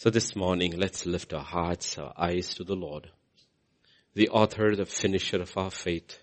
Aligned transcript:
So 0.00 0.08
this 0.08 0.34
morning, 0.34 0.78
let's 0.78 1.04
lift 1.04 1.34
our 1.34 1.44
hearts, 1.44 1.98
our 1.98 2.14
eyes 2.16 2.54
to 2.54 2.64
the 2.64 2.74
Lord, 2.74 3.10
the 4.14 4.30
author, 4.30 4.74
the 4.74 4.86
finisher 4.86 5.42
of 5.42 5.54
our 5.58 5.70
faith, 5.70 6.18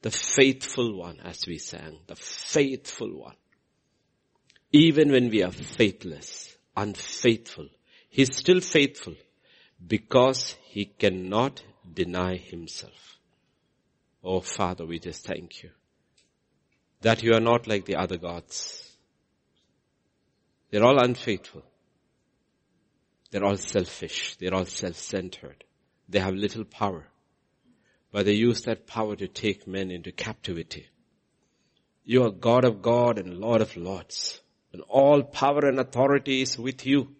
the 0.00 0.10
faithful 0.10 0.96
one 0.96 1.20
as 1.20 1.46
we 1.46 1.58
sang, 1.58 1.98
the 2.06 2.16
faithful 2.16 3.14
one. 3.14 3.36
Even 4.72 5.12
when 5.12 5.28
we 5.28 5.42
are 5.42 5.52
faithless, 5.52 6.56
unfaithful, 6.74 7.68
He's 8.08 8.34
still 8.34 8.62
faithful 8.62 9.16
because 9.86 10.56
He 10.62 10.86
cannot 10.86 11.62
deny 11.92 12.38
Himself. 12.38 13.18
Oh 14.24 14.40
Father, 14.40 14.86
we 14.86 14.98
just 14.98 15.26
thank 15.26 15.62
you 15.62 15.68
that 17.02 17.22
you 17.22 17.34
are 17.34 17.40
not 17.40 17.66
like 17.66 17.84
the 17.84 17.96
other 17.96 18.16
gods. 18.16 18.96
They're 20.70 20.84
all 20.84 21.04
unfaithful. 21.04 21.64
They're 23.30 23.44
all 23.44 23.56
selfish. 23.56 24.36
They're 24.36 24.54
all 24.54 24.66
self-centered. 24.66 25.64
They 26.08 26.18
have 26.18 26.34
little 26.34 26.64
power. 26.64 27.06
But 28.12 28.26
they 28.26 28.32
use 28.32 28.62
that 28.62 28.86
power 28.86 29.14
to 29.14 29.28
take 29.28 29.68
men 29.68 29.90
into 29.90 30.10
captivity. 30.10 30.88
You 32.04 32.24
are 32.24 32.30
God 32.30 32.64
of 32.64 32.82
God 32.82 33.18
and 33.18 33.38
Lord 33.38 33.60
of 33.60 33.76
Lords. 33.76 34.40
And 34.72 34.82
all 34.88 35.22
power 35.22 35.66
and 35.66 35.78
authority 35.78 36.42
is 36.42 36.58
with 36.58 36.84
you. 36.86 37.14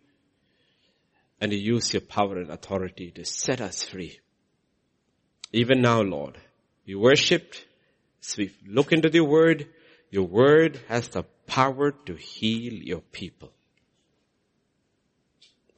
And 1.40 1.52
you 1.52 1.58
use 1.58 1.92
your 1.92 2.00
power 2.02 2.38
and 2.38 2.50
authority 2.50 3.12
to 3.12 3.24
set 3.24 3.60
us 3.60 3.84
free. 3.84 4.18
Even 5.52 5.80
now, 5.80 6.02
Lord, 6.02 6.38
we 6.86 6.94
worshipped, 6.94 7.64
as 8.22 8.36
we 8.36 8.52
look 8.66 8.92
into 8.92 9.10
the 9.10 9.20
word, 9.20 9.68
your 10.10 10.26
word 10.26 10.80
has 10.88 11.08
the 11.08 11.22
power 11.46 11.92
to 12.06 12.14
heal 12.14 12.72
your 12.72 13.00
people. 13.00 13.52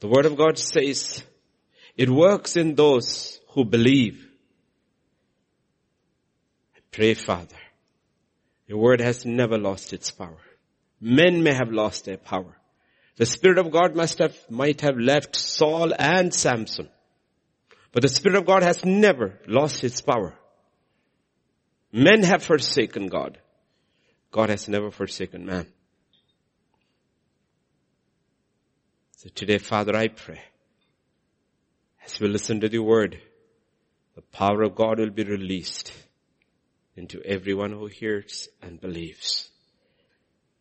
The 0.03 0.09
word 0.09 0.25
of 0.25 0.35
God 0.35 0.57
says 0.57 1.23
it 1.95 2.09
works 2.09 2.57
in 2.57 2.75
those 2.75 3.39
who 3.51 3.63
believe. 3.63 4.27
I 6.75 6.79
pray, 6.91 7.13
Father, 7.13 7.55
your 8.67 8.79
word 8.79 8.99
has 8.99 9.25
never 9.25 9.57
lost 9.57 9.93
its 9.93 10.11
power. 10.11 10.41
Men 10.99 11.41
may 11.41 11.53
have 11.53 11.71
lost 11.71 12.03
their 12.03 12.17
power. 12.17 12.57
The 13.15 13.25
Spirit 13.25 13.57
of 13.59 13.71
God 13.71 13.95
must 13.95 14.19
have, 14.19 14.35
might 14.49 14.81
have 14.81 14.97
left 14.97 15.37
Saul 15.37 15.93
and 15.97 16.33
Samson. 16.33 16.89
But 17.93 18.01
the 18.01 18.09
Spirit 18.09 18.39
of 18.39 18.45
God 18.45 18.61
has 18.61 18.83
never 18.83 19.39
lost 19.47 19.85
its 19.85 20.01
power. 20.01 20.33
Men 21.93 22.23
have 22.23 22.43
forsaken 22.43 23.07
God. 23.07 23.37
God 24.31 24.49
has 24.49 24.67
never 24.67 24.91
forsaken 24.91 25.45
man. 25.45 25.67
So 29.23 29.29
today, 29.33 29.57
Father, 29.57 29.95
I 29.95 30.09
pray, 30.09 30.41
as 32.05 32.19
we 32.19 32.27
listen 32.27 32.59
to 32.59 32.67
the 32.67 32.79
word, 32.79 33.21
the 34.15 34.21
power 34.21 34.63
of 34.63 34.75
God 34.75 34.99
will 34.99 35.11
be 35.11 35.23
released 35.23 35.93
into 36.97 37.23
everyone 37.23 37.71
who 37.71 37.85
hears 37.85 38.49
and 38.61 38.81
believes. 38.81 39.49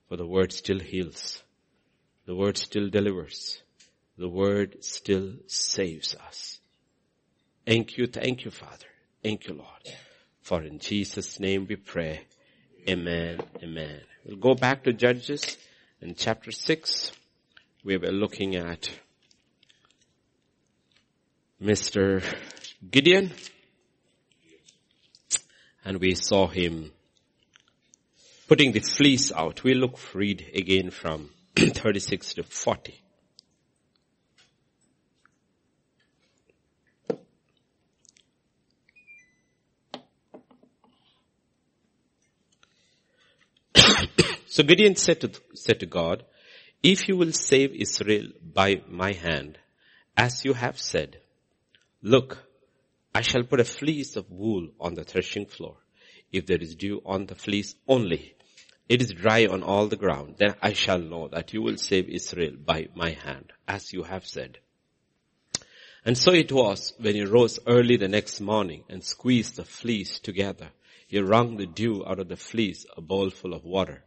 For 0.09 0.17
the 0.17 0.29
word 0.29 0.53
still 0.53 0.79
heals. 0.79 1.43
The 2.27 2.37
word 2.37 2.57
still 2.57 2.89
delivers. 2.89 3.61
The 4.17 4.29
word 4.29 4.85
still 4.85 5.33
saves 5.49 6.15
us. 6.15 6.61
Thank 7.67 7.99
you, 7.99 8.07
thank 8.07 8.45
you, 8.45 8.53
Father. 8.53 8.87
Thank 9.25 9.49
you, 9.49 9.55
Lord. 9.55 9.97
For 10.41 10.63
in 10.63 10.79
Jesus' 10.79 11.41
name 11.41 11.67
we 11.69 11.75
pray. 11.75 12.27
Amen, 12.89 13.41
amen. 13.61 14.03
We'll 14.25 14.37
go 14.37 14.55
back 14.55 14.85
to 14.85 14.93
Judges 14.93 15.59
in 16.01 16.15
chapter 16.15 16.53
6 16.53 17.11
we 17.85 17.97
were 17.97 18.13
looking 18.13 18.55
at 18.55 18.91
Mr. 21.61 22.23
Gideon 22.89 23.33
and 25.85 25.99
we 25.99 26.15
saw 26.15 26.47
him 26.47 26.93
putting 28.47 28.71
the 28.71 28.79
fleece 28.81 29.33
out. 29.33 29.65
We 29.65 29.75
look, 29.75 29.99
read 30.15 30.49
again 30.55 30.91
from 30.91 31.31
36 31.57 32.35
to 32.35 32.45
40. 32.45 33.03
so 44.47 44.63
Gideon 44.63 44.95
said 44.95 45.21
to, 45.23 45.33
said 45.55 45.81
to 45.81 45.87
God, 45.87 46.23
if 46.83 47.09
you 47.09 47.17
will 47.17 47.33
save 47.33 47.73
Israel 47.73 48.29
by 48.43 48.83
my 48.89 49.13
hand, 49.13 49.59
as 50.17 50.45
you 50.45 50.53
have 50.53 50.79
said, 50.79 51.19
look, 52.03 52.39
I 53.15 53.21
shall 53.21 53.45
put 53.45 53.61
a 53.61 53.65
fleece 53.65 54.17
of 54.17 54.31
wool 54.31 54.69
on 54.81 54.95
the 54.95 55.05
threshing 55.05 55.47
floor. 55.47 55.77
If 56.33 56.47
there 56.47 56.61
is 56.61 56.75
dew 56.75 57.03
on 57.05 57.27
the 57.27 57.35
fleece 57.35 57.75
only, 57.87 58.35
it 58.89 59.01
is 59.01 59.13
dry 59.13 59.47
on 59.47 59.63
all 59.63 59.87
the 59.87 59.97
ground, 59.97 60.37
then 60.39 60.55
I 60.61 60.73
shall 60.73 60.99
know 60.99 61.29
that 61.29 61.53
you 61.53 61.63
will 61.63 61.77
save 61.77 62.09
Israel 62.09 62.55
by 62.65 62.89
my 62.95 63.11
hand, 63.11 63.53
as 63.69 63.93
you 63.93 64.03
have 64.03 64.27
said. 64.27 64.59
And 66.05 66.19
so 66.19 66.33
it 66.33 66.51
was 66.51 66.95
when 66.99 67.15
he 67.15 67.23
rose 67.23 67.61
early 67.67 67.97
the 67.97 68.09
next 68.09 68.41
morning 68.41 68.83
and 68.89 69.05
squeezed 69.05 69.57
the 69.57 69.65
fleece 69.65 70.19
together. 70.19 70.71
He 71.07 71.21
wrung 71.21 71.59
the 71.59 71.67
dew 71.67 72.05
out 72.05 72.19
of 72.19 72.29
the 72.29 72.37
fleece, 72.37 72.87
a 72.97 73.01
bowl 73.01 73.31
full 73.31 73.55
of 73.55 73.65
water. 73.65 74.03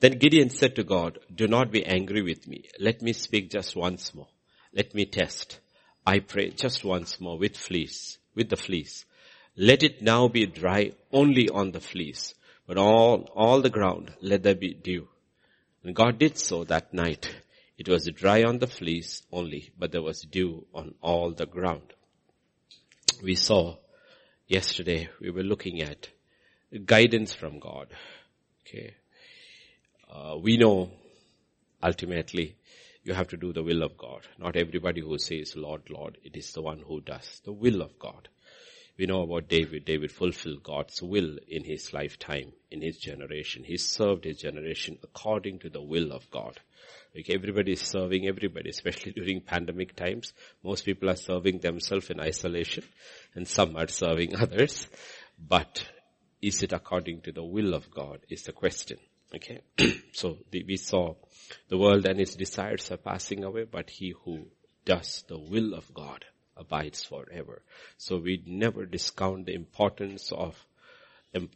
Then 0.00 0.18
Gideon 0.18 0.50
said 0.50 0.76
to 0.76 0.84
God, 0.84 1.18
do 1.34 1.48
not 1.48 1.70
be 1.70 1.84
angry 1.84 2.22
with 2.22 2.46
me. 2.46 2.68
Let 2.78 3.00
me 3.00 3.12
speak 3.12 3.50
just 3.50 3.74
once 3.74 4.14
more. 4.14 4.28
Let 4.72 4.94
me 4.94 5.06
test. 5.06 5.58
I 6.06 6.18
pray 6.18 6.50
just 6.50 6.84
once 6.84 7.20
more 7.20 7.38
with 7.38 7.56
fleece, 7.56 8.18
with 8.34 8.50
the 8.50 8.56
fleece. 8.56 9.06
Let 9.56 9.82
it 9.82 10.02
now 10.02 10.28
be 10.28 10.46
dry 10.46 10.92
only 11.12 11.48
on 11.48 11.72
the 11.72 11.80
fleece, 11.80 12.34
but 12.66 12.76
all, 12.76 13.28
all 13.34 13.62
the 13.62 13.70
ground 13.70 14.12
let 14.20 14.42
there 14.42 14.54
be 14.54 14.74
dew. 14.74 15.08
And 15.82 15.94
God 15.94 16.18
did 16.18 16.36
so 16.36 16.64
that 16.64 16.92
night. 16.92 17.34
It 17.78 17.88
was 17.88 18.06
dry 18.14 18.42
on 18.42 18.58
the 18.58 18.66
fleece 18.66 19.22
only, 19.32 19.70
but 19.78 19.92
there 19.92 20.02
was 20.02 20.22
dew 20.22 20.66
on 20.74 20.94
all 21.00 21.32
the 21.32 21.46
ground. 21.46 21.94
We 23.22 23.34
saw 23.34 23.76
yesterday, 24.46 25.08
we 25.20 25.30
were 25.30 25.42
looking 25.42 25.80
at 25.82 26.08
guidance 26.84 27.32
from 27.32 27.60
God. 27.60 27.88
Okay. 28.60 28.94
Uh, 30.10 30.36
we 30.40 30.56
know 30.56 30.90
ultimately 31.82 32.56
you 33.04 33.14
have 33.14 33.28
to 33.28 33.36
do 33.36 33.52
the 33.52 33.62
will 33.62 33.82
of 33.82 33.96
God. 33.96 34.22
Not 34.38 34.56
everybody 34.56 35.00
who 35.00 35.18
says 35.18 35.54
Lord, 35.56 35.82
Lord, 35.90 36.18
it 36.24 36.36
is 36.36 36.52
the 36.52 36.62
one 36.62 36.80
who 36.80 37.00
does 37.00 37.40
the 37.44 37.52
will 37.52 37.82
of 37.82 37.98
God. 37.98 38.28
We 38.98 39.06
know 39.06 39.22
about 39.22 39.48
David. 39.48 39.84
David 39.84 40.10
fulfilled 40.10 40.62
God's 40.62 41.02
will 41.02 41.36
in 41.46 41.64
his 41.64 41.92
lifetime, 41.92 42.52
in 42.70 42.80
his 42.80 42.96
generation. 42.96 43.62
He 43.62 43.76
served 43.76 44.24
his 44.24 44.38
generation 44.38 44.98
according 45.02 45.58
to 45.60 45.70
the 45.70 45.82
will 45.82 46.12
of 46.12 46.30
God. 46.30 46.58
Like 47.14 47.28
everybody 47.28 47.72
is 47.72 47.82
serving 47.82 48.26
everybody, 48.26 48.70
especially 48.70 49.12
during 49.16 49.40
pandemic 49.42 49.96
times. 49.96 50.32
Most 50.64 50.84
people 50.84 51.10
are 51.10 51.16
serving 51.16 51.58
themselves 51.58 52.10
in 52.10 52.20
isolation 52.20 52.84
and 53.34 53.46
some 53.46 53.76
are 53.76 53.88
serving 53.88 54.34
others. 54.40 54.88
But 55.38 55.86
is 56.40 56.62
it 56.62 56.72
according 56.72 57.20
to 57.22 57.32
the 57.32 57.44
will 57.44 57.74
of 57.74 57.90
God 57.90 58.20
is 58.30 58.44
the 58.44 58.52
question. 58.52 58.98
Okay. 59.36 59.60
so 60.12 60.38
the, 60.50 60.64
we 60.64 60.76
saw 60.76 61.14
the 61.68 61.78
world 61.78 62.06
and 62.06 62.20
its 62.20 62.34
desires 62.34 62.90
are 62.90 62.96
passing 62.96 63.44
away, 63.44 63.64
but 63.64 63.90
he 63.90 64.14
who 64.24 64.46
does 64.84 65.24
the 65.28 65.38
will 65.38 65.74
of 65.74 65.92
God 65.92 66.24
abides 66.56 67.04
forever. 67.04 67.62
So 67.98 68.16
we 68.16 68.42
never 68.46 68.86
discount 68.86 69.46
the 69.46 69.54
importance 69.54 70.32
of 70.32 70.66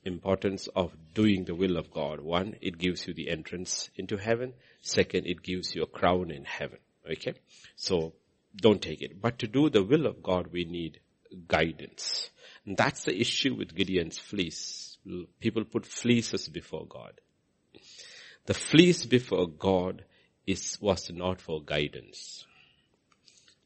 importance 0.04 0.68
of 0.76 0.92
doing 1.14 1.44
the 1.44 1.54
will 1.54 1.78
of 1.78 1.90
God. 1.90 2.20
One, 2.20 2.56
it 2.60 2.76
gives 2.76 3.06
you 3.06 3.14
the 3.14 3.30
entrance 3.30 3.88
into 3.96 4.18
heaven. 4.18 4.52
Second, 4.82 5.26
it 5.26 5.42
gives 5.42 5.74
you 5.74 5.82
a 5.82 5.86
crown 5.86 6.30
in 6.30 6.44
heaven. 6.44 6.78
Okay? 7.10 7.34
So 7.76 8.12
don't 8.54 8.82
take 8.82 9.00
it. 9.00 9.22
But 9.22 9.38
to 9.38 9.46
do 9.46 9.70
the 9.70 9.82
will 9.82 10.06
of 10.06 10.22
God, 10.22 10.48
we 10.52 10.66
need 10.66 11.00
guidance. 11.48 12.28
And 12.66 12.76
that's 12.76 13.04
the 13.04 13.18
issue 13.18 13.54
with 13.54 13.74
Gideon's 13.74 14.18
fleece. 14.18 14.98
People 15.40 15.64
put 15.64 15.86
fleeces 15.86 16.48
before 16.48 16.86
God. 16.86 17.12
The 18.46 18.54
fleece 18.54 19.06
before 19.06 19.46
God 19.48 20.04
is, 20.46 20.78
was 20.80 21.10
not 21.10 21.40
for 21.40 21.62
guidance. 21.62 22.44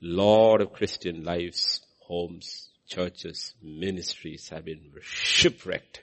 Lot 0.01 0.61
of 0.61 0.73
Christian 0.73 1.25
lives, 1.25 1.81
homes, 2.01 2.69
churches, 2.87 3.55
ministries 3.63 4.49
have 4.51 4.67
been 4.67 4.91
shipwrecked 5.01 6.03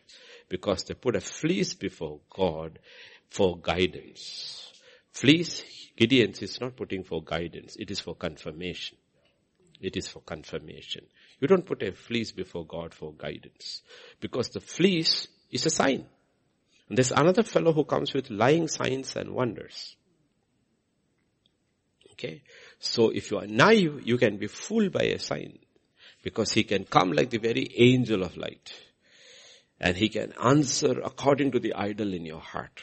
because 0.49 0.83
they 0.83 0.93
put 0.93 1.15
a 1.15 1.21
fleece 1.21 1.73
before 1.73 2.19
God 2.29 2.79
for 3.29 3.57
guidance. 3.57 4.71
Fleece, 5.11 5.63
Gideon's 5.95 6.41
is 6.41 6.59
not 6.59 6.75
putting 6.75 7.03
for 7.03 7.23
guidance, 7.23 7.75
it 7.77 7.91
is 7.91 7.99
for 7.99 8.15
confirmation. 8.15 8.97
It 9.81 9.97
is 9.97 10.07
for 10.07 10.21
confirmation. 10.21 11.05
You 11.39 11.47
don't 11.47 11.65
put 11.65 11.81
a 11.81 11.91
fleece 11.91 12.31
before 12.31 12.65
God 12.65 12.93
for 12.93 13.13
guidance 13.13 13.81
because 14.19 14.49
the 14.49 14.59
fleece 14.59 15.27
is 15.49 15.65
a 15.65 15.71
sign. 15.71 16.05
And 16.91 16.97
there's 16.97 17.13
another 17.13 17.43
fellow 17.43 17.71
who 17.71 17.85
comes 17.85 18.13
with 18.13 18.29
lying 18.29 18.67
signs 18.67 19.15
and 19.15 19.31
wonders. 19.31 19.95
Okay. 22.11 22.43
So 22.79 23.11
if 23.11 23.31
you 23.31 23.37
are 23.37 23.47
naive, 23.47 24.01
you 24.03 24.17
can 24.17 24.35
be 24.35 24.47
fooled 24.47 24.91
by 24.91 25.03
a 25.03 25.17
sign 25.17 25.59
because 26.21 26.51
he 26.51 26.65
can 26.65 26.83
come 26.83 27.13
like 27.13 27.29
the 27.29 27.37
very 27.37 27.71
angel 27.77 28.23
of 28.23 28.35
light 28.35 28.73
and 29.79 29.95
he 29.95 30.09
can 30.09 30.33
answer 30.33 30.99
according 30.99 31.51
to 31.51 31.59
the 31.59 31.75
idol 31.75 32.13
in 32.13 32.25
your 32.25 32.41
heart. 32.41 32.81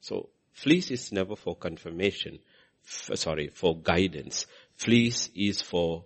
So 0.00 0.28
fleece 0.52 0.92
is 0.92 1.10
never 1.10 1.34
for 1.34 1.56
confirmation, 1.56 2.38
f- 2.86 3.18
sorry, 3.18 3.48
for 3.48 3.76
guidance. 3.76 4.46
Fleece 4.76 5.30
is 5.34 5.60
for 5.60 6.04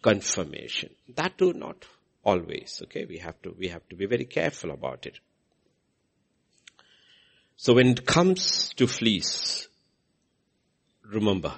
confirmation. 0.00 0.88
That 1.14 1.36
do 1.36 1.52
not 1.52 1.84
always, 2.24 2.80
okay? 2.84 3.04
We 3.04 3.18
have 3.18 3.42
to, 3.42 3.54
we 3.58 3.68
have 3.68 3.86
to 3.90 3.94
be 3.94 4.06
very 4.06 4.24
careful 4.24 4.70
about 4.70 5.04
it. 5.04 5.20
So 7.60 7.74
when 7.74 7.88
it 7.88 8.06
comes 8.06 8.72
to 8.76 8.86
fleece, 8.86 9.66
remember, 11.04 11.52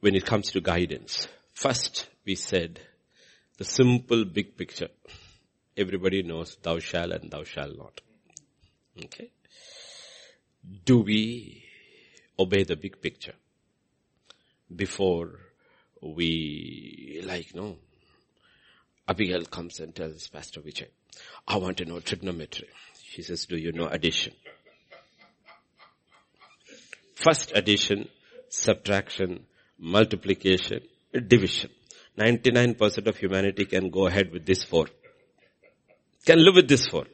when 0.00 0.14
it 0.14 0.26
comes 0.26 0.52
to 0.52 0.60
guidance, 0.60 1.26
first 1.54 2.06
we 2.26 2.34
said 2.34 2.80
the 3.56 3.64
simple 3.64 4.26
big 4.26 4.58
picture. 4.58 4.90
Everybody 5.74 6.22
knows 6.22 6.58
thou 6.62 6.80
shall 6.80 7.12
and 7.12 7.30
thou 7.30 7.44
shall 7.44 7.72
not. 7.74 8.02
Okay. 9.02 9.30
Do 10.84 10.98
we 10.98 11.64
obey 12.38 12.64
the 12.64 12.76
big 12.76 13.00
picture 13.00 13.34
before 14.76 15.40
we 16.02 17.22
like, 17.24 17.54
no, 17.54 17.78
Abigail 19.08 19.46
comes 19.46 19.80
and 19.80 19.94
tells 19.94 20.28
Pastor 20.28 20.60
Vijay, 20.60 20.88
I 21.46 21.56
want 21.56 21.78
to 21.78 21.86
know 21.86 22.00
trigonometry. 22.00 22.68
She 23.10 23.22
says, 23.22 23.46
do 23.46 23.56
you 23.56 23.72
know 23.72 23.86
addition? 23.86 24.34
First 27.14 27.52
addition, 27.54 28.08
subtraction, 28.48 29.46
multiplication, 29.78 30.82
division. 31.26 31.70
99% 32.18 33.06
of 33.06 33.16
humanity 33.16 33.64
can 33.64 33.90
go 33.90 34.06
ahead 34.06 34.32
with 34.32 34.44
this 34.44 34.62
four. 34.62 34.86
Can 36.26 36.44
live 36.44 36.56
with 36.56 36.68
this 36.68 36.86
four. 36.86 37.06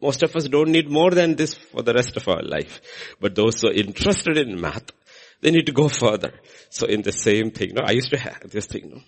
Most 0.00 0.22
of 0.22 0.36
us 0.36 0.48
don't 0.48 0.70
need 0.70 0.88
more 0.88 1.10
than 1.10 1.34
this 1.34 1.54
for 1.54 1.82
the 1.82 1.92
rest 1.92 2.16
of 2.16 2.28
our 2.28 2.42
life. 2.42 2.80
But 3.20 3.34
those 3.34 3.60
who 3.60 3.68
are 3.68 3.72
interested 3.72 4.38
in 4.38 4.60
math, 4.60 4.92
they 5.40 5.50
need 5.50 5.66
to 5.66 5.72
go 5.72 5.88
further. 5.88 6.34
So 6.70 6.86
in 6.86 7.02
the 7.02 7.12
same 7.12 7.50
thing, 7.50 7.74
no, 7.74 7.82
I 7.82 7.92
used 7.92 8.10
to 8.10 8.18
have 8.18 8.48
this 8.50 8.66
thing, 8.66 8.90
no. 8.90 9.00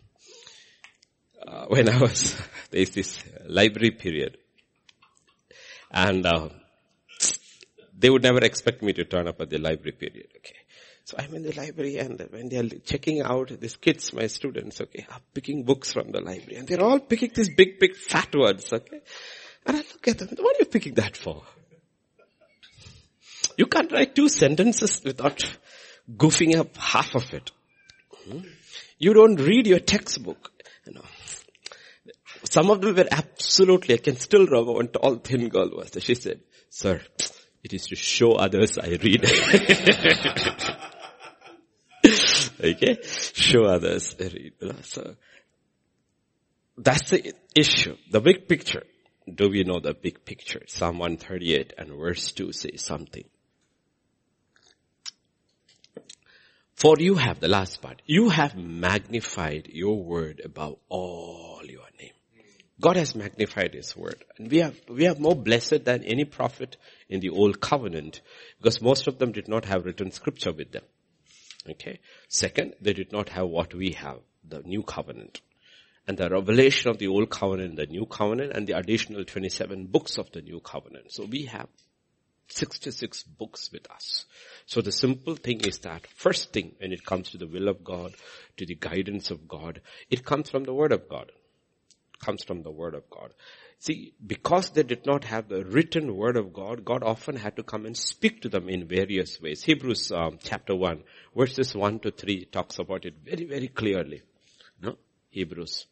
Uh, 1.46 1.66
when 1.68 1.88
I 1.88 1.98
was, 1.98 2.36
there's 2.70 2.90
this 2.90 3.22
library 3.46 3.92
period. 3.92 4.36
And, 5.90 6.24
uh, 6.26 6.48
they 7.96 8.08
would 8.08 8.22
never 8.22 8.38
expect 8.38 8.82
me 8.82 8.92
to 8.94 9.04
turn 9.04 9.28
up 9.28 9.40
at 9.40 9.50
the 9.50 9.58
library 9.58 9.92
period, 9.92 10.28
okay. 10.36 10.56
So 11.04 11.16
I'm 11.18 11.34
in 11.34 11.42
the 11.42 11.52
library 11.52 11.98
and 11.98 12.20
when 12.30 12.48
they 12.48 12.58
are 12.58 12.68
checking 12.84 13.20
out, 13.20 13.48
these 13.60 13.76
kids, 13.76 14.12
my 14.12 14.26
students, 14.26 14.80
okay, 14.80 15.06
are 15.10 15.20
picking 15.34 15.64
books 15.64 15.92
from 15.92 16.12
the 16.12 16.20
library 16.20 16.56
and 16.56 16.68
they're 16.68 16.82
all 16.82 17.00
picking 17.00 17.32
these 17.34 17.54
big, 17.54 17.78
big 17.78 17.96
fat 17.96 18.34
words, 18.34 18.72
okay. 18.72 19.00
And 19.66 19.76
I 19.76 19.80
look 19.80 20.08
at 20.08 20.18
them, 20.18 20.28
what 20.38 20.56
are 20.56 20.60
you 20.60 20.66
picking 20.66 20.94
that 20.94 21.16
for? 21.16 21.42
You 23.58 23.66
can't 23.66 23.92
write 23.92 24.14
two 24.14 24.28
sentences 24.28 25.02
without 25.04 25.44
goofing 26.16 26.56
up 26.56 26.76
half 26.76 27.14
of 27.14 27.34
it. 27.34 27.50
Hmm? 28.24 28.40
You 28.98 29.12
don't 29.12 29.36
read 29.36 29.66
your 29.66 29.80
textbook. 29.80 30.50
You 30.86 30.94
know. 30.94 31.04
Some 32.50 32.68
of 32.68 32.80
them 32.80 32.96
were 32.96 33.06
absolutely, 33.12 33.94
I 33.94 33.98
can 33.98 34.16
still 34.16 34.44
remember 34.44 34.72
one 34.72 34.88
tall 34.88 35.14
thin 35.16 35.48
girl 35.50 35.70
was 35.72 35.92
there. 35.92 36.00
She 36.00 36.16
said, 36.16 36.40
sir, 36.68 37.00
it 37.62 37.72
is 37.72 37.86
to 37.86 37.94
show 37.94 38.32
others 38.32 38.76
I 38.76 38.88
read. 38.88 39.24
okay? 42.60 42.98
Show 43.04 43.66
others. 43.66 44.16
I 44.18 44.24
read. 44.24 44.54
So, 44.82 45.14
that's 46.76 47.10
the 47.10 47.32
issue. 47.54 47.96
The 48.10 48.20
big 48.20 48.48
picture. 48.48 48.82
Do 49.32 49.48
we 49.48 49.62
know 49.62 49.78
the 49.78 49.94
big 49.94 50.24
picture? 50.24 50.62
Psalm 50.66 50.98
138 50.98 51.74
and 51.78 51.92
verse 51.92 52.32
2 52.32 52.50
says 52.50 52.82
something. 52.82 53.26
For 56.74 56.96
you 56.98 57.14
have, 57.14 57.38
the 57.38 57.46
last 57.46 57.80
part, 57.80 58.02
you 58.06 58.30
have 58.30 58.56
magnified 58.56 59.68
your 59.70 60.02
word 60.02 60.42
above 60.44 60.78
all 60.88 61.60
your. 61.62 61.84
God 62.80 62.96
has 62.96 63.14
magnified 63.14 63.74
His 63.74 63.96
word. 63.96 64.24
And 64.38 64.50
we 64.50 64.62
are, 64.62 64.72
we 64.88 65.06
are 65.06 65.14
more 65.14 65.36
blessed 65.36 65.84
than 65.84 66.02
any 66.04 66.24
prophet 66.24 66.76
in 67.08 67.20
the 67.20 67.28
old 67.30 67.60
covenant 67.60 68.22
because 68.58 68.80
most 68.80 69.06
of 69.06 69.18
them 69.18 69.32
did 69.32 69.48
not 69.48 69.66
have 69.66 69.84
written 69.84 70.10
scripture 70.10 70.52
with 70.52 70.72
them. 70.72 70.84
Okay. 71.68 72.00
Second, 72.28 72.74
they 72.80 72.94
did 72.94 73.12
not 73.12 73.28
have 73.30 73.48
what 73.48 73.74
we 73.74 73.92
have, 73.92 74.18
the 74.48 74.60
new 74.60 74.82
covenant. 74.82 75.40
And 76.06 76.16
the 76.16 76.30
revelation 76.30 76.90
of 76.90 76.98
the 76.98 77.08
old 77.08 77.30
covenant, 77.30 77.76
the 77.76 77.86
new 77.86 78.06
covenant, 78.06 78.52
and 78.54 78.66
the 78.66 78.76
additional 78.76 79.24
27 79.24 79.86
books 79.86 80.16
of 80.16 80.32
the 80.32 80.40
new 80.40 80.60
covenant. 80.60 81.12
So 81.12 81.24
we 81.24 81.44
have 81.44 81.68
66 82.48 83.22
books 83.24 83.70
with 83.72 83.88
us. 83.90 84.24
So 84.66 84.80
the 84.80 84.92
simple 84.92 85.36
thing 85.36 85.60
is 85.60 85.78
that 85.80 86.06
first 86.16 86.52
thing 86.52 86.74
when 86.78 86.92
it 86.92 87.04
comes 87.04 87.30
to 87.30 87.38
the 87.38 87.46
will 87.46 87.68
of 87.68 87.84
God, 87.84 88.14
to 88.56 88.66
the 88.66 88.74
guidance 88.74 89.30
of 89.30 89.46
God, 89.46 89.82
it 90.10 90.24
comes 90.24 90.50
from 90.50 90.64
the 90.64 90.74
word 90.74 90.92
of 90.92 91.08
God. 91.08 91.30
Comes 92.20 92.44
from 92.44 92.62
the 92.62 92.70
word 92.70 92.94
of 92.94 93.08
God. 93.10 93.32
See, 93.78 94.12
because 94.24 94.70
they 94.70 94.82
did 94.82 95.06
not 95.06 95.24
have 95.24 95.48
the 95.48 95.64
written 95.64 96.14
word 96.14 96.36
of 96.36 96.52
God, 96.52 96.84
God 96.84 97.02
often 97.02 97.34
had 97.34 97.56
to 97.56 97.62
come 97.62 97.86
and 97.86 97.96
speak 97.96 98.42
to 98.42 98.50
them 98.50 98.68
in 98.68 98.86
various 98.86 99.40
ways. 99.40 99.62
Hebrews 99.62 100.12
um, 100.12 100.38
chapter 100.42 100.74
1, 100.74 101.02
verses 101.34 101.74
1 101.74 102.00
to 102.00 102.10
3 102.10 102.44
talks 102.46 102.78
about 102.78 103.06
it 103.06 103.14
very, 103.24 103.44
very 103.46 103.68
clearly. 103.68 104.20
No? 104.82 104.96
Hebrews. 105.30 105.86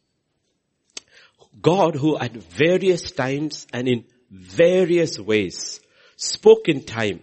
God 1.59 1.95
who 1.95 2.17
at 2.17 2.33
various 2.33 3.11
times 3.11 3.65
and 3.73 3.87
in 3.87 4.05
various 4.29 5.19
ways 5.19 5.79
spoke 6.15 6.67
in 6.67 6.83
time 6.83 7.21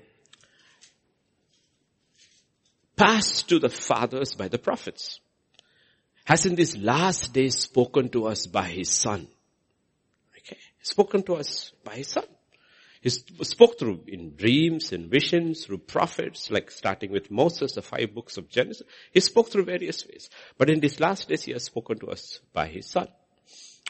past 2.97 3.49
to 3.51 3.59
the 3.59 3.69
fathers 3.69 4.35
by 4.35 4.49
the 4.49 4.59
prophets 4.59 5.21
has 6.27 6.45
in 6.45 6.55
these 6.55 6.77
last 6.77 7.33
days 7.33 7.59
spoken 7.59 8.11
to 8.11 8.27
us 8.27 8.47
by 8.47 8.69
his 8.69 8.91
son 8.91 9.27
Okay. 10.47 10.59
spoken 10.83 11.23
to 11.25 11.35
us 11.35 11.73
by 11.83 11.97
his 11.97 12.09
son. 12.09 12.25
He 13.01 13.11
spoke 13.11 13.79
through 13.79 14.05
in 14.09 14.35
dreams, 14.35 14.93
in 14.93 15.09
visions, 15.09 15.65
through 15.65 15.79
prophets, 15.79 16.51
like 16.51 16.71
starting 16.71 17.13
with 17.13 17.31
Moses, 17.31 17.73
the 17.73 17.83
five 17.83 18.13
books 18.15 18.37
of 18.37 18.49
Genesis. 18.49 18.87
He 19.13 19.21
spoke 19.21 19.49
through 19.49 19.65
various 19.65 20.05
ways. 20.07 20.29
But 20.59 20.71
in 20.71 20.81
these 20.81 20.99
last 20.99 21.29
days, 21.29 21.45
he 21.45 21.53
has 21.53 21.65
spoken 21.65 21.99
to 22.01 22.09
us 22.09 22.41
by 22.53 22.67
his 22.67 22.87
son. 22.87 23.09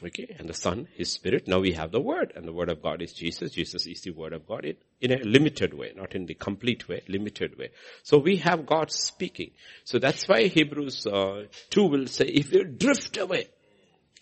Okay, 0.05 0.37
and 0.39 0.47
the 0.47 0.55
Son, 0.55 0.89
His 0.95 1.11
Spirit. 1.11 1.49
Now 1.49 1.61
we 1.61 1.73
have 1.73 1.91
the 1.91 2.01
Word, 2.01 2.35
and 2.37 2.47
the 2.47 2.53
Word 2.53 2.69
of 2.69 2.83
God 2.83 3.01
is 3.01 3.15
Jesus. 3.15 3.53
Jesus 3.53 3.87
is 3.87 4.03
the 4.03 4.11
Word 4.11 4.35
of 4.35 4.47
God 4.47 4.67
in, 4.67 4.77
in 5.01 5.13
a 5.13 5.25
limited 5.25 5.73
way, 5.73 5.93
not 5.97 6.15
in 6.15 6.27
the 6.27 6.35
complete 6.35 6.87
way, 6.87 7.03
limited 7.09 7.57
way. 7.57 7.71
So 8.03 8.19
we 8.19 8.37
have 8.37 8.67
God 8.67 8.91
speaking. 8.91 9.53
So 9.85 9.99
that's 9.99 10.29
why 10.29 10.49
Hebrews 10.49 11.07
uh, 11.07 11.45
2 11.71 11.85
will 11.87 12.07
say, 12.09 12.27
if 12.27 12.53
you 12.53 12.65
drift 12.65 13.17
away, 13.17 13.47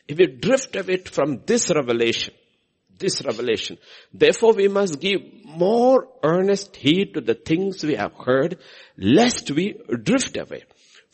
if 0.06 0.20
you 0.20 0.28
drift 0.28 0.76
away 0.76 0.98
from 0.98 1.40
this 1.44 1.68
revelation, 1.74 2.34
this 2.96 3.24
revelation. 3.24 3.76
Therefore 4.12 4.52
we 4.52 4.68
must 4.68 5.00
give 5.00 5.20
more 5.44 6.06
earnest 6.22 6.76
heed 6.76 7.14
to 7.14 7.20
the 7.20 7.34
things 7.34 7.82
we 7.82 7.96
have 7.96 8.14
heard, 8.14 8.58
lest 8.96 9.50
we 9.50 9.74
drift 10.02 10.36
away. 10.36 10.62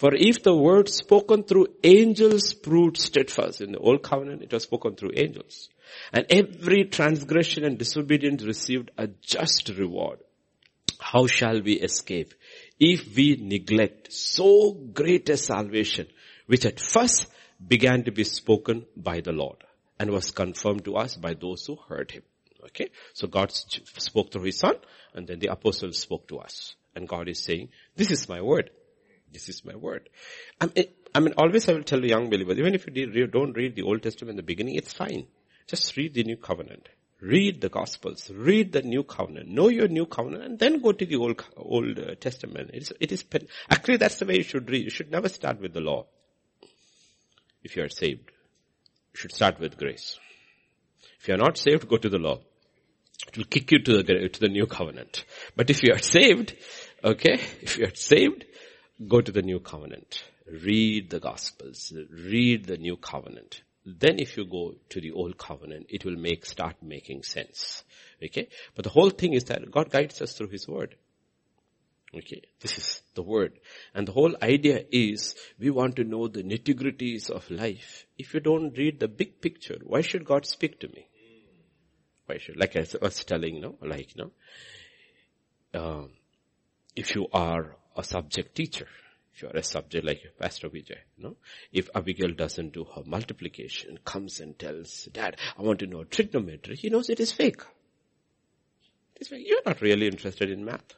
For 0.00 0.14
if 0.14 0.42
the 0.42 0.56
word 0.56 0.88
spoken 0.88 1.42
through 1.42 1.74
angels 1.84 2.54
proved 2.54 2.96
steadfast, 2.96 3.60
in 3.60 3.72
the 3.72 3.78
old 3.78 4.02
covenant 4.02 4.40
it 4.40 4.50
was 4.50 4.62
spoken 4.62 4.94
through 4.94 5.10
angels, 5.14 5.68
and 6.10 6.24
every 6.30 6.84
transgression 6.84 7.64
and 7.64 7.76
disobedience 7.76 8.42
received 8.42 8.90
a 8.96 9.08
just 9.08 9.68
reward, 9.68 10.20
how 10.98 11.26
shall 11.26 11.60
we 11.60 11.74
escape 11.74 12.32
if 12.78 13.14
we 13.14 13.36
neglect 13.38 14.10
so 14.10 14.72
great 14.72 15.28
a 15.28 15.36
salvation, 15.36 16.06
which 16.46 16.64
at 16.64 16.80
first 16.80 17.26
began 17.68 18.04
to 18.04 18.10
be 18.10 18.24
spoken 18.24 18.86
by 18.96 19.20
the 19.20 19.32
Lord? 19.32 19.58
and 20.00 20.10
was 20.10 20.30
confirmed 20.30 20.82
to 20.86 20.96
us 20.96 21.14
by 21.14 21.34
those 21.34 21.66
who 21.66 21.76
heard 21.76 22.10
him. 22.10 22.22
Okay. 22.64 22.88
So 23.12 23.28
God 23.28 23.52
spoke 23.52 24.32
through 24.32 24.44
his 24.44 24.58
son 24.58 24.76
and 25.12 25.26
then 25.26 25.40
the 25.40 25.52
apostles 25.52 25.98
spoke 25.98 26.26
to 26.28 26.38
us. 26.38 26.74
And 26.96 27.06
God 27.06 27.28
is 27.28 27.38
saying, 27.38 27.68
this 27.96 28.10
is 28.10 28.26
my 28.26 28.40
word. 28.40 28.70
This 29.32 29.48
is 29.48 29.64
my 29.64 29.74
word. 29.74 30.08
I 30.60 30.66
mean, 30.66 30.86
I 31.14 31.20
mean 31.20 31.34
always 31.36 31.68
I 31.68 31.72
will 31.72 31.82
tell 31.82 32.04
young 32.04 32.30
believers, 32.30 32.58
even 32.58 32.74
if 32.74 32.86
you 32.94 33.26
don't 33.26 33.56
read 33.56 33.76
the 33.76 33.82
Old 33.82 34.02
Testament 34.02 34.32
in 34.32 34.36
the 34.36 34.42
beginning, 34.42 34.74
it's 34.74 34.92
fine. 34.92 35.26
Just 35.66 35.96
read 35.96 36.14
the 36.14 36.24
New 36.24 36.36
Covenant. 36.36 36.88
Read 37.20 37.60
the 37.60 37.68
Gospels. 37.68 38.30
Read 38.30 38.72
the 38.72 38.82
New 38.82 39.04
Covenant. 39.04 39.48
Know 39.48 39.68
your 39.68 39.88
New 39.88 40.06
Covenant 40.06 40.44
and 40.44 40.58
then 40.58 40.80
go 40.80 40.92
to 40.92 41.04
the 41.04 41.16
Old, 41.16 41.44
Old 41.56 41.98
uh, 41.98 42.14
Testament. 42.14 42.70
It's, 42.72 42.92
it 42.98 43.12
is, 43.12 43.24
actually 43.68 43.98
that's 43.98 44.18
the 44.18 44.26
way 44.26 44.38
you 44.38 44.42
should 44.42 44.68
read. 44.70 44.84
You 44.84 44.90
should 44.90 45.10
never 45.10 45.28
start 45.28 45.60
with 45.60 45.72
the 45.74 45.80
law. 45.80 46.06
If 47.62 47.76
you 47.76 47.84
are 47.84 47.88
saved 47.88 48.30
you 49.12 49.18
should 49.18 49.34
start 49.34 49.58
with 49.58 49.76
grace. 49.76 50.18
If 51.20 51.28
you 51.28 51.34
are 51.34 51.38
not 51.38 51.58
saved, 51.58 51.88
go 51.88 51.96
to 51.96 52.08
the 52.08 52.18
law. 52.18 52.38
It 53.28 53.36
will 53.36 53.44
kick 53.44 53.70
you 53.72 53.80
to 53.80 54.02
the, 54.02 54.28
to 54.28 54.40
the 54.40 54.48
new 54.48 54.66
covenant. 54.66 55.24
But 55.54 55.68
if 55.68 55.82
you 55.82 55.92
are 55.92 55.98
saved, 55.98 56.54
Okay? 57.02 57.40
If 57.62 57.78
you're 57.78 57.94
saved, 57.94 58.44
go 59.06 59.20
to 59.20 59.32
the 59.32 59.42
new 59.42 59.60
covenant. 59.60 60.24
Read 60.46 61.10
the 61.10 61.20
gospels. 61.20 61.92
Read 62.10 62.66
the 62.66 62.76
new 62.76 62.96
covenant. 62.96 63.62
Then 63.86 64.18
if 64.18 64.36
you 64.36 64.44
go 64.44 64.74
to 64.90 65.00
the 65.00 65.12
old 65.12 65.38
covenant, 65.38 65.86
it 65.88 66.04
will 66.04 66.16
make, 66.16 66.44
start 66.44 66.76
making 66.82 67.22
sense. 67.22 67.82
Okay? 68.22 68.48
But 68.74 68.84
the 68.84 68.90
whole 68.90 69.10
thing 69.10 69.32
is 69.32 69.44
that 69.44 69.70
God 69.70 69.90
guides 69.90 70.20
us 70.20 70.34
through 70.34 70.48
His 70.48 70.68
Word. 70.68 70.96
Okay, 72.12 72.42
this 72.60 72.76
is 72.76 73.02
the 73.14 73.22
word. 73.22 73.60
And 73.94 74.06
the 74.06 74.12
whole 74.12 74.34
idea 74.42 74.84
is 74.90 75.36
we 75.60 75.70
want 75.70 75.94
to 75.96 76.04
know 76.04 76.26
the 76.26 76.42
nitty-gritties 76.42 77.30
of 77.30 77.48
life. 77.50 78.04
If 78.18 78.34
you 78.34 78.40
don't 78.40 78.76
read 78.76 78.98
the 78.98 79.06
big 79.06 79.40
picture, 79.40 79.78
why 79.84 80.00
should 80.00 80.24
God 80.24 80.44
speak 80.44 80.80
to 80.80 80.88
me? 80.88 81.06
Why 82.26 82.38
should, 82.38 82.56
like 82.56 82.74
I 82.76 82.84
was 83.00 83.24
telling, 83.24 83.54
you 83.54 83.60
know, 83.60 83.76
like, 83.80 84.16
you 84.16 84.24
know, 84.24 85.80
um, 85.80 86.10
if 86.96 87.14
you 87.14 87.28
are 87.32 87.76
a 87.96 88.04
subject 88.04 88.54
teacher, 88.54 88.86
if 89.34 89.42
you 89.42 89.48
are 89.48 89.56
a 89.56 89.62
subject 89.62 90.04
like 90.04 90.22
Pastor 90.38 90.68
Vijay, 90.68 90.98
know, 91.18 91.36
if 91.72 91.88
Abigail 91.94 92.32
doesn't 92.32 92.72
do 92.72 92.84
her 92.84 93.02
multiplication, 93.04 93.98
comes 94.04 94.40
and 94.40 94.58
tells 94.58 95.04
dad, 95.12 95.36
I 95.58 95.62
want 95.62 95.78
to 95.80 95.86
know 95.86 96.04
trigonometry, 96.04 96.76
he 96.76 96.90
knows 96.90 97.10
it 97.10 97.20
is 97.20 97.32
fake. 97.32 97.62
It's 99.16 99.28
fake. 99.28 99.46
You're 99.46 99.62
not 99.64 99.80
really 99.80 100.06
interested 100.06 100.50
in 100.50 100.64
math. 100.64 100.94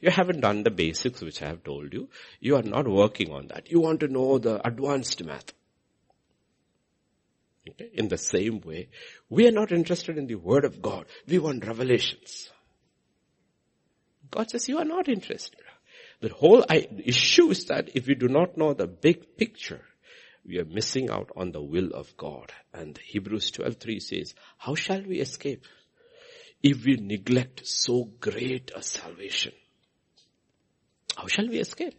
You 0.00 0.10
haven't 0.10 0.40
done 0.40 0.62
the 0.62 0.70
basics 0.70 1.22
which 1.22 1.42
I 1.42 1.46
have 1.46 1.64
told 1.64 1.92
you. 1.92 2.08
You 2.40 2.56
are 2.56 2.62
not 2.62 2.86
working 2.86 3.32
on 3.32 3.48
that. 3.48 3.70
You 3.70 3.80
want 3.80 4.00
to 4.00 4.08
know 4.08 4.38
the 4.38 4.66
advanced 4.66 5.24
math. 5.24 5.52
Okay? 7.68 7.90
In 7.94 8.08
the 8.08 8.18
same 8.18 8.60
way, 8.60 8.88
we 9.28 9.46
are 9.48 9.52
not 9.52 9.72
interested 9.72 10.18
in 10.18 10.26
the 10.26 10.34
word 10.34 10.64
of 10.64 10.82
God. 10.82 11.06
We 11.26 11.38
want 11.38 11.66
revelations. 11.66 12.50
God 14.30 14.50
says 14.50 14.68
you 14.68 14.78
are 14.78 14.84
not 14.84 15.08
interested. 15.08 15.60
The 16.20 16.30
whole 16.30 16.64
issue 16.70 17.50
is 17.50 17.66
that 17.66 17.90
if 17.94 18.06
we 18.06 18.14
do 18.14 18.28
not 18.28 18.56
know 18.56 18.72
the 18.72 18.86
big 18.86 19.36
picture, 19.36 19.82
we 20.46 20.58
are 20.58 20.64
missing 20.64 21.10
out 21.10 21.30
on 21.36 21.52
the 21.52 21.62
will 21.62 21.90
of 21.92 22.16
God. 22.16 22.52
And 22.72 22.96
Hebrews 22.98 23.50
12.3 23.50 24.00
says, 24.00 24.34
how 24.56 24.74
shall 24.74 25.02
we 25.02 25.20
escape 25.20 25.64
if 26.62 26.84
we 26.84 26.96
neglect 26.96 27.66
so 27.66 28.04
great 28.20 28.70
a 28.74 28.82
salvation? 28.82 29.52
How 31.16 31.26
shall 31.26 31.48
we 31.48 31.58
escape? 31.58 31.94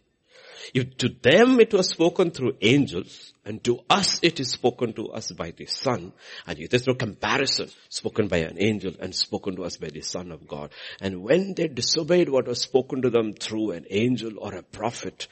If 0.74 0.96
to 0.98 1.08
them 1.08 1.60
it 1.60 1.72
was 1.72 1.90
spoken 1.90 2.30
through 2.30 2.56
angels, 2.60 3.32
and 3.44 3.62
to 3.64 3.80
us 3.88 4.20
it 4.22 4.40
is 4.40 4.50
spoken 4.50 4.92
to 4.94 5.08
us 5.08 5.32
by 5.32 5.52
the 5.52 5.66
Son, 5.66 6.12
and 6.46 6.58
there's 6.68 6.86
no 6.86 6.94
comparison 6.94 7.70
spoken 7.88 8.28
by 8.28 8.38
an 8.38 8.56
angel 8.58 8.92
and 9.00 9.14
spoken 9.14 9.56
to 9.56 9.64
us 9.64 9.76
by 9.76 9.88
the 9.88 10.00
Son 10.00 10.32
of 10.32 10.46
God. 10.46 10.70
And 11.00 11.22
when 11.22 11.54
they 11.54 11.68
disobeyed 11.68 12.28
what 12.28 12.46
was 12.46 12.60
spoken 12.60 13.02
to 13.02 13.10
them 13.10 13.32
through 13.32 13.72
an 13.72 13.86
angel 13.90 14.38
or 14.38 14.54
a 14.54 14.62
prophet, 14.62 15.28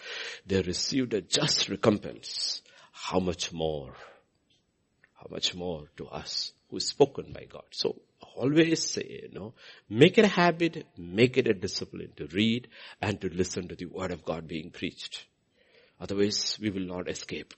they 0.46 0.62
received 0.62 1.14
a 1.14 1.20
just 1.20 1.68
recompense. 1.68 2.62
How 2.92 3.20
much 3.20 3.52
more? 3.52 3.94
How 5.14 5.26
much 5.30 5.54
more 5.54 5.90
to 5.96 6.06
us 6.06 6.52
who 6.70 6.78
is 6.78 6.88
spoken 6.88 7.32
by 7.32 7.44
God? 7.44 7.64
So 7.70 7.96
always 8.34 8.88
say, 8.90 9.20
you 9.22 9.38
know, 9.38 9.54
make 9.88 10.18
it 10.18 10.24
a 10.24 10.28
habit, 10.28 10.86
make 10.96 11.36
it 11.36 11.46
a 11.46 11.54
discipline 11.54 12.12
to 12.16 12.26
read 12.26 12.68
and 13.00 13.20
to 13.20 13.28
listen 13.28 13.68
to 13.68 13.76
the 13.76 13.86
word 13.86 14.10
of 14.10 14.24
God 14.24 14.46
being 14.46 14.70
preached. 14.70 15.26
Otherwise, 16.00 16.58
we 16.60 16.70
will 16.70 16.86
not 16.86 17.08
escape. 17.08 17.54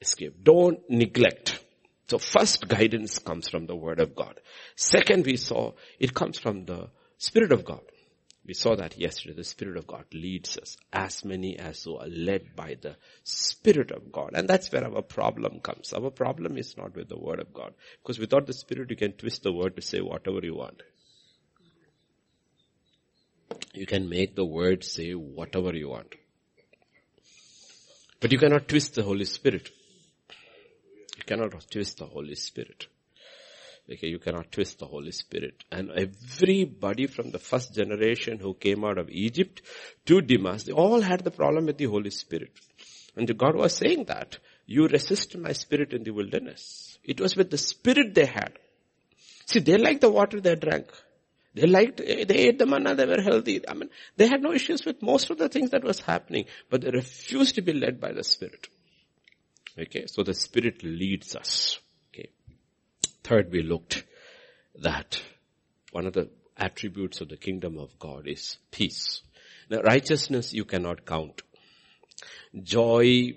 Escape. 0.00 0.42
Don't 0.42 0.78
neglect. 0.90 1.62
So 2.08 2.18
first 2.18 2.68
guidance 2.68 3.18
comes 3.18 3.48
from 3.48 3.66
the 3.66 3.76
word 3.76 4.00
of 4.00 4.14
God. 4.14 4.40
Second, 4.76 5.24
we 5.24 5.36
saw 5.36 5.72
it 5.98 6.12
comes 6.12 6.38
from 6.38 6.64
the 6.64 6.88
spirit 7.18 7.52
of 7.52 7.64
God. 7.64 7.80
We 8.44 8.54
saw 8.54 8.74
that 8.74 8.98
yesterday. 8.98 9.34
The 9.34 9.44
Spirit 9.44 9.76
of 9.76 9.86
God 9.86 10.04
leads 10.12 10.58
us. 10.58 10.76
As 10.92 11.24
many 11.24 11.56
as 11.58 11.84
who 11.84 11.96
are 11.96 12.08
led 12.08 12.56
by 12.56 12.76
the 12.80 12.96
Spirit 13.22 13.92
of 13.92 14.10
God. 14.10 14.30
And 14.34 14.48
that's 14.48 14.70
where 14.72 14.84
our 14.84 15.02
problem 15.02 15.60
comes. 15.60 15.92
Our 15.92 16.10
problem 16.10 16.58
is 16.58 16.76
not 16.76 16.96
with 16.96 17.08
the 17.08 17.18
Word 17.18 17.38
of 17.38 17.54
God. 17.54 17.72
Because 18.02 18.18
without 18.18 18.46
the 18.46 18.52
Spirit 18.52 18.90
you 18.90 18.96
can 18.96 19.12
twist 19.12 19.44
the 19.44 19.52
Word 19.52 19.76
to 19.76 19.82
say 19.82 20.00
whatever 20.00 20.40
you 20.42 20.56
want. 20.56 20.82
You 23.74 23.86
can 23.86 24.08
make 24.08 24.34
the 24.34 24.44
Word 24.44 24.82
say 24.82 25.12
whatever 25.12 25.74
you 25.74 25.90
want. 25.90 26.14
But 28.20 28.32
you 28.32 28.38
cannot 28.38 28.68
twist 28.68 28.94
the 28.94 29.02
Holy 29.04 29.24
Spirit. 29.24 29.70
You 31.16 31.24
cannot 31.24 31.52
twist 31.70 31.98
the 31.98 32.06
Holy 32.06 32.34
Spirit. 32.34 32.86
Okay, 33.92 34.08
you 34.08 34.18
cannot 34.18 34.50
twist 34.50 34.78
the 34.78 34.86
Holy 34.86 35.10
Spirit. 35.10 35.64
And 35.70 35.90
everybody 35.90 37.06
from 37.06 37.30
the 37.30 37.38
first 37.38 37.74
generation 37.74 38.38
who 38.38 38.54
came 38.54 38.84
out 38.84 38.96
of 38.96 39.10
Egypt 39.10 39.60
to 40.06 40.22
Demas, 40.22 40.64
they 40.64 40.72
all 40.72 41.02
had 41.02 41.24
the 41.24 41.30
problem 41.30 41.66
with 41.66 41.76
the 41.76 41.84
Holy 41.86 42.10
Spirit. 42.10 42.52
And 43.16 43.36
God 43.36 43.54
was 43.54 43.76
saying 43.76 44.04
that, 44.04 44.38
you 44.66 44.86
resist 44.86 45.36
my 45.36 45.52
spirit 45.52 45.92
in 45.92 46.04
the 46.04 46.12
wilderness. 46.12 46.96
It 47.04 47.20
was 47.20 47.36
with 47.36 47.50
the 47.50 47.58
spirit 47.58 48.14
they 48.14 48.24
had. 48.24 48.52
See, 49.46 49.60
they 49.60 49.76
liked 49.76 50.00
the 50.00 50.10
water 50.10 50.40
they 50.40 50.54
drank. 50.54 50.86
They 51.54 51.66
liked, 51.66 52.00
eh, 52.00 52.24
they 52.24 52.36
ate 52.36 52.58
the 52.58 52.64
manna, 52.64 52.94
they 52.94 53.04
were 53.04 53.20
healthy. 53.20 53.68
I 53.68 53.74
mean, 53.74 53.90
they 54.16 54.26
had 54.26 54.40
no 54.40 54.52
issues 54.52 54.86
with 54.86 55.02
most 55.02 55.28
of 55.28 55.36
the 55.36 55.50
things 55.50 55.70
that 55.70 55.84
was 55.84 56.00
happening, 56.00 56.46
but 56.70 56.80
they 56.80 56.90
refused 56.90 57.56
to 57.56 57.62
be 57.62 57.74
led 57.74 58.00
by 58.00 58.12
the 58.12 58.24
Spirit. 58.24 58.68
Okay, 59.78 60.06
so 60.06 60.22
the 60.22 60.32
Spirit 60.32 60.82
leads 60.82 61.36
us. 61.36 61.78
Third, 63.24 63.52
we 63.52 63.62
looked 63.62 64.04
that 64.80 65.22
one 65.92 66.06
of 66.06 66.12
the 66.12 66.28
attributes 66.56 67.20
of 67.20 67.28
the 67.28 67.36
kingdom 67.36 67.78
of 67.78 67.98
God 67.98 68.26
is 68.26 68.58
peace. 68.70 69.22
Now 69.70 69.80
righteousness 69.82 70.52
you 70.52 70.64
cannot 70.64 71.06
count. 71.06 71.42
Joy 72.62 73.34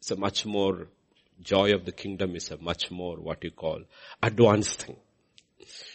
is 0.00 0.10
a 0.10 0.16
much 0.16 0.44
more, 0.44 0.88
joy 1.40 1.72
of 1.72 1.84
the 1.84 1.92
kingdom 1.92 2.36
is 2.36 2.50
a 2.50 2.58
much 2.58 2.90
more 2.90 3.16
what 3.16 3.44
you 3.44 3.50
call 3.50 3.82
advanced 4.22 4.82
thing. 4.82 4.96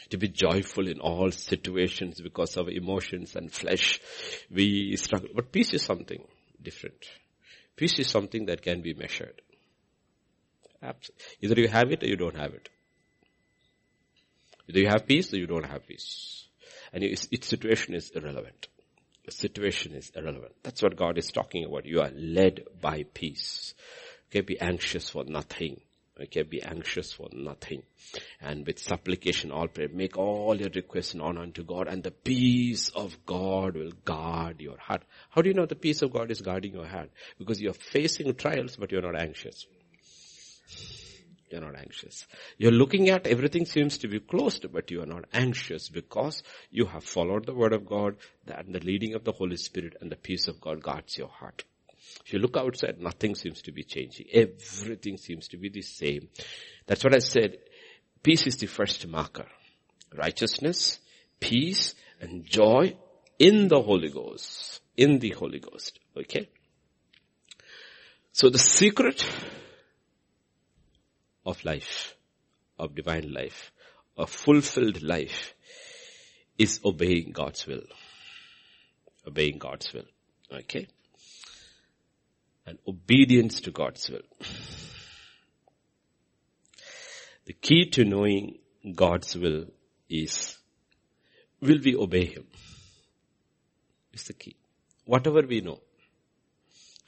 To 0.09 0.17
be 0.17 0.27
joyful 0.27 0.87
in 0.87 0.99
all 0.99 1.31
situations 1.31 2.19
because 2.19 2.57
of 2.57 2.67
emotions 2.67 3.35
and 3.35 3.51
flesh, 3.51 4.01
we 4.49 4.97
struggle. 4.97 5.29
But 5.33 5.51
peace 5.53 5.73
is 5.73 5.83
something 5.83 6.21
different. 6.61 7.05
Peace 7.77 7.97
is 7.99 8.09
something 8.09 8.47
that 8.47 8.61
can 8.61 8.81
be 8.81 8.93
measured. 8.93 9.41
Either 10.81 11.59
you 11.59 11.67
have 11.67 11.91
it 11.91 12.03
or 12.03 12.07
you 12.07 12.15
don't 12.15 12.35
have 12.35 12.53
it. 12.53 12.69
Either 14.67 14.79
you 14.79 14.87
have 14.87 15.05
peace 15.05 15.33
or 15.33 15.37
you 15.37 15.47
don't 15.47 15.65
have 15.65 15.85
peace. 15.87 16.47
And 16.93 17.03
its, 17.03 17.27
its 17.31 17.47
situation 17.47 17.93
is 17.93 18.09
irrelevant. 18.11 18.67
The 19.25 19.31
situation 19.31 19.93
is 19.93 20.11
irrelevant. 20.15 20.53
That's 20.63 20.81
what 20.81 20.95
God 20.95 21.17
is 21.17 21.27
talking 21.27 21.65
about. 21.65 21.85
You 21.85 22.01
are 22.01 22.11
led 22.13 22.63
by 22.81 23.03
peace. 23.13 23.73
Okay, 24.29 24.41
be 24.41 24.59
anxious 24.59 25.09
for 25.09 25.23
nothing. 25.25 25.79
Okay, 26.19 26.43
be 26.43 26.61
anxious 26.61 27.13
for 27.13 27.29
nothing. 27.31 27.83
And 28.41 28.65
with 28.65 28.79
supplication, 28.79 29.51
all 29.51 29.67
prayer, 29.67 29.89
make 29.91 30.17
all 30.17 30.59
your 30.59 30.69
requests 30.73 31.15
known 31.15 31.37
unto 31.37 31.63
God 31.63 31.87
and 31.87 32.03
the 32.03 32.11
peace 32.11 32.89
of 32.89 33.25
God 33.25 33.75
will 33.75 33.91
guard 34.05 34.59
your 34.59 34.77
heart. 34.77 35.03
How 35.29 35.41
do 35.41 35.49
you 35.49 35.53
know 35.53 35.65
the 35.65 35.75
peace 35.75 36.01
of 36.01 36.11
God 36.11 36.31
is 36.31 36.41
guarding 36.41 36.73
your 36.73 36.87
heart? 36.87 37.11
Because 37.37 37.61
you're 37.61 37.73
facing 37.73 38.33
trials, 38.35 38.75
but 38.75 38.91
you're 38.91 39.01
not 39.01 39.19
anxious. 39.19 39.65
You're 41.51 41.61
not 41.61 41.75
anxious. 41.77 42.27
You're 42.57 42.71
looking 42.71 43.09
at 43.09 43.27
everything 43.27 43.65
seems 43.65 43.97
to 43.99 44.07
be 44.07 44.21
closed, 44.21 44.65
but 44.71 44.89
you 44.89 45.01
are 45.01 45.05
not 45.07 45.25
anxious 45.33 45.89
because 45.89 46.43
you 46.69 46.85
have 46.85 47.03
followed 47.03 47.45
the 47.45 47.53
word 47.53 47.73
of 47.73 47.85
God 47.85 48.15
and 48.47 48.73
the 48.73 48.79
leading 48.79 49.15
of 49.15 49.25
the 49.25 49.33
Holy 49.33 49.57
Spirit 49.57 49.97
and 49.99 50.09
the 50.09 50.15
peace 50.15 50.47
of 50.47 50.61
God 50.61 50.81
guards 50.81 51.17
your 51.17 51.27
heart. 51.27 51.65
If 52.25 52.33
you 52.33 52.39
look 52.39 52.55
outside, 52.55 53.01
nothing 53.01 53.35
seems 53.35 53.61
to 53.63 53.71
be 53.71 53.83
changing. 53.83 54.27
Everything 54.31 55.17
seems 55.17 55.49
to 55.49 55.57
be 55.57 55.69
the 55.69 55.81
same. 55.81 56.29
That's 56.85 57.03
what 57.03 57.15
I 57.15 57.19
said. 57.19 57.57
Peace 58.23 58.47
is 58.47 58.57
the 58.57 58.67
first 58.67 59.05
marker. 59.07 59.47
Righteousness, 60.15 60.99
peace, 61.39 61.95
and 62.19 62.45
joy 62.45 62.95
in 63.39 63.67
the 63.67 63.81
Holy 63.81 64.09
Ghost. 64.09 64.81
In 64.95 65.19
the 65.19 65.31
Holy 65.31 65.59
Ghost. 65.59 65.99
Okay? 66.15 66.49
So 68.31 68.49
the 68.49 68.59
secret 68.59 69.25
of 71.45 71.63
life, 71.65 72.15
of 72.77 72.95
divine 72.95 73.31
life, 73.31 73.71
a 74.17 74.27
fulfilled 74.27 75.01
life 75.01 75.53
is 76.57 76.79
obeying 76.85 77.31
God's 77.31 77.65
will. 77.65 77.83
Obeying 79.27 79.57
God's 79.57 79.93
will. 79.93 80.05
Okay? 80.51 80.87
And 82.65 82.77
obedience 82.87 83.61
to 83.61 83.71
God's 83.71 84.09
will. 84.09 84.21
The 87.45 87.53
key 87.53 87.89
to 87.91 88.05
knowing 88.05 88.59
God's 88.95 89.35
will 89.35 89.65
is, 90.09 90.57
will 91.59 91.79
we 91.83 91.95
obey 91.95 92.25
Him? 92.25 92.45
Is 94.13 94.25
the 94.25 94.33
key. 94.33 94.55
Whatever 95.05 95.41
we 95.41 95.61
know. 95.61 95.79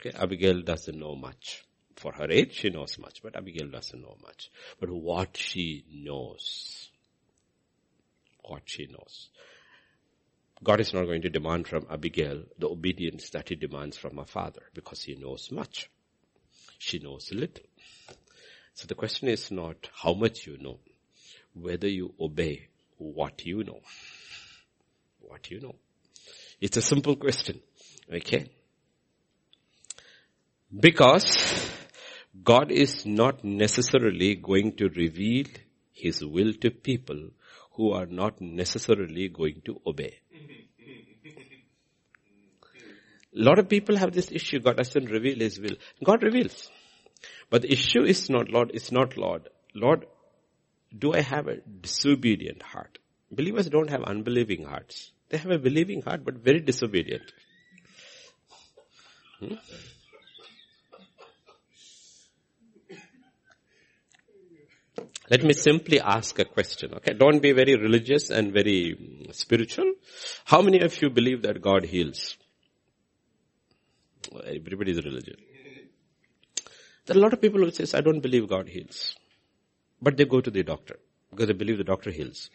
Okay, 0.00 0.16
Abigail 0.18 0.62
doesn't 0.62 0.98
know 0.98 1.14
much 1.14 1.63
for 2.04 2.12
her 2.12 2.30
age, 2.30 2.52
she 2.52 2.68
knows 2.68 2.98
much, 2.98 3.22
but 3.22 3.34
Abigail 3.34 3.68
doesn't 3.68 4.02
know 4.02 4.18
much. 4.22 4.50
But 4.78 4.90
what 4.90 5.38
she 5.38 5.86
knows, 5.90 6.90
what 8.44 8.60
she 8.66 8.86
knows. 8.86 9.30
God 10.62 10.80
is 10.80 10.92
not 10.92 11.06
going 11.06 11.22
to 11.22 11.30
demand 11.30 11.66
from 11.66 11.86
Abigail 11.90 12.42
the 12.58 12.68
obedience 12.68 13.30
that 13.30 13.48
he 13.48 13.54
demands 13.54 13.96
from 13.96 14.18
her 14.18 14.26
father 14.26 14.60
because 14.74 15.02
he 15.02 15.14
knows 15.14 15.50
much. 15.50 15.88
She 16.78 16.98
knows 16.98 17.30
little. 17.32 17.64
So 18.74 18.86
the 18.86 18.94
question 18.94 19.28
is 19.28 19.50
not 19.50 19.88
how 19.94 20.12
much 20.12 20.46
you 20.46 20.58
know, 20.58 20.80
whether 21.54 21.88
you 21.88 22.12
obey 22.20 22.68
what 22.98 23.46
you 23.46 23.64
know. 23.64 23.80
What 25.20 25.50
you 25.50 25.58
know. 25.58 25.76
It's 26.60 26.76
a 26.76 26.82
simple 26.82 27.16
question. 27.16 27.60
Okay. 28.12 28.50
Because 30.78 31.72
God 32.42 32.72
is 32.72 33.06
not 33.06 33.44
necessarily 33.44 34.34
going 34.34 34.76
to 34.76 34.88
reveal 34.88 35.46
His 35.92 36.24
will 36.24 36.52
to 36.54 36.70
people 36.70 37.30
who 37.72 37.92
are 37.92 38.06
not 38.06 38.40
necessarily 38.40 39.28
going 39.28 39.62
to 39.66 39.80
obey. 39.86 40.14
A 43.36 43.42
lot 43.42 43.58
of 43.58 43.68
people 43.68 43.96
have 43.96 44.12
this 44.12 44.30
issue, 44.30 44.60
God 44.60 44.76
doesn't 44.76 45.06
reveal 45.06 45.38
His 45.38 45.60
will. 45.60 45.76
God 46.04 46.22
reveals. 46.22 46.70
But 47.50 47.62
the 47.62 47.72
issue 47.72 48.02
is 48.02 48.30
not 48.30 48.48
Lord, 48.48 48.70
it's 48.74 48.92
not 48.92 49.16
Lord. 49.16 49.48
Lord, 49.74 50.06
do 50.96 51.12
I 51.14 51.20
have 51.20 51.48
a 51.48 51.56
disobedient 51.56 52.62
heart? 52.62 52.98
Believers 53.30 53.68
don't 53.68 53.90
have 53.90 54.04
unbelieving 54.04 54.64
hearts. 54.64 55.12
They 55.28 55.38
have 55.38 55.50
a 55.50 55.58
believing 55.58 56.02
heart 56.02 56.24
but 56.24 56.34
very 56.34 56.60
disobedient. 56.60 57.32
Hmm? 59.40 59.54
Let 65.30 65.42
me 65.42 65.54
simply 65.54 66.00
ask 66.00 66.38
a 66.38 66.44
question, 66.44 66.94
okay? 66.96 67.14
Don't 67.14 67.40
be 67.40 67.52
very 67.52 67.76
religious 67.76 68.28
and 68.30 68.52
very 68.52 68.94
mm, 68.94 69.34
spiritual. 69.34 69.94
How 70.44 70.60
many 70.60 70.80
of 70.80 71.00
you 71.00 71.08
believe 71.08 71.42
that 71.42 71.62
God 71.62 71.84
heals? 71.84 72.36
Everybody 74.44 74.92
is 74.92 75.02
religious. 75.04 75.36
There 77.06 77.16
are 77.16 77.18
a 77.18 77.22
lot 77.22 77.32
of 77.32 77.40
people 77.40 77.60
who 77.60 77.70
says, 77.70 77.94
I 77.94 78.02
don't 78.02 78.20
believe 78.20 78.48
God 78.48 78.68
heals. 78.68 79.16
But 80.00 80.18
they 80.18 80.26
go 80.26 80.40
to 80.42 80.50
the 80.50 80.62
doctor 80.62 80.98
because 81.30 81.46
they 81.46 81.54
believe 81.54 81.78
the 81.78 81.84
doctor 81.84 82.10
heals. 82.10 82.50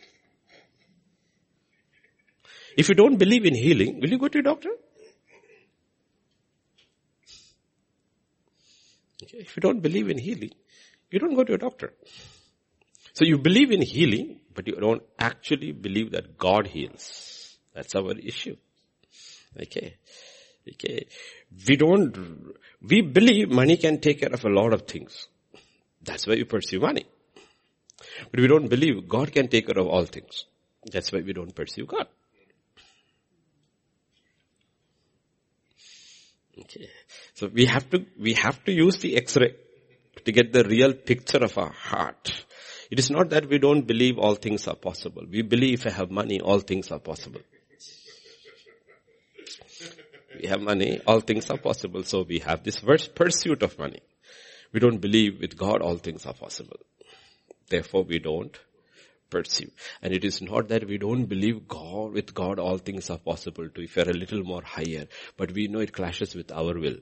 If 2.78 2.88
you 2.88 2.96
don't 2.96 3.18
believe 3.18 3.46
in 3.46 3.56
healing, 3.56 4.00
will 4.00 4.10
you 4.10 4.20
go 4.20 4.28
to 4.28 4.40
a 4.40 4.44
doctor? 4.44 4.70
If 9.22 9.56
you 9.56 9.62
don't 9.62 9.82
believe 9.82 10.10
in 10.10 10.18
healing, 10.18 10.52
you 11.10 11.20
don't 11.20 11.36
go 11.36 11.44
to 11.44 11.54
a 11.56 11.58
doctor. 11.58 11.94
So 13.20 13.26
you 13.26 13.38
believe 13.38 13.72
in 13.72 13.82
healing, 13.82 14.40
but 14.56 14.66
you 14.66 14.76
don't 14.76 15.04
actually 15.20 15.74
believe 15.74 16.12
that 16.12 16.38
God 16.38 16.68
heals. 16.68 17.58
That's 17.74 17.94
our 17.94 18.14
issue. 18.18 18.56
Okay. 19.62 19.96
Okay. 20.66 21.06
We 21.68 21.76
don't, 21.76 22.16
we 22.82 23.02
believe 23.02 23.50
money 23.50 23.76
can 23.76 24.00
take 24.00 24.22
care 24.22 24.32
of 24.32 24.46
a 24.46 24.50
lot 24.50 24.72
of 24.72 24.84
things. 24.84 25.28
That's 26.02 26.28
why 26.28 26.36
we 26.36 26.46
pursue 26.46 26.80
money. 26.80 27.08
But 28.32 28.40
we 28.40 28.48
don't 28.48 28.70
believe 28.70 29.10
God 29.10 29.34
can 29.34 29.50
take 29.50 29.68
care 29.68 29.80
of 29.80 29.88
all 29.88 30.06
things. 30.06 30.46
That's 30.90 31.12
why 31.12 31.20
we 31.20 31.34
don't 31.34 31.54
pursue 31.54 31.88
God. 31.88 32.08
Okay. 36.58 36.90
So 37.34 37.50
we 37.54 37.66
have 37.66 37.90
to, 37.90 38.06
we 38.18 38.36
have 38.36 38.64
to 38.64 38.72
use 38.72 39.00
the 39.00 39.18
x-ray 39.18 39.56
to 40.24 40.32
get 40.32 40.54
the 40.54 40.64
real 40.64 40.94
picture 40.94 41.40
of 41.40 41.58
our 41.58 41.74
heart. 41.74 42.46
It 42.89 42.98
is 42.98 43.10
not 43.12 43.29
that 43.29 43.48
we 43.48 43.60
don't 43.60 43.86
believe 43.86 44.17
all 44.17 44.36
things 44.36 44.67
are 44.67 44.75
possible. 44.75 45.24
We 45.29 45.43
believe 45.43 45.86
if 45.86 45.88
I 45.88 45.91
have 45.91 46.10
money, 46.10 46.41
all 46.41 46.60
things 46.60 46.91
are 46.91 47.00
possible. 47.00 47.41
We 50.41 50.48
have 50.48 50.62
money, 50.62 51.00
all 51.05 51.19
things 51.19 51.50
are 51.50 51.58
possible. 51.58 52.03
So 52.03 52.24
we 52.24 52.39
have 52.39 52.63
this 52.63 52.79
pursuit 52.79 53.62
of 53.62 53.77
money. 53.77 54.00
We 54.71 54.80
don't 54.80 54.97
believe 54.97 55.39
with 55.41 55.58
God 55.58 55.82
all 55.82 55.97
things 55.97 56.25
are 56.25 56.34
possible. 56.34 56.78
Therefore 57.69 58.04
we 58.04 58.19
don't 58.19 58.58
pursue. 59.30 59.69
And 60.02 60.13
it 60.13 60.23
is 60.23 60.41
not 60.41 60.69
that 60.69 60.88
we 60.88 60.97
don't 60.97 61.25
believe 61.25 61.67
God, 61.67 62.13
with 62.13 62.34
God 62.34 62.58
all 62.58 62.78
things 62.78 63.10
are 63.10 63.17
possible 63.17 63.69
to 63.69 63.82
if 63.82 63.95
you're 63.95 64.10
a 64.10 64.13
little 64.13 64.43
more 64.43 64.63
higher, 64.63 65.08
but 65.38 65.52
we 65.52 65.67
know 65.67 65.80
it 65.80 65.93
clashes 65.93 66.34
with 66.36 66.52
our 66.52 66.78
will. 66.80 66.97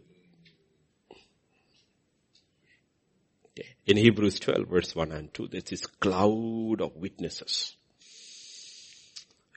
In 3.88 3.96
Hebrews 3.96 4.40
12 4.42 4.68
verse 4.68 4.96
1 4.96 5.12
and 5.14 5.34
2, 5.34 5.48
there's 5.48 5.64
this 5.64 5.86
cloud 5.86 6.82
of 6.82 6.98
witnesses. 6.98 7.74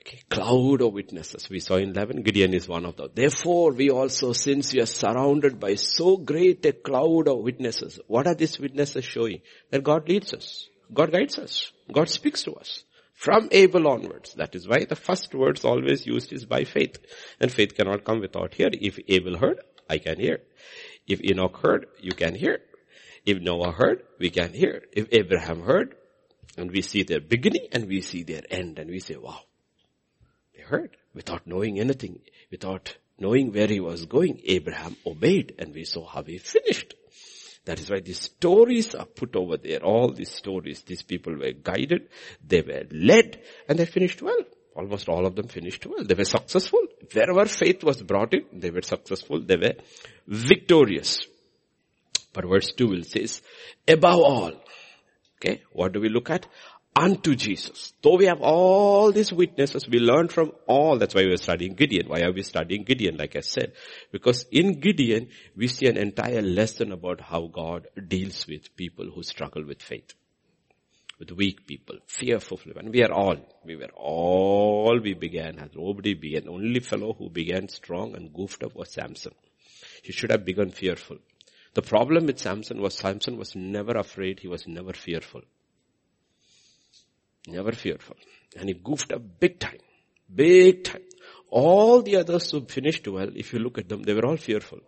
Okay, 0.02 0.20
cloud 0.30 0.82
of 0.82 0.92
witnesses. 0.92 1.50
We 1.50 1.58
saw 1.58 1.76
in 1.76 1.90
11, 1.90 2.22
Gideon 2.22 2.54
is 2.54 2.68
one 2.68 2.86
of 2.86 2.96
them. 2.96 3.08
Therefore 3.12 3.72
we 3.72 3.90
also, 3.90 4.32
since 4.32 4.72
we 4.72 4.80
are 4.80 4.86
surrounded 4.86 5.58
by 5.58 5.74
so 5.74 6.16
great 6.16 6.64
a 6.64 6.72
cloud 6.72 7.26
of 7.26 7.40
witnesses, 7.40 7.98
what 8.06 8.28
are 8.28 8.34
these 8.34 8.58
witnesses 8.58 9.04
showing? 9.04 9.40
That 9.70 9.82
God 9.82 10.08
leads 10.08 10.32
us. 10.32 10.68
God 10.94 11.10
guides 11.12 11.38
us. 11.38 11.72
God 11.92 12.08
speaks 12.08 12.44
to 12.44 12.54
us. 12.54 12.84
From 13.14 13.48
Abel 13.50 13.88
onwards. 13.88 14.34
That 14.34 14.54
is 14.54 14.66
why 14.66 14.84
the 14.84 14.96
first 14.96 15.34
words 15.34 15.64
always 15.64 16.06
used 16.06 16.32
is 16.32 16.46
by 16.46 16.64
faith. 16.64 16.98
And 17.38 17.52
faith 17.52 17.74
cannot 17.74 18.04
come 18.04 18.20
without 18.20 18.54
hearing. 18.54 18.78
If 18.80 18.98
Abel 19.08 19.36
heard, 19.36 19.60
I 19.90 19.98
can 19.98 20.18
hear. 20.18 20.40
If 21.06 21.22
Enoch 21.22 21.58
heard, 21.58 21.86
you 22.00 22.12
can 22.12 22.34
hear. 22.34 22.60
If 23.24 23.40
Noah 23.40 23.72
heard, 23.72 24.02
we 24.18 24.30
can 24.30 24.52
hear. 24.52 24.82
If 24.92 25.08
Abraham 25.12 25.62
heard, 25.62 25.94
and 26.56 26.70
we 26.70 26.82
see 26.82 27.02
their 27.02 27.20
beginning 27.20 27.68
and 27.72 27.86
we 27.86 28.00
see 28.00 28.22
their 28.22 28.42
end 28.50 28.78
and 28.78 28.90
we 28.90 29.00
say, 29.00 29.16
wow, 29.16 29.40
they 30.54 30.62
heard 30.62 30.96
without 31.14 31.46
knowing 31.46 31.80
anything, 31.80 32.20
without 32.50 32.96
knowing 33.18 33.52
where 33.52 33.66
he 33.66 33.80
was 33.80 34.06
going. 34.06 34.40
Abraham 34.44 34.96
obeyed 35.06 35.54
and 35.58 35.74
we 35.74 35.84
saw 35.84 36.06
how 36.06 36.22
he 36.22 36.38
finished. 36.38 36.94
That 37.66 37.78
is 37.78 37.90
why 37.90 38.00
these 38.00 38.20
stories 38.20 38.94
are 38.94 39.04
put 39.04 39.36
over 39.36 39.56
there. 39.58 39.80
All 39.84 40.12
these 40.12 40.30
stories, 40.32 40.82
these 40.82 41.02
people 41.02 41.36
were 41.36 41.52
guided, 41.52 42.08
they 42.46 42.62
were 42.62 42.84
led, 42.90 43.42
and 43.68 43.78
they 43.78 43.84
finished 43.84 44.22
well. 44.22 44.42
Almost 44.74 45.08
all 45.08 45.26
of 45.26 45.36
them 45.36 45.48
finished 45.48 45.84
well. 45.84 46.04
They 46.04 46.14
were 46.14 46.24
successful. 46.24 46.80
Wherever 47.12 47.44
faith 47.44 47.84
was 47.84 48.02
brought 48.02 48.32
in, 48.32 48.44
they 48.52 48.70
were 48.70 48.82
successful. 48.82 49.40
They 49.40 49.56
were 49.56 49.74
victorious. 50.26 51.20
But 52.32 52.44
verse 52.46 52.72
2 52.72 52.88
will 52.88 53.02
says, 53.02 53.42
above 53.88 54.20
all. 54.20 54.52
Okay, 55.36 55.62
what 55.72 55.92
do 55.92 56.00
we 56.00 56.08
look 56.08 56.30
at? 56.30 56.46
Unto 56.94 57.34
Jesus. 57.34 57.92
Though 58.02 58.16
we 58.16 58.26
have 58.26 58.40
all 58.40 59.12
these 59.12 59.32
witnesses, 59.32 59.88
we 59.88 60.00
learn 60.00 60.28
from 60.28 60.52
all. 60.66 60.98
That's 60.98 61.14
why 61.14 61.24
we're 61.24 61.36
studying 61.36 61.74
Gideon. 61.74 62.08
Why 62.08 62.22
are 62.22 62.32
we 62.32 62.42
studying 62.42 62.84
Gideon, 62.84 63.16
like 63.16 63.36
I 63.36 63.40
said? 63.40 63.72
Because 64.12 64.44
in 64.50 64.80
Gideon, 64.80 65.28
we 65.56 65.68
see 65.68 65.86
an 65.86 65.96
entire 65.96 66.42
lesson 66.42 66.92
about 66.92 67.20
how 67.20 67.46
God 67.46 67.86
deals 68.08 68.46
with 68.46 68.76
people 68.76 69.06
who 69.06 69.22
struggle 69.22 69.64
with 69.64 69.82
faith. 69.82 70.14
With 71.18 71.32
weak 71.32 71.66
people, 71.66 71.98
fearful, 72.06 72.58
and 72.76 72.90
we 72.90 73.02
are 73.02 73.12
all, 73.12 73.36
we 73.62 73.76
were 73.76 73.90
all 73.94 74.98
we 75.02 75.12
began 75.12 75.58
as 75.58 75.68
nobody 75.74 76.14
began. 76.14 76.48
Only 76.48 76.80
fellow 76.80 77.12
who 77.12 77.28
began 77.28 77.68
strong 77.68 78.14
and 78.16 78.32
goofed 78.32 78.62
up 78.62 78.74
was 78.74 78.90
Samson. 78.90 79.34
He 80.02 80.12
should 80.12 80.30
have 80.30 80.46
begun 80.46 80.70
fearful. 80.70 81.18
The 81.74 81.82
problem 81.82 82.26
with 82.26 82.38
Samson 82.38 82.80
was 82.80 82.94
Samson 82.94 83.36
was 83.36 83.54
never 83.54 83.92
afraid. 83.92 84.40
He 84.40 84.48
was 84.48 84.66
never 84.66 84.92
fearful. 84.92 85.42
Never 87.46 87.72
fearful. 87.72 88.16
And 88.56 88.68
he 88.68 88.74
goofed 88.74 89.12
up 89.12 89.22
big 89.38 89.60
time. 89.60 89.78
Big 90.32 90.84
time. 90.84 91.02
All 91.48 92.02
the 92.02 92.16
others 92.16 92.50
who 92.50 92.64
finished 92.64 93.06
well, 93.06 93.30
if 93.34 93.52
you 93.52 93.60
look 93.60 93.78
at 93.78 93.88
them, 93.88 94.02
they 94.02 94.14
were 94.14 94.26
all 94.26 94.36
fearful. 94.36 94.80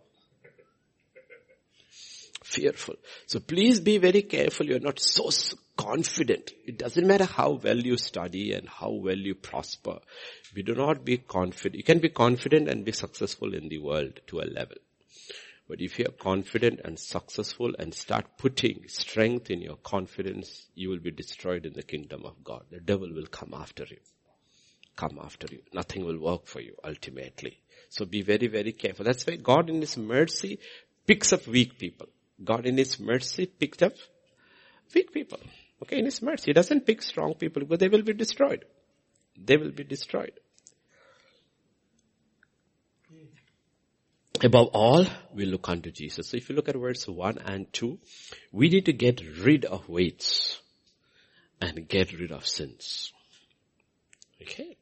Fearful. 2.43 2.95
So 3.25 3.39
please 3.39 3.79
be 3.79 3.97
very 3.97 4.21
careful. 4.21 4.65
You're 4.65 4.79
not 4.79 4.99
so 4.99 5.29
confident. 5.75 6.51
It 6.65 6.77
doesn't 6.77 7.07
matter 7.07 7.25
how 7.25 7.59
well 7.63 7.77
you 7.77 7.97
study 7.97 8.53
and 8.53 8.67
how 8.69 8.91
well 8.91 9.17
you 9.17 9.35
prosper. 9.35 9.99
We 10.55 10.63
do 10.63 10.75
not 10.75 11.03
be 11.03 11.17
confident. 11.17 11.75
You 11.75 11.83
can 11.83 11.99
be 11.99 12.09
confident 12.09 12.69
and 12.69 12.85
be 12.85 12.91
successful 12.91 13.53
in 13.53 13.69
the 13.69 13.79
world 13.79 14.19
to 14.27 14.41
a 14.41 14.45
level. 14.45 14.77
But 15.67 15.81
if 15.81 15.97
you 15.97 16.05
are 16.05 16.11
confident 16.11 16.81
and 16.83 16.99
successful 16.99 17.73
and 17.79 17.93
start 17.93 18.37
putting 18.37 18.87
strength 18.87 19.49
in 19.49 19.61
your 19.61 19.77
confidence, 19.77 20.67
you 20.75 20.89
will 20.89 20.99
be 20.99 21.11
destroyed 21.11 21.65
in 21.65 21.73
the 21.73 21.83
kingdom 21.83 22.25
of 22.25 22.43
God. 22.43 22.65
The 22.69 22.81
devil 22.81 23.09
will 23.13 23.27
come 23.27 23.53
after 23.53 23.85
you. 23.89 23.97
Come 24.95 25.19
after 25.23 25.47
you. 25.49 25.61
Nothing 25.73 26.05
will 26.05 26.19
work 26.19 26.45
for 26.45 26.59
you 26.59 26.75
ultimately. 26.83 27.59
So 27.89 28.05
be 28.05 28.21
very, 28.21 28.47
very 28.47 28.73
careful. 28.73 29.05
That's 29.05 29.25
why 29.25 29.37
God 29.37 29.69
in 29.69 29.79
His 29.79 29.97
mercy 29.97 30.59
picks 31.07 31.31
up 31.31 31.47
weak 31.47 31.79
people. 31.79 32.07
God 32.43 32.65
in 32.65 32.77
His 32.77 32.99
mercy 32.99 33.45
picked 33.45 33.83
up 33.83 33.93
weak 34.93 35.13
people. 35.13 35.39
Okay, 35.81 35.99
in 35.99 36.05
His 36.05 36.21
mercy. 36.21 36.45
He 36.47 36.53
doesn't 36.53 36.85
pick 36.85 37.01
strong 37.01 37.35
people 37.35 37.61
because 37.61 37.79
they 37.79 37.87
will 37.87 38.03
be 38.03 38.13
destroyed. 38.13 38.65
They 39.37 39.57
will 39.57 39.71
be 39.71 39.83
destroyed. 39.83 40.33
Above 44.41 44.67
all, 44.73 45.05
we 45.33 45.45
look 45.45 45.69
unto 45.69 45.91
Jesus. 45.91 46.29
So 46.29 46.37
if 46.37 46.49
you 46.49 46.55
look 46.55 46.67
at 46.67 46.75
verse 46.75 47.07
1 47.07 47.37
and 47.45 47.71
2, 47.71 47.99
we 48.51 48.69
need 48.69 48.85
to 48.85 48.93
get 48.93 49.21
rid 49.39 49.63
of 49.65 49.87
weights 49.87 50.59
and 51.61 51.87
get 51.87 52.11
rid 52.13 52.31
of 52.31 52.45
sins. 52.45 53.13
Okay? 54.41 54.77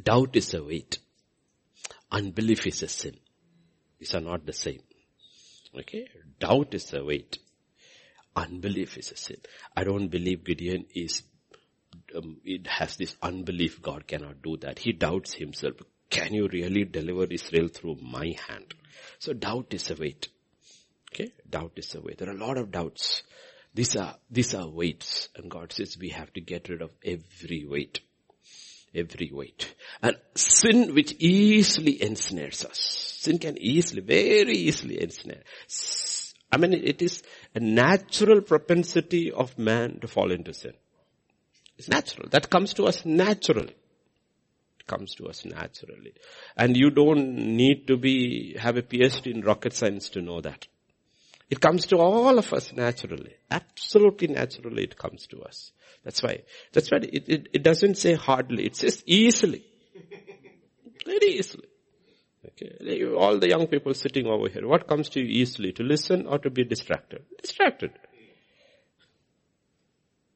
Doubt 0.00 0.36
is 0.36 0.54
a 0.54 0.62
weight. 0.62 0.98
Unbelief 2.10 2.66
is 2.66 2.82
a 2.82 2.88
sin. 2.88 3.16
These 3.98 4.14
are 4.14 4.20
not 4.20 4.46
the 4.46 4.52
same. 4.52 4.80
Okay? 5.78 6.08
Doubt 6.38 6.74
is 6.74 6.92
a 6.92 7.02
weight. 7.02 7.38
Unbelief 8.36 8.96
is 8.96 9.10
a 9.12 9.16
sin. 9.16 9.38
I 9.76 9.84
don't 9.84 10.08
believe 10.08 10.44
Gideon 10.44 10.86
is, 10.94 11.22
um, 12.14 12.38
it 12.44 12.66
has 12.66 12.96
this 12.96 13.16
unbelief 13.22 13.82
God 13.82 14.06
cannot 14.06 14.42
do 14.42 14.56
that. 14.58 14.78
He 14.78 14.92
doubts 14.92 15.34
himself. 15.34 15.76
Can 16.12 16.34
you 16.34 16.46
really 16.46 16.84
deliver 16.84 17.24
Israel 17.24 17.68
through 17.68 17.96
my 18.02 18.36
hand? 18.46 18.74
So 19.18 19.32
doubt 19.32 19.72
is 19.72 19.90
a 19.90 19.94
weight. 19.94 20.28
Okay? 21.10 21.32
Doubt 21.48 21.72
is 21.76 21.94
a 21.94 22.02
weight. 22.02 22.18
There 22.18 22.28
are 22.28 22.36
a 22.36 22.46
lot 22.46 22.58
of 22.58 22.70
doubts. 22.70 23.22
These 23.74 23.96
are, 23.96 24.14
these 24.30 24.54
are 24.54 24.68
weights. 24.68 25.30
And 25.34 25.50
God 25.50 25.72
says 25.72 25.96
we 25.98 26.10
have 26.10 26.30
to 26.34 26.42
get 26.42 26.68
rid 26.68 26.82
of 26.82 26.90
every 27.02 27.64
weight. 27.66 28.00
Every 28.94 29.30
weight. 29.32 29.74
And 30.02 30.18
sin 30.34 30.94
which 30.94 31.12
easily 31.18 32.02
ensnares 32.02 32.62
us. 32.66 32.78
Sin 33.20 33.38
can 33.38 33.56
easily, 33.58 34.02
very 34.02 34.58
easily 34.58 35.00
ensnare. 35.00 35.42
I 36.52 36.58
mean, 36.58 36.74
it 36.74 37.00
is 37.00 37.22
a 37.54 37.60
natural 37.60 38.42
propensity 38.42 39.32
of 39.32 39.56
man 39.58 40.00
to 40.00 40.08
fall 40.08 40.30
into 40.30 40.52
sin. 40.52 40.74
It's 41.78 41.88
natural. 41.88 42.28
That 42.28 42.50
comes 42.50 42.74
to 42.74 42.84
us 42.84 43.06
naturally. 43.06 43.74
Comes 44.86 45.14
to 45.16 45.26
us 45.26 45.44
naturally. 45.44 46.12
And 46.56 46.76
you 46.76 46.90
don't 46.90 47.34
need 47.34 47.86
to 47.86 47.96
be, 47.96 48.56
have 48.58 48.76
a 48.76 48.82
PhD 48.82 49.34
in 49.34 49.42
rocket 49.42 49.72
science 49.72 50.08
to 50.10 50.20
know 50.20 50.40
that. 50.40 50.66
It 51.48 51.60
comes 51.60 51.86
to 51.86 51.98
all 51.98 52.38
of 52.38 52.52
us 52.52 52.72
naturally. 52.72 53.34
Absolutely 53.50 54.28
naturally 54.28 54.84
it 54.84 54.96
comes 54.96 55.26
to 55.28 55.42
us. 55.42 55.72
That's 56.04 56.22
why, 56.22 56.42
that's 56.72 56.90
why 56.90 56.98
it, 57.02 57.28
it, 57.28 57.48
it 57.52 57.62
doesn't 57.62 57.96
say 57.96 58.14
hardly, 58.14 58.64
it 58.64 58.76
says 58.76 59.02
easily. 59.06 59.64
Very 61.04 61.34
easily. 61.34 61.68
Okay. 62.44 63.04
All 63.14 63.38
the 63.38 63.48
young 63.48 63.66
people 63.66 63.94
sitting 63.94 64.26
over 64.26 64.48
here, 64.48 64.66
what 64.66 64.88
comes 64.88 65.08
to 65.10 65.20
you 65.20 65.26
easily? 65.26 65.72
To 65.72 65.82
listen 65.82 66.26
or 66.26 66.38
to 66.38 66.50
be 66.50 66.64
distracted? 66.64 67.22
Distracted. 67.40 67.92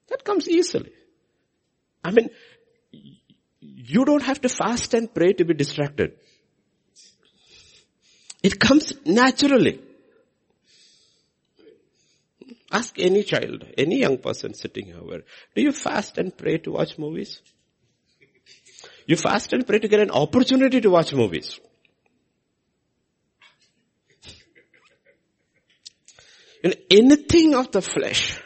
That 0.09 0.23
comes 0.23 0.49
easily. 0.49 0.93
I 2.05 2.13
mean, 2.13 2.31
you 3.75 4.05
don't 4.05 4.23
have 4.23 4.41
to 4.43 4.49
fast 4.49 4.95
and 4.95 5.13
pray 5.13 5.33
to 5.33 5.45
be 5.45 5.55
distracted. 5.55 6.13
It 8.43 8.61
comes 8.61 8.93
naturally. 9.05 9.81
Ask 12.71 12.99
any 12.99 13.23
child, 13.23 13.65
any 13.79 14.01
young 14.01 14.19
person 14.19 14.55
sitting 14.55 14.87
here, 14.87 15.23
do 15.55 15.63
you 15.63 15.73
fast 15.73 16.19
and 16.19 16.37
pray 16.37 16.59
to 16.59 16.73
watch 16.73 16.99
movies? 16.99 17.41
You 19.07 19.17
fast 19.17 19.53
and 19.53 19.67
pray 19.67 19.79
to 19.79 19.89
get 19.89 20.01
an 20.01 20.11
opportunity 20.11 20.81
to 20.81 20.91
watch 20.91 21.13
movies. 21.13 21.61
In 26.65 26.75
anything 26.91 27.55
of 27.55 27.71
the 27.71 27.81
flesh, 27.81 28.43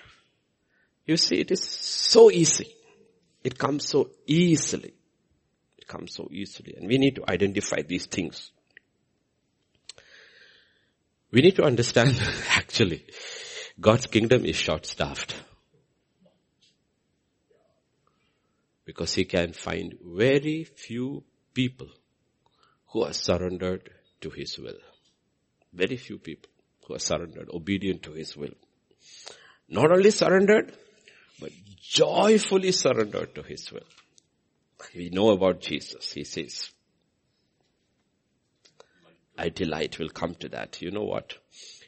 you 1.06 1.16
see 1.16 1.37
it 1.37 1.50
is 1.50 1.62
so 1.62 2.30
easy. 2.30 2.74
It 3.42 3.59
comes 3.59 3.88
so 3.88 4.11
easily. 4.26 4.92
It 5.90 5.98
comes 5.98 6.14
so 6.14 6.29
easily. 6.31 6.74
And 6.76 6.87
we 6.87 6.98
need 6.98 7.16
to 7.16 7.24
identify 7.29 7.83
these 7.83 8.07
things. 8.07 8.50
We 11.33 11.42
need 11.42 11.57
to 11.57 11.64
understand 11.64 12.20
actually 12.50 13.05
God's 13.81 14.07
kingdom 14.07 14.44
is 14.44 14.57
short-staffed. 14.57 15.35
Because 18.85 19.14
he 19.14 19.24
can 19.24 19.53
find 19.53 19.94
very 20.05 20.64
few 20.64 21.22
people 21.55 21.88
who 22.88 23.05
are 23.05 23.12
surrendered 23.12 23.90
to 24.20 24.31
his 24.31 24.59
will. 24.59 24.79
Very 25.72 25.96
few 25.96 26.18
people 26.18 26.50
who 26.87 26.94
are 26.94 26.98
surrendered, 26.98 27.48
obedient 27.53 28.03
to 28.03 28.12
his 28.12 28.37
will. 28.37 28.55
Not 29.68 29.92
only 29.92 30.11
surrendered, 30.11 30.72
but 31.40 31.50
joyfully 31.81 32.72
surrendered 32.72 33.35
to 33.37 33.42
his 33.42 33.70
will. 33.72 33.87
We 34.94 35.10
know 35.10 35.30
about 35.30 35.60
Jesus. 35.60 36.12
He 36.12 36.24
says, 36.24 36.70
I 39.38 39.48
delight. 39.48 39.98
We'll 39.98 40.10
come 40.10 40.34
to 40.36 40.48
that. 40.50 40.82
You 40.82 40.90
know 40.90 41.04
what? 41.04 41.34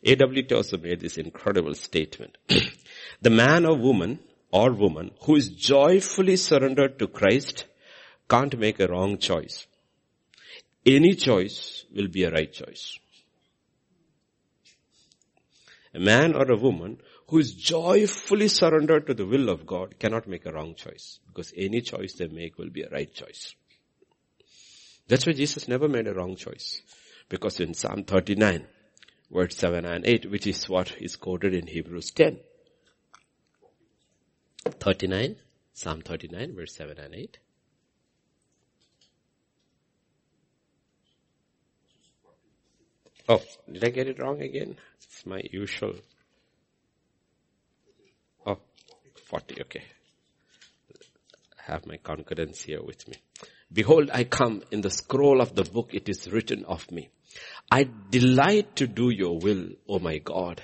A.W. 0.04 0.42
Tozer 0.44 0.78
made 0.78 1.00
this 1.00 1.18
incredible 1.18 1.74
statement. 1.74 2.38
the 3.22 3.30
man 3.30 3.66
or 3.66 3.76
woman 3.76 4.18
or 4.50 4.72
woman 4.72 5.10
who 5.22 5.36
is 5.36 5.48
joyfully 5.48 6.36
surrendered 6.36 6.98
to 6.98 7.06
Christ 7.06 7.66
can't 8.28 8.58
make 8.58 8.80
a 8.80 8.88
wrong 8.88 9.18
choice. 9.18 9.66
Any 10.84 11.14
choice 11.14 11.84
will 11.94 12.08
be 12.08 12.24
a 12.24 12.30
right 12.30 12.52
choice. 12.52 12.98
A 15.94 16.00
man 16.00 16.34
or 16.34 16.50
a 16.50 16.56
woman 16.56 16.98
who 17.32 17.38
is 17.38 17.54
joyfully 17.54 18.46
surrendered 18.46 19.06
to 19.06 19.14
the 19.14 19.24
will 19.24 19.48
of 19.48 19.64
God 19.64 19.98
cannot 19.98 20.28
make 20.28 20.44
a 20.44 20.52
wrong 20.52 20.74
choice 20.74 21.18
because 21.28 21.50
any 21.56 21.80
choice 21.80 22.12
they 22.12 22.28
make 22.28 22.58
will 22.58 22.68
be 22.68 22.82
a 22.82 22.90
right 22.90 23.10
choice. 23.10 23.54
That's 25.08 25.26
why 25.26 25.32
Jesus 25.32 25.66
never 25.66 25.88
made 25.88 26.06
a 26.08 26.12
wrong 26.12 26.36
choice 26.36 26.82
because 27.30 27.58
in 27.58 27.72
Psalm 27.72 28.04
39 28.04 28.66
verse 29.30 29.56
7 29.56 29.86
and 29.86 30.06
8, 30.06 30.30
which 30.30 30.46
is 30.46 30.68
what 30.68 30.94
is 31.00 31.16
quoted 31.16 31.54
in 31.54 31.66
Hebrews 31.66 32.10
10. 32.10 32.38
39, 34.78 35.36
Psalm 35.72 36.02
39, 36.02 36.54
verse 36.54 36.74
7 36.74 36.98
and 36.98 37.14
8. 37.14 37.38
Oh, 43.30 43.40
did 43.72 43.82
I 43.82 43.88
get 43.88 44.08
it 44.08 44.18
wrong 44.18 44.42
again? 44.42 44.76
It's 45.02 45.24
my 45.24 45.40
usual. 45.50 45.94
Oh, 48.44 48.58
40, 49.32 49.62
okay. 49.62 49.82
I 51.58 51.72
have 51.72 51.86
my 51.86 51.96
concordance 51.96 52.60
here 52.60 52.82
with 52.82 53.08
me. 53.08 53.16
Behold, 53.72 54.10
I 54.12 54.24
come 54.24 54.62
in 54.70 54.82
the 54.82 54.90
scroll 54.90 55.40
of 55.40 55.54
the 55.54 55.64
book, 55.64 55.94
it 55.94 56.10
is 56.10 56.30
written 56.30 56.66
of 56.66 56.90
me. 56.92 57.08
I 57.70 57.88
delight 58.10 58.76
to 58.76 58.86
do 58.86 59.08
your 59.08 59.38
will, 59.38 59.70
O 59.88 60.00
my 60.00 60.18
God, 60.18 60.60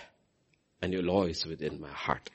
and 0.83 0.93
your 0.93 1.03
law 1.03 1.25
is 1.25 1.47
within 1.47 1.81
my 1.81 1.89
heart. 1.89 2.29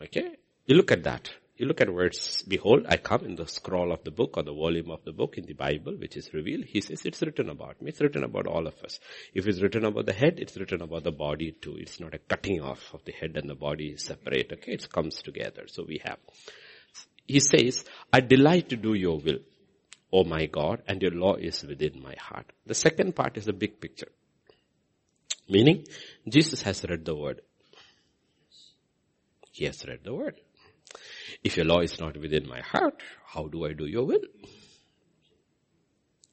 Okay? 0.00 0.36
You 0.66 0.76
look 0.76 0.92
at 0.92 1.02
that. 1.02 1.28
You 1.60 1.66
look 1.66 1.82
at 1.82 1.92
words, 1.92 2.42
behold, 2.48 2.86
I 2.88 2.96
come 2.96 3.26
in 3.26 3.36
the 3.36 3.46
scroll 3.46 3.92
of 3.92 4.02
the 4.02 4.10
book 4.10 4.38
or 4.38 4.42
the 4.42 4.54
volume 4.54 4.90
of 4.90 5.04
the 5.04 5.12
book 5.12 5.36
in 5.36 5.44
the 5.44 5.52
Bible, 5.52 5.92
which 5.92 6.16
is 6.16 6.32
revealed. 6.32 6.64
He 6.64 6.80
says 6.80 7.02
it's 7.04 7.20
written 7.20 7.50
about 7.50 7.82
me. 7.82 7.90
It's 7.90 8.00
written 8.00 8.24
about 8.24 8.46
all 8.46 8.66
of 8.66 8.72
us. 8.82 8.98
If 9.34 9.46
it's 9.46 9.60
written 9.60 9.84
about 9.84 10.06
the 10.06 10.14
head, 10.14 10.38
it's 10.38 10.56
written 10.56 10.80
about 10.80 11.04
the 11.04 11.12
body 11.12 11.52
too. 11.52 11.76
It's 11.76 12.00
not 12.00 12.14
a 12.14 12.18
cutting 12.18 12.62
off 12.62 12.94
of 12.94 13.04
the 13.04 13.12
head 13.12 13.36
and 13.36 13.46
the 13.46 13.54
body 13.54 13.94
separate. 13.98 14.50
Okay? 14.54 14.72
It 14.72 14.90
comes 14.90 15.20
together. 15.20 15.64
So 15.66 15.84
we 15.86 16.00
have. 16.02 16.16
He 17.26 17.40
says, 17.40 17.84
I 18.10 18.20
delight 18.20 18.70
to 18.70 18.76
do 18.76 18.94
your 18.94 19.18
will. 19.18 19.40
O 20.14 20.24
my 20.24 20.46
God, 20.46 20.80
and 20.88 21.02
your 21.02 21.12
law 21.12 21.34
is 21.34 21.62
within 21.62 22.02
my 22.02 22.14
heart. 22.18 22.46
The 22.64 22.74
second 22.74 23.14
part 23.14 23.36
is 23.36 23.44
the 23.44 23.52
big 23.52 23.82
picture. 23.82 24.08
Meaning, 25.46 25.84
Jesus 26.26 26.62
has 26.62 26.82
read 26.88 27.04
the 27.04 27.14
word. 27.14 27.42
He 29.52 29.66
has 29.66 29.84
read 29.86 30.04
the 30.04 30.14
word. 30.14 30.36
If 31.42 31.56
your 31.56 31.66
law 31.66 31.80
is 31.80 31.98
not 31.98 32.16
within 32.16 32.46
my 32.46 32.60
heart, 32.60 33.02
how 33.24 33.48
do 33.48 33.64
I 33.64 33.72
do 33.72 33.86
your 33.86 34.04
will? 34.04 34.24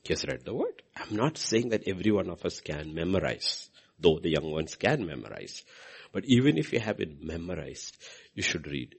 Has 0.10 0.26
read 0.26 0.46
the 0.46 0.54
word. 0.54 0.84
I'm 0.96 1.18
not 1.18 1.38
saying 1.38 1.70
that 1.70 1.88
every 1.88 2.12
one 2.12 2.30
of 2.30 2.46
us 2.46 2.62
can 2.62 2.94
memorize, 2.94 3.70
though 4.00 4.20
the 4.20 4.30
young 4.30 4.52
ones 4.52 4.76
can 4.76 5.06
memorize. 5.06 5.66
But 6.14 6.24
even 6.26 6.58
if 6.58 6.72
you 6.72 6.80
have 6.80 7.02
it 7.02 7.22
memorized, 7.22 7.98
you 8.34 8.42
should 8.42 8.68
read. 8.68 8.96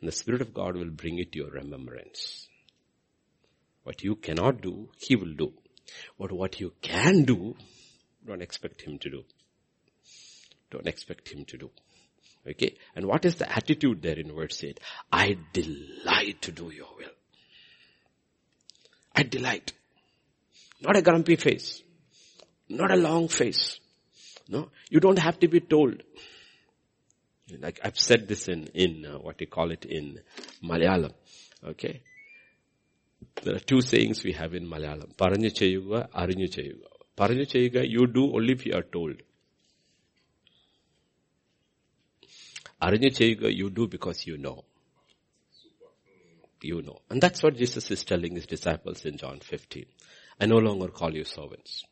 And 0.00 0.08
the 0.08 0.12
Spirit 0.12 0.42
of 0.42 0.52
God 0.52 0.76
will 0.76 0.90
bring 0.90 1.18
it 1.18 1.32
to 1.32 1.38
your 1.38 1.50
remembrance. 1.50 2.46
What 3.84 4.02
you 4.02 4.16
cannot 4.16 4.60
do, 4.60 4.90
He 4.98 5.16
will 5.16 5.34
do. 5.34 5.54
But 6.18 6.32
what 6.32 6.60
you 6.60 6.72
can 6.82 7.24
do, 7.24 7.56
don't 8.26 8.42
expect 8.42 8.82
Him 8.82 8.98
to 8.98 9.10
do. 9.10 9.24
Don't 10.70 10.86
expect 10.86 11.32
Him 11.32 11.44
to 11.46 11.56
do. 11.56 11.70
Okay? 12.48 12.76
And 12.94 13.06
what 13.06 13.24
is 13.24 13.36
the 13.36 13.50
attitude 13.50 14.02
there 14.02 14.18
in 14.18 14.34
verse 14.34 14.62
8? 14.62 14.78
I 15.12 15.36
delight 15.52 16.42
to 16.42 16.52
do 16.52 16.70
your 16.70 16.88
will. 16.96 17.10
I 19.16 19.22
delight. 19.22 19.72
Not 20.80 20.96
a 20.96 21.02
grumpy 21.02 21.36
face. 21.36 21.82
Not 22.68 22.90
a 22.90 22.96
long 22.96 23.28
face. 23.28 23.78
No, 24.48 24.70
you 24.90 25.00
don't 25.00 25.18
have 25.18 25.38
to 25.40 25.48
be 25.48 25.60
told. 25.60 26.02
Like 27.60 27.80
I've 27.82 27.98
said 27.98 28.28
this 28.28 28.48
in, 28.48 28.68
in 28.74 29.06
uh, 29.06 29.18
what 29.18 29.40
you 29.40 29.46
call 29.46 29.70
it 29.70 29.84
in 29.84 30.20
Malayalam. 30.62 31.12
Okay. 31.64 32.02
There 33.42 33.54
are 33.54 33.60
two 33.60 33.80
sayings 33.80 34.22
we 34.24 34.32
have 34.32 34.54
in 34.54 34.66
Malayalam. 34.66 35.14
Paranju 35.16 35.52
cheyuga, 35.52 36.08
arinju 36.10 36.48
cheyuga. 36.50 36.86
Paranju 37.16 37.46
cheyuga, 37.46 37.88
you 37.88 38.06
do 38.06 38.34
only 38.34 38.52
if 38.52 38.66
you 38.66 38.74
are 38.74 38.82
told. 38.82 39.16
Cheyuga, 42.90 43.54
you 43.54 43.70
do 43.70 43.88
because 43.88 44.26
you 44.26 44.36
know. 44.36 44.64
you 46.62 46.82
know. 46.82 47.00
And 47.10 47.20
that's 47.20 47.42
what 47.42 47.56
Jesus 47.56 47.90
is 47.90 48.04
telling 48.04 48.34
his 48.34 48.46
disciples 48.46 49.04
in 49.04 49.16
John 49.16 49.40
15. 49.40 49.86
I 50.40 50.46
no 50.46 50.56
longer 50.56 50.88
call 50.88 51.14
you 51.14 51.24
servants. 51.24 51.84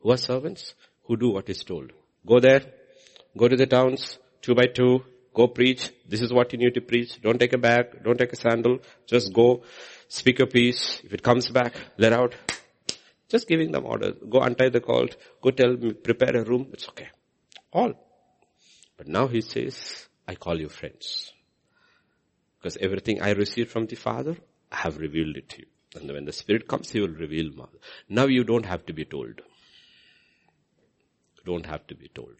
Who 0.00 0.10
are 0.10 0.16
servants? 0.16 0.74
Who 1.04 1.16
do 1.16 1.30
what 1.30 1.48
is 1.48 1.64
told. 1.64 1.92
Go 2.26 2.40
there, 2.40 2.62
go 3.36 3.48
to 3.48 3.56
the 3.56 3.66
towns, 3.66 4.18
two 4.42 4.54
by 4.54 4.66
two, 4.66 5.04
go 5.32 5.48
preach. 5.48 5.90
This 6.06 6.20
is 6.20 6.32
what 6.32 6.52
you 6.52 6.58
need 6.58 6.74
to 6.74 6.80
preach. 6.80 7.20
Don't 7.22 7.38
take 7.38 7.52
a 7.52 7.58
bag, 7.58 8.02
don't 8.02 8.18
take 8.18 8.32
a 8.32 8.36
sandal. 8.36 8.80
Just 9.06 9.32
go, 9.32 9.62
speak 10.08 10.40
a 10.40 10.46
peace. 10.46 11.00
If 11.04 11.14
it 11.14 11.22
comes 11.22 11.50
back, 11.50 11.74
let 11.96 12.12
out. 12.12 12.34
Just 13.28 13.46
giving 13.48 13.72
them 13.72 13.86
orders. 13.86 14.16
Go 14.28 14.40
untie 14.40 14.68
the 14.70 14.80
colt, 14.80 15.16
go 15.40 15.50
tell 15.50 15.76
prepare 15.76 16.36
a 16.36 16.44
room. 16.44 16.68
It's 16.72 16.88
okay. 16.88 17.08
All. 17.72 17.94
But 18.96 19.06
now 19.06 19.28
he 19.28 19.40
says, 19.40 20.08
I 20.28 20.34
call 20.34 20.60
you 20.60 20.68
friends. 20.68 21.32
Because 22.58 22.76
everything 22.76 23.22
I 23.22 23.30
received 23.30 23.70
from 23.70 23.86
the 23.86 23.96
Father, 23.96 24.36
I 24.70 24.76
have 24.76 24.98
revealed 24.98 25.36
it 25.36 25.48
to 25.50 25.60
you. 25.60 25.66
And 25.94 26.12
when 26.12 26.26
the 26.26 26.32
Spirit 26.32 26.68
comes, 26.68 26.90
He 26.90 27.00
will 27.00 27.08
reveal 27.08 27.50
more. 27.56 27.70
Now 28.10 28.26
you 28.26 28.44
don't 28.44 28.66
have 28.66 28.84
to 28.86 28.92
be 28.92 29.06
told. 29.06 29.40
You 31.36 31.44
Don't 31.46 31.64
have 31.64 31.86
to 31.86 31.94
be 31.94 32.08
told. 32.08 32.34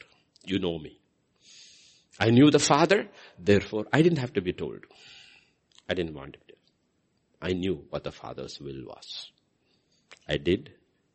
You 0.45 0.59
know 0.59 0.79
me. 0.79 1.01
I 2.21 2.31
knew 2.31 2.51
the 2.51 2.59
Father, 2.59 3.09
therefore 3.39 3.87
I 3.91 4.03
didn't 4.03 4.19
have 4.19 4.35
to 4.35 4.43
be 4.43 4.53
told. 4.53 4.85
I 5.89 5.95
didn't 5.95 6.15
want 6.15 6.35
it. 6.35 6.59
I 7.41 7.53
knew 7.53 7.87
what 7.89 8.05
the 8.05 8.13
Father's 8.13 8.61
will 8.61 8.85
was. 8.85 9.31
I 10.29 10.37
did 10.37 10.73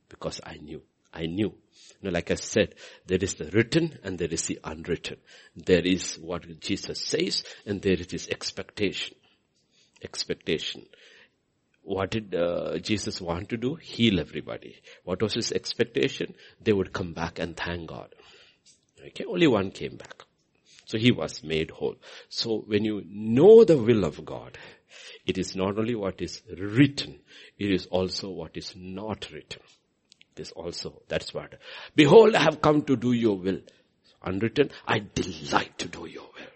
because 0.10 0.42
I 0.44 0.56
knew. 0.56 0.82
I 1.14 1.26
knew. 1.26 1.54
You 2.02 2.10
know, 2.10 2.12
like 2.12 2.32
I 2.32 2.36
said, 2.36 2.76
there 3.06 3.20
is 3.22 3.36
the 3.36 3.46
written 3.52 4.00
and 4.04 4.18
there 4.18 4.30
is 4.32 4.46
the 4.48 4.60
unwritten. 4.64 5.18
There 5.56 5.86
is 5.86 6.16
what 6.16 6.60
Jesus 6.60 7.00
says 7.00 7.44
and 7.66 7.82
there 7.82 7.94
is 7.94 8.12
his 8.12 8.28
expectation. 8.30 9.16
Expectation. 10.02 10.86
What 11.84 12.12
did 12.12 12.34
uh, 12.34 12.78
Jesus 12.80 13.22
want 13.22 13.50
to 13.50 13.58
do? 13.58 13.76
Heal 13.76 14.20
everybody. 14.20 14.82
What 15.04 15.22
was 15.22 15.34
his 15.34 15.52
expectation? 15.52 16.34
They 16.62 16.74
would 16.74 16.94
come 16.94 17.14
back 17.14 17.40
and 17.40 17.56
thank 17.56 17.90
God. 17.90 18.14
Okay, 19.08 19.26
only 19.26 19.48
one 19.48 19.72
came 19.72 19.98
back. 19.98 20.24
So 20.86 20.98
he 20.98 21.12
was 21.12 21.44
made 21.44 21.72
whole. 21.72 21.96
So 22.30 22.64
when 22.68 22.86
you 22.86 23.04
know 23.06 23.64
the 23.64 23.78
will 23.78 24.06
of 24.06 24.24
God, 24.24 24.58
it 25.26 25.38
is 25.38 25.56
not 25.56 25.78
only 25.78 25.96
what 25.96 26.22
is 26.22 26.42
written, 26.58 27.20
it 27.58 27.72
is 27.72 27.86
also 27.88 28.30
what 28.30 28.56
is 28.56 28.74
not 28.76 29.30
written. 29.32 29.62
This 30.36 30.52
also, 30.52 31.02
that's 31.08 31.34
what. 31.34 31.54
Behold, 31.96 32.36
I 32.36 32.42
have 32.42 32.62
come 32.62 32.84
to 32.84 32.96
do 32.96 33.12
your 33.12 33.38
will. 33.38 33.60
Unwritten, 34.24 34.72
I 34.88 35.00
delight 35.00 35.78
to 35.80 35.88
do 35.88 36.08
your 36.08 36.24
will. 36.24 36.54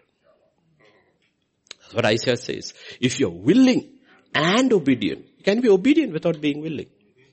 That's 1.81 1.93
what 1.93 2.05
Isaiah 2.05 2.37
says. 2.37 2.73
If 2.99 3.19
you're 3.19 3.29
willing 3.29 3.89
and 4.33 4.73
obedient, 4.73 5.25
you 5.37 5.43
can 5.43 5.61
be 5.61 5.69
obedient 5.69 6.13
without 6.13 6.41
being 6.41 6.61
willing. 6.61 6.87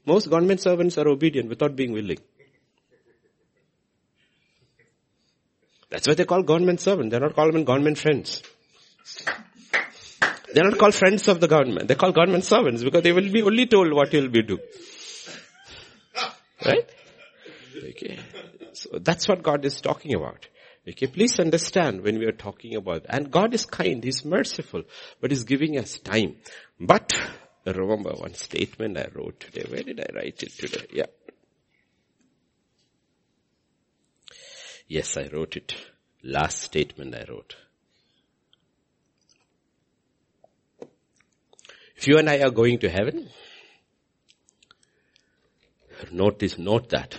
Most 0.07 0.29
government 0.29 0.61
servants 0.61 0.99
are 0.99 1.09
obedient 1.09 1.49
without 1.49 1.75
being 1.75 1.93
willing. 1.93 2.19
That's 5.89 6.09
why 6.09 6.15
they 6.15 6.25
call 6.25 6.43
government 6.43 6.81
servants. 6.81 7.13
They're 7.13 7.21
not 7.21 7.35
called 7.35 7.55
government 7.65 7.99
friends. 7.99 8.43
They're 10.53 10.65
not 10.65 10.79
called 10.79 10.95
friends 10.95 11.27
of 11.29 11.41
the 11.41 11.49
government. 11.49 11.89
They're 11.89 11.97
called 11.97 12.15
government 12.15 12.45
servants 12.45 12.83
because 12.83 13.03
they 13.03 13.13
will 13.13 13.31
be 13.31 13.43
only 13.43 13.67
told 13.67 13.93
what 13.93 14.13
you'll 14.13 14.29
be 14.29 14.43
doing. 14.43 14.61
Right? 16.65 16.89
Okay. 17.91 18.19
So 18.73 18.99
that's 18.99 19.29
what 19.29 19.43
God 19.43 19.65
is 19.65 19.81
talking 19.81 20.15
about. 20.15 20.49
Okay, 20.87 21.07
please 21.07 21.41
understand 21.41 22.03
when 22.03 22.19
we 22.19 22.27
are 22.27 22.33
talking 22.33 22.77
about, 22.77 23.07
and 23.09 23.31
God 23.31 23.55
is 23.55 23.65
kind, 23.65 24.05
He's 24.05 24.25
merciful, 24.25 24.83
but 25.21 25.31
He's 25.31 25.45
giving 25.45 25.79
us 25.79 25.99
time. 25.99 26.37
But, 26.79 27.13
remember 27.65 28.11
one 28.11 28.35
statement 28.35 28.99
I 28.99 29.09
wrote 29.15 29.41
today. 29.41 29.65
Where 29.69 29.83
did 29.83 30.01
I 30.01 30.15
write 30.15 30.43
it 30.43 30.53
today? 30.53 30.87
Yeah. 30.93 31.07
Yes, 34.87 35.17
I 35.17 35.29
wrote 35.33 35.57
it. 35.57 35.75
Last 36.23 36.61
statement 36.61 37.15
I 37.15 37.25
wrote. 37.31 37.57
If 41.97 42.09
you 42.09 42.19
and 42.19 42.29
I 42.29 42.41
are 42.41 42.51
going 42.51 42.81
to 42.81 42.91
heaven, 42.91 43.31
This, 46.39 46.59
note 46.59 46.91
that. 46.91 47.17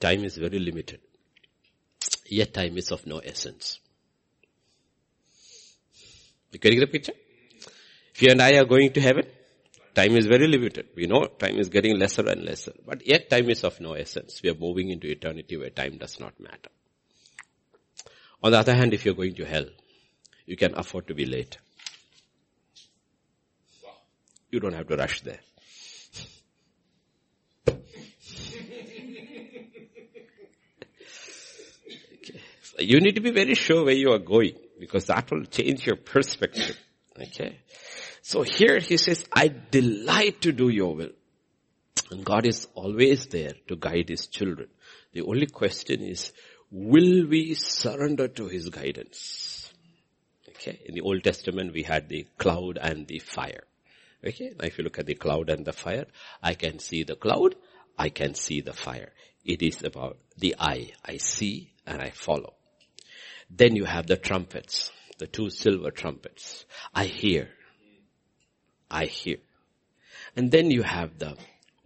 Time 0.00 0.24
is 0.24 0.36
very 0.36 0.58
limited. 0.58 1.00
Yet 2.28 2.52
time 2.54 2.76
is 2.76 2.90
of 2.90 3.06
no 3.06 3.18
essence. 3.18 3.80
You 6.52 6.58
getting 6.58 6.80
the 6.80 6.86
picture? 6.86 7.12
If 8.14 8.22
you 8.22 8.30
and 8.30 8.40
I 8.40 8.56
are 8.56 8.64
going 8.64 8.92
to 8.92 9.00
heaven, 9.00 9.26
time 9.94 10.16
is 10.16 10.26
very 10.26 10.46
limited. 10.46 10.88
We 10.96 11.06
know 11.06 11.26
time 11.26 11.58
is 11.58 11.68
getting 11.68 11.98
lesser 11.98 12.26
and 12.28 12.44
lesser. 12.44 12.72
But 12.84 13.06
yet 13.06 13.30
time 13.30 13.48
is 13.50 13.64
of 13.64 13.80
no 13.80 13.92
essence. 13.92 14.40
We 14.42 14.50
are 14.50 14.54
moving 14.54 14.90
into 14.90 15.08
eternity 15.08 15.56
where 15.56 15.70
time 15.70 15.98
does 15.98 16.18
not 16.18 16.38
matter. 16.40 16.70
On 18.42 18.52
the 18.52 18.58
other 18.58 18.74
hand, 18.74 18.94
if 18.94 19.04
you're 19.04 19.14
going 19.14 19.34
to 19.34 19.44
hell, 19.44 19.66
you 20.46 20.56
can 20.56 20.74
afford 20.78 21.08
to 21.08 21.14
be 21.14 21.26
late. 21.26 21.58
You 24.50 24.60
don't 24.60 24.74
have 24.74 24.88
to 24.88 24.96
rush 24.96 25.22
there. 25.22 25.40
You 32.78 33.00
need 33.00 33.14
to 33.14 33.20
be 33.20 33.30
very 33.30 33.54
sure 33.54 33.84
where 33.84 33.94
you 33.94 34.12
are 34.12 34.18
going 34.18 34.56
because 34.78 35.06
that 35.06 35.30
will 35.30 35.44
change 35.44 35.86
your 35.86 35.96
perspective. 35.96 36.78
Okay. 37.20 37.60
So 38.20 38.42
here 38.42 38.78
he 38.80 38.96
says, 38.96 39.24
I 39.32 39.48
delight 39.48 40.42
to 40.42 40.52
do 40.52 40.68
your 40.68 40.94
will. 40.94 41.12
And 42.10 42.24
God 42.24 42.46
is 42.46 42.68
always 42.74 43.26
there 43.26 43.54
to 43.68 43.76
guide 43.76 44.08
his 44.08 44.26
children. 44.26 44.68
The 45.12 45.22
only 45.22 45.46
question 45.46 46.02
is, 46.02 46.32
will 46.70 47.26
we 47.26 47.54
surrender 47.54 48.28
to 48.28 48.48
his 48.48 48.68
guidance? 48.68 49.72
Okay. 50.48 50.80
In 50.84 50.94
the 50.94 51.00
Old 51.00 51.24
Testament, 51.24 51.72
we 51.72 51.82
had 51.82 52.08
the 52.08 52.26
cloud 52.36 52.78
and 52.80 53.06
the 53.06 53.20
fire. 53.20 53.64
Okay. 54.24 54.52
Now 54.58 54.66
if 54.66 54.76
you 54.76 54.84
look 54.84 54.98
at 54.98 55.06
the 55.06 55.14
cloud 55.14 55.48
and 55.48 55.64
the 55.64 55.72
fire, 55.72 56.06
I 56.42 56.54
can 56.54 56.78
see 56.78 57.04
the 57.04 57.16
cloud, 57.16 57.54
I 57.98 58.10
can 58.10 58.34
see 58.34 58.60
the 58.60 58.74
fire. 58.74 59.12
It 59.44 59.62
is 59.62 59.82
about 59.82 60.18
the 60.36 60.56
eye. 60.58 60.90
I 61.04 61.16
see 61.16 61.72
and 61.86 62.02
I 62.02 62.10
follow. 62.10 62.54
Then 63.50 63.76
you 63.76 63.84
have 63.84 64.06
the 64.06 64.16
trumpets, 64.16 64.90
the 65.18 65.26
two 65.26 65.50
silver 65.50 65.90
trumpets. 65.90 66.64
I 66.94 67.06
hear. 67.06 67.48
I 68.90 69.06
hear. 69.06 69.38
And 70.34 70.50
then 70.50 70.70
you 70.70 70.82
have 70.82 71.18
the 71.18 71.36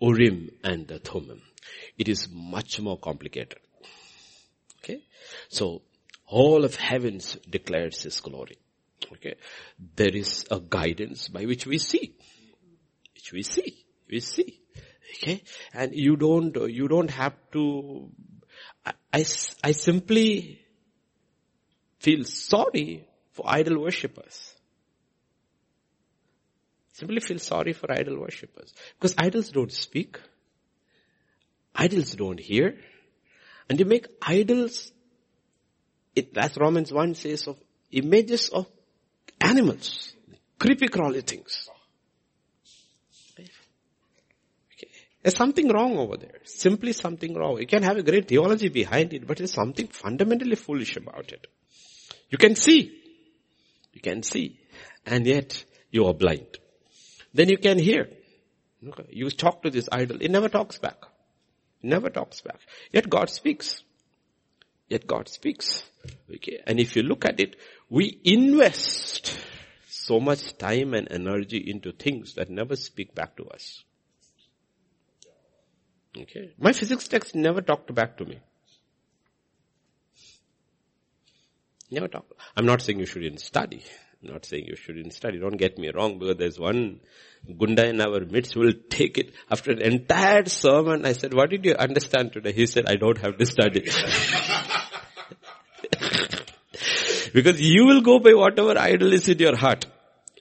Urim 0.00 0.50
and 0.64 0.88
the 0.88 0.98
Thummim. 0.98 1.42
It 1.98 2.08
is 2.08 2.28
much 2.30 2.80
more 2.80 2.98
complicated. 2.98 3.58
Okay? 4.78 5.02
So, 5.48 5.82
all 6.26 6.64
of 6.64 6.74
heavens 6.74 7.36
declares 7.48 8.02
His 8.02 8.20
glory. 8.20 8.58
Okay? 9.12 9.34
There 9.96 10.14
is 10.14 10.46
a 10.50 10.60
guidance 10.60 11.28
by 11.28 11.44
which 11.44 11.66
we 11.66 11.78
see. 11.78 12.14
Which 13.14 13.32
we 13.32 13.42
see. 13.42 13.84
We 14.10 14.20
see. 14.20 14.60
Okay? 15.16 15.42
And 15.74 15.94
you 15.94 16.16
don't, 16.16 16.56
you 16.70 16.88
don't 16.88 17.10
have 17.10 17.34
to, 17.52 18.10
I, 18.84 18.92
I, 19.12 19.24
I 19.62 19.72
simply 19.72 20.59
feel 22.00 22.24
sorry 22.24 23.06
for 23.32 23.44
idol 23.48 23.78
worshippers. 23.82 24.54
Simply 26.92 27.20
feel 27.20 27.38
sorry 27.38 27.72
for 27.72 27.90
idol 27.92 28.18
worshippers. 28.18 28.74
Because 28.98 29.14
idols 29.16 29.50
don't 29.50 29.72
speak. 29.72 30.18
Idols 31.74 32.14
don't 32.14 32.40
hear. 32.40 32.76
And 33.68 33.78
you 33.78 33.86
make 33.86 34.06
idols, 34.20 34.92
it, 36.16 36.36
as 36.36 36.56
Romans 36.56 36.92
1 36.92 37.14
says, 37.14 37.46
of 37.46 37.56
images 37.92 38.48
of 38.48 38.66
animals. 39.40 40.14
Creepy 40.58 40.88
crawly 40.88 41.20
things. 41.20 41.68
There's 45.22 45.36
something 45.36 45.68
wrong 45.68 45.98
over 45.98 46.16
there. 46.16 46.40
Simply 46.44 46.92
something 46.92 47.34
wrong. 47.34 47.58
You 47.60 47.66
can 47.66 47.82
have 47.82 47.98
a 47.98 48.02
great 48.02 48.26
theology 48.26 48.68
behind 48.68 49.12
it, 49.12 49.26
but 49.26 49.36
there's 49.36 49.52
something 49.52 49.86
fundamentally 49.86 50.56
foolish 50.56 50.96
about 50.96 51.32
it. 51.32 51.46
You 52.30 52.38
can 52.38 52.54
see. 52.54 52.96
You 53.92 54.00
can 54.00 54.22
see. 54.22 54.58
And 55.04 55.26
yet 55.26 55.64
you 55.90 56.06
are 56.06 56.14
blind. 56.14 56.58
Then 57.34 57.48
you 57.48 57.58
can 57.58 57.78
hear. 57.78 58.08
You 59.10 59.30
talk 59.30 59.62
to 59.62 59.70
this 59.70 59.88
idol. 59.92 60.18
It 60.20 60.30
never 60.30 60.48
talks 60.48 60.78
back. 60.78 61.04
Never 61.82 62.08
talks 62.10 62.40
back. 62.40 62.60
Yet 62.92 63.10
God 63.10 63.30
speaks. 63.30 63.82
Yet 64.88 65.06
God 65.06 65.28
speaks. 65.28 65.82
Okay. 66.34 66.60
And 66.66 66.80
if 66.80 66.96
you 66.96 67.02
look 67.02 67.24
at 67.24 67.40
it, 67.40 67.56
we 67.88 68.20
invest 68.24 69.38
so 69.88 70.18
much 70.20 70.56
time 70.56 70.94
and 70.94 71.10
energy 71.10 71.58
into 71.58 71.92
things 71.92 72.34
that 72.34 72.50
never 72.50 72.76
speak 72.76 73.14
back 73.14 73.36
to 73.36 73.44
us. 73.48 73.84
Okay. 76.16 76.52
My 76.58 76.72
physics 76.72 77.06
text 77.06 77.34
never 77.34 77.60
talked 77.60 77.94
back 77.94 78.16
to 78.18 78.24
me. 78.24 78.40
Never 81.90 82.08
talk. 82.08 82.26
I'm 82.56 82.66
not 82.66 82.82
saying 82.82 83.00
you 83.00 83.06
shouldn't 83.06 83.40
study. 83.40 83.82
I'm 84.22 84.32
not 84.32 84.44
saying 84.44 84.66
you 84.66 84.76
shouldn't 84.76 85.12
study. 85.12 85.38
Don't 85.38 85.56
get 85.56 85.78
me 85.78 85.90
wrong 85.94 86.18
because 86.18 86.36
there's 86.36 86.58
one 86.58 87.00
Gunda 87.58 87.86
in 87.88 88.00
our 88.00 88.20
midst 88.20 88.54
will 88.54 88.74
take 88.90 89.18
it 89.18 89.32
after 89.50 89.72
an 89.72 89.80
entire 89.80 90.44
sermon. 90.44 91.04
I 91.06 91.12
said, 91.12 91.34
what 91.34 91.50
did 91.50 91.64
you 91.64 91.74
understand 91.74 92.32
today? 92.32 92.52
He 92.52 92.66
said, 92.66 92.86
I 92.86 92.96
don't 92.96 93.18
have 93.18 93.38
to 93.38 93.46
study. 93.46 93.80
because 97.32 97.60
you 97.60 97.86
will 97.86 98.02
go 98.02 98.18
by 98.18 98.34
whatever 98.34 98.78
idol 98.78 99.12
is 99.12 99.28
in 99.28 99.38
your 99.38 99.56
heart. 99.56 99.86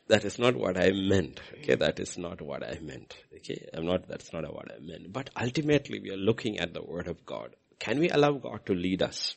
That 0.08 0.26
is 0.26 0.40
not 0.40 0.56
what 0.56 0.78
I 0.78 0.92
meant. 0.92 1.40
Okay, 1.60 1.76
that 1.76 2.00
is 2.00 2.18
not 2.18 2.42
what 2.42 2.64
I 2.64 2.80
meant. 2.82 3.16
Okay, 3.38 3.70
I'm 3.74 3.86
not, 3.86 4.08
that's 4.08 4.34
not 4.34 4.44
what 4.54 4.72
I 4.72 4.80
meant. 4.80 5.14
But 5.14 5.30
ultimately 5.40 6.00
we 6.00 6.12
are 6.12 6.18
looking 6.18 6.60
at 6.60 6.74
the 6.74 6.82
word 6.82 7.08
of 7.08 7.26
God. 7.26 7.56
Can 7.80 8.00
we 8.00 8.10
allow 8.10 8.32
God 8.34 8.66
to 8.66 8.74
lead 8.74 9.04
us? 9.04 9.36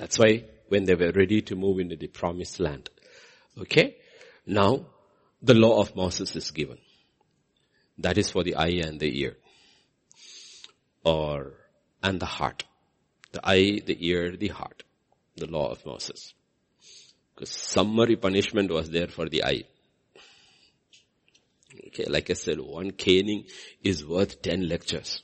That's 0.00 0.18
why 0.18 0.44
when 0.68 0.84
they 0.84 0.94
were 0.94 1.12
ready 1.12 1.42
to 1.42 1.54
move 1.54 1.78
into 1.78 1.94
the 1.94 2.06
promised 2.06 2.58
land. 2.58 2.88
Okay? 3.60 3.98
Now, 4.46 4.86
the 5.42 5.52
law 5.52 5.78
of 5.78 5.94
Moses 5.94 6.34
is 6.36 6.50
given. 6.52 6.78
That 7.98 8.16
is 8.16 8.30
for 8.30 8.42
the 8.42 8.54
eye 8.54 8.80
and 8.82 8.98
the 8.98 9.20
ear. 9.20 9.36
Or, 11.04 11.52
and 12.02 12.18
the 12.18 12.24
heart. 12.24 12.64
The 13.32 13.46
eye, 13.46 13.82
the 13.84 13.98
ear, 14.08 14.34
the 14.38 14.48
heart. 14.48 14.84
The 15.36 15.48
law 15.48 15.70
of 15.70 15.84
Moses. 15.84 16.32
Because 17.34 17.50
summary 17.50 18.16
punishment 18.16 18.70
was 18.70 18.88
there 18.88 19.08
for 19.08 19.28
the 19.28 19.44
eye. 19.44 19.64
Okay, 21.88 22.06
like 22.08 22.30
I 22.30 22.34
said, 22.34 22.58
one 22.58 22.92
caning 22.92 23.44
is 23.82 24.06
worth 24.06 24.40
ten 24.40 24.66
lectures. 24.66 25.22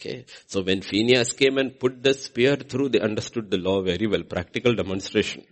Okay. 0.00 0.24
So 0.46 0.62
when 0.62 0.80
Phineas 0.80 1.32
came 1.32 1.58
and 1.58 1.78
put 1.78 2.02
the 2.02 2.14
spear 2.14 2.56
through, 2.56 2.88
they 2.88 3.00
understood 3.00 3.50
the 3.50 3.58
law 3.58 3.82
very 3.82 4.06
well. 4.06 4.22
Practical 4.22 4.74
demonstration. 4.74 5.44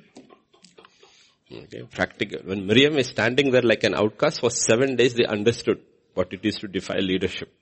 Okay. 1.53 1.83
Practical. 1.91 2.41
When 2.45 2.67
Miriam 2.67 2.97
is 2.97 3.09
standing 3.09 3.51
there 3.51 3.61
like 3.61 3.85
an 3.85 3.95
outcast 3.95 4.41
for 4.41 4.51
seven 4.51 4.97
days, 4.97 5.13
they 5.13 5.27
understood 5.27 5.83
what 6.15 6.33
it 6.33 6.41
is 6.45 6.57
to 6.61 6.69
defy 6.69 6.97
leadership. 6.99 7.53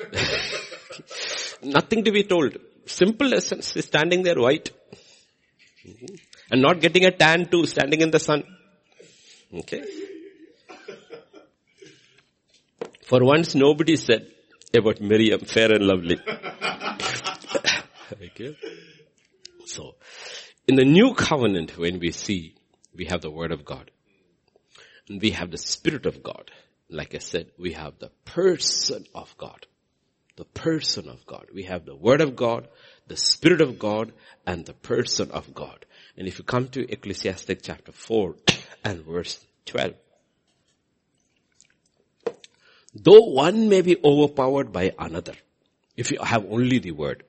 Nothing 1.62 2.02
to 2.02 2.10
be 2.10 2.24
told. 2.24 2.56
Simple 2.86 3.28
lessons. 3.28 3.70
She's 3.72 3.84
standing 3.84 4.24
there 4.24 4.40
white. 4.40 4.70
And 6.50 6.60
not 6.60 6.80
getting 6.80 7.04
a 7.04 7.12
tan 7.12 7.46
too, 7.46 7.66
standing 7.66 8.00
in 8.00 8.10
the 8.10 8.18
sun. 8.18 8.42
Okay. 9.54 9.84
For 13.06 13.24
once 13.24 13.54
nobody 13.54 13.94
said, 13.96 14.34
about 14.76 15.00
Miriam, 15.00 15.40
fair 15.40 15.72
and 15.72 15.86
lovely. 15.86 16.18
okay. 18.22 18.56
So, 19.66 19.94
in 20.66 20.76
the 20.76 20.84
new 20.84 21.14
covenant, 21.14 21.76
when 21.78 21.98
we 21.98 22.10
see, 22.10 22.54
we 22.94 23.06
have 23.06 23.20
the 23.20 23.30
word 23.30 23.52
of 23.52 23.64
God. 23.64 23.90
And 25.08 25.20
we 25.20 25.30
have 25.30 25.50
the 25.50 25.58
spirit 25.58 26.06
of 26.06 26.22
God. 26.22 26.50
Like 26.88 27.14
I 27.14 27.18
said, 27.18 27.50
we 27.58 27.72
have 27.72 27.98
the 27.98 28.10
person 28.24 29.04
of 29.14 29.36
God. 29.36 29.66
The 30.36 30.44
person 30.44 31.08
of 31.08 31.26
God. 31.26 31.46
We 31.52 31.64
have 31.64 31.84
the 31.84 31.94
word 31.94 32.20
of 32.20 32.34
God, 32.34 32.68
the 33.06 33.16
spirit 33.16 33.60
of 33.60 33.78
God, 33.78 34.12
and 34.46 34.64
the 34.64 34.72
person 34.74 35.30
of 35.30 35.54
God. 35.54 35.86
And 36.16 36.26
if 36.26 36.38
you 36.38 36.44
come 36.44 36.68
to 36.68 36.90
Ecclesiastes 36.90 37.62
chapter 37.62 37.92
4 37.92 38.36
and 38.84 39.04
verse 39.04 39.44
12, 39.66 39.94
Though 42.94 43.24
one 43.30 43.68
may 43.68 43.82
be 43.82 43.96
overpowered 44.02 44.72
by 44.72 44.92
another, 44.98 45.34
if 45.96 46.10
you 46.10 46.18
have 46.22 46.44
only 46.44 46.78
the 46.78 46.92
word, 46.92 47.24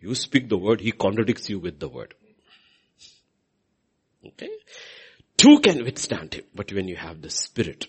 you 0.00 0.14
speak 0.14 0.48
the 0.48 0.58
word, 0.58 0.80
he 0.80 0.92
contradicts 0.92 1.48
you 1.48 1.58
with 1.58 1.80
the 1.80 1.88
word. 1.88 2.14
Okay? 4.24 4.50
Two 5.36 5.60
can 5.60 5.84
withstand 5.84 6.34
him, 6.34 6.44
but 6.54 6.72
when 6.72 6.88
you 6.88 6.96
have 6.96 7.20
the 7.22 7.30
spirit, 7.30 7.86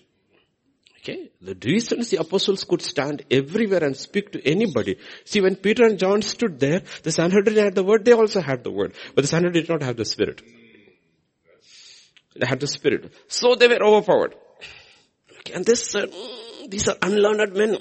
okay, 0.98 1.30
the 1.40 1.56
reasons 1.64 2.10
the 2.10 2.18
apostles 2.18 2.64
could 2.64 2.82
stand 2.82 3.24
everywhere 3.30 3.84
and 3.84 3.96
speak 3.96 4.32
to 4.32 4.46
anybody. 4.46 4.98
See, 5.24 5.40
when 5.40 5.56
Peter 5.56 5.84
and 5.84 5.98
John 5.98 6.22
stood 6.22 6.60
there, 6.60 6.82
the 7.02 7.12
Sanhedrin 7.12 7.56
had 7.56 7.74
the 7.74 7.84
word, 7.84 8.04
they 8.04 8.12
also 8.12 8.40
had 8.40 8.64
the 8.64 8.70
word, 8.70 8.94
but 9.14 9.22
the 9.22 9.28
Sanhedrin 9.28 9.54
did 9.54 9.68
not 9.68 9.82
have 9.82 9.96
the 9.96 10.04
spirit. 10.04 10.42
They 12.36 12.46
had 12.46 12.60
the 12.60 12.68
spirit. 12.68 13.12
So 13.28 13.54
they 13.54 13.68
were 13.68 13.82
overpowered. 13.82 14.34
Okay, 15.40 15.54
and 15.54 15.64
this 15.64 15.84
said, 15.84 16.10
mm, 16.10 16.47
these 16.68 16.88
are 16.88 16.96
unlearned 17.02 17.54
men, 17.54 17.78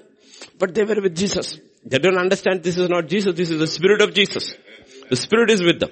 but 0.58 0.74
they 0.74 0.84
were 0.84 1.02
with 1.02 1.16
Jesus. 1.16 1.60
They 1.86 2.00
don't 2.00 2.18
understand 2.18 2.64
this 2.64 2.78
is 2.78 2.90
not 2.90 3.08
Jesus, 3.08 3.36
this 3.36 3.50
is 3.50 3.60
the 3.60 3.68
Spirit 3.68 4.02
of 4.02 4.14
Jesus. 4.14 4.56
The 5.10 5.16
Spirit 5.16 5.52
is 5.52 5.64
with 5.64 5.80
them. 5.80 5.92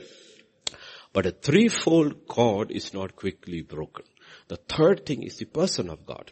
But 1.13 1.25
a 1.25 1.31
threefold 1.31 2.27
cord 2.27 2.71
is 2.71 2.93
not 2.93 3.15
quickly 3.15 3.61
broken. 3.61 4.05
The 4.47 4.57
third 4.57 5.05
thing 5.05 5.23
is 5.23 5.37
the 5.37 5.45
person 5.45 5.89
of 5.89 6.05
God. 6.05 6.31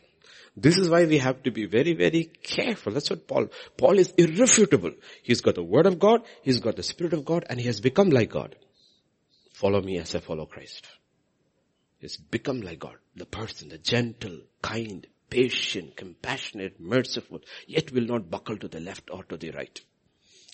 This 0.55 0.77
is 0.77 0.89
why 0.89 1.05
we 1.05 1.17
have 1.17 1.41
to 1.43 1.51
be 1.51 1.65
very, 1.65 1.93
very 1.93 2.25
careful. 2.43 2.93
That's 2.93 3.09
what 3.09 3.27
Paul, 3.27 3.47
Paul 3.77 3.97
is 3.97 4.13
irrefutable. 4.17 4.91
He's 5.23 5.41
got 5.41 5.55
the 5.55 5.63
word 5.63 5.87
of 5.87 5.99
God, 5.99 6.21
he's 6.43 6.59
got 6.59 6.75
the 6.75 6.83
spirit 6.83 7.13
of 7.13 7.25
God, 7.25 7.45
and 7.49 7.59
he 7.59 7.65
has 7.67 7.81
become 7.81 8.09
like 8.09 8.29
God. 8.29 8.55
Follow 9.53 9.81
me 9.81 9.97
as 9.97 10.13
I 10.13 10.19
follow 10.19 10.45
Christ. 10.45 10.85
He's 11.99 12.17
become 12.17 12.61
like 12.61 12.79
God. 12.79 12.97
The 13.15 13.25
person, 13.25 13.69
the 13.69 13.77
gentle, 13.77 14.41
kind, 14.61 15.07
patient, 15.29 15.95
compassionate, 15.95 16.79
merciful, 16.79 17.41
yet 17.67 17.91
will 17.91 18.05
not 18.05 18.29
buckle 18.29 18.57
to 18.57 18.67
the 18.67 18.79
left 18.79 19.09
or 19.11 19.23
to 19.25 19.37
the 19.37 19.51
right. 19.51 19.79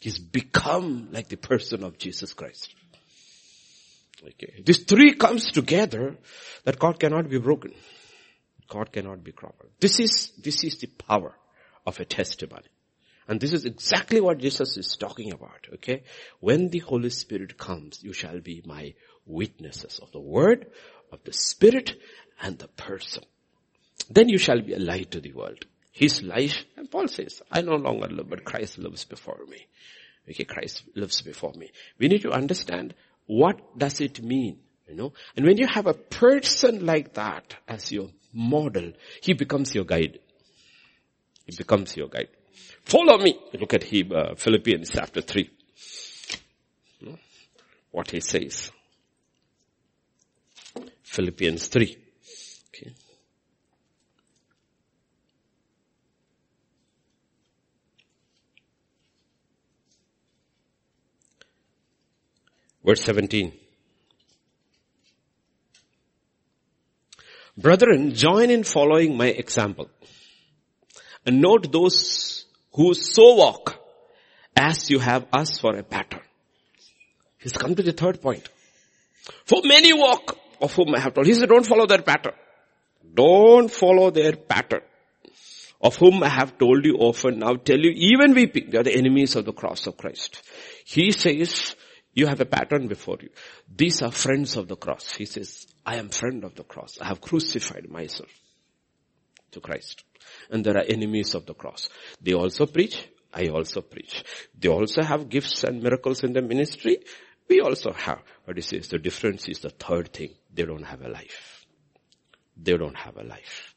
He's 0.02 0.20
become 0.20 1.10
like 1.12 1.28
the 1.28 1.38
person 1.38 1.84
of 1.84 1.98
Jesus 1.98 2.34
Christ. 2.34 2.74
Okay. 4.24 4.62
These 4.66 4.84
three 4.84 5.14
comes 5.14 5.52
together 5.52 6.18
that 6.64 6.80
God 6.80 7.00
cannot 7.00 7.30
be 7.30 7.40
broken. 7.40 7.74
God 8.68 8.92
cannot 8.92 9.24
be 9.24 9.32
cropped. 9.32 9.62
This 9.80 10.00
is, 10.00 10.32
this 10.38 10.64
is 10.64 10.78
the 10.78 10.88
power 10.88 11.36
of 11.86 12.00
a 12.00 12.06
testimony. 12.06 12.68
And 13.28 13.40
this 13.40 13.54
is 13.54 13.66
exactly 13.66 14.20
what 14.22 14.40
Jesus 14.40 14.78
is 14.78 14.96
talking 14.96 15.34
about, 15.34 15.68
okay? 15.76 16.04
When 16.40 16.70
the 16.70 16.80
Holy 16.80 17.12
Spirit 17.12 17.58
comes, 17.58 18.04
you 18.04 18.14
shall 18.14 18.40
be 18.40 18.64
my 18.66 18.96
witnesses 19.26 20.00
of 20.00 20.12
the 20.12 20.20
Word, 20.20 20.68
of 21.12 21.24
the 21.24 21.34
Spirit, 21.34 21.96
and 22.42 22.58
the 22.58 22.68
person. 22.68 23.24
Then 24.10 24.30
you 24.30 24.38
shall 24.38 24.62
be 24.62 24.74
a 24.74 24.80
light 24.80 25.12
to 25.12 25.22
the 25.22 25.34
world. 25.34 25.66
His 25.92 26.24
life, 26.24 26.66
and 26.78 26.90
Paul 26.90 27.08
says, 27.08 27.42
I 27.52 27.62
no 27.62 27.76
longer 27.76 28.08
live, 28.08 28.30
but 28.30 28.46
Christ 28.46 28.78
lives 28.78 29.06
before 29.06 29.40
me. 29.48 29.68
Okay, 30.30 30.46
Christ 30.46 30.84
lives 30.96 31.22
before 31.22 31.54
me. 31.54 31.72
We 31.98 32.08
need 32.08 32.22
to 32.22 32.32
understand 32.32 32.94
what 33.26 33.78
does 33.78 34.02
it 34.02 34.24
mean, 34.24 34.60
you 34.88 34.96
know? 34.96 35.14
And 35.36 35.46
when 35.46 35.58
you 35.58 35.68
have 35.68 35.88
a 35.88 35.94
person 35.94 36.86
like 36.86 37.14
that 37.16 37.56
as 37.68 37.92
your 37.92 38.10
model, 38.34 38.94
he 39.22 39.34
becomes 39.34 39.76
your 39.76 39.86
guide. 39.86 40.20
He 41.46 41.56
becomes 41.56 41.96
your 41.98 42.08
guide. 42.08 42.30
Follow 42.84 43.18
me. 43.18 43.38
Look 43.60 43.74
at 43.74 43.84
him, 43.84 44.12
uh, 44.12 44.36
Philippians 44.36 44.92
chapter 44.92 45.22
3. 45.22 45.50
What 47.92 48.12
he 48.12 48.22
says. 48.22 48.72
Philippians 51.04 51.68
3. 51.68 51.98
Verse 62.84 63.02
17. 63.04 63.54
Brethren, 67.58 68.14
join 68.16 68.50
in 68.50 68.64
following 68.64 69.18
my 69.18 69.28
example. 69.28 69.90
And 71.26 71.42
note 71.42 71.72
those 71.72 72.46
who 72.74 72.94
so 72.94 73.36
walk 73.36 73.76
as 74.56 74.90
you 74.90 75.00
have 75.00 75.26
us 75.34 75.60
for 75.60 75.76
a 75.76 75.84
pattern. 75.84 76.22
He's 77.38 77.54
come 77.54 77.76
to 77.76 77.84
the 77.84 77.92
third 77.92 78.22
point. 78.22 78.48
For 79.46 79.62
many 79.64 79.94
walk 79.94 80.38
of 80.62 80.74
whom 80.74 80.96
I 80.96 81.00
have 81.00 81.14
told. 81.14 81.28
He 81.28 81.34
said, 81.34 81.50
don't 81.50 81.66
follow 81.66 81.86
their 81.86 82.02
pattern. 82.02 82.34
Don't 83.14 83.70
follow 83.70 84.10
their 84.12 84.34
pattern. 84.34 84.82
Of 85.82 85.96
whom 85.96 86.24
I 86.24 86.30
have 86.30 86.58
told 86.58 86.84
you 86.84 86.96
often, 86.98 87.40
now 87.40 87.56
tell 87.56 87.80
you, 87.80 87.92
even 87.92 88.34
weeping, 88.34 88.70
they 88.70 88.78
are 88.78 88.84
the 88.84 88.96
enemies 88.96 89.36
of 89.36 89.46
the 89.46 89.54
cross 89.54 89.88
of 89.88 89.96
Christ. 89.96 90.42
He 90.86 91.12
says, 91.12 91.76
you 92.20 92.28
have 92.28 92.42
a 92.42 92.46
pattern 92.46 92.88
before 92.88 93.18
you. 93.22 93.30
These 93.76 94.02
are 94.02 94.12
friends 94.12 94.58
of 94.58 94.68
the 94.68 94.76
cross. 94.76 95.14
He 95.16 95.26
says, 95.26 95.68
I 95.86 95.96
am 95.96 96.10
friend 96.10 96.44
of 96.44 96.56
the 96.56 96.64
cross. 96.64 96.98
I 97.02 97.08
have 97.08 97.22
crucified 97.22 97.90
myself 97.90 98.30
to 99.52 99.62
Christ. 99.62 100.04
And 100.52 100.64
there 100.64 100.78
are 100.78 100.84
enemies 100.88 101.34
of 101.34 101.46
the 101.46 101.54
cross. 101.54 101.90
They 102.22 102.34
also 102.34 102.66
preach. 102.66 103.08
I 103.34 103.48
also 103.48 103.82
preach. 103.82 104.24
They 104.60 104.70
also 104.70 105.02
have 105.02 105.30
gifts 105.30 105.64
and 105.64 105.82
miracles 105.82 106.24
in 106.24 106.34
the 106.34 106.42
ministry. 106.42 107.00
We 107.48 107.62
also 107.62 107.94
have. 107.94 108.22
But 108.46 108.58
he 108.58 108.62
says 108.62 108.90
the 108.90 109.00
difference 109.00 109.48
is 109.48 109.60
the 109.60 109.70
third 109.70 110.14
thing. 110.14 110.36
They 110.54 110.64
don't 110.64 110.84
have 110.84 111.02
a 111.02 111.10
life. 111.10 111.66
They 112.58 112.76
don't 112.76 112.98
have 112.98 113.18
a 113.18 113.24
life. 113.24 113.76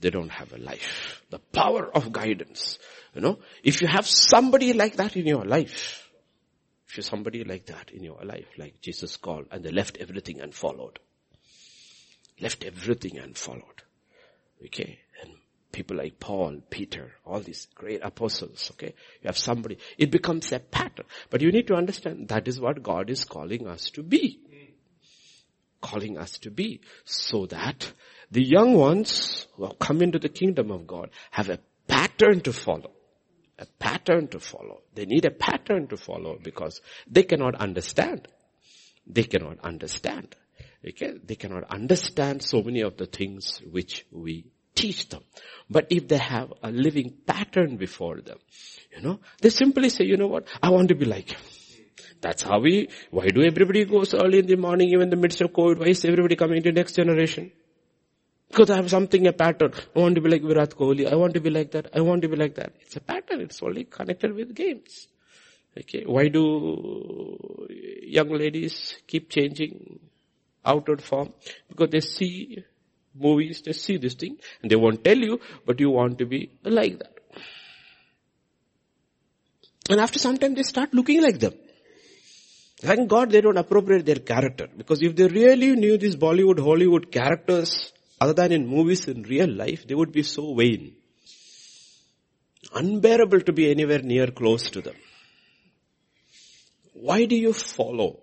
they 0.00 0.10
don't 0.10 0.30
have 0.30 0.52
a 0.52 0.58
life. 0.58 1.22
The 1.30 1.38
power 1.38 1.90
of 1.94 2.12
guidance. 2.12 2.78
You 3.14 3.22
know, 3.22 3.38
if 3.62 3.80
you 3.80 3.88
have 3.88 4.06
somebody 4.06 4.74
like 4.74 4.96
that 4.96 5.16
in 5.16 5.26
your 5.26 5.44
life, 5.44 6.03
if 6.86 6.96
you're 6.96 7.02
somebody 7.02 7.44
like 7.44 7.66
that 7.66 7.90
in 7.90 8.02
your 8.02 8.22
life, 8.24 8.46
like 8.58 8.80
Jesus 8.80 9.16
called 9.16 9.46
and 9.50 9.64
they 9.64 9.70
left 9.70 9.96
everything 9.98 10.40
and 10.40 10.54
followed. 10.54 10.98
Left 12.40 12.64
everything 12.64 13.18
and 13.18 13.36
followed. 13.36 13.82
Okay. 14.64 14.98
And 15.22 15.32
people 15.72 15.96
like 15.96 16.20
Paul, 16.20 16.60
Peter, 16.70 17.12
all 17.24 17.40
these 17.40 17.66
great 17.74 18.00
apostles, 18.02 18.70
okay. 18.72 18.94
You 19.22 19.26
have 19.26 19.38
somebody, 19.38 19.78
it 19.98 20.10
becomes 20.10 20.52
a 20.52 20.60
pattern. 20.60 21.06
But 21.30 21.42
you 21.42 21.52
need 21.52 21.66
to 21.68 21.74
understand 21.74 22.28
that 22.28 22.48
is 22.48 22.60
what 22.60 22.82
God 22.82 23.10
is 23.10 23.24
calling 23.24 23.66
us 23.66 23.90
to 23.90 24.02
be. 24.02 24.40
Calling 25.80 26.18
us 26.18 26.38
to 26.38 26.50
be. 26.50 26.80
So 27.04 27.46
that 27.46 27.92
the 28.30 28.42
young 28.42 28.74
ones 28.74 29.46
who 29.54 29.64
have 29.64 29.78
come 29.78 30.02
into 30.02 30.18
the 30.18 30.28
kingdom 30.28 30.70
of 30.70 30.86
God 30.86 31.10
have 31.30 31.50
a 31.50 31.60
pattern 31.86 32.40
to 32.42 32.52
follow. 32.52 32.90
A 33.58 33.66
pattern 33.78 34.28
to 34.28 34.40
follow. 34.40 34.82
They 34.94 35.06
need 35.06 35.24
a 35.24 35.30
pattern 35.30 35.86
to 35.88 35.96
follow 35.96 36.38
because 36.42 36.80
they 37.06 37.22
cannot 37.22 37.54
understand. 37.54 38.26
They 39.06 39.24
cannot 39.24 39.60
understand. 39.60 40.34
Okay? 40.86 41.14
They 41.24 41.36
cannot 41.36 41.64
understand 41.70 42.42
so 42.42 42.62
many 42.62 42.82
of 42.82 42.96
the 42.96 43.06
things 43.06 43.60
which 43.70 44.06
we 44.10 44.46
teach 44.74 45.08
them. 45.08 45.22
But 45.70 45.86
if 45.90 46.08
they 46.08 46.18
have 46.18 46.52
a 46.62 46.70
living 46.70 47.14
pattern 47.26 47.76
before 47.76 48.20
them, 48.20 48.38
you 48.94 49.02
know, 49.02 49.20
they 49.40 49.50
simply 49.50 49.88
say, 49.88 50.04
you 50.04 50.16
know 50.16 50.26
what, 50.26 50.48
I 50.62 50.70
want 50.70 50.88
to 50.88 50.94
be 50.94 51.04
like 51.04 51.30
him. 51.30 51.40
That's 52.20 52.42
how 52.42 52.60
we, 52.60 52.88
why 53.10 53.26
do 53.28 53.42
everybody 53.42 53.84
goes 53.84 54.14
early 54.14 54.38
in 54.38 54.46
the 54.46 54.56
morning, 54.56 54.88
even 54.88 55.02
in 55.02 55.10
the 55.10 55.16
midst 55.16 55.40
of 55.42 55.52
COVID? 55.52 55.78
Why 55.78 55.88
is 55.88 56.04
everybody 56.04 56.36
coming 56.36 56.62
to 56.62 56.72
next 56.72 56.96
generation? 56.96 57.52
Because 58.54 58.70
I 58.70 58.76
have 58.76 58.88
something, 58.88 59.26
a 59.26 59.32
pattern. 59.32 59.72
I 59.96 59.98
want 59.98 60.14
to 60.14 60.20
be 60.20 60.30
like 60.30 60.42
Virat 60.42 60.76
Kohli. 60.76 61.10
I 61.10 61.16
want 61.16 61.34
to 61.34 61.40
be 61.40 61.50
like 61.50 61.72
that. 61.72 61.88
I 61.92 62.02
want 62.02 62.22
to 62.22 62.28
be 62.28 62.36
like 62.36 62.54
that. 62.54 62.72
It's 62.82 62.94
a 62.94 63.00
pattern. 63.00 63.40
It's 63.40 63.60
only 63.60 63.82
connected 63.82 64.32
with 64.32 64.54
games. 64.54 65.08
Okay. 65.76 66.04
Why 66.06 66.28
do 66.28 67.66
young 68.02 68.28
ladies 68.28 68.94
keep 69.08 69.28
changing 69.28 69.98
outward 70.64 71.02
form? 71.02 71.32
Because 71.68 71.90
they 71.90 71.98
see 71.98 72.64
movies, 73.12 73.62
they 73.62 73.72
see 73.72 73.96
this 73.96 74.14
thing, 74.14 74.36
and 74.62 74.70
they 74.70 74.76
won't 74.76 75.02
tell 75.02 75.18
you, 75.18 75.40
but 75.66 75.80
you 75.80 75.90
want 75.90 76.18
to 76.18 76.26
be 76.26 76.52
like 76.62 76.98
that. 76.98 77.18
And 79.90 80.00
after 80.00 80.20
some 80.20 80.38
time 80.38 80.54
they 80.54 80.62
start 80.62 80.94
looking 80.94 81.22
like 81.22 81.40
them. 81.40 81.54
Thank 82.78 83.08
God 83.08 83.30
they 83.30 83.40
don't 83.40 83.56
appropriate 83.56 84.06
their 84.06 84.16
character. 84.16 84.68
Because 84.76 85.02
if 85.02 85.16
they 85.16 85.26
really 85.26 85.74
knew 85.74 85.98
these 85.98 86.14
Bollywood, 86.14 86.60
Hollywood 86.60 87.10
characters, 87.10 87.92
other 88.24 88.32
than 88.32 88.52
in 88.52 88.66
movies 88.66 89.06
in 89.06 89.22
real 89.22 89.50
life, 89.50 89.86
they 89.86 89.94
would 89.94 90.10
be 90.10 90.22
so 90.22 90.54
vain. 90.54 90.94
Unbearable 92.74 93.42
to 93.42 93.52
be 93.52 93.70
anywhere 93.70 93.98
near 93.98 94.28
close 94.28 94.70
to 94.70 94.80
them. 94.80 94.94
Why 96.94 97.26
do 97.26 97.36
you 97.36 97.52
follow? 97.52 98.20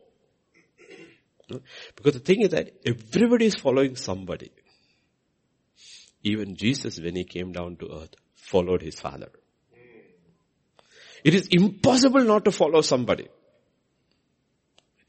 Hmm? 1.48 1.58
Because 1.96 2.14
the 2.14 2.20
thing 2.20 2.42
is 2.42 2.50
that 2.50 2.72
everybody 2.84 3.46
is 3.46 3.56
following 3.56 3.96
somebody. 3.96 4.52
Even 6.24 6.56
Jesus, 6.56 7.00
when 7.00 7.16
he 7.16 7.24
came 7.24 7.52
down 7.52 7.76
to 7.76 7.92
earth, 8.02 8.16
followed 8.34 8.82
his 8.82 9.00
father. 9.00 9.30
It 11.24 11.36
is 11.36 11.48
impossible 11.52 12.24
not 12.24 12.46
to 12.46 12.52
follow 12.52 12.82
somebody. 12.82 13.28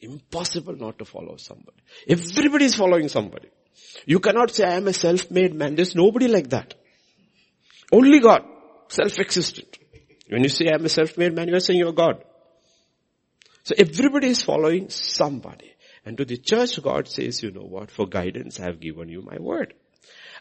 Impossible 0.03 0.76
not 0.76 0.99
to 0.99 1.07
follow 1.07 1.36
somebody. 1.38 1.78
Everybody 2.07 2.66
is 2.66 2.74
following 2.74 3.09
somebody. 3.09 3.49
You 4.06 4.20
cannot 4.20 4.50
say 4.50 4.64
I 4.64 4.74
am 4.74 4.88
a 4.88 4.92
self-made 4.92 5.54
man. 5.54 5.74
There's 5.74 5.94
nobody 5.94 6.28
like 6.28 6.50
that. 6.50 6.74
Only 7.92 8.20
God. 8.20 8.42
Self-existent. 8.88 9.78
When 10.28 10.42
you 10.42 10.48
say 10.48 10.68
I 10.68 10.74
am 10.74 10.84
a 10.84 10.88
self-made 10.88 11.34
man, 11.34 11.48
you 11.48 11.56
are 11.56 11.60
saying 11.60 11.78
you 11.78 11.88
are 11.88 11.92
God. 11.92 12.24
So 13.64 13.74
everybody 13.78 14.28
is 14.28 14.42
following 14.42 14.88
somebody. 14.88 15.72
And 16.04 16.16
to 16.18 16.24
the 16.24 16.36
church, 16.36 16.82
God 16.82 17.06
says, 17.06 17.42
you 17.42 17.52
know 17.52 17.62
what, 17.62 17.90
for 17.90 18.06
guidance 18.06 18.58
I 18.58 18.64
have 18.64 18.80
given 18.80 19.08
you 19.08 19.22
my 19.22 19.36
word. 19.38 19.74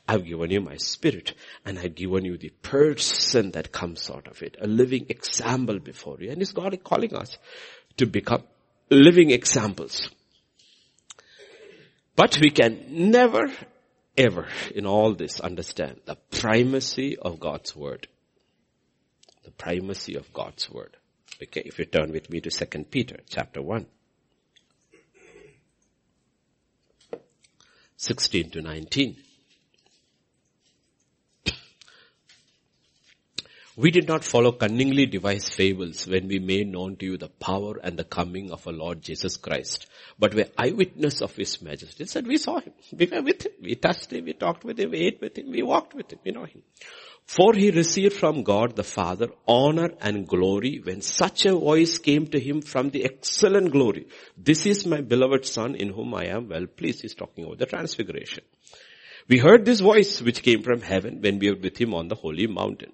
I've 0.07 0.25
given 0.25 0.49
you 0.49 0.61
my 0.61 0.77
spirit 0.77 1.33
and 1.63 1.77
I've 1.77 1.93
given 1.93 2.25
you 2.25 2.37
the 2.37 2.49
person 2.49 3.51
that 3.51 3.71
comes 3.71 4.09
out 4.09 4.27
of 4.27 4.41
it. 4.41 4.57
A 4.59 4.67
living 4.67 5.05
example 5.09 5.79
before 5.79 6.17
you. 6.19 6.31
And 6.31 6.41
it's 6.41 6.51
God 6.53 6.77
calling 6.83 7.15
us 7.15 7.37
to 7.97 8.07
become 8.07 8.43
living 8.89 9.29
examples. 9.29 10.09
But 12.15 12.37
we 12.41 12.51
can 12.51 13.09
never, 13.11 13.51
ever 14.17 14.47
in 14.75 14.85
all 14.85 15.13
this 15.13 15.39
understand 15.39 16.01
the 16.05 16.15
primacy 16.15 17.17
of 17.17 17.39
God's 17.39 17.75
word. 17.75 18.07
The 19.43 19.51
primacy 19.51 20.15
of 20.15 20.31
God's 20.33 20.69
word. 20.69 20.97
Okay, 21.41 21.63
if 21.65 21.79
you 21.79 21.85
turn 21.85 22.11
with 22.11 22.29
me 22.29 22.41
to 22.41 22.51
2 22.51 22.83
Peter 22.85 23.17
chapter 23.29 23.61
1. 23.61 23.85
16 27.97 28.49
to 28.51 28.61
19. 28.61 29.15
We 33.81 33.89
did 33.89 34.07
not 34.07 34.23
follow 34.23 34.51
cunningly 34.51 35.07
devised 35.07 35.55
fables 35.55 36.05
when 36.05 36.27
we 36.27 36.37
made 36.37 36.67
known 36.67 36.97
to 36.97 37.05
you 37.07 37.17
the 37.17 37.29
power 37.29 37.79
and 37.83 37.97
the 37.97 38.03
coming 38.03 38.51
of 38.51 38.67
our 38.67 38.73
Lord 38.73 39.01
Jesus 39.01 39.37
Christ, 39.37 39.87
but 40.19 40.35
were 40.35 40.45
eyewitness 40.55 41.23
of 41.23 41.35
His 41.35 41.59
majesty. 41.63 42.05
Said, 42.05 42.27
we 42.27 42.37
saw 42.37 42.59
Him. 42.59 42.73
We 42.95 43.07
were 43.07 43.23
with 43.23 43.43
Him. 43.43 43.53
We 43.59 43.73
touched 43.73 44.13
Him. 44.13 44.25
We 44.25 44.33
talked 44.33 44.63
with 44.63 44.79
Him. 44.79 44.91
We 44.91 44.99
ate 44.99 45.19
with 45.19 45.35
Him. 45.35 45.49
We 45.49 45.63
walked 45.63 45.95
with 45.95 46.13
Him. 46.13 46.19
We 46.23 46.31
know 46.31 46.43
Him. 46.45 46.61
For 47.25 47.55
He 47.55 47.71
received 47.71 48.13
from 48.13 48.43
God 48.43 48.75
the 48.75 48.83
Father 48.83 49.29
honor 49.47 49.89
and 49.99 50.27
glory 50.27 50.79
when 50.83 51.01
such 51.01 51.47
a 51.47 51.55
voice 51.55 51.97
came 51.97 52.27
to 52.27 52.39
Him 52.39 52.61
from 52.61 52.91
the 52.91 53.03
excellent 53.03 53.71
glory. 53.71 54.05
This 54.37 54.67
is 54.67 54.85
my 54.85 55.01
beloved 55.01 55.47
Son 55.47 55.73
in 55.73 55.89
whom 55.89 56.13
I 56.13 56.25
am 56.25 56.49
well 56.49 56.67
pleased. 56.67 57.01
He's 57.01 57.15
talking 57.15 57.45
about 57.45 57.57
the 57.57 57.65
transfiguration. 57.65 58.43
We 59.27 59.39
heard 59.39 59.65
this 59.65 59.79
voice 59.79 60.21
which 60.21 60.43
came 60.43 60.61
from 60.61 60.81
heaven 60.81 61.19
when 61.21 61.39
we 61.39 61.49
were 61.49 61.59
with 61.59 61.81
Him 61.81 61.95
on 61.95 62.09
the 62.09 62.15
holy 62.15 62.45
mountain. 62.45 62.91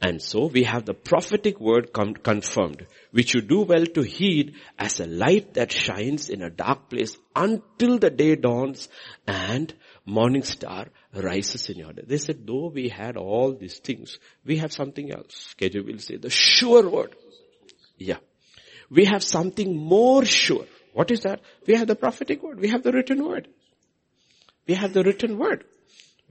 And 0.00 0.20
so 0.20 0.46
we 0.46 0.64
have 0.64 0.84
the 0.84 0.92
prophetic 0.92 1.58
word 1.58 1.92
confirmed, 1.92 2.86
which 3.12 3.34
you 3.34 3.40
do 3.40 3.62
well 3.62 3.86
to 3.86 4.02
heed 4.02 4.56
as 4.78 5.00
a 5.00 5.06
light 5.06 5.54
that 5.54 5.72
shines 5.72 6.28
in 6.28 6.42
a 6.42 6.50
dark 6.50 6.90
place 6.90 7.16
until 7.34 7.98
the 7.98 8.10
day 8.10 8.36
dawns 8.36 8.90
and 9.26 9.72
morning 10.04 10.42
star 10.42 10.88
rises 11.14 11.70
in 11.70 11.78
your 11.78 11.94
day. 11.94 12.02
They 12.06 12.18
said, 12.18 12.46
though 12.46 12.68
we 12.68 12.90
had 12.90 13.16
all 13.16 13.54
these 13.54 13.78
things, 13.78 14.18
we 14.44 14.58
have 14.58 14.72
something 14.72 15.10
else. 15.10 15.54
KJ 15.58 15.86
will 15.86 15.98
say 15.98 16.16
the 16.16 16.30
sure 16.30 16.88
word. 16.88 17.16
Yeah. 17.96 18.18
We 18.90 19.06
have 19.06 19.24
something 19.24 19.76
more 19.76 20.26
sure. 20.26 20.66
What 20.92 21.10
is 21.10 21.20
that? 21.20 21.40
We 21.66 21.74
have 21.74 21.88
the 21.88 21.96
prophetic 21.96 22.42
word. 22.42 22.60
We 22.60 22.68
have 22.68 22.82
the 22.82 22.92
written 22.92 23.26
word. 23.26 23.48
We 24.66 24.74
have 24.74 24.92
the 24.92 25.02
written 25.02 25.38
word. 25.38 25.64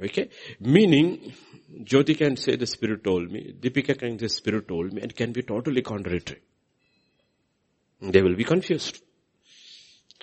Okay? 0.01 0.29
Meaning, 0.59 1.33
Jyoti 1.83 2.17
can 2.17 2.37
say 2.37 2.55
the 2.55 2.67
spirit 2.67 3.03
told 3.03 3.31
me, 3.31 3.53
Deepika 3.59 3.97
can 3.97 4.19
say 4.19 4.25
the 4.25 4.29
spirit 4.29 4.67
told 4.67 4.93
me, 4.93 5.01
and 5.01 5.15
can 5.15 5.31
be 5.31 5.41
totally 5.41 5.81
contradictory. 5.81 6.41
They 8.01 8.21
will 8.21 8.35
be 8.35 8.43
confused. 8.43 9.01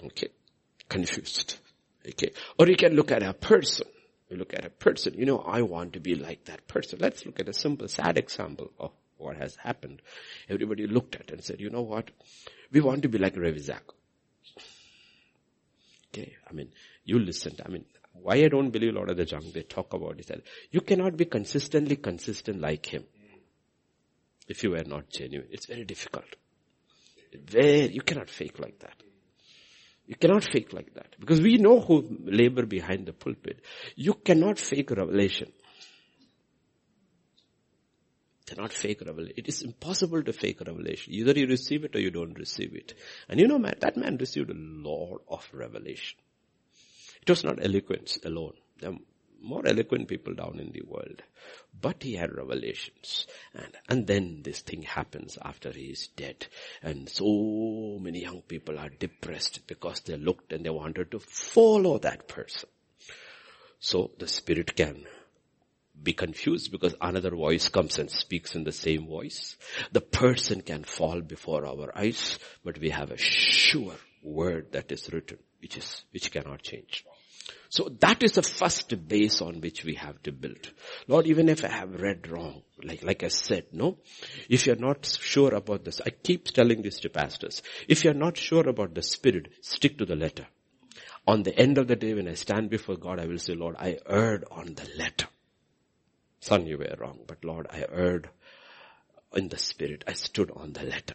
Okay. 0.03 0.29
Confused. 0.89 1.59
Okay. 2.07 2.33
Or 2.59 2.69
you 2.69 2.77
can 2.77 2.95
look 2.95 3.11
at 3.11 3.23
a 3.23 3.33
person. 3.33 3.87
You 4.29 4.37
look 4.39 4.55
at 4.55 4.65
a 4.65 4.71
person, 4.71 5.15
you 5.15 5.27
know, 5.27 5.39
I 5.41 5.61
want 5.61 5.93
to 5.93 6.01
be 6.01 6.15
like 6.15 6.47
that 6.47 6.67
person. 6.67 6.99
Let's 7.03 7.27
look 7.27 7.39
at 7.39 7.49
a 7.51 7.53
simple, 7.53 7.87
sad 7.89 8.17
example 8.17 8.71
of 8.79 8.93
what 9.19 9.37
has 9.37 9.57
happened. 9.57 10.01
Everybody 10.49 10.87
looked 10.87 11.17
at 11.17 11.31
and 11.31 11.45
said, 11.45 11.61
you 11.61 11.69
know 11.69 11.83
what? 11.83 12.11
We 12.71 12.81
want 12.81 13.03
to 13.03 13.09
be 13.09 13.19
like 13.19 13.37
Zach. 13.59 13.83
Okay. 16.09 16.35
I 16.49 16.53
mean, 16.55 16.71
you 17.05 17.19
listened. 17.19 17.61
I 17.65 17.69
mean, 17.69 17.85
why 18.13 18.37
I 18.37 18.49
don't 18.49 18.71
believe 18.71 18.95
a 18.95 18.99
lot 18.99 19.11
of 19.11 19.17
the 19.17 19.25
junk 19.25 19.53
they 19.53 19.63
talk 19.63 19.95
about 19.95 20.21
is 20.21 20.27
that 20.27 20.43
you 20.71 20.81
cannot 20.81 21.17
be 21.17 21.25
consistently 21.25 21.97
consistent 21.97 22.61
like 22.61 22.87
him 22.87 23.05
if 24.49 24.63
you 24.63 24.75
are 24.75 24.85
not 24.85 25.09
genuine. 25.09 25.49
It's 25.51 25.67
very 25.67 25.85
difficult. 25.85 26.37
Very, 27.35 27.93
you 27.93 28.03
cannot 28.03 28.29
fake 28.29 28.59
like 28.59 28.79
that. 28.81 28.95
You 30.07 30.17
cannot 30.17 30.45
fake 30.45 30.73
like 30.73 30.95
that. 30.95 31.17
Because 31.19 31.41
we 31.41 31.57
know 31.57 31.81
who 31.81 32.19
labor 32.25 32.67
behind 32.67 33.07
the 33.07 33.13
pulpit. 33.13 33.61
You 33.95 34.15
cannot 34.15 34.59
fake 34.59 34.91
revelation. 34.91 35.51
Cannot 38.45 38.73
fake 38.73 39.01
revelation. 39.07 39.35
It 39.37 39.49
is 39.49 39.63
impossible 39.63 40.23
to 40.25 40.33
fake 40.33 40.61
revelation. 40.61 41.15
Either 41.15 41.33
you 41.33 41.47
receive 41.47 41.85
it 41.85 41.97
or 41.97 42.01
you 42.01 42.11
don't 42.11 42.39
receive 42.39 42.75
it. 42.75 42.95
And 43.29 43.41
you 43.41 43.47
know 43.47 43.59
man, 43.59 43.77
that 43.81 43.97
man 43.97 44.19
received 44.19 44.51
a 44.51 44.55
lot 44.55 45.23
of 45.29 45.49
revelation. 45.55 46.19
It 47.23 47.31
was 47.31 47.45
not 47.45 47.65
eloquence 47.65 48.19
alone. 48.25 48.55
There 48.81 48.91
are 48.91 48.99
more 49.43 49.67
eloquent 49.67 50.09
people 50.09 50.35
down 50.35 50.59
in 50.61 50.73
the 50.73 50.83
world. 50.83 51.23
But 51.81 52.03
he 52.03 52.15
had 52.15 52.35
revelations. 52.35 53.27
And, 53.55 53.73
and 53.89 54.07
then 54.07 54.43
this 54.43 54.61
thing 54.61 54.83
happens 54.83 55.39
after 55.41 55.71
he 55.71 55.87
is 55.87 56.09
dead. 56.09 56.47
And 56.83 57.09
so 57.09 57.99
many 58.01 58.23
young 58.23 58.43
people 58.43 58.79
are 58.79 58.89
depressed 58.89 59.67
because 59.67 60.01
they 60.01 60.17
looked 60.17 60.53
and 60.53 60.65
they 60.65 60.71
wanted 60.71 61.11
to 61.13 61.19
follow 61.19 61.99
that 61.99 62.29
person. 62.29 62.69
So 63.81 64.13
the 64.19 64.29
spirit 64.29 64.77
can 64.77 65.05
be 66.01 66.13
confused 66.13 66.71
because 66.71 66.95
another 67.01 67.31
voice 67.31 67.69
comes 67.69 67.99
and 67.99 68.11
speaks 68.11 68.55
in 68.55 68.65
the 68.65 68.73
same 68.73 69.07
voice. 69.07 69.57
The 69.93 70.01
person 70.01 70.63
can 70.63 70.85
fall 70.85 71.21
before 71.21 71.67
our 71.67 71.97
eyes, 71.97 72.39
but 72.65 72.79
we 72.79 72.91
have 72.91 73.11
a 73.11 73.17
sure 73.17 73.95
word 74.23 74.73
that 74.73 74.91
is 74.93 75.13
written, 75.13 75.39
which 75.61 75.77
is, 75.77 76.05
which 76.13 76.31
cannot 76.31 76.63
change. 76.63 77.05
So 77.69 77.89
that 78.01 78.23
is 78.23 78.33
the 78.33 78.43
first 78.43 79.09
base 79.09 79.41
on 79.41 79.61
which 79.61 79.85
we 79.85 79.95
have 79.95 80.23
to 80.25 80.33
build. 80.33 80.71
Lord, 81.09 81.27
even 81.27 81.49
if 81.49 81.65
I 81.65 81.69
have 81.69 82.01
read 82.01 82.29
wrong, 82.29 82.63
like, 82.83 83.03
like 83.03 83.23
I 83.23 83.29
said, 83.29 83.67
no, 83.73 83.99
if 84.49 84.67
you're 84.67 84.77
not 84.77 85.07
sure 85.21 85.55
about 85.55 85.85
this, 85.85 86.01
I 86.05 86.11
keep 86.11 86.47
telling 86.47 86.83
this 86.83 87.01
to 87.01 87.09
pastors. 87.09 87.63
If 87.89 88.05
you're 88.05 88.15
not 88.15 88.37
sure 88.37 88.69
about 88.69 88.95
the 88.95 89.03
spirit, 89.03 89.49
stick 89.63 89.99
to 89.99 90.05
the 90.05 90.17
letter. 90.17 90.47
On 91.27 91.43
the 91.43 91.57
end 91.59 91.79
of 91.79 91.87
the 91.89 91.97
day 91.97 92.15
when 92.15 92.29
I 92.29 92.35
stand 92.35 92.69
before 92.69 92.97
God, 92.97 93.21
I 93.21 93.27
will 93.27 93.39
say, 93.39 93.55
Lord, 93.55 93.77
I 93.79 93.99
erred 94.07 94.45
on 94.51 94.75
the 94.75 94.89
letter. 94.97 95.29
Son, 96.41 96.67
you 96.67 96.77
were 96.77 96.95
wrong, 96.99 97.21
but 97.27 97.45
Lord, 97.45 97.69
I 97.71 97.85
erred 97.91 98.29
in 99.35 99.49
the 99.49 99.59
spirit. 99.59 100.05
I 100.07 100.13
stood 100.15 100.51
on 100.51 100.73
the 100.73 100.83
letter. 100.83 101.15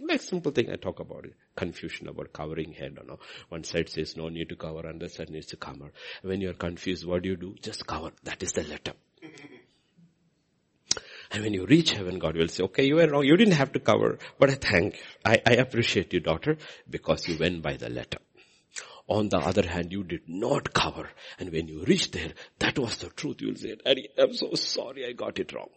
Like 0.00 0.22
simple 0.22 0.52
thing 0.52 0.70
I 0.70 0.76
talk 0.76 1.00
about 1.00 1.24
it. 1.24 1.34
Confusion 1.58 2.08
about 2.08 2.32
covering 2.32 2.72
head 2.72 2.96
or 3.00 3.04
no. 3.04 3.18
One 3.48 3.64
side 3.64 3.88
says 3.88 4.16
no 4.16 4.28
need 4.28 4.48
to 4.50 4.56
cover, 4.56 4.86
and 4.86 5.00
the 5.00 5.08
side 5.08 5.30
needs 5.30 5.46
to 5.48 5.56
cover. 5.56 5.90
When 6.22 6.40
you're 6.40 6.54
confused, 6.54 7.04
what 7.04 7.22
do 7.22 7.30
you 7.30 7.36
do? 7.36 7.56
Just 7.60 7.86
cover. 7.86 8.12
That 8.22 8.42
is 8.42 8.52
the 8.52 8.62
letter. 8.62 8.92
And 11.30 11.42
when 11.44 11.52
you 11.52 11.66
reach 11.66 11.90
heaven, 11.90 12.18
God 12.18 12.36
will 12.36 12.48
say, 12.48 12.62
okay, 12.64 12.86
you 12.86 12.96
were 12.96 13.06
wrong. 13.06 13.24
You 13.24 13.36
didn't 13.36 13.54
have 13.54 13.72
to 13.72 13.80
cover, 13.80 14.18
but 14.38 14.48
I 14.48 14.54
thank, 14.54 14.98
I, 15.24 15.42
I 15.46 15.52
appreciate 15.64 16.14
you, 16.14 16.20
daughter, 16.20 16.56
because 16.88 17.28
you 17.28 17.36
went 17.38 17.60
by 17.60 17.76
the 17.76 17.90
letter. 17.90 18.18
On 19.08 19.28
the 19.28 19.38
other 19.38 19.66
hand, 19.66 19.92
you 19.92 20.04
did 20.04 20.22
not 20.26 20.72
cover. 20.72 21.10
And 21.38 21.50
when 21.52 21.68
you 21.68 21.84
reach 21.84 22.10
there, 22.12 22.32
that 22.60 22.78
was 22.78 22.98
the 22.98 23.08
truth. 23.08 23.40
You'll 23.40 23.56
say, 23.56 23.76
I'm 24.18 24.32
so 24.34 24.54
sorry 24.54 25.06
I 25.06 25.12
got 25.12 25.38
it 25.38 25.52
wrong. 25.52 25.68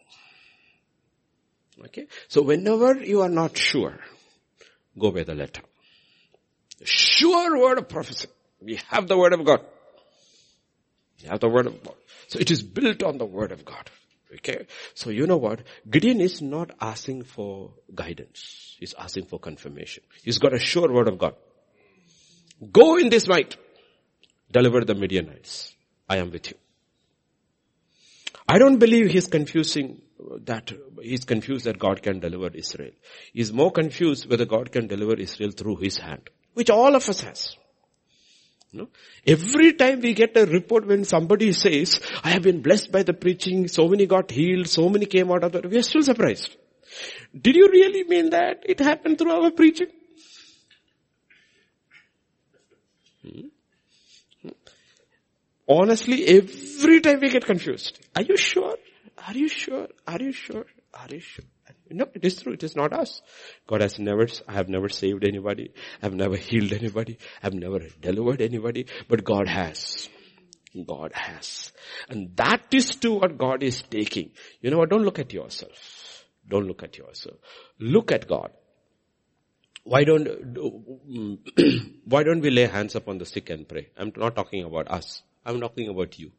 Okay? 1.86 2.06
So 2.28 2.42
whenever 2.42 3.02
you 3.02 3.22
are 3.22 3.30
not 3.30 3.56
sure, 3.56 3.98
go 4.98 5.10
by 5.10 5.24
the 5.24 5.34
letter. 5.34 5.62
Sure 6.84 7.58
word 7.58 7.78
of 7.78 7.88
prophecy. 7.88 8.28
We 8.60 8.80
have 8.88 9.08
the 9.08 9.16
word 9.16 9.32
of 9.32 9.44
God. 9.44 9.60
We 11.22 11.28
have 11.28 11.40
the 11.40 11.48
word 11.48 11.66
of 11.66 11.82
God. 11.82 11.94
So 12.28 12.38
it 12.38 12.50
is 12.50 12.62
built 12.62 13.02
on 13.02 13.18
the 13.18 13.26
word 13.26 13.52
of 13.52 13.64
God. 13.64 13.90
Okay? 14.34 14.66
So 14.94 15.10
you 15.10 15.26
know 15.26 15.36
what? 15.36 15.60
Gideon 15.88 16.20
is 16.20 16.40
not 16.40 16.70
asking 16.80 17.24
for 17.24 17.74
guidance. 17.94 18.76
He's 18.78 18.94
asking 18.98 19.26
for 19.26 19.38
confirmation. 19.38 20.02
He's 20.22 20.38
got 20.38 20.54
a 20.54 20.58
sure 20.58 20.92
word 20.92 21.08
of 21.08 21.18
God. 21.18 21.34
Go 22.72 22.96
in 22.96 23.10
this 23.10 23.28
might. 23.28 23.56
Deliver 24.50 24.84
the 24.84 24.94
Midianites. 24.94 25.74
I 26.08 26.18
am 26.18 26.30
with 26.30 26.50
you. 26.50 26.56
I 28.48 28.58
don't 28.58 28.78
believe 28.78 29.10
he's 29.10 29.28
confusing 29.28 30.02
that, 30.44 30.72
he's 31.00 31.24
confused 31.24 31.64
that 31.64 31.78
God 31.78 32.02
can 32.02 32.20
deliver 32.20 32.48
Israel. 32.54 32.90
He's 33.32 33.52
more 33.52 33.70
confused 33.70 34.28
whether 34.28 34.44
God 34.44 34.72
can 34.72 34.86
deliver 34.88 35.14
Israel 35.14 35.50
through 35.52 35.76
his 35.76 35.98
hand, 35.98 36.28
which 36.54 36.70
all 36.70 36.94
of 36.94 37.08
us 37.08 37.20
has. 37.20 37.56
No? 38.72 38.88
Every 39.26 39.74
time 39.74 40.00
we 40.00 40.14
get 40.14 40.36
a 40.36 40.46
report 40.46 40.86
when 40.86 41.04
somebody 41.04 41.52
says, 41.52 42.00
I 42.24 42.30
have 42.30 42.42
been 42.42 42.62
blessed 42.62 42.90
by 42.90 43.02
the 43.02 43.12
preaching, 43.12 43.68
so 43.68 43.86
many 43.86 44.06
got 44.06 44.30
healed, 44.30 44.68
so 44.68 44.88
many 44.88 45.06
came 45.06 45.30
out 45.30 45.44
of 45.44 45.52
the, 45.52 45.68
we 45.68 45.78
are 45.78 45.82
still 45.82 46.02
surprised. 46.02 46.56
Did 47.38 47.56
you 47.56 47.68
really 47.68 48.04
mean 48.04 48.30
that 48.30 48.62
it 48.64 48.80
happened 48.80 49.18
through 49.18 49.32
our 49.32 49.50
preaching? 49.50 49.88
Hmm? 53.22 54.48
Honestly, 55.68 56.26
every 56.26 57.00
time 57.00 57.20
we 57.20 57.30
get 57.30 57.44
confused. 57.44 57.98
Are 58.16 58.22
you 58.22 58.36
sure? 58.36 58.76
Are 59.26 59.34
you 59.34 59.48
sure? 59.48 59.88
Are 60.06 60.20
you 60.20 60.32
sure? 60.32 60.66
Are 60.94 61.08
you 61.10 61.20
sure? 61.20 61.44
No, 61.92 62.06
it 62.14 62.24
is 62.24 62.42
true. 62.42 62.52
It 62.54 62.62
is 62.62 62.76
not 62.76 62.92
us. 62.92 63.22
God 63.66 63.82
has 63.82 63.98
never, 63.98 64.26
I 64.48 64.52
have 64.54 64.68
never 64.68 64.88
saved 64.88 65.24
anybody. 65.24 65.72
I 66.02 66.06
have 66.06 66.14
never 66.14 66.36
healed 66.36 66.72
anybody. 66.72 67.18
I 67.42 67.46
have 67.46 67.54
never 67.54 67.80
delivered 68.00 68.40
anybody. 68.40 68.86
But 69.08 69.24
God 69.24 69.48
has. 69.48 70.08
God 70.86 71.12
has. 71.14 71.72
And 72.08 72.36
that 72.36 72.62
is 72.72 72.96
to 72.96 73.12
what 73.12 73.38
God 73.38 73.62
is 73.62 73.82
taking. 73.82 74.30
You 74.60 74.70
know 74.70 74.78
what? 74.78 74.90
Don't 74.90 75.04
look 75.04 75.18
at 75.18 75.32
yourself. 75.32 76.24
Don't 76.48 76.66
look 76.66 76.82
at 76.82 76.98
yourself. 76.98 77.36
Look 77.78 78.10
at 78.12 78.26
God. 78.26 78.50
Why 79.84 80.04
don't, 80.04 80.26
why 82.04 82.22
don't 82.22 82.40
we 82.40 82.50
lay 82.50 82.66
hands 82.66 82.94
upon 82.94 83.18
the 83.18 83.26
sick 83.26 83.50
and 83.50 83.68
pray? 83.68 83.88
I'm 83.96 84.12
not 84.16 84.36
talking 84.36 84.64
about 84.64 84.88
us. 84.90 85.22
I'm 85.44 85.60
talking 85.60 85.88
about 85.88 86.18
you. 86.18 86.30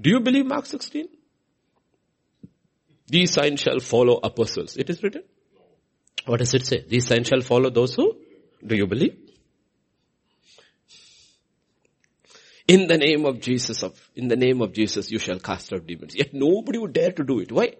Do 0.00 0.10
you 0.10 0.20
believe 0.20 0.46
Mark 0.46 0.66
16? 0.66 1.08
These 3.08 3.32
signs 3.32 3.60
shall 3.60 3.80
follow 3.80 4.20
apostles. 4.22 4.76
It 4.76 4.90
is 4.90 5.02
written. 5.02 5.22
What 6.26 6.40
does 6.40 6.52
it 6.54 6.66
say? 6.66 6.84
These 6.86 7.06
signs 7.06 7.28
shall 7.28 7.40
follow 7.40 7.70
those 7.70 7.94
who? 7.94 8.16
Do 8.64 8.76
you 8.76 8.86
believe? 8.86 9.16
In 12.66 12.86
the 12.86 12.98
name 12.98 13.24
of 13.24 13.40
Jesus 13.40 13.82
of, 13.82 13.98
in 14.14 14.28
the 14.28 14.36
name 14.36 14.60
of 14.60 14.74
Jesus 14.74 15.10
you 15.10 15.18
shall 15.18 15.38
cast 15.38 15.72
out 15.72 15.86
demons. 15.86 16.14
Yet 16.14 16.34
nobody 16.34 16.78
would 16.78 16.92
dare 16.92 17.12
to 17.12 17.24
do 17.24 17.38
it. 17.40 17.50
Why? 17.50 17.72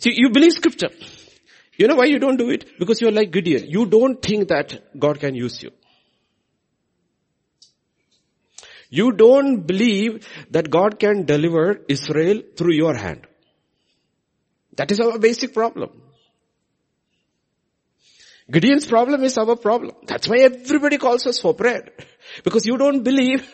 See, 0.00 0.12
you 0.16 0.30
believe 0.30 0.52
scripture. 0.52 0.90
You 1.76 1.86
know 1.86 1.94
why 1.94 2.06
you 2.06 2.18
don't 2.18 2.36
do 2.36 2.50
it? 2.50 2.78
Because 2.80 3.00
you're 3.00 3.12
like 3.12 3.30
Gideon. 3.30 3.70
You 3.70 3.86
don't 3.86 4.20
think 4.20 4.48
that 4.48 4.98
God 4.98 5.20
can 5.20 5.36
use 5.36 5.62
you. 5.62 5.70
You 8.90 9.12
don't 9.12 9.66
believe 9.66 10.26
that 10.50 10.68
God 10.68 10.98
can 10.98 11.24
deliver 11.24 11.80
Israel 11.88 12.42
through 12.56 12.74
your 12.74 12.94
hand. 12.94 13.26
That 14.76 14.90
is 14.90 15.00
our 15.00 15.18
basic 15.18 15.52
problem. 15.52 15.90
Gideon's 18.50 18.86
problem 18.86 19.22
is 19.22 19.38
our 19.38 19.56
problem. 19.56 19.94
That's 20.06 20.28
why 20.28 20.38
everybody 20.38 20.98
calls 20.98 21.26
us 21.26 21.38
for 21.38 21.54
prayer. 21.54 21.88
Because 22.44 22.66
you 22.66 22.76
don't 22.76 23.02
believe 23.02 23.48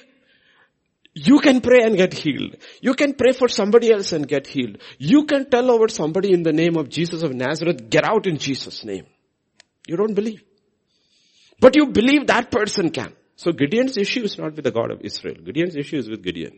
you 1.14 1.40
can 1.40 1.60
pray 1.60 1.82
and 1.82 1.96
get 1.96 2.14
healed. 2.14 2.56
You 2.80 2.94
can 2.94 3.14
pray 3.14 3.32
for 3.32 3.48
somebody 3.48 3.92
else 3.92 4.12
and 4.12 4.26
get 4.26 4.46
healed. 4.46 4.78
You 4.98 5.24
can 5.24 5.50
tell 5.50 5.70
over 5.70 5.88
somebody 5.88 6.32
in 6.32 6.42
the 6.42 6.52
name 6.52 6.76
of 6.76 6.88
Jesus 6.88 7.22
of 7.22 7.34
Nazareth, 7.34 7.90
get 7.90 8.04
out 8.04 8.26
in 8.26 8.38
Jesus' 8.38 8.84
name. 8.84 9.06
You 9.86 9.96
don't 9.96 10.14
believe. 10.14 10.42
But 11.60 11.76
you 11.76 11.86
believe 11.86 12.28
that 12.28 12.50
person 12.50 12.90
can. 12.90 13.12
So 13.36 13.52
Gideon's 13.52 13.96
issue 13.96 14.22
is 14.22 14.38
not 14.38 14.54
with 14.54 14.64
the 14.64 14.70
God 14.70 14.90
of 14.90 15.00
Israel. 15.02 15.36
Gideon's 15.44 15.76
issue 15.76 15.96
is 15.96 16.08
with 16.08 16.22
Gideon. 16.22 16.52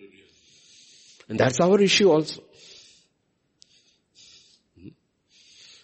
And 1.29 1.39
that's 1.39 1.61
our 1.61 1.81
issue 1.81 2.11
also. 2.11 2.43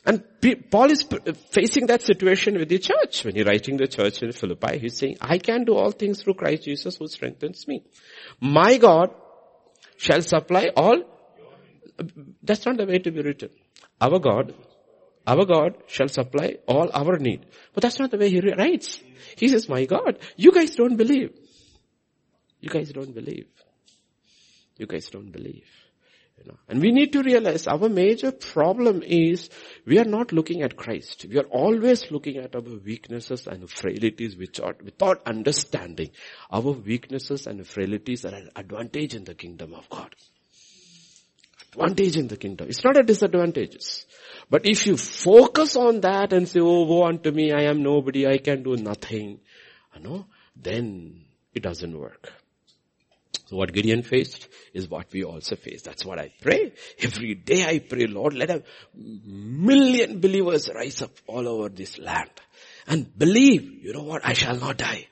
And 0.07 0.23
Paul 0.71 0.93
is 0.93 1.03
facing 1.51 1.87
that 1.87 2.03
situation 2.03 2.57
with 2.57 2.69
the 2.69 2.79
church. 2.79 3.25
When 3.25 3.35
he's 3.35 3.45
writing 3.45 3.77
the 3.77 3.89
church 3.89 4.23
in 4.23 4.31
Philippi, 4.31 4.79
he's 4.79 4.97
saying, 4.97 5.17
I 5.21 5.39
can 5.39 5.65
do 5.65 5.75
all 5.75 5.91
things 5.91 6.23
through 6.23 6.35
Christ 6.35 6.63
Jesus 6.63 6.97
who 6.97 7.09
strengthens 7.09 7.67
me. 7.67 7.83
My 8.41 8.77
God 8.77 9.11
shall 9.97 10.23
supply 10.23 10.71
all. 10.77 11.03
That's 12.43 12.65
not 12.65 12.77
the 12.77 12.87
way 12.87 12.99
to 12.99 13.11
be 13.11 13.21
written. 13.21 13.51
Our 14.01 14.21
God, 14.21 14.55
our 15.27 15.45
God 15.45 15.75
shall 15.89 16.09
supply 16.09 16.59
all 16.69 16.89
our 16.95 17.19
need. 17.19 17.47
But 17.75 17.83
that's 17.83 17.99
not 17.99 18.13
the 18.13 18.19
way 18.19 18.31
he 18.31 18.41
writes. 18.41 19.01
He 19.37 19.49
says, 19.49 19.69
my 19.69 19.87
God, 19.87 20.21
you 20.37 20.53
guys 20.53 20.77
don't 20.77 20.97
believe. 20.97 21.33
You 22.61 22.71
guys 22.71 22.93
don't 22.93 23.13
believe. 23.13 23.49
You 24.77 24.87
guys 24.87 25.09
don't 25.11 25.33
believe. 25.33 25.67
You 26.39 26.53
know, 26.53 26.59
and 26.69 26.83
we 26.83 26.93
need 26.93 27.13
to 27.15 27.23
realize 27.23 27.67
our 27.67 27.89
major 27.89 28.31
problem 28.31 29.03
is 29.03 29.49
we 29.87 29.99
are 29.99 30.05
not 30.05 30.33
looking 30.33 30.63
at 30.63 30.77
Christ. 30.77 31.25
We 31.29 31.39
are 31.39 31.45
always 31.45 32.11
looking 32.11 32.37
at 32.37 32.55
our 32.55 32.61
weaknesses 32.61 33.47
and 33.47 33.71
frailties 33.71 34.37
without 34.37 35.23
understanding. 35.25 36.11
Our 36.51 36.73
weaknesses 36.73 37.47
and 37.47 37.67
frailties 37.67 38.27
are 38.27 38.35
an 38.35 38.51
advantage 38.55 39.15
in 39.15 39.25
the 39.25 39.35
kingdom 39.35 39.73
of 39.73 39.89
God. 39.89 40.15
Advantage 41.73 42.17
in 42.19 42.29
the 42.29 42.37
kingdom. 42.37 42.69
It's 42.69 42.85
not 42.85 42.99
a 42.99 43.03
disadvantage. 43.03 44.05
But 44.51 44.67
if 44.67 44.87
you 44.87 44.97
focus 44.97 45.75
on 45.77 46.01
that 46.03 46.33
and 46.33 46.47
say, 46.47 46.61
oh, 46.61 46.85
woe 46.85 47.05
unto 47.05 47.31
me, 47.31 47.53
I 47.53 47.63
am 47.63 47.83
nobody, 47.83 48.27
I 48.27 48.39
can 48.39 48.63
do 48.63 48.77
nothing, 48.77 49.41
you 49.95 50.03
know, 50.03 50.27
then 50.55 51.25
it 51.55 51.63
doesn't 51.63 51.99
work. 51.99 52.33
So 53.47 53.57
what 53.57 53.73
Gideon 53.73 54.03
faced 54.03 54.49
is 54.75 54.89
what 54.89 55.07
we 55.13 55.23
also 55.23 55.55
face. 55.55 55.83
That's 55.83 56.05
what 56.05 56.19
I 56.19 56.33
pray. 56.41 56.73
Every 56.99 57.35
day 57.35 57.65
I 57.65 57.79
pray, 57.79 58.07
Lord, 58.07 58.35
let 58.35 58.51
a 58.51 58.63
million 58.95 60.21
believers 60.21 60.69
rise 60.75 61.01
up 61.01 61.13
all 61.29 61.47
over 61.47 61.69
this 61.69 61.99
land 61.99 62.31
and 62.89 63.17
believe, 63.17 63.85
you 63.85 63.93
know 63.93 64.03
what, 64.03 64.27
I 64.27 64.33
shall 64.33 64.57
not 64.57 64.79
die, 64.79 65.07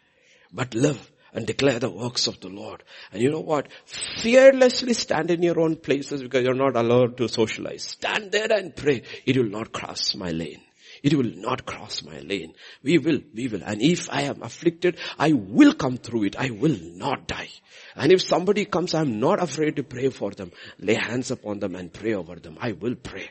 but 0.52 0.74
live 0.74 1.10
and 1.32 1.46
declare 1.46 1.78
the 1.78 1.90
works 1.90 2.26
of 2.26 2.40
the 2.40 2.48
Lord. 2.48 2.82
And 3.12 3.22
you 3.22 3.30
know 3.30 3.40
what? 3.40 3.68
Fearlessly 3.86 4.94
stand 4.94 5.30
in 5.30 5.42
your 5.42 5.60
own 5.60 5.76
places 5.76 6.22
because 6.22 6.44
you're 6.44 6.54
not 6.54 6.76
allowed 6.76 7.16
to 7.18 7.28
socialize. 7.28 7.84
Stand 7.84 8.32
there 8.32 8.52
and 8.52 8.74
pray. 8.74 9.02
It 9.26 9.36
will 9.36 9.48
not 9.48 9.72
cross 9.72 10.14
my 10.14 10.30
lane. 10.30 10.62
It 11.04 11.12
will 11.12 11.32
not 11.36 11.66
cross 11.66 12.02
my 12.02 12.18
lane. 12.20 12.54
We 12.82 12.96
will, 12.96 13.20
we 13.34 13.48
will. 13.48 13.62
And 13.62 13.82
if 13.82 14.08
I 14.10 14.22
am 14.22 14.42
afflicted, 14.42 14.96
I 15.18 15.34
will 15.34 15.74
come 15.74 15.98
through 15.98 16.24
it. 16.24 16.36
I 16.36 16.48
will 16.48 16.78
not 16.80 17.28
die. 17.28 17.50
And 17.94 18.10
if 18.10 18.22
somebody 18.22 18.64
comes, 18.64 18.94
I'm 18.94 19.20
not 19.20 19.42
afraid 19.42 19.76
to 19.76 19.82
pray 19.82 20.08
for 20.08 20.30
them. 20.30 20.50
Lay 20.78 20.94
hands 20.94 21.30
upon 21.30 21.58
them 21.58 21.74
and 21.74 21.92
pray 21.92 22.14
over 22.14 22.36
them. 22.36 22.56
I 22.58 22.72
will 22.72 22.94
pray. 22.94 23.28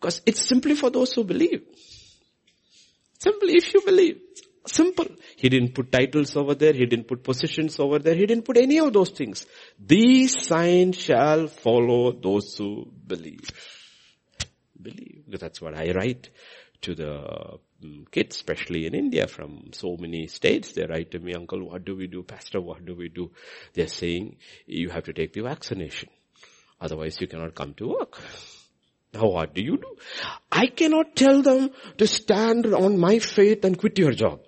Because 0.00 0.22
it's 0.24 0.48
simply 0.48 0.74
for 0.74 0.88
those 0.88 1.12
who 1.12 1.24
believe. 1.24 1.60
Simply 3.18 3.56
if 3.56 3.74
you 3.74 3.82
believe. 3.84 4.18
Simple. 4.66 5.08
He 5.36 5.50
didn't 5.50 5.74
put 5.74 5.92
titles 5.92 6.34
over 6.34 6.54
there. 6.54 6.72
He 6.72 6.86
didn't 6.86 7.08
put 7.08 7.22
positions 7.22 7.78
over 7.78 7.98
there. 7.98 8.14
He 8.14 8.24
didn't 8.24 8.46
put 8.46 8.56
any 8.56 8.78
of 8.78 8.90
those 8.90 9.10
things. 9.10 9.44
These 9.78 10.46
signs 10.46 10.96
shall 10.96 11.48
follow 11.48 12.12
those 12.12 12.56
who 12.56 12.90
believe. 13.06 13.50
Believe. 14.80 15.24
That's 15.28 15.60
what 15.60 15.76
I 15.76 15.92
write 15.92 16.30
to 16.82 16.94
the 16.94 17.58
mm, 17.82 18.10
kids, 18.10 18.36
especially 18.36 18.86
in 18.86 18.94
India 18.94 19.26
from 19.26 19.70
so 19.72 19.96
many 19.96 20.26
states. 20.26 20.72
They 20.72 20.86
write 20.86 21.10
to 21.12 21.18
me, 21.18 21.34
uncle, 21.34 21.68
what 21.68 21.84
do 21.84 21.96
we 21.96 22.06
do? 22.06 22.22
Pastor, 22.22 22.60
what 22.60 22.84
do 22.84 22.94
we 22.94 23.08
do? 23.08 23.30
They're 23.74 23.88
saying, 23.88 24.36
you 24.66 24.90
have 24.90 25.04
to 25.04 25.12
take 25.12 25.32
the 25.32 25.42
vaccination. 25.42 26.10
Otherwise 26.80 27.20
you 27.20 27.26
cannot 27.26 27.54
come 27.54 27.74
to 27.74 27.88
work. 27.88 28.20
Now 29.14 29.28
what 29.28 29.54
do 29.54 29.62
you 29.62 29.76
do? 29.76 29.96
I 30.50 30.66
cannot 30.66 31.14
tell 31.14 31.42
them 31.42 31.70
to 31.98 32.06
stand 32.06 32.66
on 32.66 32.98
my 32.98 33.18
faith 33.18 33.64
and 33.64 33.78
quit 33.78 33.98
your 33.98 34.12
job. 34.12 34.40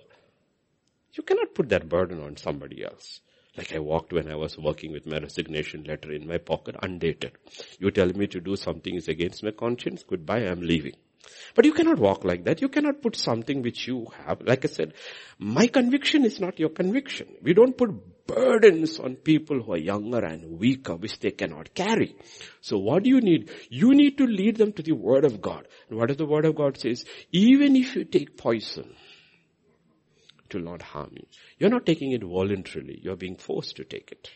You 1.13 1.23
cannot 1.23 1.53
put 1.55 1.69
that 1.69 1.87
burden 1.87 2.21
on 2.21 2.35
somebody 2.35 2.83
else. 2.83 3.21
Like 3.55 3.73
I 3.73 3.79
walked 3.79 4.11
when 4.11 4.29
I 4.29 4.35
was 4.35 4.57
working 4.57 4.91
with 4.91 5.05
my 5.05 5.17
resignation 5.17 5.85
letter 5.85 6.11
in 6.11 6.27
my 6.27 6.39
pocket, 6.39 6.75
undated. 6.81 7.31
You 7.79 7.89
tell 7.89 8.09
me 8.09 8.27
to 8.27 8.41
do 8.41 8.57
something 8.57 8.95
is 8.95 9.07
against 9.07 9.43
my 9.43 9.51
conscience, 9.51 10.03
goodbye, 10.03 10.39
I'm 10.39 10.59
leaving. 10.59 10.95
But 11.55 11.65
you 11.65 11.73
cannot 11.73 11.99
walk 11.99 12.23
like 12.23 12.43
that. 12.45 12.61
You 12.61 12.69
cannot 12.69 13.01
put 13.01 13.15
something 13.15 13.61
which 13.61 13.87
you 13.87 14.07
have. 14.25 14.41
Like 14.41 14.65
I 14.65 14.67
said, 14.67 14.93
my 15.39 15.67
conviction 15.67 16.25
is 16.25 16.39
not 16.39 16.59
your 16.59 16.69
conviction. 16.69 17.27
We 17.41 17.53
don't 17.53 17.77
put 17.77 18.27
burdens 18.27 18.99
on 18.99 19.15
people 19.15 19.61
who 19.61 19.73
are 19.73 19.77
younger 19.77 20.19
and 20.19 20.59
weaker, 20.59 20.95
which 20.95 21.19
they 21.19 21.31
cannot 21.31 21.73
carry. 21.73 22.15
So 22.61 22.77
what 22.77 23.03
do 23.03 23.09
you 23.09 23.21
need? 23.21 23.51
You 23.69 23.93
need 23.93 24.17
to 24.17 24.25
lead 24.25 24.57
them 24.57 24.73
to 24.73 24.83
the 24.83 24.93
Word 24.93 25.25
of 25.25 25.41
God. 25.41 25.67
And 25.89 25.97
what 25.97 26.07
does 26.07 26.17
the 26.17 26.25
Word 26.25 26.45
of 26.45 26.55
God 26.55 26.77
says? 26.77 27.05
Even 27.31 27.75
if 27.75 27.95
you 27.95 28.03
take 28.03 28.37
poison, 28.37 28.95
it 30.45 30.55
will 30.55 30.63
not 30.63 30.81
harm 30.81 31.11
you. 31.13 31.25
You're 31.57 31.69
not 31.69 31.85
taking 31.85 32.11
it 32.11 32.23
voluntarily. 32.23 32.99
You're 33.01 33.15
being 33.15 33.37
forced 33.37 33.77
to 33.77 33.83
take 33.83 34.11
it. 34.11 34.29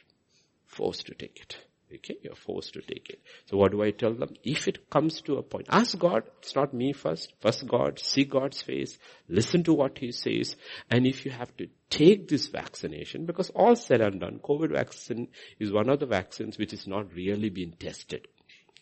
Forced 0.68 1.08
to 1.08 1.16
take 1.16 1.40
it. 1.40 1.58
Okay, 1.92 2.18
you're 2.22 2.36
forced 2.36 2.74
to 2.74 2.82
take 2.82 3.10
it. 3.10 3.20
So 3.46 3.58
what 3.58 3.72
do 3.72 3.82
I 3.82 3.90
tell 3.90 4.14
them? 4.14 4.36
If 4.44 4.68
it 4.68 4.90
comes 4.92 5.22
to 5.22 5.38
a 5.38 5.44
point, 5.44 5.68
ask 5.72 5.98
God, 5.98 6.24
it's 6.38 6.56
not 6.56 6.72
me 6.72 6.94
first, 6.94 7.34
first 7.42 7.68
God, 7.68 8.00
see 8.00 8.26
God's 8.26 8.62
face, 8.62 9.00
listen 9.28 9.64
to 9.64 9.74
what 9.74 9.98
He 9.98 10.12
says, 10.12 10.56
and 10.92 11.08
if 11.08 11.26
you 11.26 11.32
have 11.32 11.56
to 11.58 11.68
take 11.90 12.28
this 12.28 12.48
vaccination, 12.48 13.26
because 13.26 13.50
all 13.52 13.76
said 13.76 14.02
and 14.02 14.20
done, 14.20 14.40
COVID 14.44 14.72
vaccine 14.72 15.30
is 15.60 15.72
one 15.72 15.90
of 15.90 16.00
the 16.00 16.06
vaccines 16.06 16.60
which 16.60 16.74
is 16.74 16.86
not 16.86 17.12
really 17.14 17.50
being 17.50 17.72
tested. 17.72 18.28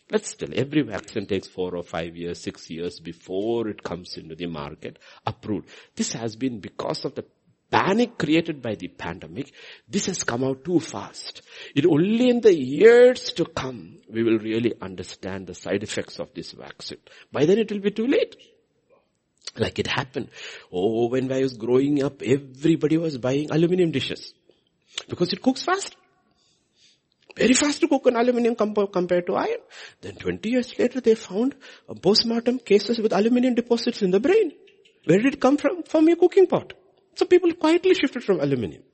But 0.08 0.24
still, 0.24 0.50
every 0.54 0.82
vaccine 0.82 1.26
takes 1.26 1.48
four 1.48 1.76
or 1.76 1.82
five 1.82 2.16
years, 2.16 2.40
six 2.40 2.70
years 2.70 2.98
before 2.98 3.68
it 3.68 3.82
comes 3.82 4.16
into 4.16 4.34
the 4.34 4.46
market, 4.46 4.98
approved. 5.26 5.68
This 5.96 6.12
has 6.14 6.34
been 6.34 6.60
because 6.60 7.04
of 7.04 7.14
the 7.14 7.24
panic 7.70 8.18
created 8.18 8.62
by 8.62 8.74
the 8.74 8.88
pandemic. 8.88 9.52
This 9.88 10.06
has 10.06 10.24
come 10.24 10.44
out 10.44 10.64
too 10.64 10.80
fast. 10.80 11.42
It 11.74 11.86
only 11.86 12.30
in 12.30 12.40
the 12.40 12.54
years 12.54 13.32
to 13.34 13.44
come, 13.44 13.98
we 14.10 14.22
will 14.22 14.38
really 14.38 14.74
understand 14.80 15.46
the 15.46 15.54
side 15.54 15.82
effects 15.82 16.18
of 16.18 16.32
this 16.34 16.52
vaccine. 16.52 16.98
By 17.30 17.44
then 17.44 17.58
it 17.58 17.70
will 17.70 17.80
be 17.80 17.90
too 17.90 18.06
late. 18.06 18.36
Like 19.56 19.78
it 19.78 19.86
happened. 19.86 20.28
Oh, 20.72 21.08
when 21.08 21.32
I 21.32 21.40
was 21.40 21.54
growing 21.56 22.02
up, 22.02 22.22
everybody 22.22 22.96
was 22.96 23.18
buying 23.18 23.50
aluminum 23.50 23.90
dishes. 23.90 24.32
Because 25.08 25.32
it 25.32 25.42
cooks 25.42 25.62
fast. 25.62 25.96
Very 27.36 27.54
fast 27.54 27.80
to 27.80 27.88
cook 27.88 28.06
an 28.06 28.16
aluminium 28.16 28.56
compared 28.56 29.26
to 29.26 29.34
iron. 29.36 29.60
Then 30.00 30.16
20 30.16 30.48
years 30.50 30.76
later 30.78 31.00
they 31.00 31.14
found 31.14 31.54
postmortem 32.02 32.58
cases 32.58 32.98
with 32.98 33.12
aluminium 33.12 33.54
deposits 33.54 34.02
in 34.02 34.10
the 34.10 34.18
brain. 34.18 34.52
Where 35.04 35.18
did 35.18 35.34
it 35.34 35.40
come 35.40 35.56
from? 35.56 35.84
From 35.84 36.08
your 36.08 36.16
cooking 36.16 36.46
pot. 36.46 36.72
So 37.18 37.26
people 37.26 37.52
quietly 37.54 37.94
shifted 37.94 38.22
from 38.22 38.38
aluminium. 38.38 38.84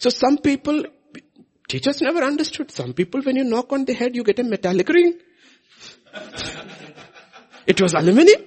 So 0.00 0.10
some 0.10 0.38
people, 0.38 0.86
teachers 1.68 2.00
never 2.02 2.20
understood. 2.24 2.72
Some 2.72 2.94
people 2.94 3.22
when 3.22 3.36
you 3.36 3.44
knock 3.44 3.72
on 3.72 3.84
the 3.84 3.94
head 3.94 4.16
you 4.16 4.24
get 4.24 4.40
a 4.40 4.42
metallic 4.42 4.88
ring. 4.88 5.20
it 7.68 7.80
was 7.80 7.94
aluminium. 7.94 8.42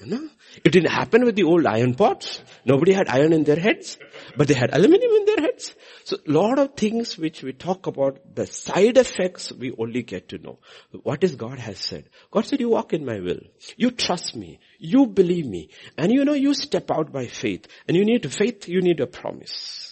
You 0.00 0.06
know? 0.06 0.28
It 0.64 0.70
didn't 0.70 0.92
happen 0.92 1.24
with 1.24 1.34
the 1.34 1.42
old 1.42 1.66
iron 1.66 1.96
pots. 1.96 2.40
Nobody 2.64 2.92
had 2.92 3.08
iron 3.08 3.32
in 3.32 3.42
their 3.42 3.58
heads, 3.58 3.98
but 4.36 4.46
they 4.46 4.54
had 4.54 4.72
aluminum 4.72 5.10
in 5.10 5.24
their 5.24 5.40
heads. 5.48 5.74
So 6.04 6.16
a 6.16 6.30
lot 6.30 6.58
of 6.58 6.74
things 6.74 7.16
which 7.16 7.42
we 7.42 7.52
talk 7.52 7.86
about, 7.86 8.34
the 8.34 8.46
side 8.46 8.98
effects 8.98 9.50
we 9.50 9.72
only 9.78 10.02
get 10.02 10.28
to 10.28 10.38
know. 10.38 10.58
What 11.02 11.24
is 11.24 11.34
God 11.34 11.58
has 11.58 11.78
said? 11.78 12.10
God 12.30 12.44
said, 12.44 12.60
you 12.60 12.68
walk 12.68 12.92
in 12.92 13.06
my 13.06 13.20
will. 13.20 13.40
You 13.76 13.90
trust 13.90 14.36
me. 14.36 14.60
You 14.78 15.06
believe 15.06 15.46
me. 15.46 15.70
And 15.96 16.12
you 16.12 16.24
know, 16.24 16.34
you 16.34 16.52
step 16.52 16.90
out 16.90 17.10
by 17.10 17.26
faith. 17.26 17.66
And 17.88 17.96
you 17.96 18.04
need 18.04 18.30
faith, 18.30 18.68
you 18.68 18.82
need 18.82 19.00
a 19.00 19.06
promise 19.06 19.84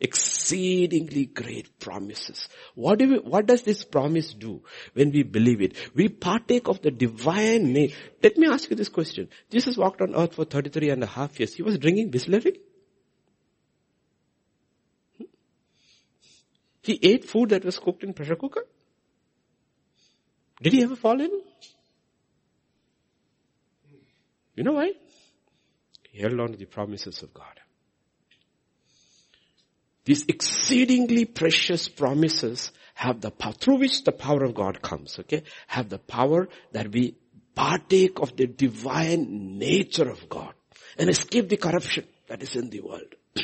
exceedingly 0.00 1.26
great 1.26 1.78
promises. 1.80 2.48
What 2.74 2.98
do 2.98 3.08
we, 3.08 3.18
what 3.18 3.46
does 3.46 3.62
this 3.62 3.84
promise 3.84 4.34
do 4.34 4.62
when 4.92 5.10
we 5.10 5.22
believe 5.22 5.62
it? 5.62 5.74
We 5.94 6.08
partake 6.08 6.68
of 6.68 6.82
the 6.82 6.90
divine 6.90 7.72
nature. 7.72 7.96
Let 8.22 8.36
me 8.36 8.48
ask 8.48 8.68
you 8.68 8.76
this 8.76 8.90
question. 8.90 9.28
Jesus 9.50 9.76
walked 9.76 10.02
on 10.02 10.14
earth 10.14 10.34
for 10.34 10.44
33 10.44 10.90
and 10.90 11.02
a 11.02 11.06
half 11.06 11.38
years. 11.40 11.54
He 11.54 11.62
was 11.62 11.78
drinking 11.78 12.10
Bisleri. 12.10 12.58
He 16.86 16.98
ate 17.02 17.24
food 17.24 17.48
that 17.50 17.64
was 17.64 17.78
cooked 17.78 18.04
in 18.04 18.14
pressure 18.14 18.36
cooker. 18.36 18.64
Did 20.62 20.72
he 20.72 20.82
ever 20.84 20.96
fall 20.96 21.20
ill? 21.20 21.40
You 24.54 24.62
know 24.64 24.72
why? 24.72 24.92
He 26.10 26.20
held 26.20 26.40
on 26.40 26.52
to 26.52 26.56
the 26.56 26.64
promises 26.64 27.22
of 27.22 27.34
God. 27.34 27.60
These 30.04 30.26
exceedingly 30.28 31.24
precious 31.24 31.88
promises 31.88 32.70
have 32.94 33.20
the 33.20 33.32
power, 33.32 33.52
through 33.52 33.78
which 33.78 34.04
the 34.04 34.12
power 34.12 34.44
of 34.44 34.54
God 34.54 34.80
comes, 34.80 35.18
okay? 35.18 35.42
Have 35.66 35.88
the 35.88 35.98
power 35.98 36.48
that 36.70 36.92
we 36.92 37.16
partake 37.56 38.20
of 38.20 38.36
the 38.36 38.46
divine 38.46 39.58
nature 39.58 40.08
of 40.08 40.28
God 40.28 40.54
and 40.96 41.10
escape 41.10 41.48
the 41.48 41.56
corruption 41.56 42.06
that 42.28 42.42
is 42.42 42.54
in 42.54 42.70
the 42.70 42.80
world. 42.80 43.14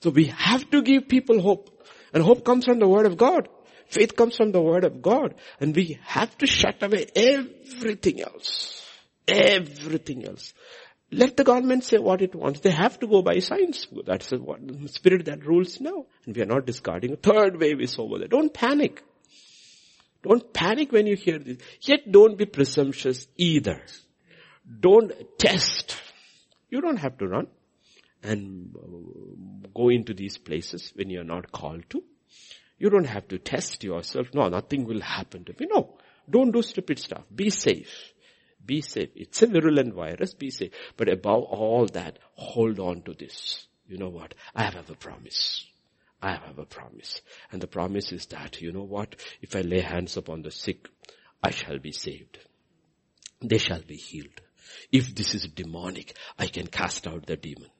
so 0.00 0.10
we 0.10 0.26
have 0.26 0.70
to 0.70 0.82
give 0.82 1.08
people 1.08 1.40
hope. 1.40 1.79
And 2.12 2.22
hope 2.22 2.44
comes 2.44 2.64
from 2.64 2.78
the 2.78 2.88
word 2.88 3.06
of 3.06 3.16
God. 3.16 3.48
Faith 3.88 4.16
comes 4.16 4.36
from 4.36 4.52
the 4.52 4.60
word 4.60 4.84
of 4.84 5.02
God. 5.02 5.34
And 5.60 5.74
we 5.74 5.98
have 6.04 6.36
to 6.38 6.46
shut 6.46 6.82
away 6.82 7.06
everything 7.14 8.20
else. 8.22 8.84
Everything 9.26 10.26
else. 10.26 10.54
Let 11.12 11.36
the 11.36 11.44
government 11.44 11.84
say 11.84 11.98
what 11.98 12.22
it 12.22 12.34
wants. 12.34 12.60
They 12.60 12.70
have 12.70 12.98
to 13.00 13.06
go 13.08 13.22
by 13.22 13.40
science. 13.40 13.86
That's 14.06 14.30
the 14.30 14.88
spirit 14.92 15.24
that 15.24 15.44
rules 15.44 15.80
now. 15.80 16.06
And 16.24 16.36
we 16.36 16.42
are 16.42 16.46
not 16.46 16.66
discarding. 16.66 17.12
A 17.14 17.16
third 17.16 17.60
wave 17.60 17.80
is 17.80 17.98
over 17.98 18.18
there. 18.18 18.28
Don't 18.28 18.54
panic. 18.54 19.02
Don't 20.22 20.52
panic 20.52 20.92
when 20.92 21.06
you 21.06 21.16
hear 21.16 21.38
this. 21.38 21.58
Yet 21.80 22.10
don't 22.10 22.38
be 22.38 22.46
presumptuous 22.46 23.26
either. 23.36 23.82
Don't 24.78 25.12
test. 25.38 25.96
You 26.68 26.80
don't 26.80 26.98
have 26.98 27.18
to 27.18 27.26
run 27.26 27.48
and 28.22 28.74
uh, 28.76 29.68
go 29.74 29.88
into 29.88 30.14
these 30.14 30.38
places 30.38 30.92
when 30.94 31.10
you're 31.10 31.24
not 31.24 31.52
called 31.52 31.84
to. 31.90 32.02
You 32.78 32.90
don't 32.90 33.06
have 33.06 33.28
to 33.28 33.38
test 33.38 33.84
yourself. 33.84 34.28
No, 34.34 34.48
nothing 34.48 34.84
will 34.84 35.00
happen 35.00 35.44
to 35.44 35.54
me. 35.58 35.66
No. 35.70 35.98
Don't 36.28 36.52
do 36.52 36.62
stupid 36.62 36.98
stuff. 36.98 37.24
Be 37.34 37.50
safe. 37.50 38.12
Be 38.64 38.80
safe. 38.82 39.10
It's 39.14 39.42
a 39.42 39.46
virulent 39.46 39.94
virus. 39.94 40.34
Be 40.34 40.50
safe. 40.50 40.72
But 40.96 41.08
above 41.08 41.44
all 41.44 41.86
that, 41.86 42.18
hold 42.34 42.78
on 42.78 43.02
to 43.02 43.14
this. 43.14 43.66
You 43.86 43.98
know 43.98 44.08
what? 44.08 44.34
I 44.54 44.64
have 44.64 44.88
a 44.90 44.94
promise. 44.94 45.66
I 46.22 46.36
have 46.36 46.58
a 46.58 46.64
promise. 46.66 47.22
And 47.50 47.60
the 47.60 47.66
promise 47.66 48.12
is 48.12 48.26
that, 48.26 48.60
you 48.60 48.72
know 48.72 48.84
what? 48.84 49.16
If 49.40 49.56
I 49.56 49.62
lay 49.62 49.80
hands 49.80 50.16
upon 50.16 50.42
the 50.42 50.50
sick, 50.50 50.88
I 51.42 51.50
shall 51.50 51.78
be 51.78 51.92
saved. 51.92 52.38
They 53.42 53.58
shall 53.58 53.80
be 53.80 53.96
healed. 53.96 54.40
If 54.92 55.14
this 55.14 55.34
is 55.34 55.48
demonic, 55.48 56.16
I 56.38 56.46
can 56.46 56.66
cast 56.66 57.06
out 57.06 57.26
the 57.26 57.36
demon. 57.36 57.70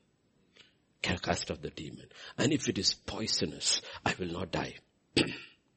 Cast 1.03 1.51
out 1.51 1.63
the 1.63 1.71
demon. 1.71 2.07
And 2.37 2.53
if 2.53 2.69
it 2.69 2.79
is 2.79 2.95
poisonous, 2.95 3.81
I 4.05 4.15
will 4.19 4.33
not 4.33 4.51
die. 4.51 4.75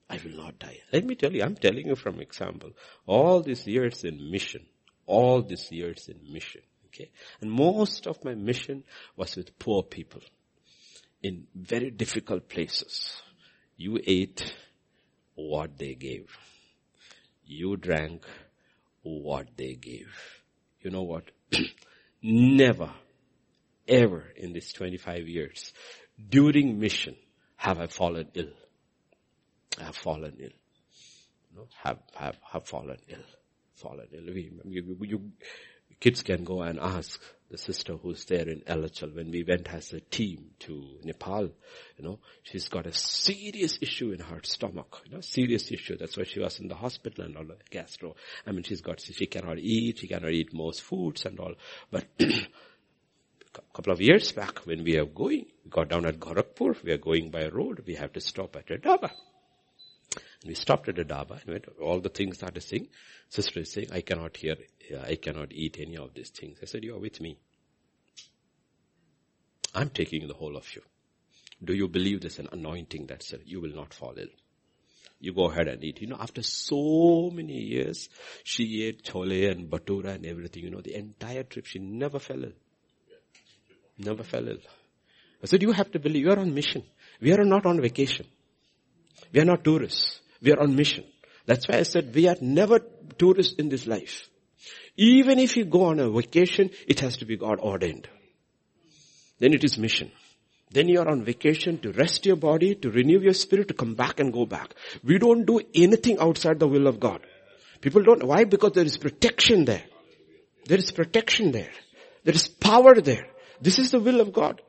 I 0.09 0.19
will 0.23 0.35
not 0.37 0.59
die. 0.59 0.79
Let 0.91 1.05
me 1.05 1.15
tell 1.15 1.31
you, 1.31 1.43
I'm 1.43 1.55
telling 1.55 1.87
you 1.87 1.95
from 1.95 2.19
example. 2.19 2.71
All 3.05 3.41
these 3.41 3.65
years 3.65 4.03
in 4.03 4.31
mission, 4.31 4.65
all 5.05 5.41
these 5.41 5.71
years 5.71 6.09
in 6.09 6.31
mission. 6.31 6.61
Okay. 6.87 7.09
And 7.41 7.49
most 7.51 8.05
of 8.05 8.23
my 8.23 8.35
mission 8.35 8.83
was 9.15 9.35
with 9.35 9.57
poor 9.57 9.81
people 9.81 10.21
in 11.23 11.47
very 11.55 11.89
difficult 11.89 12.49
places. 12.49 13.21
You 13.77 13.99
ate 14.05 14.53
what 15.35 15.77
they 15.77 15.95
gave. 15.95 16.37
You 17.45 17.77
drank 17.77 18.23
what 19.01 19.47
they 19.57 19.73
gave. 19.73 20.13
You 20.81 20.91
know 20.91 21.03
what? 21.03 21.31
Never, 22.21 22.91
ever 23.87 24.23
in 24.35 24.53
these 24.53 24.71
25 24.73 25.27
years, 25.27 25.73
during 26.29 26.79
mission, 26.79 27.15
have 27.55 27.79
I 27.79 27.87
fallen 27.87 28.27
ill. 28.33 28.51
I 29.79 29.83
have 29.85 29.95
fallen 29.95 30.37
ill. 30.39 30.49
No, 31.55 31.67
have, 31.83 31.99
have, 32.15 32.37
have 32.51 32.67
fallen 32.67 32.97
ill. 33.07 33.23
Fallen 33.75 34.07
ill. 34.11 34.33
We, 34.33 34.51
you, 34.65 34.97
you, 35.01 35.31
kids 35.99 36.23
can 36.23 36.43
go 36.43 36.61
and 36.61 36.79
ask 36.79 37.19
the 37.53 37.57
sister 37.59 37.95
who's 37.95 38.25
there 38.25 38.49
in 38.49 38.61
Elachal 38.61 39.15
when 39.15 39.29
we 39.29 39.43
went 39.43 39.67
as 39.71 39.93
a 39.93 39.99
team 39.99 40.49
to 40.57 40.97
Nepal, 41.03 41.51
you 41.97 42.03
know, 42.03 42.19
she's 42.41 42.67
got 42.67 42.87
a 42.87 42.93
serious 42.93 43.77
issue 43.79 44.11
in 44.11 44.19
her 44.19 44.39
stomach, 44.41 45.03
you 45.05 45.11
know, 45.11 45.21
serious 45.21 45.71
issue. 45.71 45.95
That's 45.95 46.17
why 46.17 46.23
she 46.23 46.39
was 46.39 46.59
in 46.59 46.67
the 46.67 46.73
hospital 46.75 47.25
and 47.25 47.37
all, 47.37 47.45
the 47.45 47.57
gastro. 47.69 48.15
I 48.47 48.51
mean, 48.53 48.63
she's 48.63 48.81
got, 48.81 48.99
she 49.01 49.27
cannot 49.27 49.59
eat, 49.59 49.99
she 49.99 50.07
cannot 50.07 50.31
eat 50.31 50.51
most 50.51 50.81
foods 50.81 51.25
and 51.25 51.39
all. 51.39 51.53
But 51.91 52.05
a 53.57 53.75
couple 53.75 53.93
of 53.93 54.01
years 54.01 54.31
back 54.31 54.59
when 54.65 54.83
we 54.83 54.97
are 54.97 55.05
going, 55.05 55.45
we 55.63 55.69
got 55.69 55.89
down 55.89 56.05
at 56.05 56.19
Gorakhpur, 56.19 56.83
we 56.83 56.91
are 56.91 56.97
going 56.97 57.29
by 57.29 57.47
road, 57.47 57.83
we 57.85 57.95
have 57.95 58.13
to 58.13 58.21
stop 58.21 58.55
at 58.55 58.71
a 58.71 58.77
dhaba. 58.77 59.11
And 60.15 60.47
we 60.47 60.55
stopped 60.55 60.89
at 60.89 60.99
a 60.99 61.05
dhaba 61.05 61.41
and 61.41 61.49
went, 61.49 61.65
all 61.81 61.99
the 61.99 62.09
things 62.09 62.39
that 62.39 62.57
is 62.57 62.65
saying, 62.65 62.87
sister 63.29 63.61
is 63.61 63.71
saying, 63.71 63.87
I 63.91 64.01
cannot 64.01 64.37
hear, 64.37 64.55
uh, 64.93 65.01
I 65.01 65.15
cannot 65.15 65.51
eat 65.51 65.77
any 65.79 65.97
of 65.97 66.13
these 66.13 66.29
things. 66.29 66.59
I 66.61 66.65
said, 66.65 66.83
you 66.83 66.95
are 66.95 66.99
with 66.99 67.21
me. 67.21 67.37
I'm 69.75 69.89
taking 69.89 70.27
the 70.27 70.33
whole 70.33 70.55
of 70.55 70.75
you. 70.75 70.81
Do 71.63 71.73
you 71.73 71.87
believe 71.87 72.21
there's 72.21 72.39
an 72.39 72.49
anointing 72.51 73.07
that 73.07 73.23
said 73.23 73.41
you 73.45 73.61
will 73.61 73.73
not 73.73 73.93
fall 73.93 74.13
ill? 74.17 74.27
You 75.19 75.33
go 75.33 75.49
ahead 75.49 75.67
and 75.69 75.83
eat. 75.83 76.01
You 76.01 76.07
know, 76.07 76.17
after 76.19 76.43
so 76.43 77.31
many 77.33 77.59
years, 77.61 78.09
she 78.43 78.83
ate 78.83 79.03
chole 79.03 79.49
and 79.49 79.69
batura 79.69 80.15
and 80.15 80.25
everything. 80.25 80.63
You 80.63 80.71
know, 80.71 80.81
the 80.81 80.95
entire 80.95 81.43
trip, 81.43 81.65
she 81.65 81.79
never 81.79 82.19
fell 82.19 82.43
ill. 82.43 82.51
Never 83.97 84.23
fell 84.23 84.47
ill. 84.47 84.57
I 85.41 85.45
said, 85.45 85.61
you 85.61 85.71
have 85.71 85.91
to 85.91 85.99
believe, 85.99 86.23
you 86.23 86.31
are 86.31 86.39
on 86.39 86.53
mission. 86.53 86.83
We 87.21 87.33
are 87.33 87.43
not 87.43 87.65
on 87.65 87.81
vacation. 87.81 88.25
We 89.31 89.41
are 89.41 89.45
not 89.45 89.63
tourists. 89.63 90.19
We 90.41 90.51
are 90.51 90.59
on 90.59 90.75
mission. 90.75 91.05
That's 91.45 91.67
why 91.67 91.77
I 91.79 91.83
said 91.83 92.13
we 92.15 92.27
are 92.27 92.37
never 92.39 92.79
tourists 93.17 93.55
in 93.55 93.69
this 93.69 93.85
life. 93.85 94.29
Even 94.95 95.39
if 95.39 95.57
you 95.57 95.65
go 95.65 95.85
on 95.85 95.99
a 95.99 96.09
vacation, 96.09 96.69
it 96.87 96.99
has 97.01 97.17
to 97.17 97.25
be 97.25 97.35
God 97.35 97.59
ordained. 97.59 98.07
Then 99.39 99.53
it 99.53 99.63
is 99.63 99.77
mission. 99.77 100.11
Then 100.71 100.87
you 100.87 100.99
are 100.99 101.07
on 101.07 101.23
vacation 101.23 101.77
to 101.79 101.91
rest 101.91 102.25
your 102.25 102.35
body, 102.35 102.75
to 102.75 102.89
renew 102.89 103.19
your 103.19 103.33
spirit, 103.33 103.67
to 103.67 103.73
come 103.73 103.95
back 103.95 104.19
and 104.19 104.31
go 104.31 104.45
back. 104.45 104.73
We 105.03 105.19
don't 105.19 105.45
do 105.45 105.61
anything 105.75 106.19
outside 106.19 106.59
the 106.59 106.67
will 106.67 106.87
of 106.87 106.99
God. 106.99 107.21
People 107.81 108.03
don't, 108.03 108.23
why? 108.23 108.45
Because 108.45 108.71
there 108.71 108.85
is 108.85 108.97
protection 108.97 109.65
there. 109.65 109.83
There 110.65 110.77
is 110.77 110.91
protection 110.91 111.51
there. 111.51 111.71
There 112.23 112.33
is 112.33 112.47
power 112.47 112.95
there. 113.01 113.27
This 113.63 113.79
is 113.79 113.91
the 113.91 113.99
will 114.01 114.19
of 114.19 114.33
God. 114.33 114.61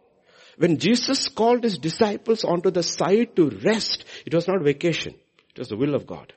When 0.57 0.79
Jesus 0.79 1.29
called 1.29 1.65
his 1.65 1.79
disciples 1.79 2.45
onto 2.45 2.71
the 2.71 2.85
side 2.85 3.35
to 3.35 3.51
rest, 3.51 4.05
it 4.25 4.33
was 4.33 4.47
not 4.47 4.63
vacation. 4.63 5.15
It 5.51 5.59
was 5.59 5.69
the 5.69 5.77
will 5.77 5.97
of 5.97 6.07
God. 6.07 6.33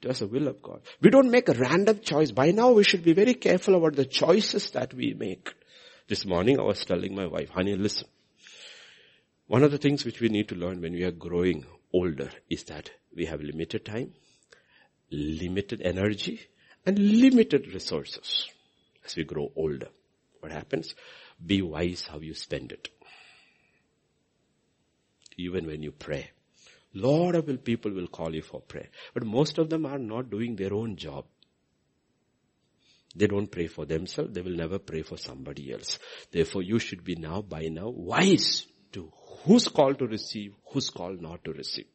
It 0.00 0.08
was 0.08 0.20
the 0.20 0.26
will 0.26 0.48
of 0.48 0.62
God. 0.62 0.80
We 1.02 1.10
don't 1.10 1.30
make 1.30 1.50
a 1.50 1.52
random 1.52 2.00
choice. 2.00 2.30
By 2.30 2.52
now 2.52 2.72
we 2.72 2.84
should 2.84 3.04
be 3.04 3.12
very 3.12 3.34
careful 3.34 3.74
about 3.74 3.96
the 3.96 4.06
choices 4.06 4.70
that 4.70 4.94
we 4.94 5.12
make. 5.12 5.52
This 6.08 6.24
morning 6.24 6.58
I 6.58 6.62
was 6.62 6.82
telling 6.86 7.14
my 7.14 7.26
wife, 7.26 7.50
honey, 7.50 7.76
listen. 7.76 8.08
One 9.46 9.62
of 9.62 9.70
the 9.70 9.78
things 9.78 10.06
which 10.06 10.22
we 10.22 10.30
need 10.30 10.48
to 10.48 10.54
learn 10.54 10.80
when 10.80 10.94
we 10.94 11.04
are 11.04 11.10
growing 11.10 11.66
older 11.92 12.30
is 12.48 12.64
that 12.64 12.90
we 13.14 13.26
have 13.26 13.42
limited 13.42 13.84
time, 13.84 14.14
limited 15.10 15.82
energy, 15.82 16.40
and 16.86 16.98
limited 16.98 17.74
resources 17.74 18.48
as 19.04 19.16
we 19.16 19.24
grow 19.24 19.52
older. 19.54 19.88
What 20.40 20.52
happens? 20.52 20.94
Be 21.44 21.62
wise 21.62 22.06
how 22.10 22.20
you 22.20 22.34
spend 22.34 22.72
it. 22.72 22.88
Even 25.36 25.66
when 25.66 25.82
you 25.82 25.92
pray. 25.92 26.30
Lot 26.94 27.34
of 27.34 27.64
people 27.64 27.92
will 27.92 28.06
call 28.06 28.34
you 28.34 28.42
for 28.42 28.60
prayer. 28.60 28.88
But 29.12 29.26
most 29.26 29.58
of 29.58 29.68
them 29.68 29.84
are 29.84 29.98
not 29.98 30.30
doing 30.30 30.54
their 30.54 30.72
own 30.72 30.96
job. 30.96 31.24
They 33.16 33.26
don't 33.26 33.50
pray 33.50 33.66
for 33.66 33.84
themselves. 33.84 34.32
They 34.32 34.42
will 34.42 34.56
never 34.56 34.78
pray 34.78 35.02
for 35.02 35.16
somebody 35.16 35.72
else. 35.72 35.98
Therefore, 36.30 36.62
you 36.62 36.78
should 36.78 37.04
be 37.04 37.16
now, 37.16 37.42
by 37.42 37.62
now, 37.62 37.88
wise 37.88 38.66
to 38.92 39.12
who's 39.44 39.68
called 39.68 39.98
to 39.98 40.06
receive, 40.06 40.54
who's 40.66 40.90
called 40.90 41.20
not 41.20 41.44
to 41.44 41.52
receive. 41.52 41.86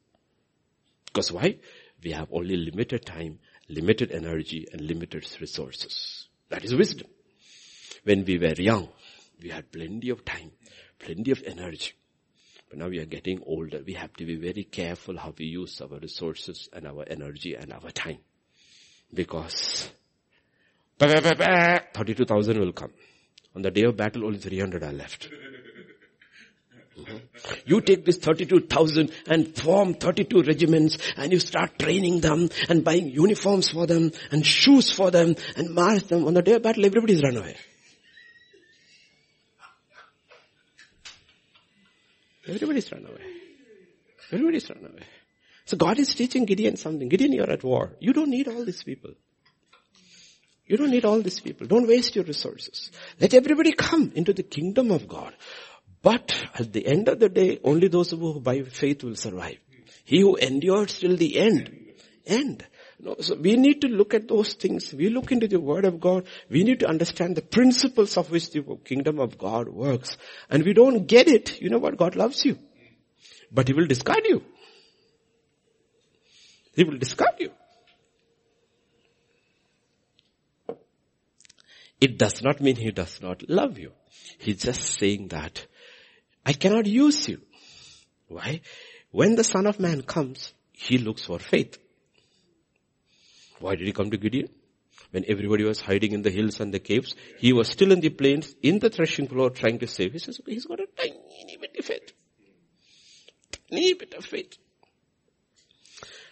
Because 1.06 1.32
why? 1.32 1.58
We 2.04 2.12
have 2.12 2.30
only 2.32 2.56
limited 2.56 3.06
time, 3.06 3.40
limited 3.68 4.12
energy, 4.12 4.68
and 4.72 4.82
limited 4.82 5.26
resources. 5.42 6.28
That 6.50 6.64
is 6.64 6.76
wisdom. 6.76 7.08
When 8.04 8.24
we 8.24 8.38
were 8.38 8.54
young, 8.54 8.90
we 9.42 9.50
had 9.50 9.72
plenty 9.72 10.10
of 10.10 10.26
time, 10.26 10.52
plenty 11.00 11.32
of 11.32 11.42
energy. 11.46 11.94
But 12.70 12.80
now 12.80 12.88
we 12.88 13.00
are 13.00 13.06
getting 13.06 13.42
older. 13.46 13.82
We 13.86 13.94
have 13.94 14.14
to 14.14 14.26
be 14.26 14.36
very 14.36 14.64
careful 14.64 15.18
how 15.18 15.34
we 15.38 15.46
use 15.46 15.82
our 15.82 15.98
resources 16.00 16.70
and 16.72 16.86
our 16.88 17.04
energy 17.08 17.56
and 17.56 17.74
our 17.74 17.90
time. 17.92 18.20
Because 19.14 19.90
32,000 21.00 22.60
will 22.60 22.74
come. 22.74 22.92
On 23.56 23.62
the 23.64 23.72
day 23.72 23.84
of 23.84 23.98
battle, 23.98 24.26
only 24.26 24.38
300 24.38 24.84
are 24.84 24.92
left. 24.92 25.30
You 27.66 27.82
take 27.82 28.06
this 28.06 28.18
32,000 28.18 29.12
and 29.28 29.56
form 29.56 29.94
32 29.94 30.44
regiments 30.44 30.98
and 31.16 31.32
you 31.32 31.40
start 31.40 31.80
training 31.80 32.20
them 32.20 32.50
and 32.68 32.84
buying 32.84 33.10
uniforms 33.10 33.70
for 33.70 33.88
them 33.88 34.12
and 34.32 34.46
shoes 34.46 34.92
for 34.92 35.10
them 35.10 35.36
and 35.56 35.74
march 35.74 36.04
them. 36.04 36.26
On 36.28 36.34
the 36.34 36.42
day 36.42 36.54
of 36.54 36.62
battle, 36.62 36.86
everybody's 36.86 37.24
run 37.24 37.38
away. 37.38 37.56
Everybody's 42.50 42.92
run 42.92 43.06
away. 43.06 43.22
Everybody's 44.32 44.70
run 44.70 44.86
away. 44.86 45.04
So 45.66 45.78
God 45.78 46.00
is 46.00 46.14
teaching 46.16 46.46
Gideon 46.46 46.78
something. 46.78 47.10
Gideon, 47.10 47.34
you're 47.34 47.50
at 47.50 47.64
war. 47.64 47.96
You 48.00 48.14
don't 48.14 48.30
need 48.30 48.48
all 48.48 48.66
these 48.66 48.84
people. 48.84 49.12
You 50.66 50.78
don't 50.78 50.92
need 50.92 51.06
all 51.06 51.22
these 51.22 51.40
people. 51.40 51.68
Don't 51.68 51.88
waste 51.88 52.16
your 52.16 52.26
resources. 52.26 52.92
Let 53.20 53.34
everybody 53.34 53.74
come 53.74 54.12
into 54.16 54.34
the 54.34 54.44
kingdom 54.44 54.92
of 54.92 55.08
God. 55.08 55.36
But 56.02 56.36
at 56.56 56.72
the 56.72 56.86
end 56.86 57.08
of 57.08 57.20
the 57.20 57.30
day, 57.30 57.60
only 57.64 57.88
those 57.88 58.12
who 58.12 58.40
by 58.40 58.62
faith 58.62 59.04
will 59.04 59.16
survive. 59.16 59.58
He 60.06 60.22
who 60.22 60.36
endures 60.36 61.00
till 61.00 61.18
the 61.18 61.38
end. 61.38 61.76
End. 62.26 62.66
No, 63.02 63.16
so 63.20 63.36
we 63.36 63.56
need 63.56 63.82
to 63.82 63.88
look 63.88 64.14
at 64.14 64.28
those 64.28 64.54
things. 64.54 64.94
We 64.94 65.10
look 65.10 65.32
into 65.32 65.48
the 65.48 65.60
word 65.60 65.86
of 65.86 66.02
God. 66.02 66.26
We 66.50 66.64
need 66.64 66.82
to 66.82 66.88
understand 66.88 67.38
the 67.38 67.42
principles 67.42 68.18
of 68.18 68.30
which 68.30 68.52
the 68.52 68.62
kingdom 68.84 69.20
of 69.20 69.38
God 69.38 69.70
works. 69.70 70.18
And 70.50 70.64
we 70.64 70.74
don't 70.74 71.06
get 71.08 71.30
it. 71.30 71.62
You 71.62 71.70
know 71.70 71.78
what? 71.78 71.96
God 71.96 72.18
loves 72.18 72.44
you. 72.44 72.60
But 73.52 73.70
He 73.70 73.74
will 73.74 73.88
discard 73.88 74.26
you. 74.26 74.44
He 76.74 76.84
will 76.84 76.98
discard 76.98 77.36
you. 77.40 77.52
It 82.02 82.18
does 82.18 82.42
not 82.42 82.60
mean 82.60 82.76
He 82.76 82.92
does 82.92 83.22
not 83.22 83.50
love 83.50 83.78
you. 83.78 83.94
He's 84.38 84.58
just 84.58 84.82
saying 84.82 85.30
that 85.30 85.66
I 86.46 86.54
cannot 86.54 86.86
use 86.86 87.30
you. 87.30 87.42
Why? 88.28 88.62
When 89.12 89.36
the 89.36 89.44
son 89.44 89.68
of 89.68 89.80
man 89.80 90.02
comes, 90.02 90.54
he 90.72 90.98
looks 90.98 91.26
for 91.26 91.40
faith. 91.40 91.78
Why 93.60 93.76
did 93.76 93.88
he 93.88 93.94
come 93.94 94.12
to 94.12 94.18
Gideon? 94.18 94.50
When 95.12 95.26
everybody 95.28 95.64
was 95.64 95.82
hiding 95.82 96.12
in 96.12 96.22
the 96.22 96.30
hills 96.30 96.60
and 96.60 96.74
the 96.74 96.80
caves, 96.80 97.16
he 97.38 97.54
was 97.54 97.70
still 97.70 97.92
in 97.92 98.00
the 98.00 98.10
plains, 98.10 98.54
in 98.62 98.80
the 98.80 98.90
threshing 98.90 99.28
floor 99.28 99.50
trying 99.50 99.80
to 99.80 99.88
save. 99.88 100.14
He 100.14 100.20
says, 100.20 100.40
he's 100.46 100.66
got 100.66 100.80
a 100.80 100.88
tiny 100.98 101.58
bit 101.60 101.76
of 101.78 101.86
faith. 101.86 102.12
Tiny 103.72 103.94
bit 103.94 104.14
of 104.14 104.26
faith. 104.26 104.58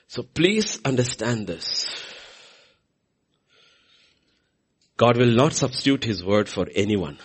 So 0.07 0.23
please 0.23 0.79
understand 0.85 1.47
this. 1.47 1.87
God 4.95 5.17
will 5.17 5.33
not 5.33 5.53
substitute 5.53 6.03
His 6.03 6.23
word 6.23 6.49
for 6.49 6.67
anyone. 6.73 7.19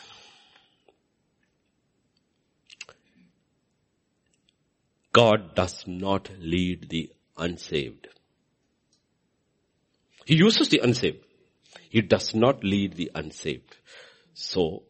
God 5.12 5.54
does 5.54 5.84
not 5.86 6.30
lead 6.38 6.88
the 6.90 7.10
unsaved. 7.36 8.08
He 10.24 10.36
uses 10.36 10.68
the 10.68 10.80
unsaved. 10.80 11.24
He 11.88 12.00
does 12.00 12.34
not 12.34 12.64
lead 12.64 12.94
the 12.94 13.10
unsaved. 13.14 13.76
So, 14.34 14.84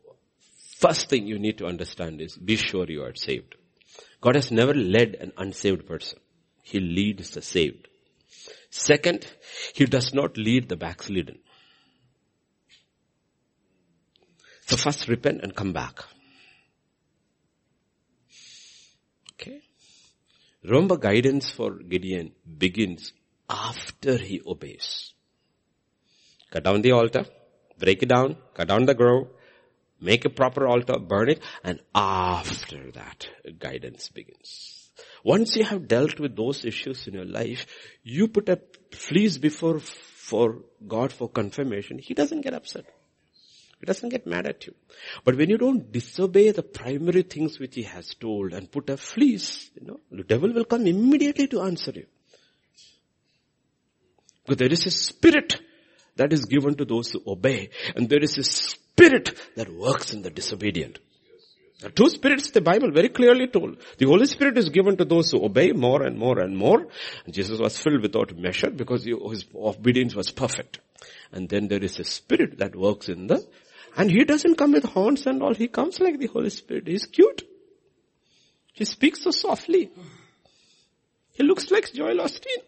first 0.79 1.09
thing 1.09 1.27
you 1.27 1.39
need 1.39 1.59
to 1.59 1.67
understand 1.67 2.21
is 2.21 2.37
be 2.37 2.57
sure 2.57 2.87
you 2.89 3.03
are 3.03 3.15
saved. 3.15 3.55
God 4.21 4.37
has 4.37 4.51
never 4.51 4.75
led 4.75 5.17
an 5.17 5.33
unsaved 5.37 5.87
person. 5.87 6.19
He 6.63 6.79
leads 6.81 7.31
the 7.31 7.43
saved. 7.43 7.89
Second, 8.71 9.27
He 9.75 9.85
does 9.85 10.15
not 10.15 10.37
lead 10.37 10.69
the 10.69 10.77
backslidden. 10.77 11.39
So 14.67 14.77
first 14.77 15.09
repent 15.09 15.43
and 15.43 15.55
come 15.55 15.73
back. 15.73 16.05
Okay. 19.35 19.61
Remember 20.63 20.97
guidance 20.97 21.51
for 21.51 21.75
Gideon 21.75 22.33
begins 22.59 23.13
after 23.51 24.17
he 24.17 24.41
obeys. 24.47 25.12
Cut 26.53 26.65
down 26.65 26.83
the 26.83 26.93
altar, 26.93 27.25
break 27.79 28.03
it 28.03 28.11
down, 28.11 28.37
cut 28.55 28.69
down 28.69 28.85
the 28.85 28.95
grove, 28.95 29.29
make 30.01 30.25
a 30.25 30.31
proper 30.31 30.67
altar, 30.67 30.99
burn 30.99 31.31
it, 31.31 31.41
and 31.65 31.81
after 31.95 32.91
that, 32.93 33.27
guidance 33.59 34.09
begins. 34.11 34.91
Once 35.25 35.57
you 35.57 35.65
have 35.65 35.89
dealt 35.89 36.21
with 36.21 36.37
those 36.37 36.65
issues 36.65 37.07
in 37.07 37.15
your 37.15 37.25
life, 37.25 37.67
you 38.03 38.29
put 38.29 38.49
a 38.49 38.61
fleece 38.93 39.39
before 39.39 39.81
for 39.81 40.59
God 40.87 41.13
for 41.13 41.29
confirmation, 41.29 41.99
He 41.99 42.15
doesn't 42.15 42.43
get 42.43 42.55
upset. 42.55 42.85
He 43.81 43.87
doesn't 43.87 44.11
get 44.11 44.27
mad 44.27 44.47
at 44.47 44.65
you. 44.67 44.75
But 45.25 45.37
when 45.37 45.51
you 45.51 45.59
don't 45.59 45.91
disobey 45.91 46.51
the 46.53 46.63
primary 46.63 47.23
things 47.23 47.59
which 47.59 47.75
He 47.75 47.83
has 47.83 48.15
told 48.15 48.53
and 48.53 48.71
put 48.71 48.91
a 48.91 48.97
fleece, 48.97 49.71
you 49.75 49.87
know, 49.87 50.01
the 50.11 50.23
devil 50.23 50.53
will 50.53 50.65
come 50.65 50.87
immediately 50.87 51.49
to 51.49 51.63
answer 51.63 51.93
you. 51.95 52.07
Because 54.45 54.59
there 54.59 54.73
is 54.73 54.87
a 54.87 54.91
spirit 54.91 55.61
that 56.17 56.33
is 56.33 56.45
given 56.47 56.75
to 56.77 56.85
those 56.85 57.13
who 57.13 57.23
obey 57.27 57.71
and 57.97 58.09
there 58.09 58.23
is 58.23 58.39
a 58.39 58.45
spirit 58.45 59.35
that 59.57 59.73
works 59.73 60.13
in 60.13 60.23
the 60.23 60.31
disobedient. 60.31 60.99
The 61.83 61.91
two 61.91 62.09
spirits 62.09 62.53
the 62.53 62.61
Bible 62.61 62.93
very 62.93 63.09
clearly 63.09 63.49
told. 63.49 63.77
The 63.99 64.07
Holy 64.07 64.27
Spirit 64.27 64.57
is 64.57 64.69
given 64.69 64.97
to 64.99 65.05
those 65.05 65.33
who 65.33 65.45
obey 65.45 65.73
more 65.73 66.05
and 66.05 66.17
more 66.17 66.39
and 66.39 66.57
more. 66.57 66.87
And 67.25 67.35
Jesus 67.35 67.59
was 67.59 67.77
filled 67.77 68.03
without 68.03 68.37
measure 68.37 68.71
because 68.71 69.03
his 69.03 69.45
obedience 69.53 70.15
was 70.15 70.31
perfect. 70.31 70.79
And 71.33 71.49
then 71.49 71.67
there 71.67 71.83
is 71.83 71.99
a 71.99 72.05
spirit 72.05 72.59
that 72.59 72.77
works 72.77 73.09
in 73.09 73.27
the, 73.27 73.45
and 73.97 74.11
he 74.11 74.25
doesn't 74.25 74.55
come 74.55 74.73
with 74.73 74.85
horns 74.85 75.27
and 75.27 75.43
all. 75.43 75.55
He 75.55 75.67
comes 75.67 75.99
like 75.99 76.21
the 76.21 76.29
Holy 76.29 76.51
Spirit. 76.51 76.87
He's 76.87 77.07
cute. 77.07 77.43
He 78.73 78.85
speaks 78.85 79.23
so 79.23 79.33
softly. 79.33 79.91
He 81.33 81.43
looks 81.43 81.71
like 81.73 81.93
Joel 81.93 82.19
Osteen. 82.19 82.63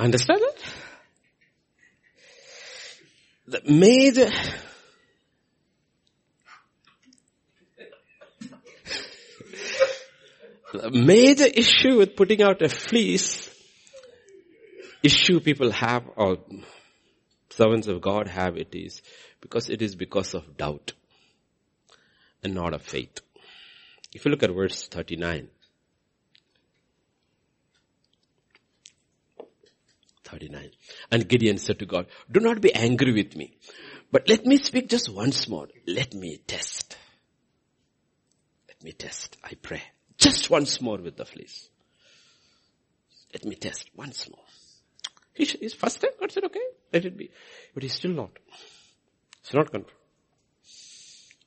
Understand 0.00 0.40
it? 0.40 0.64
The 3.48 3.60
major, 3.70 4.30
the 10.72 10.90
major 10.90 11.44
issue 11.44 11.98
with 11.98 12.16
putting 12.16 12.40
out 12.40 12.62
a 12.62 12.70
fleece, 12.70 13.50
issue 15.02 15.38
people 15.38 15.70
have 15.70 16.04
or 16.16 16.38
servants 17.50 17.86
of 17.86 18.00
God 18.00 18.26
have 18.26 18.56
it 18.56 18.74
is 18.74 19.02
because 19.42 19.68
it 19.68 19.82
is 19.82 19.96
because 19.96 20.32
of 20.32 20.56
doubt 20.56 20.94
and 22.42 22.54
not 22.54 22.72
of 22.72 22.80
faith. 22.80 23.20
If 24.14 24.24
you 24.24 24.30
look 24.30 24.42
at 24.42 24.50
verse 24.50 24.88
39, 24.88 25.50
39. 30.30 30.70
And 31.10 31.28
Gideon 31.28 31.58
said 31.58 31.78
to 31.80 31.86
God, 31.86 32.06
do 32.30 32.40
not 32.40 32.60
be 32.60 32.74
angry 32.74 33.12
with 33.12 33.36
me, 33.36 33.56
but 34.12 34.28
let 34.28 34.46
me 34.46 34.56
speak 34.58 34.88
just 34.88 35.08
once 35.08 35.48
more. 35.48 35.68
Let 35.86 36.14
me 36.14 36.38
test. 36.46 36.96
Let 38.68 38.82
me 38.82 38.92
test, 38.92 39.36
I 39.44 39.54
pray. 39.60 39.82
Just 40.18 40.50
once 40.50 40.80
more 40.80 40.98
with 40.98 41.16
the 41.16 41.24
fleece. 41.24 41.68
Let 43.32 43.44
me 43.44 43.54
test 43.54 43.90
once 43.94 44.28
more. 44.28 44.44
He, 45.32 45.44
first 45.68 46.00
time, 46.00 46.10
God 46.18 46.32
said, 46.32 46.44
okay, 46.44 46.60
let 46.92 47.04
it 47.04 47.16
be. 47.16 47.30
But 47.72 47.82
he's 47.82 47.94
still 47.94 48.10
not. 48.10 48.30
He's 49.42 49.54
not 49.54 49.70
control. 49.70 49.96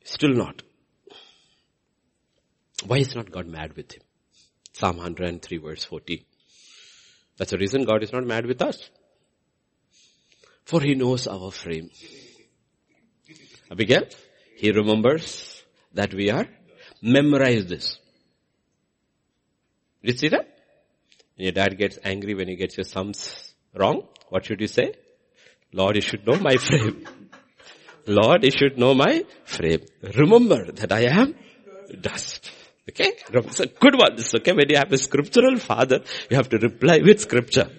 Still 0.03 0.33
not. 0.33 0.61
Why 2.85 2.97
is 2.97 3.15
not 3.15 3.31
God 3.31 3.47
mad 3.47 3.75
with 3.75 3.93
him? 3.93 4.01
Psalm 4.73 4.97
103 4.97 5.57
verse 5.57 5.83
40. 5.83 6.25
That's 7.37 7.51
the 7.51 7.57
reason 7.57 7.85
God 7.85 8.03
is 8.03 8.13
not 8.13 8.25
mad 8.25 8.45
with 8.45 8.61
us. 8.61 8.89
For 10.65 10.81
He 10.81 10.95
knows 10.95 11.27
our 11.27 11.51
frame. 11.51 11.89
Abigail, 13.71 14.03
He 14.57 14.71
remembers 14.71 15.63
that 15.93 16.13
we 16.13 16.29
are. 16.29 16.47
Memorize 17.01 17.65
this. 17.65 17.97
Did 20.03 20.13
you 20.13 20.17
see 20.17 20.29
that? 20.29 20.47
Your 21.37 21.51
dad 21.51 21.77
gets 21.77 21.97
angry 22.03 22.35
when 22.35 22.47
he 22.47 22.55
gets 22.55 22.77
your 22.77 22.83
sums 22.83 23.53
wrong, 23.73 24.07
what 24.29 24.45
should 24.45 24.61
you 24.61 24.67
say? 24.67 24.93
Lord, 25.71 25.95
you 25.95 26.01
should 26.01 26.27
know 26.27 26.39
my 26.39 26.55
frame. 26.57 27.05
Lord, 28.05 28.43
you 28.43 28.51
should 28.51 28.77
know 28.77 28.93
my 28.93 29.23
frame. 29.45 29.81
Remember 30.15 30.71
that 30.71 30.91
I 30.91 31.05
am 31.05 31.35
dust. 31.99 32.51
Okay? 32.89 33.13
It's 33.31 33.59
a 33.61 33.67
good 33.67 33.95
one. 33.95 34.13
It's 34.13 34.35
okay. 34.35 34.51
When 34.51 34.69
you 34.69 34.77
have 34.77 34.91
a 34.91 34.97
scriptural 34.97 35.57
father, 35.57 36.01
you 36.29 36.35
have 36.35 36.49
to 36.49 36.57
reply 36.57 36.99
with 37.03 37.21
scripture. 37.21 37.69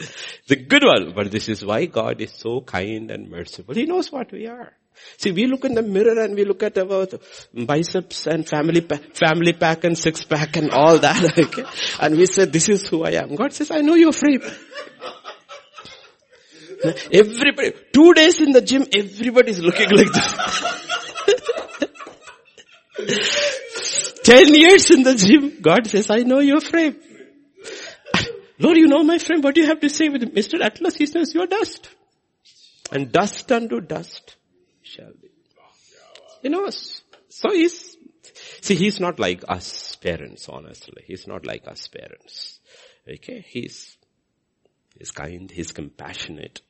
it's 0.00 0.50
a 0.50 0.56
good 0.56 0.84
one. 0.84 1.12
But 1.14 1.30
this 1.30 1.48
is 1.48 1.64
why 1.64 1.86
God 1.86 2.20
is 2.20 2.32
so 2.32 2.60
kind 2.60 3.10
and 3.12 3.30
merciful. 3.30 3.74
He 3.74 3.86
knows 3.86 4.10
what 4.10 4.32
we 4.32 4.48
are. 4.48 4.72
See, 5.18 5.30
we 5.30 5.46
look 5.46 5.64
in 5.64 5.74
the 5.74 5.82
mirror 5.82 6.22
and 6.22 6.34
we 6.34 6.44
look 6.44 6.62
at 6.62 6.78
our 6.78 7.06
biceps 7.54 8.26
and 8.26 8.48
family 8.48 8.80
pack, 8.80 9.14
family 9.14 9.52
pack 9.52 9.84
and 9.84 9.96
six 9.96 10.24
pack 10.24 10.56
and 10.56 10.70
all 10.70 10.98
that. 10.98 11.38
Okay? 11.46 11.64
And 12.00 12.16
we 12.16 12.26
say, 12.26 12.46
this 12.46 12.68
is 12.68 12.88
who 12.88 13.04
I 13.04 13.10
am. 13.10 13.34
God 13.36 13.52
says, 13.52 13.70
I 13.70 13.82
know 13.82 13.94
your 13.94 14.12
frame. 14.12 14.40
Everybody, 17.12 17.72
two 17.92 18.14
days 18.14 18.40
in 18.40 18.52
the 18.52 18.60
gym, 18.60 18.86
everybody 18.92 19.50
is 19.50 19.62
looking 19.62 19.90
like 19.90 20.12
this. 20.12 20.82
Ten 24.24 24.54
years 24.54 24.90
in 24.90 25.02
the 25.02 25.14
gym, 25.14 25.60
God 25.60 25.86
says, 25.86 26.10
I 26.10 26.20
know 26.20 26.40
your 26.40 26.60
frame. 26.60 26.96
Lord, 28.58 28.78
you 28.78 28.86
know 28.86 29.02
my 29.02 29.18
frame. 29.18 29.42
What 29.42 29.54
do 29.54 29.60
you 29.60 29.66
have 29.66 29.80
to 29.80 29.90
say 29.90 30.08
with 30.08 30.22
Mr. 30.34 30.60
Atlas? 30.62 30.96
He 30.96 31.06
says, 31.06 31.34
you're 31.34 31.46
dust. 31.46 31.90
And 32.90 33.12
dust 33.12 33.50
unto 33.52 33.80
dust 33.80 34.36
shall 34.82 35.12
be. 35.20 35.28
He 36.42 36.48
knows. 36.48 37.02
So 37.28 37.50
he's, 37.52 37.96
see, 38.62 38.76
he's 38.76 39.00
not 39.00 39.18
like 39.18 39.44
us 39.48 39.96
parents, 39.96 40.48
honestly. 40.48 41.02
He's 41.06 41.26
not 41.26 41.44
like 41.44 41.66
us 41.68 41.88
parents. 41.88 42.60
Okay? 43.08 43.44
He's, 43.46 43.96
he's 44.98 45.10
kind, 45.10 45.50
he's 45.50 45.72
compassionate. 45.72 46.62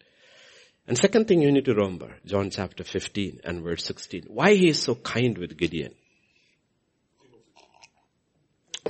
And 0.89 0.97
second 0.97 1.29
thing 1.29 1.43
you 1.43 1.53
need 1.53 1.65
to 1.67 1.75
remember, 1.75 2.17
John 2.25 2.51
chapter 2.51 2.85
15 2.85 3.41
and 3.45 3.63
verse 3.63 3.85
16. 3.85 4.25
Why 4.29 4.55
he 4.55 4.71
is 4.71 4.83
so 4.83 4.95
kind 4.95 5.37
with 5.37 5.57
Gideon. 5.57 5.95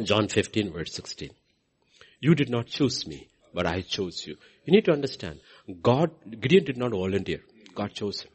John 0.03 0.29
15 0.29 0.73
verse 0.73 0.93
16. 0.95 1.31
You 2.21 2.35
did 2.35 2.51
not 2.51 2.67
choose 2.67 3.07
me, 3.07 3.29
but 3.55 3.67
I 3.67 3.83
chose 3.83 4.27
you. 4.27 4.37
You 4.65 4.73
need 4.73 4.85
to 4.87 4.93
understand, 4.93 5.41
God, 5.83 6.11
Gideon 6.41 6.65
did 6.65 6.77
not 6.77 6.91
volunteer. 6.91 7.41
God 7.75 7.93
chose 7.93 8.23
him. 8.23 8.31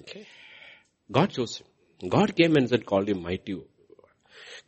Okay. 0.00 0.26
God 1.10 1.30
chose 1.30 1.58
him. 1.58 2.08
God 2.08 2.36
came 2.36 2.56
and 2.56 2.68
said, 2.68 2.86
called 2.86 3.08
him 3.08 3.22
mighty. 3.22 3.60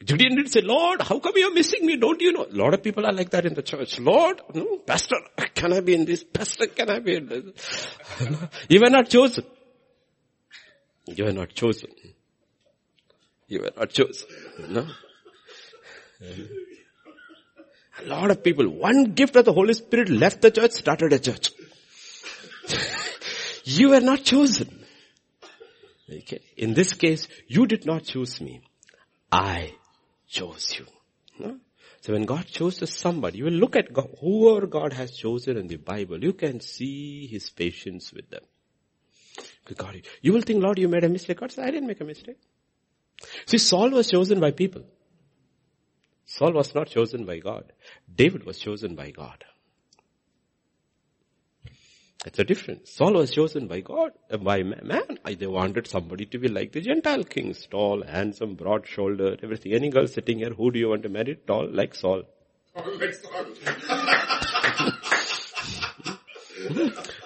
Gideon 0.04 0.36
didn't 0.36 0.50
say, 0.50 0.62
Lord, 0.62 1.02
how 1.02 1.18
come 1.18 1.34
you're 1.36 1.52
missing 1.52 1.84
me? 1.84 1.96
Don't 1.96 2.20
you 2.20 2.32
know? 2.32 2.46
A 2.50 2.56
lot 2.56 2.72
of 2.72 2.82
people 2.82 3.04
are 3.04 3.12
like 3.12 3.30
that 3.30 3.44
in 3.44 3.54
the 3.54 3.62
church. 3.62 4.00
Lord, 4.00 4.40
no, 4.54 4.78
pastor, 4.78 5.16
can 5.54 5.74
I 5.74 5.80
be 5.80 5.94
in 5.94 6.06
this? 6.06 6.24
Pastor, 6.24 6.66
can 6.68 6.88
I 6.88 7.00
be 7.00 7.16
in 7.16 7.26
this? 7.26 7.86
you 8.68 8.80
were 8.80 8.88
not 8.88 9.10
chosen. 9.10 9.44
You 11.06 11.24
were 11.24 11.32
not 11.32 11.50
chosen. 11.50 11.90
You 13.50 13.62
were 13.62 13.72
not 13.76 13.90
chosen. 13.90 14.28
No? 14.68 14.86
A 17.98 18.04
lot 18.06 18.30
of 18.30 18.44
people, 18.44 18.68
one 18.68 19.12
gift 19.12 19.34
of 19.34 19.44
the 19.44 19.52
Holy 19.52 19.74
Spirit 19.74 20.08
left 20.08 20.40
the 20.40 20.52
church, 20.52 20.70
started 20.70 21.12
a 21.12 21.18
church. 21.18 21.50
you 23.64 23.90
were 23.90 24.00
not 24.00 24.22
chosen. 24.22 24.84
Okay. 26.08 26.40
In 26.56 26.74
this 26.74 26.94
case, 26.94 27.26
you 27.48 27.66
did 27.66 27.86
not 27.86 28.04
choose 28.04 28.40
me. 28.40 28.62
I 29.32 29.74
chose 30.28 30.78
you. 30.78 30.86
No? 31.40 31.56
So 32.02 32.12
when 32.12 32.26
God 32.26 32.46
chooses 32.46 32.96
somebody, 32.96 33.38
you 33.38 33.46
will 33.46 33.60
look 33.64 33.74
at 33.74 33.92
God, 33.92 34.10
whoever 34.20 34.68
God 34.68 34.92
has 34.92 35.10
chosen 35.10 35.56
in 35.56 35.66
the 35.66 35.76
Bible, 35.76 36.22
you 36.22 36.34
can 36.34 36.60
see 36.60 37.26
His 37.26 37.50
patience 37.50 38.12
with 38.12 38.30
them. 38.30 38.42
God, 39.76 40.02
you 40.22 40.32
will 40.32 40.42
think, 40.42 40.62
Lord, 40.62 40.78
you 40.78 40.88
made 40.88 41.04
a 41.04 41.08
mistake. 41.08 41.40
God 41.40 41.52
I 41.58 41.72
didn't 41.72 41.88
make 41.88 42.00
a 42.00 42.04
mistake. 42.04 42.38
See, 43.46 43.58
Saul 43.58 43.90
was 43.90 44.10
chosen 44.10 44.40
by 44.40 44.50
people. 44.50 44.84
Saul 46.24 46.52
was 46.52 46.74
not 46.74 46.88
chosen 46.88 47.24
by 47.26 47.38
God. 47.38 47.72
David 48.14 48.44
was 48.44 48.58
chosen 48.58 48.94
by 48.94 49.10
God. 49.10 49.44
It's 52.26 52.38
a 52.38 52.44
difference. 52.44 52.90
Saul 52.90 53.14
was 53.14 53.30
chosen 53.30 53.66
by 53.66 53.80
God, 53.80 54.12
uh, 54.30 54.36
by 54.36 54.62
man. 54.62 55.18
They 55.24 55.46
wanted 55.46 55.86
somebody 55.86 56.26
to 56.26 56.38
be 56.38 56.48
like 56.48 56.72
the 56.72 56.82
Gentile 56.82 57.24
kings, 57.24 57.66
tall, 57.70 58.04
handsome, 58.04 58.56
broad 58.56 58.86
shouldered, 58.86 59.40
everything. 59.42 59.72
Any 59.72 59.88
girl 59.88 60.06
sitting 60.06 60.38
here, 60.38 60.50
who 60.50 60.70
do 60.70 60.78
you 60.78 60.90
want 60.90 61.02
to 61.04 61.08
marry? 61.08 61.38
Tall, 61.46 61.68
like 61.72 61.94
Saul. 61.94 62.24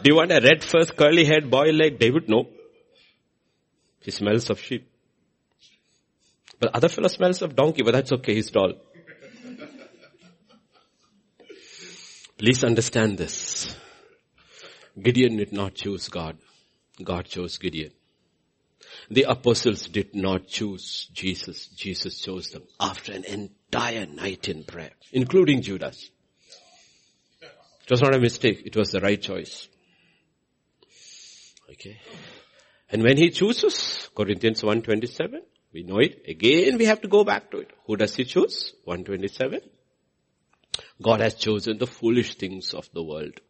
Do 0.04 0.10
you 0.10 0.16
want 0.16 0.32
a 0.32 0.40
red 0.40 0.62
first 0.62 0.96
curly 0.96 1.24
haired 1.24 1.50
boy 1.50 1.70
like 1.70 1.98
David? 1.98 2.28
No. 2.28 2.46
He 4.00 4.10
smells 4.10 4.48
of 4.48 4.60
sheep. 4.60 4.88
But 6.64 6.76
other 6.76 6.88
fellow 6.88 7.08
smells 7.08 7.42
of 7.42 7.54
donkey, 7.54 7.82
but 7.82 7.92
that's 7.92 8.10
okay, 8.10 8.36
he's 8.36 8.50
tall. 8.50 8.72
Please 12.38 12.64
understand 12.64 13.18
this. 13.18 13.76
Gideon 14.98 15.36
did 15.36 15.52
not 15.52 15.74
choose 15.74 16.08
God. 16.08 16.38
God 17.02 17.26
chose 17.26 17.58
Gideon. 17.58 17.90
The 19.10 19.24
apostles 19.24 19.88
did 19.88 20.14
not 20.14 20.46
choose 20.46 21.10
Jesus. 21.12 21.66
Jesus 21.66 22.18
chose 22.18 22.48
them 22.48 22.62
after 22.80 23.12
an 23.12 23.24
entire 23.24 24.06
night 24.06 24.48
in 24.48 24.64
prayer, 24.64 24.92
including 25.12 25.60
Judas. 25.60 26.10
It 27.42 27.90
was 27.90 28.00
not 28.00 28.14
a 28.14 28.18
mistake. 28.18 28.62
It 28.64 28.74
was 28.74 28.90
the 28.90 29.02
right 29.02 29.20
choice. 29.20 29.68
Okay. 31.72 32.00
And 32.88 33.02
when 33.02 33.18
he 33.18 33.28
chooses, 33.28 34.08
Corinthians 34.16 34.64
127, 34.64 35.42
we 35.74 35.82
know 35.82 35.98
it. 35.98 36.22
Again, 36.28 36.78
we 36.78 36.84
have 36.86 37.00
to 37.00 37.08
go 37.08 37.24
back 37.24 37.50
to 37.50 37.58
it. 37.58 37.72
Who 37.86 37.96
does 37.96 38.14
he 38.14 38.24
choose? 38.24 38.72
127. 38.84 39.60
God 41.02 41.20
has 41.20 41.34
chosen 41.34 41.78
the 41.78 41.86
foolish 41.86 42.36
things 42.36 42.72
of 42.72 42.88
the 42.94 43.02
world 43.02 43.40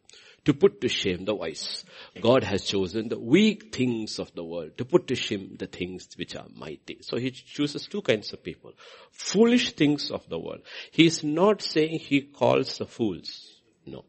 to 0.45 0.53
put 0.53 0.81
to 0.81 0.87
shame 0.87 1.25
the 1.25 1.35
wise. 1.35 1.85
God 2.21 2.43
has 2.43 2.63
chosen 2.63 3.09
the 3.09 3.19
weak 3.19 3.73
things 3.75 4.19
of 4.19 4.33
the 4.33 4.43
world 4.43 4.77
to 4.77 4.85
put 4.85 5.07
to 5.07 5.15
shame 5.15 5.55
the 5.57 5.67
things 5.67 6.07
which 6.17 6.35
are 6.35 6.45
mighty. 6.55 6.99
So 7.01 7.17
he 7.17 7.31
chooses 7.31 7.87
two 7.87 8.01
kinds 8.01 8.33
of 8.33 8.43
people. 8.43 8.73
Foolish 9.11 9.73
things 9.73 10.11
of 10.11 10.27
the 10.29 10.39
world. 10.39 10.61
He 10.91 11.05
is 11.05 11.23
not 11.23 11.61
saying 11.61 11.99
he 11.99 12.21
calls 12.21 12.77
the 12.77 12.85
fools. 12.85 13.61
No. 13.85 14.05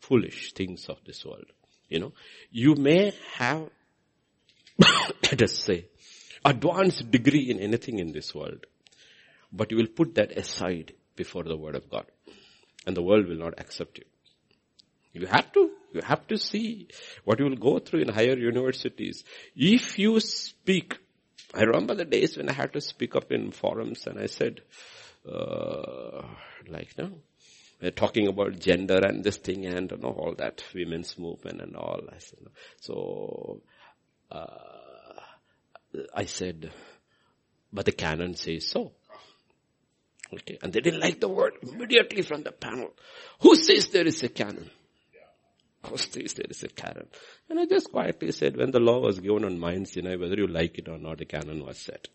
Foolish 0.00 0.52
things 0.52 0.86
of 0.88 0.98
this 1.06 1.24
world. 1.24 1.46
You 1.88 2.00
know, 2.00 2.12
you 2.50 2.74
may 2.74 3.12
have, 3.34 3.68
let 4.78 5.42
us 5.42 5.58
say, 5.58 5.86
advanced 6.44 7.10
degree 7.10 7.50
in 7.50 7.58
anything 7.58 7.98
in 7.98 8.12
this 8.12 8.34
world, 8.34 8.66
but 9.52 9.70
you 9.70 9.76
will 9.76 9.86
put 9.86 10.14
that 10.16 10.32
aside 10.32 10.92
before 11.16 11.44
the 11.44 11.56
word 11.56 11.74
of 11.74 11.90
God. 11.90 12.06
And 12.86 12.96
the 12.96 13.02
world 13.02 13.28
will 13.28 13.38
not 13.38 13.58
accept 13.58 13.98
you. 13.98 14.04
You 15.14 15.26
have 15.26 15.52
to. 15.52 15.70
You 15.94 16.00
have 16.02 16.26
to 16.26 16.36
see 16.36 16.88
what 17.24 17.38
you 17.38 17.46
will 17.46 17.56
go 17.56 17.78
through 17.78 18.00
in 18.00 18.08
higher 18.08 18.36
universities. 18.36 19.22
If 19.54 19.96
you 19.98 20.18
speak, 20.18 20.98
I 21.54 21.62
remember 21.62 21.94
the 21.94 22.04
days 22.04 22.36
when 22.36 22.48
I 22.48 22.52
had 22.52 22.72
to 22.72 22.80
speak 22.80 23.14
up 23.14 23.30
in 23.30 23.52
forums 23.52 24.06
and 24.08 24.18
I 24.18 24.26
said, 24.26 24.62
uh, 25.30 26.22
like, 26.68 26.98
no, 26.98 27.12
we're 27.80 27.92
talking 27.92 28.26
about 28.26 28.58
gender 28.58 29.00
and 29.02 29.22
this 29.22 29.36
thing 29.36 29.66
and 29.66 29.90
you 29.90 29.98
know, 29.98 30.08
all 30.08 30.34
that 30.38 30.64
women's 30.74 31.16
movement 31.16 31.60
and 31.60 31.76
all. 31.76 32.02
I 32.12 32.18
said, 32.18 32.40
so, 32.80 33.62
uh, 34.32 34.46
I 36.14 36.24
said, 36.24 36.70
but 37.72 37.84
the 37.84 37.92
canon 37.92 38.34
says 38.34 38.68
so. 38.68 38.92
Okay, 40.32 40.58
and 40.62 40.72
they 40.72 40.80
didn't 40.80 41.00
like 41.00 41.20
the 41.20 41.28
word 41.28 41.54
immediately 41.62 42.22
from 42.22 42.42
the 42.42 42.52
panel. 42.52 42.90
Who 43.40 43.54
says 43.54 43.88
there 43.88 44.06
is 44.06 44.22
a 44.22 44.28
canon? 44.28 44.70
Who 45.86 45.98
says 45.98 46.34
there 46.34 46.46
is 46.48 46.62
a 46.62 46.68
canon. 46.68 47.06
And 47.48 47.60
I 47.60 47.66
just 47.66 47.90
quietly 47.92 48.32
said, 48.32 48.56
when 48.56 48.70
the 48.70 48.80
law 48.80 49.00
was 49.00 49.20
given 49.20 49.44
on 49.44 49.58
Mount 49.58 49.86
Sinai, 49.88 50.16
whether 50.16 50.34
you 50.34 50.46
like 50.46 50.78
it 50.78 50.88
or 50.88 50.98
not, 50.98 51.20
a 51.20 51.24
canon 51.26 51.64
was 51.64 51.78
set. 51.78 52.08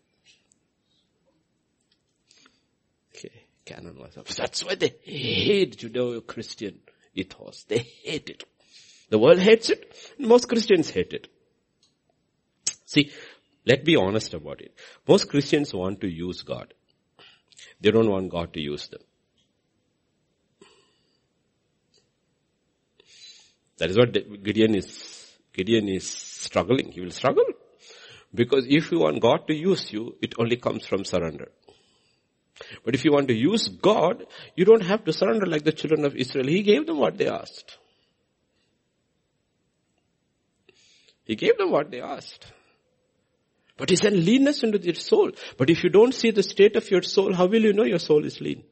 Okay, 3.14 3.46
canon 3.64 3.96
was 3.98 4.14
set. 4.14 4.26
That's 4.26 4.64
why 4.64 4.74
they 4.74 4.92
hate 5.04 5.78
Judeo-Christian 5.78 6.80
ethos. 7.14 7.64
They 7.68 7.78
hate 7.78 8.28
it. 8.28 8.44
The 9.08 9.18
world 9.18 9.38
hates 9.38 9.70
it. 9.70 9.94
Most 10.18 10.48
Christians 10.48 10.90
hate 10.90 11.12
it. 11.12 11.28
See, 12.86 13.12
let's 13.70 13.84
be 13.84 13.96
honest 13.96 14.34
about 14.34 14.60
it. 14.60 14.72
Most 15.06 15.28
Christians 15.28 15.72
want 15.72 16.00
to 16.00 16.08
use 16.08 16.42
God. 16.42 16.74
They 17.80 17.90
don't 17.90 18.10
want 18.10 18.30
God 18.30 18.52
to 18.54 18.60
use 18.60 18.88
them. 18.88 19.00
That 23.78 23.90
is 23.90 23.96
what 23.96 24.12
Gideon 24.44 24.74
is, 24.74 24.90
Gideon 25.52 25.88
is 25.88 26.06
struggling. 26.08 26.92
He 26.92 27.00
will 27.00 27.10
struggle. 27.10 27.46
Because 28.34 28.66
if 28.68 28.92
you 28.92 29.00
want 29.00 29.22
God 29.22 29.46
to 29.48 29.54
use 29.54 29.92
you, 29.92 30.16
it 30.20 30.34
only 30.38 30.56
comes 30.56 30.86
from 30.86 31.04
surrender. 31.04 31.48
But 32.84 32.94
if 32.94 33.04
you 33.04 33.12
want 33.12 33.28
to 33.28 33.34
use 33.34 33.68
God, 33.68 34.26
you 34.54 34.64
don't 34.64 34.84
have 34.84 35.04
to 35.04 35.12
surrender 35.12 35.46
like 35.46 35.64
the 35.64 35.72
children 35.72 36.04
of 36.04 36.14
Israel. 36.14 36.46
He 36.46 36.62
gave 36.62 36.86
them 36.86 36.98
what 36.98 37.16
they 37.16 37.28
asked. 37.28 37.78
He 41.24 41.36
gave 41.36 41.56
them 41.56 41.70
what 41.70 41.90
they 41.90 42.00
asked. 42.00 42.52
But 43.80 43.88
he 43.88 43.96
sent 43.96 44.14
leanness 44.14 44.62
into 44.62 44.78
your 44.78 44.94
soul. 44.94 45.32
But 45.56 45.70
if 45.70 45.82
you 45.82 45.88
don't 45.88 46.14
see 46.14 46.32
the 46.32 46.42
state 46.42 46.76
of 46.76 46.90
your 46.90 47.00
soul, 47.00 47.32
how 47.32 47.46
will 47.46 47.62
you 47.62 47.72
know 47.72 47.84
your 47.84 47.98
soul 47.98 48.26
is 48.26 48.38
lean? 48.38 48.62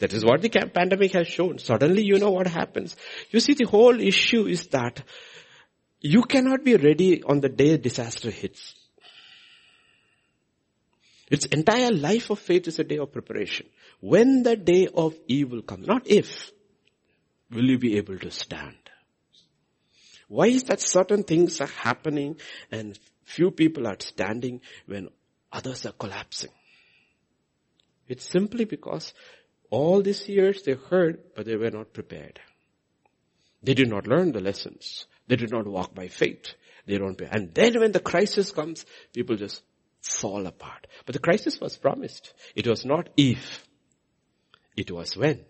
That 0.00 0.12
is 0.12 0.24
what 0.24 0.42
the 0.42 0.48
pandemic 0.48 1.12
has 1.12 1.28
shown. 1.28 1.60
Suddenly 1.60 2.02
you 2.02 2.18
know 2.18 2.32
what 2.32 2.48
happens. 2.48 2.96
You 3.30 3.38
see 3.38 3.54
the 3.54 3.66
whole 3.66 4.00
issue 4.00 4.46
is 4.46 4.66
that 4.68 5.04
you 6.00 6.24
cannot 6.24 6.64
be 6.64 6.74
ready 6.74 7.22
on 7.22 7.38
the 7.38 7.48
day 7.48 7.76
disaster 7.76 8.32
hits. 8.32 8.74
Its 11.30 11.46
entire 11.46 11.92
life 11.92 12.30
of 12.30 12.40
faith 12.40 12.66
is 12.66 12.80
a 12.80 12.84
day 12.84 12.98
of 12.98 13.12
preparation. 13.12 13.68
When 14.00 14.42
the 14.42 14.56
day 14.56 14.88
of 14.92 15.14
evil 15.28 15.62
comes, 15.62 15.86
not 15.86 16.08
if, 16.08 16.50
will 17.48 17.70
you 17.70 17.78
be 17.78 17.96
able 17.96 18.18
to 18.18 18.32
stand? 18.32 18.74
Why 20.26 20.48
is 20.48 20.64
that 20.64 20.80
certain 20.80 21.22
things 21.22 21.60
are 21.60 21.68
happening 21.68 22.38
and 22.72 22.98
few 23.34 23.50
people 23.50 23.86
are 23.86 23.96
standing 23.98 24.60
when 24.86 25.08
others 25.50 25.86
are 25.86 25.92
collapsing? 25.92 26.50
It's 28.08 28.28
simply 28.28 28.64
because 28.64 29.14
all 29.70 30.02
these 30.02 30.28
years 30.28 30.62
they 30.62 30.74
heard, 30.74 31.34
but 31.34 31.46
they 31.46 31.56
were 31.56 31.70
not 31.70 31.92
prepared. 31.92 32.40
They 33.62 33.74
did 33.74 33.88
not 33.88 34.06
learn 34.06 34.32
the 34.32 34.40
lessons. 34.40 35.06
They 35.28 35.36
did 35.36 35.50
not 35.50 35.66
walk 35.66 35.94
by 35.94 36.08
faith. 36.08 36.54
They 36.86 36.98
don't 36.98 37.16
pay. 37.16 37.28
And 37.30 37.54
then 37.54 37.78
when 37.80 37.92
the 37.92 38.00
crisis 38.00 38.50
comes, 38.52 38.84
people 39.14 39.36
just 39.36 39.62
fall 40.00 40.46
apart. 40.46 40.86
But 41.06 41.14
the 41.14 41.20
crisis 41.20 41.60
was 41.60 41.76
promised. 41.76 42.34
It 42.54 42.66
was 42.66 42.84
not 42.84 43.08
if. 43.16 43.64
It 44.76 44.90
was 44.90 45.16
when. 45.16 45.44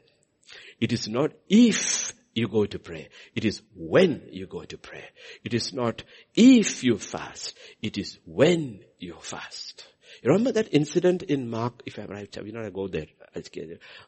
It 0.78 0.92
is 0.92 1.08
not 1.08 1.32
if 1.48 2.12
you 2.34 2.48
go 2.48 2.66
to 2.66 2.78
pray. 2.78 3.08
It 3.34 3.44
is 3.44 3.62
when 3.74 4.28
you 4.30 4.46
go 4.46 4.62
to 4.64 4.78
pray. 4.78 5.04
It 5.44 5.54
is 5.54 5.72
not 5.72 6.02
if 6.34 6.82
you 6.82 6.98
fast. 6.98 7.54
It 7.82 7.98
is 7.98 8.18
when 8.24 8.80
you 8.98 9.16
fast. 9.20 9.84
You 10.22 10.30
remember 10.30 10.52
that 10.52 10.72
incident 10.72 11.22
in 11.22 11.50
Mark, 11.50 11.82
if 11.86 11.98
I'm 11.98 12.08
right, 12.08 12.36
we 12.42 12.52
not 12.52 12.72
go 12.72 12.88
there. 12.88 13.06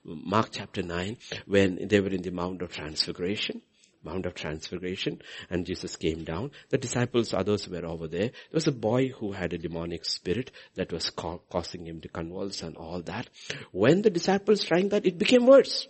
Mark 0.04 0.48
chapter 0.52 0.82
9, 0.82 1.16
when 1.46 1.88
they 1.88 2.00
were 2.00 2.08
in 2.08 2.22
the 2.22 2.30
Mount 2.30 2.62
of 2.62 2.72
Transfiguration. 2.72 3.62
Mount 4.04 4.26
of 4.26 4.34
Transfiguration, 4.34 5.22
and 5.48 5.64
Jesus 5.64 5.96
came 5.96 6.24
down. 6.24 6.50
The 6.68 6.76
disciples, 6.76 7.32
others 7.32 7.66
were 7.68 7.86
over 7.86 8.06
there. 8.06 8.28
There 8.28 8.52
was 8.52 8.66
a 8.66 8.72
boy 8.72 9.08
who 9.08 9.32
had 9.32 9.54
a 9.54 9.58
demonic 9.58 10.04
spirit 10.04 10.50
that 10.74 10.92
was 10.92 11.08
ca- 11.08 11.38
causing 11.50 11.86
him 11.86 12.02
to 12.02 12.08
convulse 12.08 12.62
and 12.62 12.76
all 12.76 13.00
that. 13.02 13.30
When 13.72 14.02
the 14.02 14.10
disciples 14.10 14.62
tried 14.62 14.90
that, 14.90 15.06
it 15.06 15.16
became 15.16 15.46
worse. 15.46 15.88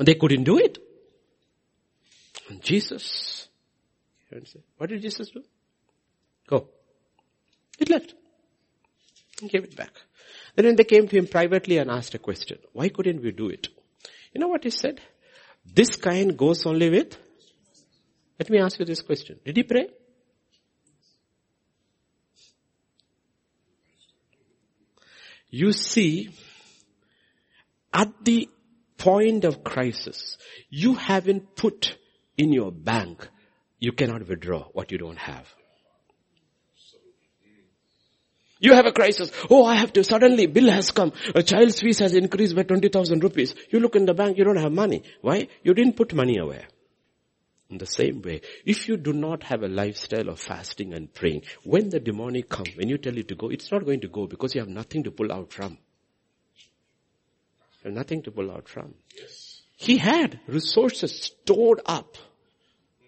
They 0.00 0.14
couldn't 0.14 0.42
do 0.42 0.58
it. 0.58 0.78
And 2.48 2.62
Jesus, 2.62 3.48
what 4.76 4.90
did 4.90 5.02
Jesus 5.02 5.30
do? 5.30 5.42
Go. 6.46 6.68
It 7.78 7.88
left. 7.88 8.14
And 9.40 9.50
gave 9.50 9.64
it 9.64 9.76
back. 9.76 9.92
Then 10.54 10.66
when 10.66 10.76
they 10.76 10.84
came 10.84 11.08
to 11.08 11.16
him 11.16 11.26
privately 11.26 11.78
and 11.78 11.90
asked 11.90 12.14
a 12.14 12.18
question, 12.18 12.58
why 12.72 12.88
couldn't 12.88 13.22
we 13.22 13.32
do 13.32 13.48
it? 13.48 13.68
You 14.32 14.40
know 14.40 14.48
what 14.48 14.64
he 14.64 14.70
said? 14.70 15.00
This 15.64 15.96
kind 15.96 16.36
goes 16.36 16.66
only 16.66 16.90
with, 16.90 17.16
let 18.38 18.50
me 18.50 18.58
ask 18.58 18.78
you 18.78 18.84
this 18.84 19.00
question. 19.00 19.38
Did 19.44 19.56
he 19.56 19.62
pray? 19.62 19.88
You 25.50 25.72
see, 25.72 26.30
at 27.92 28.12
the 28.24 28.48
point 28.98 29.44
of 29.44 29.62
crisis, 29.62 30.36
you 30.68 30.94
haven't 30.94 31.54
put 31.54 31.96
in 32.36 32.52
your 32.52 32.72
bank, 32.72 33.28
you 33.78 33.92
cannot 33.92 34.26
withdraw 34.26 34.64
what 34.72 34.90
you 34.92 34.98
don't 34.98 35.18
have. 35.18 35.46
You 38.60 38.72
have 38.72 38.86
a 38.86 38.92
crisis. 38.92 39.30
Oh, 39.50 39.64
I 39.66 39.74
have 39.74 39.92
to, 39.92 40.04
suddenly 40.04 40.46
bill 40.46 40.70
has 40.70 40.90
come. 40.90 41.12
A 41.34 41.42
child's 41.42 41.80
fees 41.80 41.98
has 41.98 42.14
increased 42.14 42.56
by 42.56 42.62
20,000 42.62 43.22
rupees. 43.22 43.54
You 43.70 43.80
look 43.80 43.94
in 43.94 44.06
the 44.06 44.14
bank, 44.14 44.38
you 44.38 44.44
don't 44.44 44.56
have 44.56 44.72
money. 44.72 45.02
Why? 45.20 45.48
You 45.62 45.74
didn't 45.74 45.96
put 45.96 46.14
money 46.14 46.38
away. 46.38 46.64
In 47.68 47.78
the 47.78 47.86
same 47.86 48.22
way, 48.22 48.40
if 48.64 48.88
you 48.88 48.96
do 48.96 49.12
not 49.12 49.42
have 49.42 49.62
a 49.62 49.68
lifestyle 49.68 50.28
of 50.28 50.38
fasting 50.38 50.94
and 50.94 51.12
praying, 51.12 51.42
when 51.64 51.90
the 51.90 52.00
demonic 52.00 52.48
come, 52.48 52.66
when 52.76 52.88
you 52.88 52.98
tell 52.98 53.16
it 53.18 53.28
to 53.28 53.34
go, 53.34 53.50
it's 53.50 53.70
not 53.72 53.84
going 53.84 54.00
to 54.00 54.08
go 54.08 54.26
because 54.26 54.54
you 54.54 54.60
have 54.60 54.68
nothing 54.68 55.02
to 55.04 55.10
pull 55.10 55.32
out 55.32 55.52
from. 55.52 55.72
You 57.82 57.90
have 57.90 57.94
nothing 57.94 58.22
to 58.22 58.30
pull 58.30 58.50
out 58.50 58.68
from. 58.68 58.94
He 59.84 59.98
had 59.98 60.40
resources 60.46 61.14
stored 61.22 61.80
up 61.86 62.16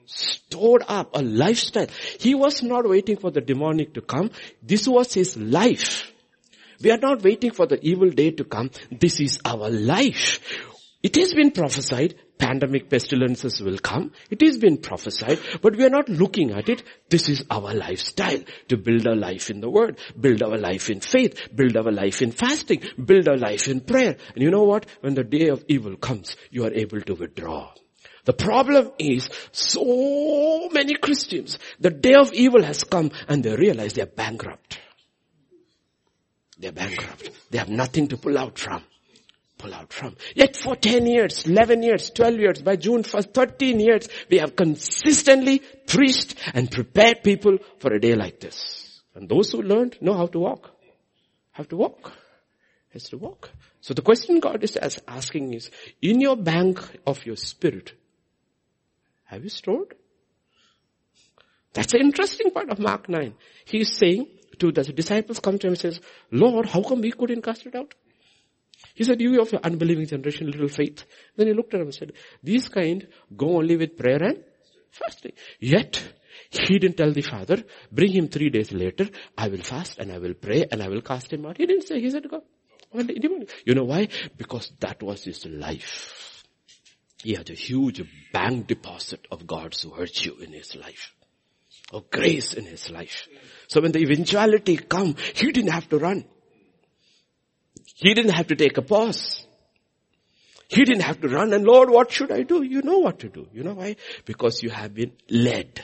Stored 0.07 0.85
up 0.87 1.17
a 1.17 1.23
lifestyle. 1.23 1.89
He 2.21 2.35
was 2.35 2.63
not 2.63 2.89
waiting 2.89 3.17
for 3.17 3.33
the 3.33 3.41
demonic 3.41 3.95
to 3.95 4.01
come. 4.01 4.31
This 4.63 4.87
was 4.87 5.13
his 5.13 5.37
life. 5.37 6.13
We 6.81 6.93
are 6.93 6.99
not 6.99 7.23
waiting 7.23 7.51
for 7.51 7.67
the 7.67 7.81
evil 7.85 8.11
day 8.11 8.31
to 8.31 8.45
come. 8.45 8.71
This 8.91 9.19
is 9.19 9.41
our 9.45 9.69
life. 9.69 10.41
It 11.03 11.17
has 11.17 11.35
been 11.35 11.51
prophesied 11.51 12.15
pandemic 12.39 12.89
pestilences 12.89 13.61
will 13.61 13.79
come. 13.79 14.13
It 14.31 14.41
has 14.43 14.59
been 14.59 14.79
prophesied, 14.79 15.39
but 15.63 15.77
we 15.77 15.85
are 15.85 15.91
not 15.91 16.09
looking 16.09 16.53
at 16.53 16.69
it. 16.69 16.83
This 17.09 17.29
is 17.29 17.45
our 17.51 17.75
lifestyle 17.75 18.43
to 18.69 18.77
build 18.77 19.07
our 19.07 19.17
life 19.17 19.51
in 19.51 19.61
the 19.61 19.71
word, 19.71 19.99
build 20.19 20.43
our 20.43 20.59
life 20.59 20.91
in 20.91 21.01
faith, 21.01 21.49
build 21.55 21.77
our 21.77 21.91
life 21.91 22.23
in 22.23 22.33
fasting, 22.33 22.83
build 23.03 23.29
our 23.29 23.37
life 23.37 23.69
in 23.69 23.81
prayer. 23.81 24.17
And 24.35 24.43
you 24.43 24.51
know 24.51 24.65
what? 24.65 24.87
When 25.01 25.15
the 25.15 25.25
day 25.25 25.49
of 25.49 25.65
evil 25.69 25.97
comes, 25.97 26.37
you 26.51 26.65
are 26.65 26.73
able 26.73 27.01
to 27.03 27.15
withdraw. 27.15 27.73
The 28.25 28.33
problem 28.33 28.91
is 28.99 29.29
so 29.53 30.69
many 30.73 30.95
Christians, 30.95 31.59
the 31.79 31.91
day 31.91 32.15
of 32.15 32.33
evil 32.33 32.63
has 32.65 32.83
come 32.83 33.13
and 33.29 33.43
they 33.43 33.55
realize 33.55 33.93
they 33.93 34.03
are 34.03 34.07
bankrupt. 34.07 34.79
They're 36.59 36.73
bankrupt. 36.73 37.31
They 37.51 37.59
have 37.59 37.69
nothing 37.69 38.09
to 38.09 38.17
pull 38.17 38.37
out 38.37 38.59
from 38.59 38.83
pull 39.59 39.75
out 39.75 39.93
from. 39.93 40.17
Yet 40.35 40.57
for 40.57 40.77
10 40.77 41.07
years, 41.07 41.47
11 41.47 41.83
years, 41.83 42.11
12 42.11 42.39
years, 42.39 42.63
by 42.63 42.77
June 42.77 43.03
1st, 43.03 43.35
13 43.35 43.81
years, 43.81 44.09
we 44.31 44.39
have 44.39 44.57
consistently 44.57 45.61
preached 45.87 46.35
and 46.55 46.71
prepared 46.71 47.23
people 47.23 47.59
for 47.79 47.93
a 47.93 48.01
day 48.01 48.15
like 48.15 48.41
this. 48.41 49.03
And 49.15 49.29
those 49.29 49.53
who 49.53 49.63
learned 49.63 49.97
know 50.01 50.15
how 50.15 50.27
to 50.27 50.39
walk. 50.39 50.71
Have 51.53 51.69
to 51.69 51.77
walk. 51.77 52.13
Has 52.93 53.09
to 53.11 53.19
walk. 53.19 53.51
So 53.81 53.95
the 53.95 54.03
question 54.03 54.41
God 54.41 54.63
is 54.63 54.79
asking 55.07 55.55
is, 55.55 55.71
in 56.03 56.21
your 56.21 56.37
bank 56.37 56.81
of 57.07 57.25
your 57.25 57.37
spirit, 57.37 57.95
have 59.25 59.43
you 59.43 59.49
stored? 59.49 59.95
That's 61.73 61.93
the 61.93 61.99
interesting 61.99 62.51
part 62.51 62.71
of 62.71 62.79
Mark 62.79 63.09
9. 63.09 63.35
He 63.65 63.81
is 63.81 63.97
saying 63.97 64.27
to 64.59 64.73
the 64.73 64.83
disciples 64.83 65.41
come 65.41 65.59
to 65.59 65.67
him 65.67 65.73
and 65.73 65.81
says, 65.81 66.01
Lord, 66.31 66.67
how 66.67 66.83
come 66.83 67.01
we 67.01 67.13
couldn't 67.13 67.43
cast 67.43 67.67
it 67.67 67.75
out? 67.75 67.95
He 68.97 69.05
said, 69.05 69.21
you 69.21 69.41
of 69.41 69.53
your 69.53 69.61
unbelieving 69.63 70.07
generation, 70.07 70.51
little 70.51 70.69
faith. 70.69 71.05
Then 71.37 71.47
he 71.47 71.53
looked 71.53 71.75
at 71.75 71.81
him 71.81 71.87
and 71.87 71.95
said, 71.95 72.13
these 72.43 72.69
kind 72.69 73.07
go 73.37 73.59
only 73.59 73.77
with 73.77 73.97
prayer 73.97 74.23
and 74.23 74.43
fasting. 74.91 75.33
Yet, 75.61 76.03
he 76.51 76.79
didn't 76.79 76.97
tell 76.97 77.13
the 77.13 77.21
father, 77.21 77.63
bring 77.93 78.13
him 78.13 78.29
three 78.29 78.49
days 78.49 78.73
later, 78.73 79.09
I 79.37 79.49
will 79.49 79.63
fast 79.63 79.99
and 79.99 80.11
I 80.11 80.19
will 80.19 80.35
pray 80.35 80.65
and 80.71 80.83
I 80.83 80.89
will 80.89 81.03
cast 81.03 81.33
him 81.33 81.45
out. 81.45 81.59
He 81.59 81.67
didn't 81.67 81.87
say, 81.87 82.01
he 82.01 82.11
said, 82.11 82.29
go. 82.29 82.43
You 82.95 83.75
know 83.75 83.85
why? 83.85 84.09
Because 84.39 84.73
that 84.81 85.03
was 85.03 85.25
his 85.25 85.45
life. 85.45 86.45
He 87.23 87.35
had 87.35 87.51
a 87.51 87.55
huge 87.55 88.03
bank 88.33 88.67
deposit 88.67 89.27
of 89.31 89.47
God's 89.47 89.85
virtue 89.85 90.37
in 90.41 90.53
his 90.53 90.75
life. 90.75 91.13
Of 91.93 92.11
grace 92.11 92.55
in 92.55 92.65
his 92.65 92.91
life. 92.91 93.29
So 93.69 93.83
when 93.83 93.93
the 93.93 93.99
eventuality 93.99 94.77
come, 94.79 95.17
he 95.35 95.53
didn't 95.53 95.73
have 95.73 95.89
to 95.91 95.99
run. 95.99 96.25
He 97.97 98.13
didn't 98.13 98.35
have 98.35 98.49
to 98.49 98.57
take 98.57 98.77
a 98.77 98.83
pause. 98.83 99.47
He 100.69 100.85
didn't 100.85 101.03
have 101.03 101.21
to 101.23 101.29
run 101.29 101.53
and 101.53 101.65
Lord, 101.65 101.89
what 101.89 102.13
should 102.13 102.31
I 102.31 102.43
do? 102.43 102.63
You 102.63 102.83
know 102.83 102.99
what 102.99 103.21
to 103.21 103.29
do. 103.29 103.49
You 103.53 103.63
know 103.63 103.75
why? 103.75 103.97
Because 104.25 104.63
you 104.63 104.69
have 104.71 104.95
been 104.95 105.13
led. 105.31 105.83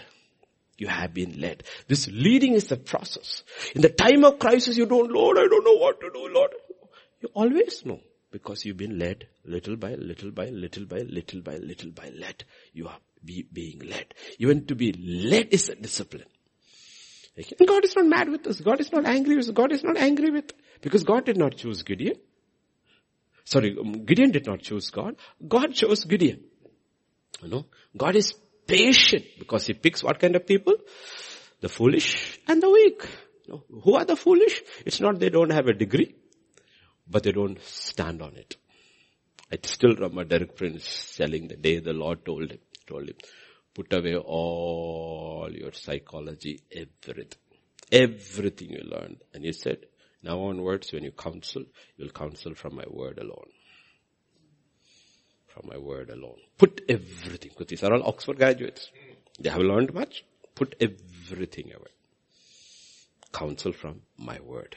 You 0.77 0.89
have 0.89 1.15
been 1.15 1.41
led. 1.41 1.63
This 1.89 2.09
leading 2.09 2.55
is 2.55 2.67
the 2.67 2.77
process. 2.77 3.45
In 3.75 3.81
the 3.81 3.89
time 3.89 4.25
of 4.25 4.39
crisis, 4.39 4.77
you 4.77 4.87
don't, 4.87 5.11
Lord, 5.11 5.39
I 5.39 5.47
don't 5.47 5.65
know 5.65 5.77
what 5.77 6.01
to 6.01 6.11
do, 6.13 6.29
Lord. 6.35 6.51
You 7.23 7.29
always 7.35 7.87
know 7.87 8.01
because 8.31 8.65
you've 8.65 8.77
been 8.77 8.99
led 8.99 9.29
little 9.45 9.77
by 9.77 9.95
little 9.95 10.33
by 10.33 10.47
little 10.47 10.85
by 10.85 10.99
little 10.99 11.41
by 11.41 11.57
little 11.57 11.91
by 11.93 12.11
led. 12.19 12.45
You 12.73 12.89
are 12.89 12.99
be, 13.25 13.47
being 13.51 13.79
led. 13.89 14.13
Even 14.39 14.67
to 14.67 14.75
be 14.75 14.93
led 14.93 15.49
is 15.51 15.69
a 15.69 15.77
discipline. 15.77 16.27
And 17.37 17.69
God 17.69 17.85
is 17.85 17.97
not 17.97 18.07
mad 18.07 18.29
with 18.29 18.47
us. 18.47 18.61
God 18.61 18.81
is 18.81 18.93
not 18.93 19.07
angry 19.07 19.37
with 19.37 19.47
us. 19.47 19.53
God 19.53 19.73
is 19.73 19.83
not 19.83 19.97
angry 19.97 20.31
with, 20.31 20.53
because 20.83 21.05
God 21.05 21.25
did 21.25 21.39
not 21.39 21.57
choose 21.57 21.83
Gideon. 21.83 22.17
Sorry, 23.45 23.77
um, 23.79 24.05
Gideon 24.05 24.31
did 24.31 24.47
not 24.47 24.61
choose 24.61 24.91
God. 24.91 25.17
God 25.47 25.75
chose 25.75 26.05
Gideon. 26.05 26.41
You 27.43 27.49
know, 27.49 27.67
God 27.97 28.17
is 28.17 28.35
patient 28.67 29.25
because 29.39 29.67
He 29.67 29.75
picks 29.75 30.03
what 30.03 30.19
kind 30.19 30.37
of 30.37 30.47
people? 30.47 30.75
The 31.61 31.69
foolish 31.69 32.39
and 32.47 32.63
the 32.63 32.71
weak. 32.71 33.03
You 33.47 33.55
know, 33.55 33.65
who 33.83 33.95
are 33.95 34.05
the 34.05 34.17
foolish? 34.17 34.63
It's 34.85 35.01
not 35.01 35.19
they 35.19 35.31
don't 35.31 35.51
have 35.51 35.67
a 35.67 35.73
degree, 35.73 36.15
but 37.09 37.23
they 37.23 37.33
don't 37.33 37.61
stand 37.63 38.21
on 38.23 38.37
it. 38.37 38.57
I 39.51 39.59
still 39.63 39.95
remember 39.95 40.25
Derek 40.25 40.57
Prince 40.57 41.15
telling 41.17 41.49
the 41.49 41.57
day 41.57 41.79
the 41.79 41.93
Lord 41.93 42.25
told 42.25 42.51
him, 42.51 42.59
told 42.87 43.09
him, 43.09 43.17
Put 43.75 43.93
away 43.93 44.17
all 44.17 45.49
your 45.51 45.73
psychology, 45.73 46.63
everything. 46.71 47.39
Everything 47.91 48.71
you 48.71 48.83
learned. 48.85 49.19
And 49.33 49.45
he 49.45 49.53
said, 49.53 49.87
now 50.23 50.41
onwards 50.41 50.93
when 50.93 51.05
you 51.05 51.11
counsel, 51.11 51.65
you'll 51.97 52.11
counsel 52.11 52.55
from 52.55 52.77
my 52.77 52.85
word 52.89 53.19
alone. 53.19 53.49
From 55.49 55.69
my 55.69 55.79
word 55.79 56.11
alone. 56.11 56.39
Put 56.57 56.83
everything, 56.89 57.51
because 57.51 57.67
these 57.67 57.83
are 57.83 57.93
all 57.93 58.07
Oxford 58.07 58.39
graduates. 58.39 58.91
They 59.39 59.51
have 59.51 59.61
learned 59.61 59.93
much. 59.93 60.25
Put 60.55 60.77
everything 60.81 61.73
away. 61.75 61.91
Counsel 63.33 63.73
from 63.73 64.03
my 64.17 64.39
word. 64.41 64.77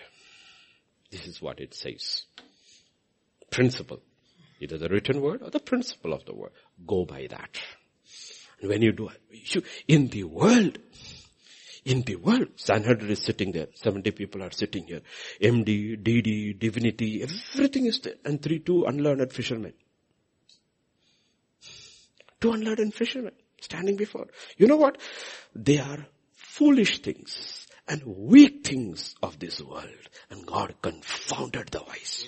This 1.12 1.28
is 1.28 1.42
what 1.42 1.60
it 1.60 1.74
says. 1.74 2.26
Principle. 3.52 4.02
Either 4.60 4.78
the 4.78 4.90
written 4.90 5.22
word 5.22 5.42
or 5.44 5.50
the 5.50 5.60
principle 5.60 6.14
of 6.14 6.26
the 6.26 6.34
word. 6.34 6.52
Go 6.86 7.06
by 7.06 7.28
that. 7.30 7.58
And 8.60 8.70
when 8.70 8.82
you 8.82 8.94
do 8.94 9.10
it, 9.10 9.22
you 9.30 9.64
in 9.88 10.08
the 10.08 10.24
world, 10.24 10.78
in 11.86 12.02
the 12.02 12.16
world, 12.16 12.48
Sanhedrin 12.56 13.12
is 13.12 13.22
sitting 13.22 13.52
there. 13.52 13.68
70 13.76 14.12
people 14.12 14.42
are 14.42 14.52
sitting 14.52 14.86
here. 14.86 15.02
MD, 15.40 16.02
DD, 16.02 16.60
divinity, 16.60 17.22
everything 17.22 17.86
is 17.86 18.00
there. 18.00 18.16
And 18.26 18.42
three, 18.42 18.60
two 18.60 18.86
unlearned 18.86 19.32
fishermen. 19.32 19.74
Two 22.42 22.52
unlearned 22.52 22.94
fishermen 22.94 23.34
standing 23.62 23.96
before. 23.96 24.28
You 24.58 24.68
know 24.68 24.78
what? 24.78 24.98
They 25.54 25.78
are 25.78 26.08
foolish 26.34 27.00
things 27.04 27.68
and 27.88 28.02
weak 28.04 28.66
things 28.66 29.16
of 29.22 29.38
this 29.38 29.62
world. 29.62 30.10
And 30.32 30.46
God 30.46 30.74
confounded 30.82 31.68
the 31.68 31.84
wise. 31.84 32.28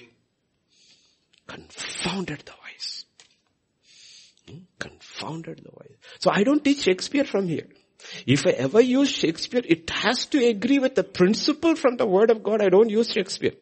Confounded 1.47 2.43
the 2.45 2.53
wise. 2.63 3.05
Hmm? 4.47 4.57
Confounded 4.77 5.61
the 5.63 5.71
wise. 5.71 5.97
So 6.19 6.29
I 6.29 6.43
don't 6.43 6.63
teach 6.63 6.83
Shakespeare 6.83 7.25
from 7.25 7.47
here. 7.47 7.67
If 8.25 8.45
I 8.45 8.51
ever 8.51 8.81
use 8.81 9.09
Shakespeare, 9.09 9.61
it 9.65 9.89
has 9.89 10.25
to 10.27 10.45
agree 10.45 10.79
with 10.79 10.95
the 10.95 11.03
principle 11.03 11.75
from 11.75 11.97
the 11.97 12.05
word 12.05 12.29
of 12.29 12.43
God. 12.43 12.61
I 12.61 12.69
don't 12.69 12.89
use 12.89 13.11
Shakespeare. 13.11 13.53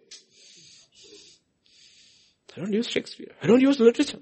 I 2.56 2.62
don't 2.62 2.74
use 2.74 2.88
Shakespeare. 2.88 3.32
I 3.42 3.48
don't 3.48 3.62
use 3.62 3.80
literature. 3.80 4.20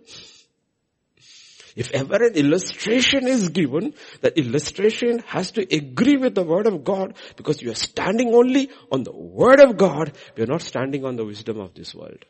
If 1.75 1.91
ever 1.91 2.15
an 2.15 2.35
illustration 2.35 3.27
is 3.27 3.49
given, 3.49 3.95
that 4.21 4.37
illustration 4.37 5.19
has 5.25 5.51
to 5.51 5.61
agree 5.75 6.17
with 6.17 6.35
the 6.35 6.43
word 6.43 6.67
of 6.67 6.83
God 6.83 7.15
because 7.35 7.61
you 7.61 7.71
are 7.71 7.75
standing 7.75 8.33
only 8.33 8.69
on 8.91 9.03
the 9.03 9.11
word 9.11 9.59
of 9.59 9.77
God. 9.77 10.13
We 10.35 10.43
are 10.43 10.47
not 10.47 10.61
standing 10.61 11.03
on 11.03 11.15
the 11.15 11.25
wisdom 11.25 11.59
of 11.59 11.73
this 11.73 11.95
world. 11.95 12.25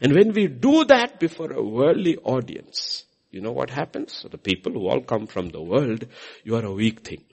And 0.00 0.14
when 0.14 0.32
we 0.32 0.46
do 0.46 0.84
that 0.84 1.20
before 1.20 1.52
a 1.52 1.62
worldly 1.62 2.16
audience, 2.16 3.04
you 3.32 3.40
know 3.40 3.50
what 3.50 3.70
happens? 3.70 4.24
The 4.30 4.38
people 4.38 4.72
who 4.72 4.86
all 4.88 5.00
come 5.00 5.26
from 5.26 5.48
the 5.48 5.62
world, 5.62 6.06
you 6.44 6.54
are 6.54 6.64
a 6.64 6.72
weak 6.72 7.00
thing. 7.00 7.24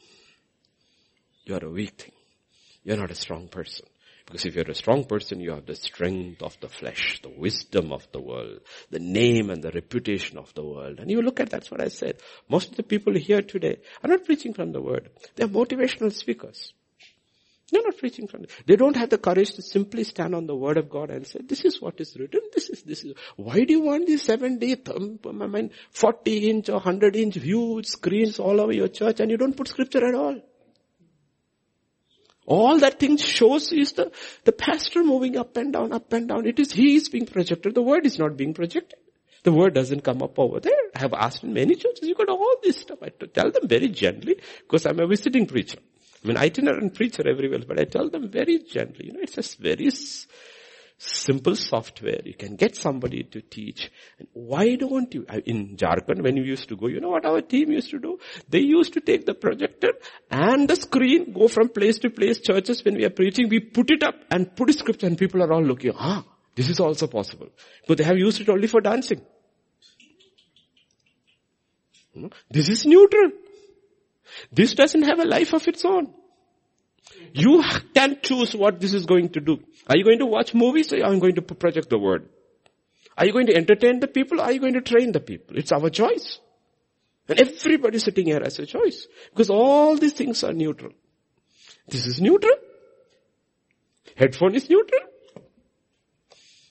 You 1.46 1.56
are 1.56 1.66
a 1.66 1.70
weak 1.70 2.02
thing. 2.02 2.14
You're 2.84 2.98
not 2.98 3.12
a 3.12 3.16
strong 3.16 3.50
person. 3.50 3.86
Because 4.26 4.46
if 4.46 4.56
you're 4.56 4.70
a 4.70 4.76
strong 4.76 5.04
person, 5.06 5.42
you 5.42 5.52
have 5.52 5.66
the 5.66 5.76
strength 5.76 6.42
of 6.42 6.58
the 6.62 6.70
flesh, 6.70 7.20
the 7.22 7.30
wisdom 7.30 7.92
of 7.92 8.08
the 8.12 8.22
world, 8.22 8.60
the 8.92 9.00
name 9.00 9.50
and 9.50 9.62
the 9.62 9.72
reputation 9.72 10.38
of 10.38 10.54
the 10.54 10.64
world. 10.64 11.00
And 11.00 11.12
you 11.12 11.22
look 11.22 11.40
at, 11.40 11.50
that's 11.50 11.70
what 11.70 11.82
I 11.82 11.88
said. 11.90 12.22
Most 12.48 12.70
of 12.70 12.78
the 12.78 12.84
people 12.84 13.16
here 13.16 13.42
today 13.42 13.80
are 14.04 14.10
not 14.10 14.26
preaching 14.26 14.54
from 14.54 14.72
the 14.72 14.82
word. 14.82 15.10
They're 15.36 15.48
motivational 15.48 16.14
speakers. 16.14 16.74
They're 17.72 17.84
not 17.84 17.98
preaching 17.98 18.28
from 18.28 18.44
it. 18.44 18.52
They 18.66 18.76
don't 18.76 18.96
have 18.96 19.10
the 19.10 19.18
courage 19.18 19.54
to 19.54 19.62
simply 19.62 20.04
stand 20.04 20.34
on 20.34 20.48
the 20.48 20.56
word 20.56 20.78
of 20.78 20.90
God 20.90 21.12
and 21.12 21.26
say, 21.26 21.40
this 21.44 21.66
is 21.66 21.82
what 21.82 22.00
is 22.02 22.16
written, 22.18 22.42
this 22.54 22.70
is, 22.70 22.84
this 22.84 23.04
is. 23.04 23.14
Why 23.36 23.64
do 23.64 23.74
you 23.74 23.82
want 23.82 24.08
these 24.08 24.24
70, 24.24 24.76
thumb, 24.76 25.20
I 25.26 25.48
mean, 25.48 25.72
40 25.92 26.50
inch 26.50 26.70
or 26.70 26.76
100 26.76 27.16
inch 27.16 27.36
huge 27.36 27.88
screens 27.88 28.40
all 28.40 28.60
over 28.60 28.74
your 28.74 28.88
church 28.88 29.20
and 29.20 29.30
you 29.30 29.38
don't 29.38 29.56
put 29.56 29.68
scripture 29.68 30.08
at 30.08 30.16
all? 30.16 30.42
All 32.46 32.80
that 32.80 33.00
thing 33.00 33.18
shows 33.18 33.72
is 33.72 33.94
the, 33.94 34.12
the 34.44 34.52
pastor 34.52 35.04
moving 35.04 35.38
up 35.38 35.56
and 35.56 35.72
down, 35.72 35.94
up 35.94 36.12
and 36.14 36.28
down. 36.28 36.48
It 36.48 36.60
is, 36.60 36.72
he 36.72 36.96
is 36.96 37.08
being 37.08 37.28
projected. 37.28 37.76
The 37.76 37.84
word 37.84 38.08
is 38.08 38.18
not 38.18 38.36
being 38.38 38.56
projected. 38.56 38.98
The 39.44 39.52
word 39.52 39.76
doesn't 39.76 40.02
come 40.02 40.24
up 40.24 40.40
over 40.40 40.60
there. 40.60 40.74
I 40.96 41.00
have 41.00 41.14
asked 41.14 41.44
in 41.44 41.54
many 41.54 41.76
churches, 41.76 42.08
you 42.08 42.16
got 42.16 42.28
all 42.30 42.56
this 42.64 42.78
stuff. 42.78 43.00
I 43.04 43.10
tell 43.10 43.52
them 43.52 43.68
very 43.68 43.90
gently 43.90 44.38
because 44.62 44.88
I'm 44.88 45.00
a 45.00 45.06
visiting 45.08 45.46
preacher. 45.46 45.78
I'm 46.24 46.32
an 46.32 46.38
itinerant 46.38 46.96
preacher 46.96 47.28
everywhere, 47.28 47.62
but 47.68 47.80
I 47.80 47.86
tell 47.86 48.10
them 48.10 48.30
very 48.30 48.60
gently, 48.60 49.08
you 49.08 49.14
know, 49.14 49.22
it's 49.22 49.36
just 49.36 49.58
very 49.58 49.90
simple 50.98 51.56
software. 51.56 52.20
You 52.26 52.34
can 52.34 52.58
get 52.58 52.76
somebody 52.76 53.24
to 53.24 53.42
teach. 53.42 53.90
And 54.18 54.28
why 54.34 54.76
don't 54.76 55.14
you, 55.14 55.26
in 55.46 55.78
Jharkhand 55.78 56.22
when 56.22 56.36
you 56.36 56.44
used 56.44 56.68
to 56.70 56.76
go, 56.76 56.88
you 56.88 57.00
know 57.00 57.10
what 57.10 57.26
our 57.26 57.42
team 57.42 57.72
used 57.72 57.90
to 57.92 58.00
do? 58.00 58.20
They 58.50 58.60
used 58.60 58.94
to 58.94 59.00
take 59.00 59.26
the 59.26 59.34
projector 59.34 59.94
and 60.30 60.70
the 60.70 60.76
screen, 60.76 61.32
go 61.32 61.48
from 61.48 61.70
place 61.70 62.00
to 62.00 62.10
place, 62.10 62.40
churches 62.40 62.84
when 62.84 62.96
we 62.96 63.06
are 63.06 63.10
preaching, 63.12 63.48
we 63.48 63.62
put 63.62 63.90
it 63.90 64.04
up 64.04 64.16
and 64.30 64.54
put 64.56 64.70
a 64.70 64.74
script 64.74 65.04
and 65.04 65.18
people 65.18 65.42
are 65.42 65.54
all 65.54 65.64
looking, 65.64 65.94
ah, 65.96 66.26
this 66.54 66.70
is 66.70 66.82
also 66.82 67.08
possible. 67.08 67.48
But 67.88 67.98
they 67.98 68.04
have 68.04 68.18
used 68.18 68.42
it 68.42 68.50
only 68.50 68.68
for 68.68 68.82
dancing. 68.82 69.22
This 72.52 72.68
is 72.68 72.86
neutral. 72.86 73.32
This 74.52 74.74
doesn't 74.74 75.04
have 75.04 75.20
a 75.20 75.26
life 75.26 75.54
of 75.54 75.68
its 75.68 75.86
own. 75.86 76.14
You 77.34 77.64
can 77.94 78.18
choose 78.22 78.56
what 78.56 78.80
this 78.80 78.94
is 78.94 79.06
going 79.06 79.30
to 79.30 79.40
do. 79.40 79.60
Are 79.88 79.98
you 79.98 80.04
going 80.04 80.20
to 80.20 80.26
watch 80.26 80.54
movies 80.54 80.92
or 80.94 81.04
are 81.04 81.14
you 81.14 81.20
going 81.20 81.36
to 81.36 81.42
project 81.42 81.90
the 81.90 82.00
word? 82.00 82.30
Are 83.18 83.26
you 83.26 83.34
going 83.34 83.48
to 83.48 83.56
entertain 83.56 84.00
the 84.00 84.08
people 84.08 84.40
are 84.40 84.52
you 84.52 84.60
going 84.60 84.74
to 84.74 84.82
train 84.82 85.12
the 85.12 85.20
people? 85.20 85.58
It's 85.58 85.72
our 85.72 85.90
choice. 85.90 86.40
And 87.28 87.40
everybody 87.40 88.00
sitting 88.00 88.26
here 88.26 88.40
has 88.42 88.58
a 88.60 88.66
choice. 88.66 89.08
Because 89.32 89.50
all 89.50 89.98
these 89.98 90.14
things 90.14 90.44
are 90.44 90.54
neutral. 90.54 90.94
This 91.88 92.08
is 92.08 92.20
neutral. 92.20 92.56
Headphone 94.16 94.56
is 94.56 94.70
neutral. 94.70 95.02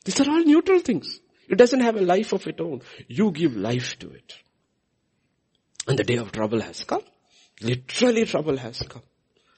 These 0.05 0.20
are 0.20 0.30
all 0.30 0.44
neutral 0.44 0.80
things. 0.80 1.20
It 1.48 1.56
doesn't 1.56 1.80
have 1.80 1.97
a 1.97 2.02
life 2.02 2.32
of 2.32 2.47
its 2.47 2.60
own. 2.60 2.82
You 3.06 3.30
give 3.30 3.56
life 3.56 3.98
to 4.01 4.10
it. 4.10 4.35
And 5.86 5.98
the 5.98 6.05
day 6.05 6.16
of 6.16 6.32
trouble 6.32 6.60
has 6.60 6.85
come. 6.85 7.02
Literally 7.60 8.24
trouble 8.24 8.56
has 8.56 8.78
come. 8.89 9.02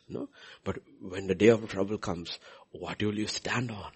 No? 0.08 0.28
But 0.64 0.78
when 1.00 1.26
the 1.26 1.34
day 1.34 1.48
of 1.48 1.68
trouble 1.68 1.98
comes, 1.98 2.38
what 2.72 3.02
will 3.02 3.14
you 3.14 3.26
stand 3.26 3.70
on? 3.70 3.92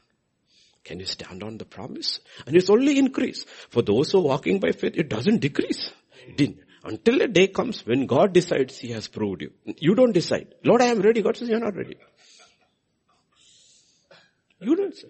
Can 0.84 1.00
you 1.00 1.06
stand 1.06 1.42
on 1.42 1.56
the 1.56 1.64
promise? 1.64 2.20
And 2.46 2.54
it's 2.54 2.68
only 2.68 2.98
increase. 2.98 3.44
For 3.70 3.82
those 3.82 4.12
who 4.12 4.18
are 4.18 4.22
walking 4.22 4.60
by 4.60 4.72
faith, 4.72 4.92
it 4.96 5.08
doesn't 5.08 5.38
decrease. 5.38 5.90
It 6.26 6.36
didn't. 6.36 6.58
Until 6.84 7.22
a 7.22 7.28
day 7.28 7.46
comes 7.46 7.86
when 7.86 8.06
God 8.06 8.34
decides 8.34 8.78
He 8.78 8.90
has 8.90 9.08
proved 9.08 9.40
you. 9.40 9.52
You 9.78 9.94
don't 9.94 10.12
decide. 10.12 10.54
Lord, 10.62 10.82
I 10.82 10.86
am 10.86 11.00
ready. 11.00 11.22
God 11.22 11.36
says 11.36 11.48
you're 11.48 11.58
not 11.58 11.74
ready. 11.74 11.96
You 14.60 14.76
don't 14.76 14.94
say. 14.94 15.08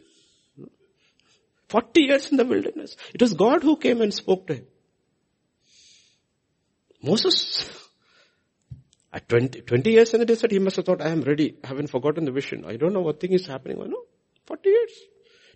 40 1.68 2.00
years 2.00 2.30
in 2.30 2.36
the 2.36 2.44
wilderness. 2.44 2.96
It 3.12 3.20
was 3.20 3.34
God 3.34 3.64
who 3.64 3.76
came 3.76 4.00
and 4.00 4.14
spoke 4.14 4.46
to 4.46 4.54
him. 4.54 4.66
Moses 7.02 7.68
at 9.14 9.28
20, 9.28 9.60
20 9.60 9.90
years 9.92 10.12
in 10.12 10.20
the 10.20 10.26
desert, 10.26 10.50
he 10.50 10.58
must 10.58 10.74
have 10.74 10.86
thought, 10.86 11.00
I 11.00 11.10
am 11.10 11.22
ready. 11.22 11.56
I 11.62 11.68
haven't 11.68 11.86
forgotten 11.86 12.24
the 12.24 12.32
vision. 12.32 12.64
I 12.66 12.76
don't 12.76 12.92
know 12.92 13.00
what 13.00 13.20
thing 13.20 13.32
is 13.32 13.46
happening. 13.46 13.80
I 13.80 13.86
know. 13.86 14.02
40 14.46 14.68
years. 14.68 14.90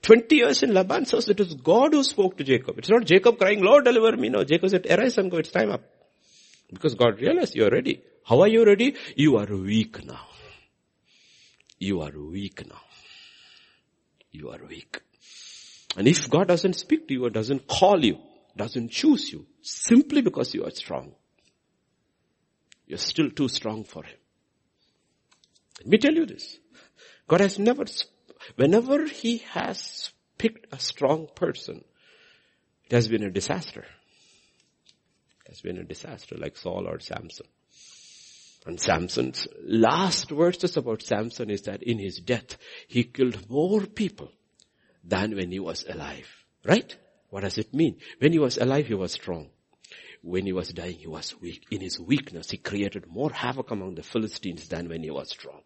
20 0.03 0.37
years 0.37 0.63
in 0.63 0.73
Laban 0.73 1.07
says 1.07 1.29
it 1.29 1.41
was 1.41 1.55
God 1.55 1.93
who 1.93 2.05
spoke 2.05 2.37
to 2.39 2.45
Jacob. 2.45 2.79
It's 2.79 2.89
not 2.89 3.05
Jacob 3.05 3.37
crying, 3.37 3.61
Lord 3.61 3.85
deliver 3.85 4.17
me. 4.17 4.29
No, 4.29 4.45
Jacob 4.45 4.71
said, 4.71 4.87
arise 4.89 5.19
and 5.19 5.29
go, 5.29 5.39
it's 5.39 5.51
time 5.51 5.73
up. 5.73 5.83
Because 6.73 6.95
God 6.95 7.21
realized 7.21 7.57
you 7.57 7.67
are 7.67 7.71
ready. 7.71 8.01
How 8.25 8.43
are 8.43 8.49
you 8.49 8.65
ready? 8.65 8.95
You 9.17 9.39
are 9.39 9.47
weak 9.47 10.05
now. 10.05 10.21
You 11.81 12.03
are 12.03 12.13
weak 12.17 12.65
now. 12.65 12.83
You 14.31 14.51
are 14.51 14.61
weak. 14.69 15.01
And 15.97 16.07
if 16.07 16.31
God 16.31 16.47
doesn't 16.47 16.75
speak 16.75 17.09
to 17.09 17.15
you 17.15 17.25
or 17.25 17.31
doesn't 17.31 17.67
call 17.67 18.05
you, 18.05 18.19
doesn't 18.57 18.91
choose 18.91 19.33
you, 19.33 19.47
simply 19.63 20.21
because 20.21 20.55
you 20.55 20.65
are 20.65 20.71
strong, 20.71 21.15
you're 22.89 22.99
still 22.99 23.31
too 23.31 23.49
strong 23.49 23.85
for 23.85 24.03
Him. 24.03 24.17
Let 25.81 25.89
me 25.89 25.99
tell 25.99 26.15
you 26.15 26.27
this. 26.27 26.59
God 27.29 27.41
has 27.41 27.59
never, 27.59 27.85
whenever 28.57 29.07
He 29.07 29.39
has 29.51 30.11
picked 30.39 30.73
a 30.73 30.79
strong 30.79 31.29
person, 31.35 31.85
it 32.87 32.93
has 32.93 33.07
been 33.07 33.23
a 33.23 33.31
disaster. 33.31 33.85
It 35.45 35.51
has 35.51 35.61
been 35.61 35.79
a 35.79 35.85
disaster 35.85 36.37
like 36.37 36.57
Saul 36.57 36.89
or 36.89 36.99
Samson. 36.99 37.47
And 38.67 38.81
Samson's 38.81 39.47
last 39.63 40.31
verses 40.31 40.77
about 40.77 41.03
Samson 41.03 41.51
is 41.51 41.63
that 41.63 41.83
in 41.83 41.99
his 41.99 42.19
death, 42.19 42.57
he 42.87 43.05
killed 43.05 43.49
more 43.49 43.87
people 43.87 44.33
than 45.05 45.37
when 45.37 45.51
he 45.53 45.59
was 45.59 45.87
alive. 45.89 46.29
Right? 46.65 46.95
What 47.31 47.43
does 47.43 47.59
it 47.59 47.73
mean? 47.73 47.99
When 48.19 48.33
he 48.33 48.39
was 48.39 48.59
alive, 48.59 48.87
he 48.87 48.95
was 48.95 49.13
strong 49.13 49.51
when 50.29 50.45
he 50.45 50.53
was 50.53 50.69
dying, 50.75 50.99
he 50.99 51.07
was 51.07 51.35
weak. 51.41 51.65
In 51.71 51.81
his 51.81 51.99
weakness, 51.99 52.51
he 52.51 52.59
created 52.59 53.07
more 53.07 53.31
havoc 53.33 53.71
among 53.71 53.95
the 53.95 54.03
Philistines 54.03 54.69
than 54.69 54.89
when 54.89 55.03
he 55.03 55.11
was 55.11 55.31
strong. 55.31 55.63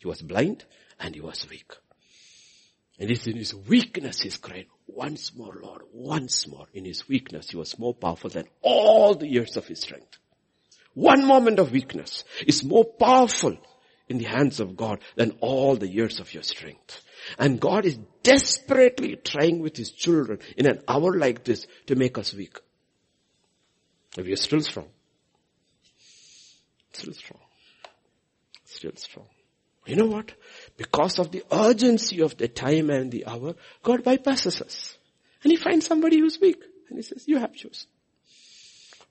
He 0.00 0.06
was 0.06 0.22
blind 0.22 0.64
and 1.00 1.14
he 1.14 1.20
was 1.20 1.48
weak. 1.50 1.72
And 2.98 3.10
it's 3.10 3.26
in 3.26 3.36
his 3.36 3.52
weakness 3.52 4.20
he's 4.20 4.36
cried, 4.36 4.66
once 4.86 5.34
more 5.34 5.58
Lord, 5.60 5.82
once 5.92 6.46
more. 6.46 6.66
In 6.72 6.84
his 6.84 7.08
weakness 7.08 7.50
he 7.50 7.56
was 7.56 7.76
more 7.76 7.92
powerful 7.92 8.30
than 8.30 8.46
all 8.62 9.16
the 9.16 9.26
years 9.26 9.56
of 9.56 9.66
his 9.66 9.80
strength. 9.80 10.18
One 10.94 11.26
moment 11.26 11.58
of 11.58 11.72
weakness 11.72 12.22
is 12.46 12.62
more 12.62 12.84
powerful 12.84 13.58
in 14.08 14.18
the 14.18 14.26
hands 14.26 14.60
of 14.60 14.76
God 14.76 15.00
than 15.16 15.32
all 15.40 15.74
the 15.74 15.88
years 15.88 16.20
of 16.20 16.32
your 16.32 16.44
strength. 16.44 17.02
And 17.36 17.60
God 17.60 17.84
is 17.84 17.98
desperately 18.22 19.16
trying 19.16 19.58
with 19.58 19.76
his 19.76 19.90
children 19.90 20.38
in 20.56 20.66
an 20.66 20.82
hour 20.86 21.16
like 21.16 21.42
this 21.42 21.66
to 21.86 21.96
make 21.96 22.16
us 22.16 22.32
weak. 22.32 22.58
We 24.16 24.32
are 24.32 24.36
still 24.36 24.60
strong. 24.60 24.88
Still 26.92 27.14
strong. 27.14 27.40
Still 28.64 28.96
strong. 28.96 29.26
You 29.86 29.96
know 29.96 30.06
what? 30.06 30.32
Because 30.76 31.18
of 31.18 31.30
the 31.30 31.42
urgency 31.52 32.20
of 32.22 32.36
the 32.36 32.48
time 32.48 32.90
and 32.90 33.10
the 33.10 33.26
hour, 33.26 33.54
God 33.82 34.04
bypasses 34.04 34.62
us. 34.62 34.96
And 35.42 35.50
He 35.50 35.56
finds 35.56 35.86
somebody 35.86 36.18
who's 36.18 36.40
weak. 36.40 36.62
And 36.88 36.98
He 36.98 37.02
says, 37.02 37.24
you 37.26 37.38
have 37.38 37.52
chosen. 37.54 37.88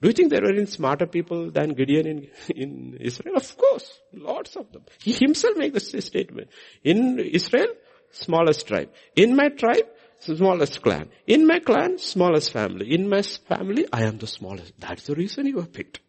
Do 0.02 0.10
you 0.10 0.14
think 0.14 0.32
there 0.32 0.42
were 0.42 0.52
any 0.52 0.66
smarter 0.66 1.06
people 1.06 1.50
than 1.52 1.76
Gideon 1.76 2.08
in, 2.08 2.28
in 2.54 2.98
Israel? 3.00 3.38
Of 3.38 3.58
course. 3.58 4.00
Lots 4.12 4.56
of 4.58 4.72
them. 4.72 4.84
He 5.00 5.14
himself 5.14 5.56
makes 5.56 5.92
the 5.92 6.02
statement. 6.02 6.50
In 6.84 7.20
Israel, 7.20 7.68
smallest 8.12 8.68
tribe. 8.68 8.90
In 9.16 9.36
my 9.36 9.50
tribe, 9.50 9.88
smallest 10.26 10.82
clan. 10.82 11.10
In 11.28 11.46
my 11.48 11.60
clan, 11.60 11.98
smallest 11.98 12.52
family. 12.52 12.94
In 12.94 13.10
my 13.10 13.22
family, 13.22 13.86
I 13.92 14.04
am 14.04 14.18
the 14.18 14.28
smallest. 14.28 14.74
That's 14.80 15.06
the 15.06 15.16
reason 15.16 15.46
you 15.46 15.60
are 15.60 15.66
picked. 15.66 16.00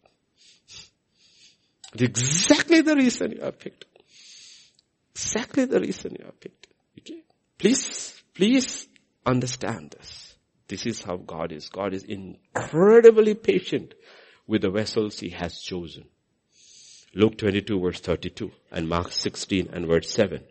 exactly 1.99 2.81
the 2.82 2.97
reason 2.97 3.32
you 3.32 3.43
are 3.43 3.53
picked. 3.53 3.85
Exactly 5.15 5.65
the 5.65 5.81
reason 5.81 6.16
you 6.19 6.27
are 6.27 6.32
picked. 6.32 6.66
Okay? 6.99 7.23
Please, 7.59 8.23
please 8.35 8.89
understand 9.24 9.95
this. 9.99 10.35
This 10.69 10.86
is 10.86 11.03
how 11.03 11.16
God 11.16 11.53
is. 11.53 11.69
God 11.69 11.95
is 11.95 12.05
incredibly 12.05 13.35
patient 13.35 13.95
with 14.47 14.62
the 14.62 14.70
vessels 14.70 15.20
He 15.20 15.31
has 15.31 15.61
chosen. 15.61 16.05
Luke 17.15 17.39
22 17.39 17.81
verse 17.81 18.01
32 18.01 18.51
and 18.73 18.89
Mark 18.89 19.12
16 19.12 19.70
and 19.73 19.86
verse 19.86 20.11
7. 20.11 20.43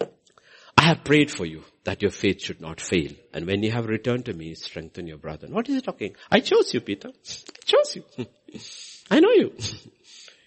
I 0.00 0.08
have 0.84 1.04
prayed 1.04 1.30
for 1.30 1.44
you 1.44 1.62
that 1.84 2.02
your 2.02 2.10
faith 2.10 2.42
should 2.42 2.60
not 2.60 2.80
fail. 2.80 3.10
And 3.32 3.46
when 3.46 3.62
you 3.62 3.70
have 3.70 3.86
returned 3.86 4.24
to 4.26 4.32
me, 4.32 4.54
strengthen 4.54 5.06
your 5.06 5.18
brother. 5.18 5.46
What 5.48 5.68
is 5.68 5.76
he 5.76 5.80
talking? 5.80 6.16
I 6.30 6.40
chose 6.40 6.72
you, 6.72 6.80
Peter. 6.80 7.08
I 7.08 7.64
chose 7.64 7.96
you. 7.96 8.04
I 9.10 9.20
know 9.20 9.30
you. 9.30 9.52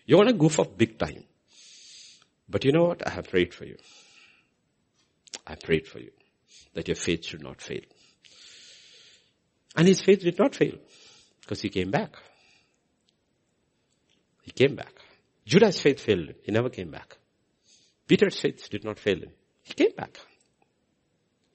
You 0.06 0.18
want 0.18 0.30
to 0.30 0.36
goof 0.36 0.60
off 0.60 0.78
big 0.78 0.98
time. 0.98 1.24
But 2.50 2.66
you 2.66 2.72
know 2.72 2.86
what? 2.86 3.06
I 3.06 3.12
have 3.12 3.30
prayed 3.30 3.54
for 3.54 3.66
you. 3.66 3.78
I 5.46 5.56
prayed 5.56 5.88
for 5.88 6.00
you 6.00 6.12
that 6.74 6.88
your 6.88 6.96
faith 6.96 7.26
should 7.26 7.44
not 7.44 7.62
fail. 7.62 7.82
And 9.76 9.88
his 9.88 10.02
faith 10.02 10.22
did 10.22 10.40
not 10.40 10.56
fail 10.56 10.76
because 11.42 11.62
he 11.62 11.70
came 11.70 11.92
back. 11.92 12.16
He 14.44 14.52
came 14.52 14.76
back. 14.76 14.94
Judas' 15.46 15.80
faith 15.80 16.00
failed 16.00 16.30
him. 16.30 16.36
He 16.44 16.52
never 16.52 16.70
came 16.70 16.90
back. 16.90 17.18
Peter's 18.08 18.40
faith 18.40 18.70
did 18.70 18.84
not 18.84 18.98
fail 18.98 19.18
him. 19.18 19.32
He 19.68 19.74
came 19.74 19.92
back. 19.98 20.18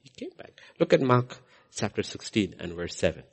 He 0.03 0.09
came 0.09 0.29
back. 0.37 0.51
Look 0.79 0.93
at 0.93 1.01
Mark 1.01 1.35
chapter 1.75 2.03
16 2.03 2.55
and 2.59 2.73
verse 2.73 2.95
7. 2.95 3.23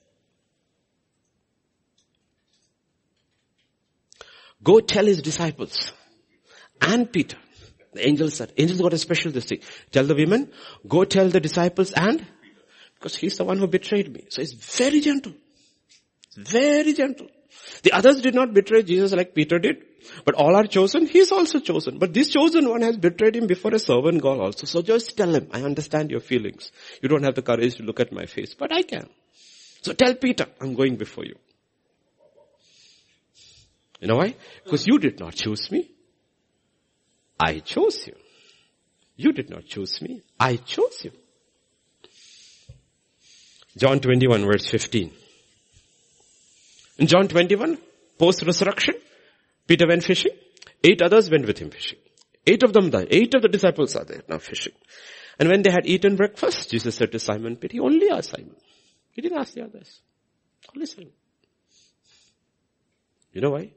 Go 4.62 4.80
tell 4.80 5.04
his 5.04 5.20
disciples 5.20 5.92
and 6.80 7.12
Peter. 7.12 7.36
The 7.92 8.06
angel 8.08 8.30
said, 8.30 8.52
angels 8.56 8.80
got 8.80 8.94
a 8.94 8.98
special 8.98 9.32
this 9.32 9.44
thing. 9.44 9.60
Tell 9.90 10.04
the 10.04 10.14
women, 10.14 10.50
go 10.88 11.04
tell 11.04 11.28
the 11.28 11.40
disciples 11.40 11.92
and, 11.92 12.24
because 12.94 13.16
he's 13.16 13.36
the 13.36 13.44
one 13.44 13.58
who 13.58 13.66
betrayed 13.66 14.10
me. 14.10 14.28
So 14.30 14.40
he's 14.40 14.54
very 14.54 15.00
gentle. 15.00 15.34
Very 16.36 16.94
gentle. 16.94 17.28
The 17.82 17.92
others 17.92 18.20
did 18.20 18.34
not 18.34 18.52
betray 18.52 18.82
Jesus 18.82 19.12
like 19.12 19.34
Peter 19.34 19.58
did. 19.58 19.84
But 20.24 20.34
all 20.34 20.56
are 20.56 20.66
chosen, 20.66 21.06
he 21.06 21.18
is 21.18 21.30
also 21.30 21.60
chosen. 21.60 21.98
But 21.98 22.14
this 22.14 22.30
chosen 22.30 22.68
one 22.68 22.82
has 22.82 22.96
betrayed 22.96 23.36
him 23.36 23.46
before 23.46 23.74
a 23.74 23.78
servant 23.78 24.22
girl 24.22 24.40
also. 24.40 24.66
So 24.66 24.82
just 24.82 25.16
tell 25.16 25.34
him, 25.34 25.48
I 25.52 25.62
understand 25.62 26.10
your 26.10 26.20
feelings. 26.20 26.72
You 27.02 27.08
don't 27.08 27.22
have 27.22 27.34
the 27.34 27.42
courage 27.42 27.76
to 27.76 27.82
look 27.82 28.00
at 28.00 28.12
my 28.12 28.26
face, 28.26 28.54
but 28.54 28.72
I 28.72 28.82
can. 28.82 29.08
So 29.82 29.92
tell 29.92 30.14
Peter, 30.14 30.46
I'm 30.60 30.74
going 30.74 30.96
before 30.96 31.24
you. 31.24 31.36
You 34.00 34.08
know 34.08 34.16
why? 34.16 34.34
Because 34.64 34.86
you 34.86 34.98
did 34.98 35.20
not 35.20 35.34
choose 35.34 35.70
me. 35.70 35.90
I 37.38 37.58
chose 37.58 38.06
you. 38.06 38.14
You 39.16 39.32
did 39.32 39.50
not 39.50 39.66
choose 39.66 40.00
me. 40.00 40.22
I 40.38 40.56
chose 40.56 41.04
you. 41.04 41.12
John 43.76 44.00
21 44.00 44.46
verse 44.46 44.66
15. 44.66 45.12
In 47.00 47.06
John 47.06 47.28
21, 47.28 47.78
post-resurrection, 48.18 48.94
Peter 49.66 49.88
went 49.88 50.04
fishing. 50.04 50.32
Eight 50.84 51.00
others 51.00 51.30
went 51.30 51.46
with 51.46 51.58
him 51.58 51.70
fishing. 51.70 51.98
Eight 52.46 52.62
of 52.62 52.74
them 52.74 52.90
died. 52.90 53.08
Eight 53.10 53.34
of 53.34 53.40
the 53.40 53.48
disciples 53.48 53.96
are 53.96 54.04
there 54.04 54.22
now 54.28 54.36
fishing. 54.38 54.74
And 55.38 55.48
when 55.48 55.62
they 55.62 55.70
had 55.70 55.86
eaten 55.86 56.16
breakfast, 56.16 56.70
Jesus 56.70 56.94
said 56.94 57.10
to 57.12 57.18
Simon 57.18 57.56
Peter, 57.56 57.72
he 57.72 57.80
only 57.80 58.10
asked 58.10 58.30
Simon. 58.30 58.54
He 59.12 59.22
didn't 59.22 59.38
ask 59.38 59.54
the 59.54 59.64
others. 59.64 60.00
Only 60.74 60.84
Simon. 60.84 61.12
You 63.32 63.40
know 63.40 63.50
why? 63.52 63.72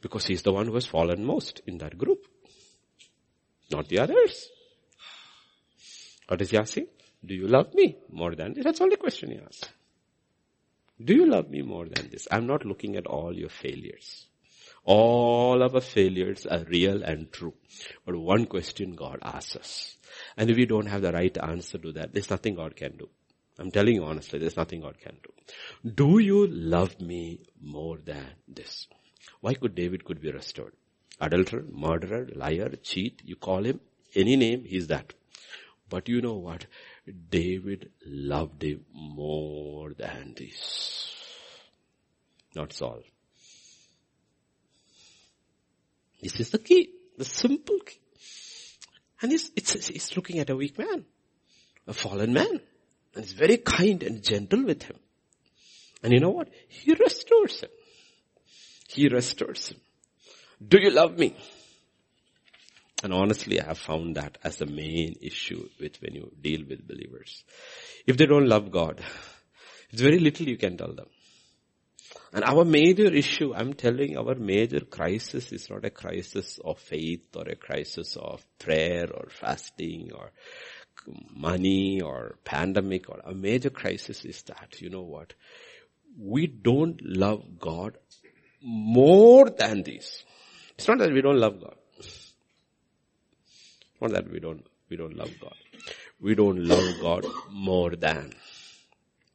Because 0.00 0.26
he's 0.26 0.42
the 0.42 0.52
one 0.52 0.66
who 0.66 0.74
has 0.74 0.86
fallen 0.86 1.24
most 1.24 1.60
in 1.66 1.78
that 1.78 1.98
group. 1.98 2.24
Not 3.72 3.88
the 3.88 3.98
others. 3.98 4.48
What 6.28 6.40
is 6.42 6.50
he 6.50 6.58
asking? 6.58 6.86
Do 7.26 7.34
you 7.34 7.48
love 7.48 7.74
me 7.74 7.96
more 8.12 8.36
than 8.36 8.54
this? 8.54 8.62
That's 8.62 8.80
all 8.80 8.88
the 8.88 8.96
question 8.96 9.32
he 9.32 9.38
asks. 9.38 9.68
Do 11.02 11.14
you 11.14 11.26
love 11.26 11.48
me 11.50 11.62
more 11.62 11.86
than 11.86 12.10
this? 12.10 12.26
I'm 12.30 12.46
not 12.46 12.64
looking 12.64 12.96
at 12.96 13.06
all 13.06 13.32
your 13.32 13.48
failures. 13.50 14.26
All 14.84 15.62
of 15.62 15.74
our 15.74 15.80
failures 15.80 16.46
are 16.46 16.64
real 16.64 17.02
and 17.02 17.30
true. 17.30 17.54
But 18.04 18.16
one 18.16 18.46
question 18.46 18.96
God 18.96 19.18
asks 19.22 19.56
us. 19.56 19.96
And 20.36 20.50
if 20.50 20.56
we 20.56 20.66
don't 20.66 20.86
have 20.86 21.02
the 21.02 21.12
right 21.12 21.36
answer 21.38 21.78
to 21.78 21.92
that, 21.92 22.12
there's 22.12 22.30
nothing 22.30 22.54
God 22.54 22.74
can 22.74 22.96
do. 22.96 23.08
I'm 23.58 23.70
telling 23.70 23.96
you 23.96 24.04
honestly, 24.04 24.38
there's 24.38 24.56
nothing 24.56 24.80
God 24.80 24.98
can 25.00 25.16
do. 25.22 25.90
Do 25.90 26.18
you 26.18 26.46
love 26.46 27.00
me 27.00 27.40
more 27.60 27.98
than 27.98 28.26
this? 28.46 28.86
Why 29.40 29.54
could 29.54 29.74
David 29.74 30.04
could 30.04 30.20
be 30.20 30.30
restored? 30.32 30.72
Adulterer, 31.20 31.64
murderer, 31.70 32.28
liar, 32.34 32.70
cheat, 32.82 33.20
you 33.24 33.36
call 33.36 33.64
him 33.64 33.80
any 34.14 34.36
name, 34.36 34.64
he's 34.64 34.86
that. 34.86 35.12
But 35.88 36.08
you 36.08 36.20
know 36.20 36.34
what? 36.34 36.66
David 37.30 37.90
loved 38.06 38.62
him 38.62 38.84
more 38.92 39.92
than 39.94 40.34
this. 40.36 41.14
Not 42.54 42.72
Saul. 42.72 43.02
This 46.22 46.40
is 46.40 46.50
the 46.50 46.58
key, 46.58 46.90
the 47.16 47.24
simple 47.24 47.78
key. 47.80 48.00
And 49.22 49.32
he's, 49.32 49.50
it's, 49.56 49.88
he's 49.88 50.16
looking 50.16 50.38
at 50.38 50.50
a 50.50 50.56
weak 50.56 50.78
man, 50.78 51.04
a 51.86 51.92
fallen 51.92 52.32
man. 52.32 52.60
And 53.14 53.24
he's 53.24 53.32
very 53.32 53.58
kind 53.58 54.02
and 54.02 54.22
gentle 54.22 54.64
with 54.64 54.82
him. 54.82 54.96
And 56.02 56.12
you 56.12 56.20
know 56.20 56.30
what? 56.30 56.48
He 56.68 56.94
restores 56.94 57.60
him. 57.60 57.70
He 58.88 59.08
restores 59.08 59.68
him. 59.68 59.80
Do 60.66 60.78
you 60.80 60.90
love 60.90 61.18
me? 61.18 61.36
And 63.02 63.12
honestly, 63.12 63.60
I 63.60 63.66
have 63.66 63.78
found 63.78 64.16
that 64.16 64.38
as 64.42 64.56
the 64.56 64.66
main 64.66 65.16
issue 65.20 65.68
with 65.80 66.00
when 66.02 66.14
you 66.14 66.32
deal 66.40 66.64
with 66.68 66.86
believers. 66.86 67.44
If 68.06 68.16
they 68.16 68.26
don't 68.26 68.48
love 68.48 68.70
God, 68.70 69.00
it's 69.90 70.02
very 70.02 70.18
little 70.18 70.48
you 70.48 70.56
can 70.56 70.76
tell 70.76 70.92
them. 70.92 71.06
And 72.32 72.44
our 72.44 72.64
major 72.64 73.06
issue, 73.06 73.54
I'm 73.54 73.72
telling 73.74 74.16
our 74.16 74.34
major 74.34 74.80
crisis 74.80 75.52
is 75.52 75.70
not 75.70 75.84
a 75.84 75.90
crisis 75.90 76.58
of 76.64 76.78
faith 76.78 77.34
or 77.36 77.44
a 77.48 77.56
crisis 77.56 78.16
of 78.16 78.44
prayer 78.58 79.08
or 79.12 79.28
fasting 79.30 80.10
or 80.14 80.30
money 81.34 82.00
or 82.00 82.36
pandemic 82.44 83.08
or 83.08 83.20
a 83.24 83.34
major 83.34 83.70
crisis 83.70 84.24
is 84.24 84.42
that, 84.42 84.80
you 84.80 84.90
know 84.90 85.02
what? 85.02 85.32
We 86.18 86.46
don't 86.46 87.00
love 87.02 87.58
God 87.58 87.96
more 88.60 89.48
than 89.48 89.82
this. 89.82 90.24
It's 90.76 90.88
not 90.88 90.98
that 90.98 91.12
we 91.12 91.22
don't 91.22 91.38
love 91.38 91.60
God. 91.60 91.76
Not 94.00 94.12
that 94.12 94.30
we 94.30 94.40
don't, 94.40 94.64
we 94.88 94.96
don't 94.96 95.16
love 95.16 95.32
God. 95.40 95.54
We 96.20 96.34
don't 96.34 96.64
love 96.64 97.00
God 97.00 97.26
more 97.50 97.90
than, 97.90 98.32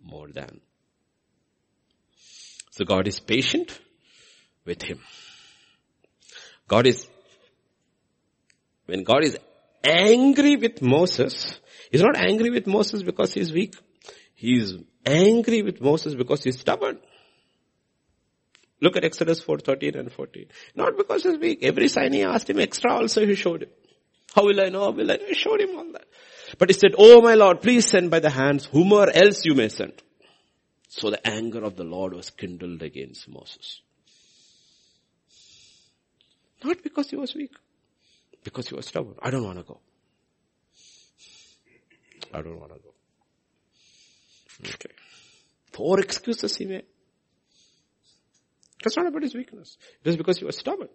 more 0.02 0.28
than. 0.28 0.62
So 2.72 2.86
God 2.86 3.08
is 3.08 3.20
patient 3.20 3.80
with 4.66 4.82
him. 4.82 5.00
God 6.68 6.88
is, 6.88 7.08
when 8.86 9.04
God 9.04 9.24
is 9.24 9.38
angry 9.84 10.56
with 10.56 10.82
Moses, 10.82 11.60
he's 11.92 12.02
not 12.02 12.18
angry 12.18 12.50
with 12.50 12.68
Moses 12.68 13.04
because 13.04 13.34
he's 13.34 13.52
weak. 13.52 13.76
He's 14.34 14.76
angry 15.06 15.62
with 15.62 15.82
Moses 15.82 16.16
because 16.16 16.44
he's 16.44 16.60
stubborn. 16.60 17.00
Look 18.82 18.98
at 18.98 19.06
Exodus 19.06 19.40
4, 19.42 19.60
13 19.60 19.96
and 19.96 20.12
14. 20.12 20.48
Not 20.76 20.98
because 20.98 21.24
he's 21.24 21.38
weak. 21.38 21.60
Every 21.62 21.88
sign 21.88 22.12
he 22.12 22.24
asked 22.24 22.50
him 22.50 22.60
extra 22.60 22.94
also 22.94 23.26
he 23.26 23.36
showed 23.36 23.64
him. 23.64 23.70
How 24.34 24.46
will 24.46 24.60
I 24.60 24.70
know? 24.70 24.82
How 24.86 24.92
will 24.92 25.12
I 25.12 25.18
know? 25.18 25.26
He 25.28 25.36
showed 25.36 25.62
him 25.62 25.78
all 25.78 25.92
that. 25.94 26.06
But 26.58 26.70
he 26.70 26.74
said, 26.74 26.96
Oh 26.98 27.22
my 27.22 27.36
Lord, 27.36 27.62
please 27.62 27.88
send 27.88 28.12
by 28.12 28.20
the 28.20 28.30
hands 28.30 28.66
whomever 28.66 29.12
else 29.12 29.46
you 29.46 29.56
may 29.56 29.70
send. 29.70 29.94
So 30.90 31.10
the 31.10 31.26
anger 31.28 31.64
of 31.64 31.76
the 31.76 31.84
Lord 31.84 32.14
was 32.14 32.30
kindled 32.30 32.82
against 32.82 33.28
Moses. 33.28 33.82
Not 36.64 36.82
because 36.84 37.10
he 37.10 37.16
was 37.16 37.36
weak. 37.36 37.52
Because 38.44 38.68
he 38.70 38.76
was 38.76 38.86
stubborn. 38.88 39.16
I 39.22 39.32
don't 39.32 39.44
want 39.44 39.58
to 39.58 39.64
go. 39.64 39.80
I 42.34 42.42
don't 42.42 42.60
want 42.60 42.74
to 42.74 42.80
go. 42.80 42.94
Okay. 44.62 44.94
Four 45.72 46.00
excuses 46.00 46.56
he 46.56 46.66
made. 46.66 46.86
That's 48.84 48.98
not 48.98 49.08
about 49.08 49.24
his 49.24 49.34
weakness. 49.34 49.78
It 50.04 50.08
was 50.08 50.18
because 50.18 50.38
he 50.38 50.46
was 50.46 50.58
stubborn. 50.58 50.90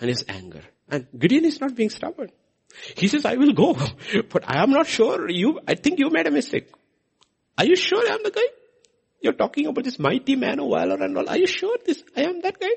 And 0.00 0.08
his 0.08 0.24
anger. 0.28 0.62
And 0.88 1.06
Gideon 1.18 1.44
is 1.44 1.60
not 1.60 1.74
being 1.74 1.90
stubborn. 1.90 2.30
He 2.96 3.08
says, 3.08 3.24
I 3.24 3.36
will 3.36 3.52
go, 3.52 3.74
but 4.30 4.44
I 4.48 4.62
am 4.62 4.70
not 4.70 4.86
sure 4.86 5.30
you, 5.30 5.60
I 5.66 5.74
think 5.74 5.98
you 5.98 6.10
made 6.10 6.26
a 6.26 6.30
mistake. 6.30 6.70
Are 7.58 7.64
you 7.64 7.76
sure 7.76 8.06
I 8.10 8.14
am 8.14 8.22
the 8.22 8.30
guy? 8.30 8.46
You're 9.20 9.32
talking 9.32 9.66
about 9.66 9.84
this 9.84 9.98
mighty 9.98 10.36
man 10.36 10.60
of 10.60 10.70
valor 10.70 11.02
and 11.02 11.16
all. 11.16 11.28
Are 11.28 11.38
you 11.38 11.46
sure 11.46 11.78
this, 11.84 12.02
I 12.16 12.22
am 12.22 12.42
that 12.42 12.60
guy? 12.60 12.74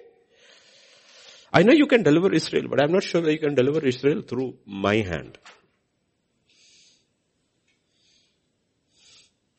I 1.51 1.63
know 1.63 1.73
you 1.73 1.87
can 1.87 2.03
deliver 2.03 2.31
Israel, 2.31 2.67
but 2.69 2.81
I'm 2.81 2.91
not 2.91 3.03
sure 3.03 3.21
that 3.21 3.31
you 3.31 3.39
can 3.39 3.55
deliver 3.55 3.85
Israel 3.85 4.21
through 4.21 4.55
my 4.65 4.95
hand. 4.97 5.37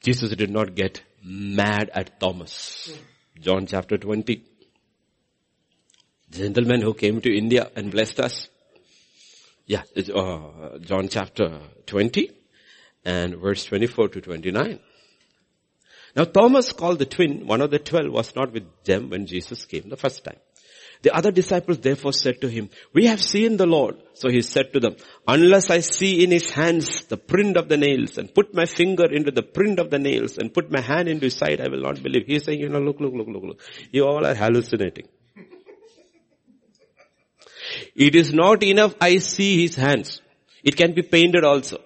Jesus 0.02 0.34
did 0.34 0.50
not 0.50 0.74
get 0.74 1.02
mad 1.22 1.90
at 1.92 2.18
Thomas. 2.18 2.92
John 3.38 3.66
chapter 3.66 3.98
20 3.98 4.42
gentleman 6.30 6.80
who 6.80 6.94
came 6.94 7.20
to 7.20 7.36
India 7.36 7.70
and 7.76 7.90
blessed 7.90 8.20
us. 8.20 8.48
Yeah, 9.66 9.82
uh, 10.14 10.78
John 10.78 11.08
chapter 11.08 11.60
20 11.86 12.30
and 13.04 13.36
verse 13.36 13.64
24 13.64 14.08
to 14.08 14.20
29. 14.20 14.80
Now 16.16 16.24
Thomas 16.24 16.72
called 16.72 16.98
the 16.98 17.06
twin, 17.06 17.46
one 17.46 17.60
of 17.60 17.70
the 17.70 17.78
twelve 17.78 18.12
was 18.12 18.34
not 18.34 18.52
with 18.52 18.64
them 18.84 19.10
when 19.10 19.26
Jesus 19.26 19.64
came 19.64 19.88
the 19.88 19.96
first 19.96 20.24
time. 20.24 20.38
The 21.02 21.16
other 21.16 21.30
disciples 21.30 21.78
therefore 21.78 22.12
said 22.12 22.42
to 22.42 22.48
him, 22.48 22.68
we 22.92 23.06
have 23.06 23.22
seen 23.22 23.56
the 23.56 23.66
Lord. 23.66 23.96
So 24.14 24.28
he 24.28 24.42
said 24.42 24.72
to 24.74 24.80
them, 24.80 24.96
unless 25.26 25.70
I 25.70 25.80
see 25.80 26.22
in 26.22 26.30
his 26.30 26.50
hands 26.50 27.06
the 27.06 27.16
print 27.16 27.56
of 27.56 27.68
the 27.68 27.78
nails 27.78 28.18
and 28.18 28.34
put 28.34 28.52
my 28.54 28.66
finger 28.66 29.10
into 29.10 29.30
the 29.30 29.42
print 29.42 29.78
of 29.78 29.90
the 29.90 29.98
nails 29.98 30.36
and 30.36 30.52
put 30.52 30.70
my 30.70 30.80
hand 30.80 31.08
into 31.08 31.26
his 31.26 31.36
side, 31.36 31.60
I 31.60 31.68
will 31.68 31.80
not 31.80 32.02
believe. 32.02 32.26
He's 32.26 32.44
saying, 32.44 32.60
you 32.60 32.68
know, 32.68 32.80
look, 32.80 33.00
look, 33.00 33.14
look, 33.14 33.28
look, 33.28 33.42
look. 33.42 33.60
You 33.92 34.04
all 34.04 34.26
are 34.26 34.34
hallucinating. 34.34 35.06
It 37.94 38.14
is 38.14 38.32
not 38.32 38.62
enough 38.62 38.94
I 39.00 39.18
see 39.18 39.62
his 39.62 39.76
hands. 39.76 40.20
It 40.62 40.76
can 40.76 40.92
be 40.92 41.02
painted 41.02 41.44
also. 41.44 41.78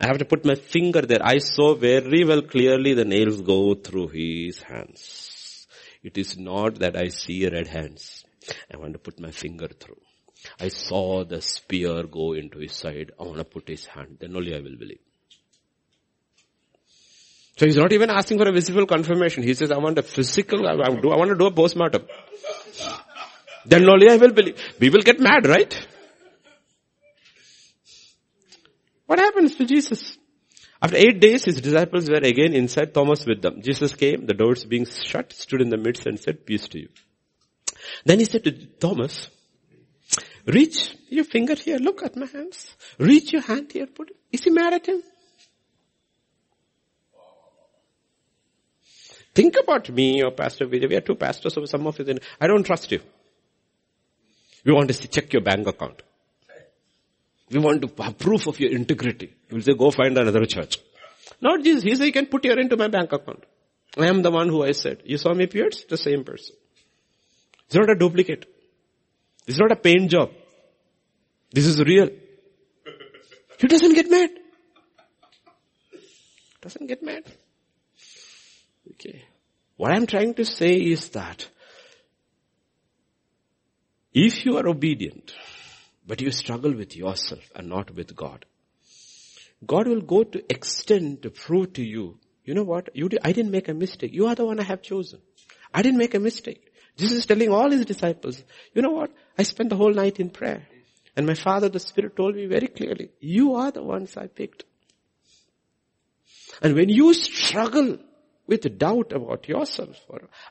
I 0.00 0.06
have 0.06 0.18
to 0.18 0.24
put 0.24 0.44
my 0.44 0.54
finger 0.54 1.02
there. 1.02 1.22
I 1.22 1.38
saw 1.38 1.74
very 1.74 2.24
well 2.24 2.42
clearly 2.42 2.94
the 2.94 3.04
nails 3.04 3.40
go 3.40 3.74
through 3.74 4.08
his 4.08 4.60
hands. 4.62 5.66
It 6.02 6.16
is 6.16 6.38
not 6.38 6.76
that 6.76 6.96
I 6.96 7.08
see 7.08 7.48
red 7.48 7.66
hands. 7.66 8.24
I 8.72 8.76
want 8.76 8.92
to 8.92 8.98
put 8.98 9.18
my 9.18 9.30
finger 9.30 9.68
through. 9.68 10.00
I 10.60 10.68
saw 10.68 11.24
the 11.24 11.40
spear 11.42 12.04
go 12.04 12.32
into 12.34 12.58
his 12.58 12.72
side. 12.72 13.10
I 13.18 13.24
want 13.24 13.38
to 13.38 13.44
put 13.44 13.68
his 13.68 13.86
hand. 13.86 14.18
Then 14.20 14.36
only 14.36 14.54
I 14.54 14.60
will 14.60 14.76
believe. 14.76 15.00
So 17.56 17.66
he's 17.66 17.76
not 17.76 17.92
even 17.92 18.08
asking 18.08 18.38
for 18.38 18.48
a 18.48 18.52
visible 18.52 18.86
confirmation. 18.86 19.42
He 19.42 19.54
says, 19.54 19.72
I 19.72 19.78
want 19.78 19.98
a 19.98 20.02
physical, 20.02 20.68
I 20.68 20.76
want 20.76 21.30
to 21.30 21.36
do 21.36 21.46
a 21.46 21.50
postmortem. 21.50 22.06
Then 23.68 23.88
only 23.88 24.10
I 24.10 24.16
will 24.16 24.32
believe. 24.32 24.58
We 24.80 24.88
will 24.88 25.02
get 25.02 25.20
mad, 25.20 25.46
right? 25.46 25.86
What 29.04 29.18
happens 29.18 29.56
to 29.56 29.66
Jesus? 29.66 30.16
After 30.80 30.96
eight 30.96 31.20
days, 31.20 31.44
his 31.44 31.60
disciples 31.60 32.08
were 32.08 32.16
again 32.16 32.54
inside, 32.54 32.94
Thomas 32.94 33.26
with 33.26 33.42
them. 33.42 33.60
Jesus 33.60 33.94
came, 33.94 34.24
the 34.26 34.32
doors 34.32 34.64
being 34.64 34.86
shut, 34.86 35.32
stood 35.32 35.60
in 35.60 35.68
the 35.68 35.76
midst 35.76 36.06
and 36.06 36.18
said, 36.18 36.46
peace 36.46 36.68
to 36.68 36.78
you. 36.80 36.88
Then 38.04 38.20
he 38.20 38.24
said 38.24 38.44
to 38.44 38.52
Thomas, 38.52 39.28
reach 40.46 40.96
your 41.08 41.24
finger 41.24 41.54
here, 41.54 41.78
look 41.78 42.02
at 42.02 42.16
my 42.16 42.26
hands. 42.26 42.74
Reach 42.98 43.32
your 43.32 43.42
hand 43.42 43.70
here, 43.72 43.86
put 43.86 44.10
it. 44.10 44.16
Is 44.32 44.44
he 44.44 44.50
mad 44.50 44.72
at 44.72 44.86
him? 44.86 45.02
Think 49.34 49.56
about 49.62 49.90
me 49.90 50.22
or 50.22 50.30
Pastor 50.30 50.66
Vijay. 50.66 50.88
We 50.88 50.96
are 50.96 51.00
two 51.00 51.16
pastors, 51.16 51.54
so 51.54 51.64
some 51.66 51.86
of 51.86 51.98
you, 51.98 52.18
I 52.40 52.46
don't 52.46 52.64
trust 52.64 52.90
you. 52.92 53.00
We 54.64 54.72
want 54.72 54.90
to 54.90 55.08
check 55.08 55.32
your 55.32 55.42
bank 55.42 55.66
account. 55.66 56.02
We 57.50 57.60
want 57.60 57.82
to 57.82 58.02
have 58.02 58.18
proof 58.18 58.46
of 58.46 58.60
your 58.60 58.70
integrity. 58.72 59.34
He 59.48 59.54
will 59.54 59.62
say, 59.62 59.74
go 59.74 59.90
find 59.90 60.16
another 60.18 60.44
church. 60.44 60.78
Not 61.40 61.62
Jesus. 61.62 61.82
He 61.82 61.94
said, 61.94 62.04
you 62.04 62.12
can 62.12 62.26
put 62.26 62.44
your 62.44 62.58
into 62.58 62.76
my 62.76 62.88
bank 62.88 63.12
account. 63.12 63.44
I 63.96 64.06
am 64.06 64.22
the 64.22 64.30
one 64.30 64.48
who 64.48 64.62
I 64.64 64.72
said. 64.72 65.02
You 65.04 65.16
saw 65.16 65.32
me 65.32 65.46
Pierce? 65.46 65.84
The 65.84 65.96
same 65.96 66.24
person. 66.24 66.56
It's 67.66 67.74
not 67.74 67.90
a 67.90 67.94
duplicate. 67.94 68.46
Is 69.46 69.58
not 69.58 69.72
a 69.72 69.76
paint 69.76 70.10
job. 70.10 70.30
This 71.50 71.66
is 71.66 71.80
real. 71.82 72.10
He 73.58 73.66
doesn't 73.66 73.94
get 73.94 74.10
mad. 74.10 74.30
Doesn't 76.60 76.86
get 76.86 77.02
mad. 77.02 77.24
Okay. 78.92 79.24
What 79.76 79.92
I'm 79.92 80.06
trying 80.06 80.34
to 80.34 80.44
say 80.44 80.74
is 80.74 81.08
that 81.10 81.48
if 84.12 84.44
you 84.44 84.56
are 84.56 84.66
obedient, 84.66 85.32
but 86.06 86.20
you 86.20 86.30
struggle 86.30 86.74
with 86.74 86.96
yourself 86.96 87.42
and 87.54 87.68
not 87.68 87.90
with 87.94 88.14
God, 88.16 88.44
God 89.66 89.88
will 89.88 90.00
go 90.00 90.24
to 90.24 90.44
extend 90.52 91.22
to 91.22 91.30
prove 91.30 91.74
to 91.74 91.82
you, 91.82 92.18
you 92.44 92.54
know 92.54 92.62
what, 92.62 92.88
you 92.94 93.10
I 93.22 93.32
didn't 93.32 93.50
make 93.50 93.68
a 93.68 93.74
mistake. 93.74 94.12
You 94.14 94.26
are 94.26 94.34
the 94.34 94.46
one 94.46 94.60
I 94.60 94.62
have 94.62 94.80
chosen. 94.80 95.20
I 95.74 95.82
didn't 95.82 95.98
make 95.98 96.14
a 96.14 96.20
mistake. 96.20 96.72
Jesus 96.96 97.18
is 97.18 97.26
telling 97.26 97.50
all 97.50 97.70
his 97.70 97.84
disciples, 97.84 98.42
you 98.74 98.82
know 98.82 98.90
what, 98.90 99.10
I 99.36 99.42
spent 99.42 99.70
the 99.70 99.76
whole 99.76 99.92
night 99.92 100.18
in 100.18 100.30
prayer. 100.30 100.66
And 101.14 101.26
my 101.26 101.34
father, 101.34 101.68
the 101.68 101.80
spirit 101.80 102.16
told 102.16 102.36
me 102.36 102.46
very 102.46 102.68
clearly, 102.68 103.10
you 103.20 103.54
are 103.54 103.70
the 103.70 103.82
ones 103.82 104.16
I 104.16 104.28
picked. 104.28 104.64
And 106.62 106.74
when 106.74 106.88
you 106.88 107.12
struggle 107.14 107.98
with 108.46 108.78
doubt 108.78 109.12
about 109.12 109.48
yourself, 109.48 110.00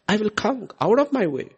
I 0.07 0.17
will 0.17 0.29
come 0.29 0.69
out 0.79 0.99
of 0.99 1.11
my 1.11 1.27
way 1.27 1.49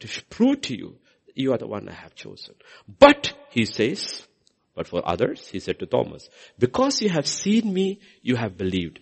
to 0.00 0.22
prove 0.28 0.62
to 0.62 0.76
you, 0.76 0.96
you 1.34 1.52
are 1.52 1.58
the 1.58 1.66
one 1.66 1.88
I 1.88 1.92
have 1.92 2.14
chosen. 2.14 2.54
But, 2.98 3.32
he 3.50 3.64
says, 3.64 4.26
but 4.74 4.88
for 4.88 5.06
others, 5.06 5.48
he 5.48 5.60
said 5.60 5.78
to 5.80 5.86
Thomas, 5.86 6.28
because 6.58 7.00
you 7.00 7.08
have 7.10 7.26
seen 7.26 7.72
me, 7.72 8.00
you 8.22 8.36
have 8.36 8.56
believed. 8.56 9.00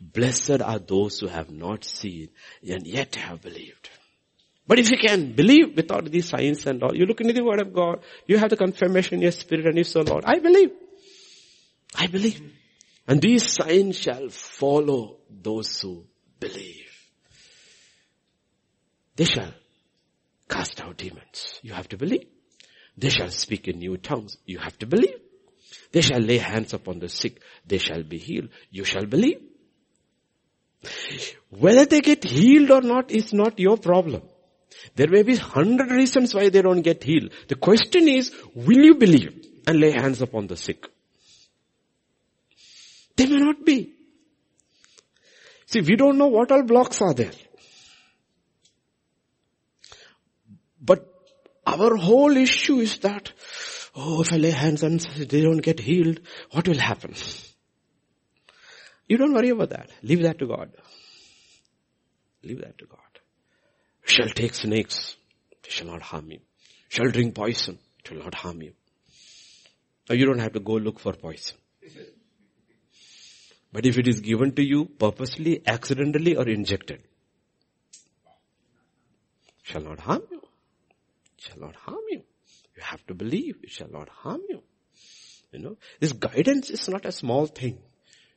Blessed 0.00 0.62
are 0.62 0.78
those 0.78 1.20
who 1.20 1.26
have 1.26 1.50
not 1.50 1.84
seen 1.84 2.28
and 2.66 2.86
yet 2.86 3.14
have 3.16 3.42
believed. 3.42 3.90
But 4.66 4.78
if 4.78 4.90
you 4.90 4.98
can 4.98 5.32
believe 5.32 5.76
without 5.76 6.10
these 6.10 6.28
signs 6.28 6.66
and 6.66 6.82
all, 6.82 6.94
you 6.94 7.06
look 7.06 7.20
into 7.20 7.32
the 7.32 7.44
word 7.44 7.60
of 7.60 7.72
God, 7.72 8.00
you 8.26 8.36
have 8.38 8.50
the 8.50 8.56
confirmation 8.56 9.14
in 9.14 9.22
your 9.22 9.30
spirit 9.30 9.66
and 9.66 9.76
you 9.76 9.84
say, 9.84 10.00
Lord, 10.00 10.24
I 10.26 10.38
believe. 10.38 10.70
I 11.94 12.06
believe. 12.08 12.42
And 13.06 13.22
these 13.22 13.52
signs 13.52 13.98
shall 13.98 14.28
follow 14.28 15.18
those 15.30 15.80
who 15.80 16.04
believe. 16.40 16.82
They 19.14 19.24
shall 19.24 19.54
cast 20.48 20.80
out 20.80 20.96
demons. 20.96 21.60
You 21.62 21.72
have 21.72 21.88
to 21.88 21.96
believe. 21.96 22.26
They 22.96 23.10
shall 23.10 23.30
speak 23.30 23.68
in 23.68 23.78
new 23.78 23.96
tongues. 23.96 24.38
You 24.46 24.58
have 24.58 24.78
to 24.78 24.86
believe. 24.86 25.20
They 25.92 26.00
shall 26.00 26.20
lay 26.20 26.38
hands 26.38 26.72
upon 26.72 26.98
the 26.98 27.08
sick. 27.08 27.40
They 27.66 27.78
shall 27.78 28.02
be 28.02 28.18
healed. 28.18 28.48
You 28.70 28.84
shall 28.84 29.06
believe. 29.06 29.40
Whether 31.50 31.84
they 31.86 32.00
get 32.00 32.24
healed 32.24 32.70
or 32.70 32.82
not 32.82 33.10
is 33.10 33.32
not 33.32 33.58
your 33.58 33.76
problem. 33.76 34.22
There 34.94 35.08
may 35.08 35.22
be 35.22 35.36
hundred 35.36 35.90
reasons 35.90 36.34
why 36.34 36.48
they 36.48 36.62
don't 36.62 36.82
get 36.82 37.02
healed. 37.02 37.32
The 37.48 37.54
question 37.56 38.08
is, 38.08 38.32
will 38.54 38.84
you 38.84 38.94
believe 38.94 39.46
and 39.66 39.80
lay 39.80 39.92
hands 39.92 40.22
upon 40.22 40.46
the 40.46 40.56
sick? 40.56 40.86
They 43.16 43.26
may 43.26 43.38
not 43.38 43.64
be. 43.64 43.92
See, 45.66 45.80
we 45.80 45.96
don't 45.96 46.18
know 46.18 46.28
what 46.28 46.52
all 46.52 46.62
blocks 46.62 47.00
are 47.00 47.14
there. 47.14 47.32
But 50.80 51.06
our 51.66 51.96
whole 51.96 52.36
issue 52.36 52.78
is 52.78 52.98
that, 52.98 53.32
oh, 53.94 54.22
if 54.22 54.32
I 54.32 54.36
lay 54.36 54.50
hands 54.50 54.82
and 54.82 55.00
they 55.00 55.42
don't 55.42 55.62
get 55.62 55.80
healed, 55.80 56.20
what 56.52 56.68
will 56.68 56.78
happen? 56.78 57.14
You 59.08 59.16
don't 59.16 59.34
worry 59.34 59.50
about 59.50 59.70
that. 59.70 59.90
Leave 60.02 60.22
that 60.22 60.38
to 60.40 60.46
God. 60.46 60.72
Leave 62.42 62.60
that 62.60 62.78
to 62.78 62.86
God 62.86 62.98
shall 64.06 64.28
take 64.28 64.54
snakes, 64.54 65.16
they 65.62 65.70
shall 65.70 65.88
not 65.88 66.02
harm 66.02 66.30
you. 66.30 66.40
Shall 66.88 67.10
drink 67.10 67.34
poison, 67.34 67.78
it 68.04 68.10
will 68.10 68.22
not 68.22 68.34
harm 68.34 68.62
you. 68.62 68.72
Now 70.08 70.14
you 70.14 70.26
don't 70.26 70.38
have 70.38 70.52
to 70.52 70.60
go 70.60 70.74
look 70.74 71.00
for 71.00 71.12
poison. 71.12 71.56
But 73.72 73.84
if 73.84 73.98
it 73.98 74.08
is 74.08 74.20
given 74.20 74.52
to 74.52 74.62
you 74.64 74.86
purposely, 74.86 75.62
accidentally 75.66 76.36
or 76.36 76.48
injected, 76.48 77.02
shall 79.62 79.82
not 79.82 80.00
harm 80.00 80.22
you. 80.30 80.40
Shall 81.46 81.60
not 81.60 81.76
harm 81.76 82.04
you. 82.10 82.22
You 82.76 82.82
have 82.82 83.04
to 83.06 83.14
believe 83.14 83.56
it 83.62 83.70
shall 83.70 83.90
not 83.90 84.08
harm 84.08 84.42
you. 84.48 84.62
You 85.52 85.60
know, 85.60 85.76
this 86.00 86.12
guidance 86.12 86.70
is 86.70 86.88
not 86.88 87.06
a 87.06 87.12
small 87.12 87.46
thing. 87.46 87.78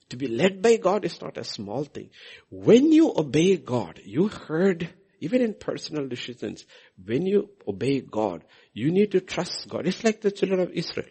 To 0.10 0.18
be 0.18 0.28
led 0.28 0.62
by 0.62 0.78
God 0.78 1.06
is 1.06 1.22
not 1.22 1.38
a 1.38 1.44
small 1.44 1.84
thing. 1.84 2.10
When 2.50 2.92
you 2.92 3.14
obey 3.16 3.58
God, 3.58 4.00
you 4.04 4.28
heard 4.28 4.90
even 5.20 5.42
in 5.42 5.54
personal 5.54 6.08
decisions, 6.08 6.66
when 7.04 7.26
you 7.26 7.50
obey 7.68 8.00
God, 8.02 8.44
you 8.74 8.92
need 8.92 9.12
to 9.12 9.20
trust 9.20 9.68
God. 9.68 9.86
It's 9.86 10.04
like 10.04 10.22
the 10.22 10.32
children 10.32 10.62
of 10.62 10.72
Israel. 10.72 11.08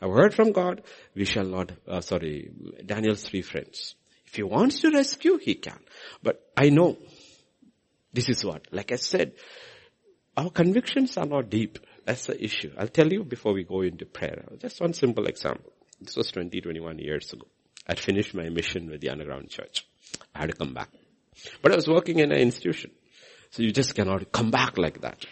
A 0.00 0.08
word 0.08 0.34
from 0.34 0.52
God, 0.52 0.82
we 1.14 1.24
shall 1.24 1.46
not, 1.46 1.72
uh, 1.88 2.00
sorry, 2.02 2.50
Daniel's 2.84 3.22
three 3.24 3.42
friends. 3.42 3.94
If 4.26 4.34
he 4.34 4.42
wants 4.42 4.80
to 4.80 4.90
rescue, 4.90 5.38
he 5.38 5.54
can. 5.54 5.78
But 6.22 6.42
I 6.56 6.68
know, 6.68 6.98
this 8.12 8.28
is 8.28 8.44
what, 8.44 8.66
like 8.72 8.92
I 8.92 8.96
said, 8.96 9.32
our 10.36 10.50
convictions 10.50 11.16
are 11.16 11.26
not 11.26 11.50
deep. 11.50 11.78
That's 12.04 12.26
the 12.26 12.42
issue. 12.42 12.72
I'll 12.76 12.88
tell 12.88 13.10
you 13.12 13.24
before 13.24 13.52
we 13.52 13.64
go 13.64 13.82
into 13.82 14.06
prayer. 14.06 14.44
Just 14.58 14.80
one 14.80 14.92
simple 14.92 15.26
example. 15.26 15.72
This 16.00 16.16
was 16.16 16.30
20, 16.30 16.60
21 16.60 16.98
years 16.98 17.32
ago. 17.32 17.46
I'd 17.86 17.98
finished 17.98 18.34
my 18.34 18.48
mission 18.48 18.90
with 18.90 19.00
the 19.00 19.10
underground 19.10 19.48
church. 19.48 19.86
I 20.34 20.40
had 20.40 20.50
to 20.50 20.56
come 20.56 20.74
back. 20.74 20.90
But 21.62 21.72
I 21.72 21.76
was 21.76 21.88
working 21.88 22.18
in 22.18 22.32
an 22.32 22.38
institution. 22.38 22.90
So 23.50 23.62
you 23.62 23.72
just 23.72 23.94
cannot 23.94 24.32
come 24.32 24.50
back 24.50 24.76
like 24.76 25.00
that. 25.00 25.24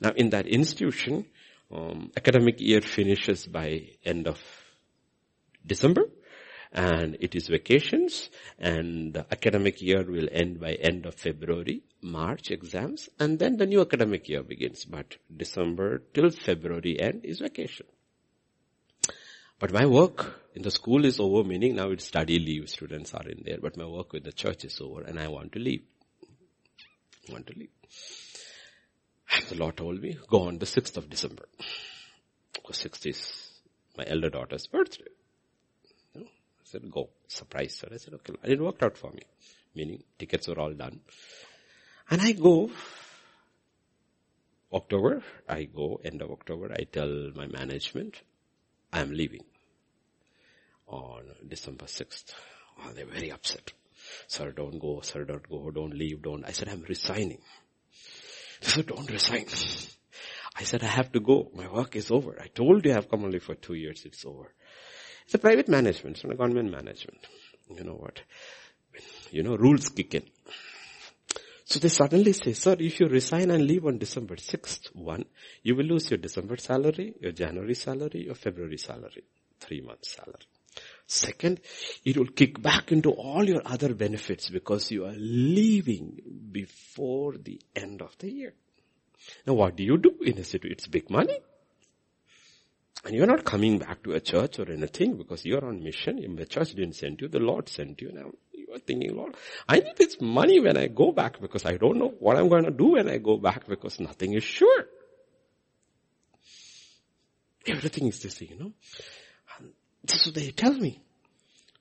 Now 0.00 0.10
in 0.14 0.30
that 0.30 0.46
institution, 0.46 1.26
um, 1.72 2.10
academic 2.16 2.60
year 2.60 2.80
finishes 2.80 3.46
by 3.46 3.90
end 4.04 4.26
of 4.26 4.38
December 5.64 6.02
and 6.72 7.16
it 7.20 7.34
is 7.34 7.48
vacations 7.48 8.30
and 8.58 9.14
the 9.14 9.26
academic 9.32 9.82
year 9.82 10.04
will 10.04 10.28
end 10.30 10.60
by 10.60 10.72
end 10.74 11.06
of 11.06 11.14
February, 11.14 11.82
March 12.00 12.50
exams 12.50 13.08
and 13.18 13.38
then 13.38 13.56
the 13.56 13.66
new 13.66 13.80
academic 13.80 14.28
year 14.28 14.42
begins. 14.42 14.84
But 14.84 15.16
December 15.34 16.02
till 16.14 16.30
February 16.30 17.00
end 17.00 17.24
is 17.24 17.40
vacation. 17.40 17.86
But 19.58 19.72
my 19.72 19.84
work 19.84 20.40
in 20.54 20.62
the 20.62 20.70
school 20.70 21.04
is 21.04 21.20
over, 21.20 21.46
meaning 21.46 21.76
now 21.76 21.90
it's 21.90 22.06
study 22.06 22.38
leave, 22.38 22.70
students 22.70 23.12
are 23.14 23.28
in 23.28 23.42
there, 23.44 23.58
but 23.60 23.76
my 23.76 23.84
work 23.84 24.12
with 24.12 24.24
the 24.24 24.32
church 24.32 24.64
is 24.64 24.80
over 24.80 25.02
and 25.02 25.18
I 25.18 25.28
want 25.28 25.52
to 25.52 25.58
leave 25.58 25.82
I 27.28 27.32
want 27.32 27.46
to 27.48 27.58
leave. 27.58 27.70
And 29.32 29.44
the 29.46 29.56
Lord 29.56 29.76
told 29.76 30.00
me, 30.00 30.18
go 30.28 30.48
on 30.48 30.58
the 30.58 30.66
6th 30.66 30.96
of 30.96 31.08
December. 31.08 31.44
Because 32.52 32.82
6th 32.82 33.06
is 33.06 33.50
my 33.96 34.04
elder 34.06 34.30
daughter's 34.30 34.66
birthday. 34.66 35.04
Said, 36.70 36.88
go. 36.90 37.10
Surprise 37.26 37.80
her. 37.80 37.88
I 37.92 37.96
said, 37.96 38.14
okay. 38.14 38.34
And 38.42 38.52
it 38.52 38.60
worked 38.60 38.82
out 38.84 38.96
for 38.96 39.10
me. 39.10 39.22
Meaning, 39.74 40.04
tickets 40.18 40.46
were 40.46 40.58
all 40.58 40.72
done. 40.72 41.00
And 42.08 42.22
I 42.22 42.32
go, 42.32 42.70
October, 44.72 45.22
I 45.48 45.64
go, 45.64 46.00
end 46.04 46.22
of 46.22 46.30
October, 46.30 46.72
I 46.72 46.84
tell 46.84 47.32
my 47.34 47.46
management, 47.48 48.22
I 48.92 49.00
am 49.00 49.10
leaving 49.10 49.44
on 50.86 51.24
December 51.48 51.86
6th. 51.86 52.34
Oh, 52.80 52.92
they're 52.92 53.06
very 53.06 53.32
upset. 53.32 53.72
Sir, 54.28 54.52
don't 54.52 54.78
go, 54.78 55.00
sir, 55.02 55.24
don't 55.24 55.48
go, 55.48 55.70
don't 55.72 55.94
leave, 55.94 56.22
don't. 56.22 56.44
I 56.44 56.52
said, 56.52 56.68
I'm 56.68 56.84
resigning. 56.88 57.42
They 58.60 58.68
said, 58.68 58.86
don't 58.86 59.10
resign. 59.10 59.46
I 60.56 60.62
said, 60.62 60.84
I 60.84 60.88
have 60.88 61.10
to 61.12 61.20
go. 61.20 61.50
My 61.54 61.68
work 61.68 61.96
is 61.96 62.10
over. 62.10 62.40
I 62.40 62.46
told 62.46 62.84
you 62.84 62.92
I 62.92 62.94
have 62.94 63.08
come 63.08 63.24
only 63.24 63.40
for 63.40 63.54
two 63.54 63.74
years. 63.74 64.04
It's 64.04 64.24
over. 64.24 64.52
It's 65.30 65.36
a 65.36 65.38
private 65.38 65.68
management. 65.68 66.16
It's 66.16 66.24
not 66.24 66.32
a 66.32 66.36
government 66.36 66.72
management. 66.72 67.24
You 67.72 67.84
know 67.84 67.94
what? 67.94 68.20
You 69.30 69.44
know, 69.44 69.54
rules 69.54 69.88
kick 69.90 70.16
in. 70.16 70.24
So 71.64 71.78
they 71.78 71.86
suddenly 71.86 72.32
say, 72.32 72.52
sir, 72.52 72.74
if 72.80 72.98
you 72.98 73.06
resign 73.06 73.52
and 73.52 73.64
leave 73.64 73.86
on 73.86 73.98
December 73.98 74.34
6th, 74.34 74.88
one, 74.92 75.24
you 75.62 75.76
will 75.76 75.84
lose 75.84 76.10
your 76.10 76.18
December 76.18 76.56
salary, 76.56 77.14
your 77.20 77.30
January 77.30 77.76
salary, 77.76 78.24
your 78.24 78.34
February 78.34 78.76
salary, 78.76 79.22
three 79.60 79.80
months 79.82 80.16
salary. 80.16 80.48
Second, 81.06 81.60
it 82.04 82.18
will 82.18 82.26
kick 82.26 82.60
back 82.60 82.90
into 82.90 83.12
all 83.12 83.48
your 83.48 83.62
other 83.64 83.94
benefits 83.94 84.50
because 84.50 84.90
you 84.90 85.04
are 85.04 85.14
leaving 85.16 86.18
before 86.50 87.36
the 87.36 87.60
end 87.76 88.02
of 88.02 88.18
the 88.18 88.32
year. 88.32 88.54
Now 89.46 89.52
what 89.52 89.76
do 89.76 89.84
you 89.84 89.96
do 89.96 90.10
in 90.22 90.38
a 90.38 90.44
city? 90.44 90.70
It's 90.72 90.88
big 90.88 91.08
money. 91.08 91.38
And 93.04 93.14
you're 93.14 93.26
not 93.26 93.44
coming 93.44 93.78
back 93.78 94.02
to 94.02 94.12
a 94.12 94.20
church 94.20 94.58
or 94.58 94.70
anything 94.70 95.16
because 95.16 95.44
you're 95.44 95.64
on 95.64 95.82
mission. 95.82 96.36
The 96.36 96.44
church 96.44 96.74
didn't 96.74 96.96
send 96.96 97.20
you, 97.20 97.28
the 97.28 97.38
Lord 97.38 97.68
sent 97.68 98.00
you. 98.02 98.12
Now 98.12 98.30
you 98.52 98.68
are 98.74 98.78
thinking, 98.78 99.16
Lord, 99.16 99.36
I 99.68 99.80
need 99.80 99.96
this 99.96 100.20
money 100.20 100.60
when 100.60 100.76
I 100.76 100.88
go 100.88 101.10
back 101.12 101.40
because 101.40 101.64
I 101.64 101.76
don't 101.76 101.96
know 101.96 102.14
what 102.18 102.36
I'm 102.36 102.48
going 102.48 102.64
to 102.64 102.70
do 102.70 102.92
when 102.92 103.08
I 103.08 103.16
go 103.18 103.38
back 103.38 103.66
because 103.66 104.00
nothing 104.00 104.34
is 104.34 104.44
sure. 104.44 104.84
Everything 107.66 108.08
is 108.08 108.20
this 108.20 108.40
you 108.40 108.58
know. 108.58 108.72
And 109.58 109.70
this 110.04 110.20
is 110.20 110.26
what 110.26 110.34
they 110.34 110.50
tell 110.50 110.74
me. 110.74 111.02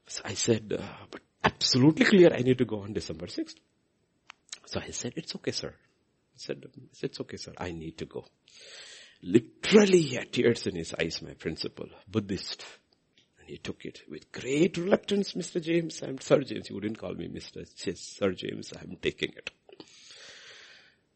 So 0.07 0.21
I 0.25 0.33
said, 0.33 0.73
uh, 0.77 0.83
but 1.11 1.21
absolutely 1.43 2.05
clear 2.05 2.33
I 2.33 2.41
need 2.41 2.57
to 2.57 2.65
go 2.65 2.81
on 2.81 2.93
December 2.93 3.27
6th. 3.27 3.55
So 4.65 4.79
I 4.79 4.91
said, 4.91 5.13
it's 5.15 5.35
okay, 5.35 5.51
sir. 5.51 5.69
I 5.69 6.37
said, 6.37 6.65
it's 7.01 7.19
okay, 7.19 7.37
sir. 7.37 7.53
I 7.57 7.71
need 7.71 7.97
to 7.97 8.05
go. 8.05 8.25
Literally 9.21 10.01
he 10.01 10.15
had 10.15 10.31
tears 10.31 10.65
in 10.67 10.75
his 10.75 10.93
eyes, 10.93 11.21
my 11.21 11.33
principal, 11.33 11.87
Buddhist. 12.07 12.65
And 13.39 13.49
he 13.49 13.57
took 13.57 13.85
it 13.85 14.01
with 14.09 14.31
great 14.31 14.77
reluctance, 14.77 15.33
Mr. 15.33 15.61
James. 15.61 16.01
I'm 16.01 16.19
Sir 16.19 16.41
James. 16.41 16.67
He 16.67 16.73
wouldn't 16.73 16.97
call 16.97 17.13
me 17.13 17.27
Mr. 17.27 17.65
Yes, 17.85 17.99
Sir 17.99 18.31
James. 18.31 18.71
I'm 18.79 18.97
taking 19.01 19.33
it. 19.35 19.51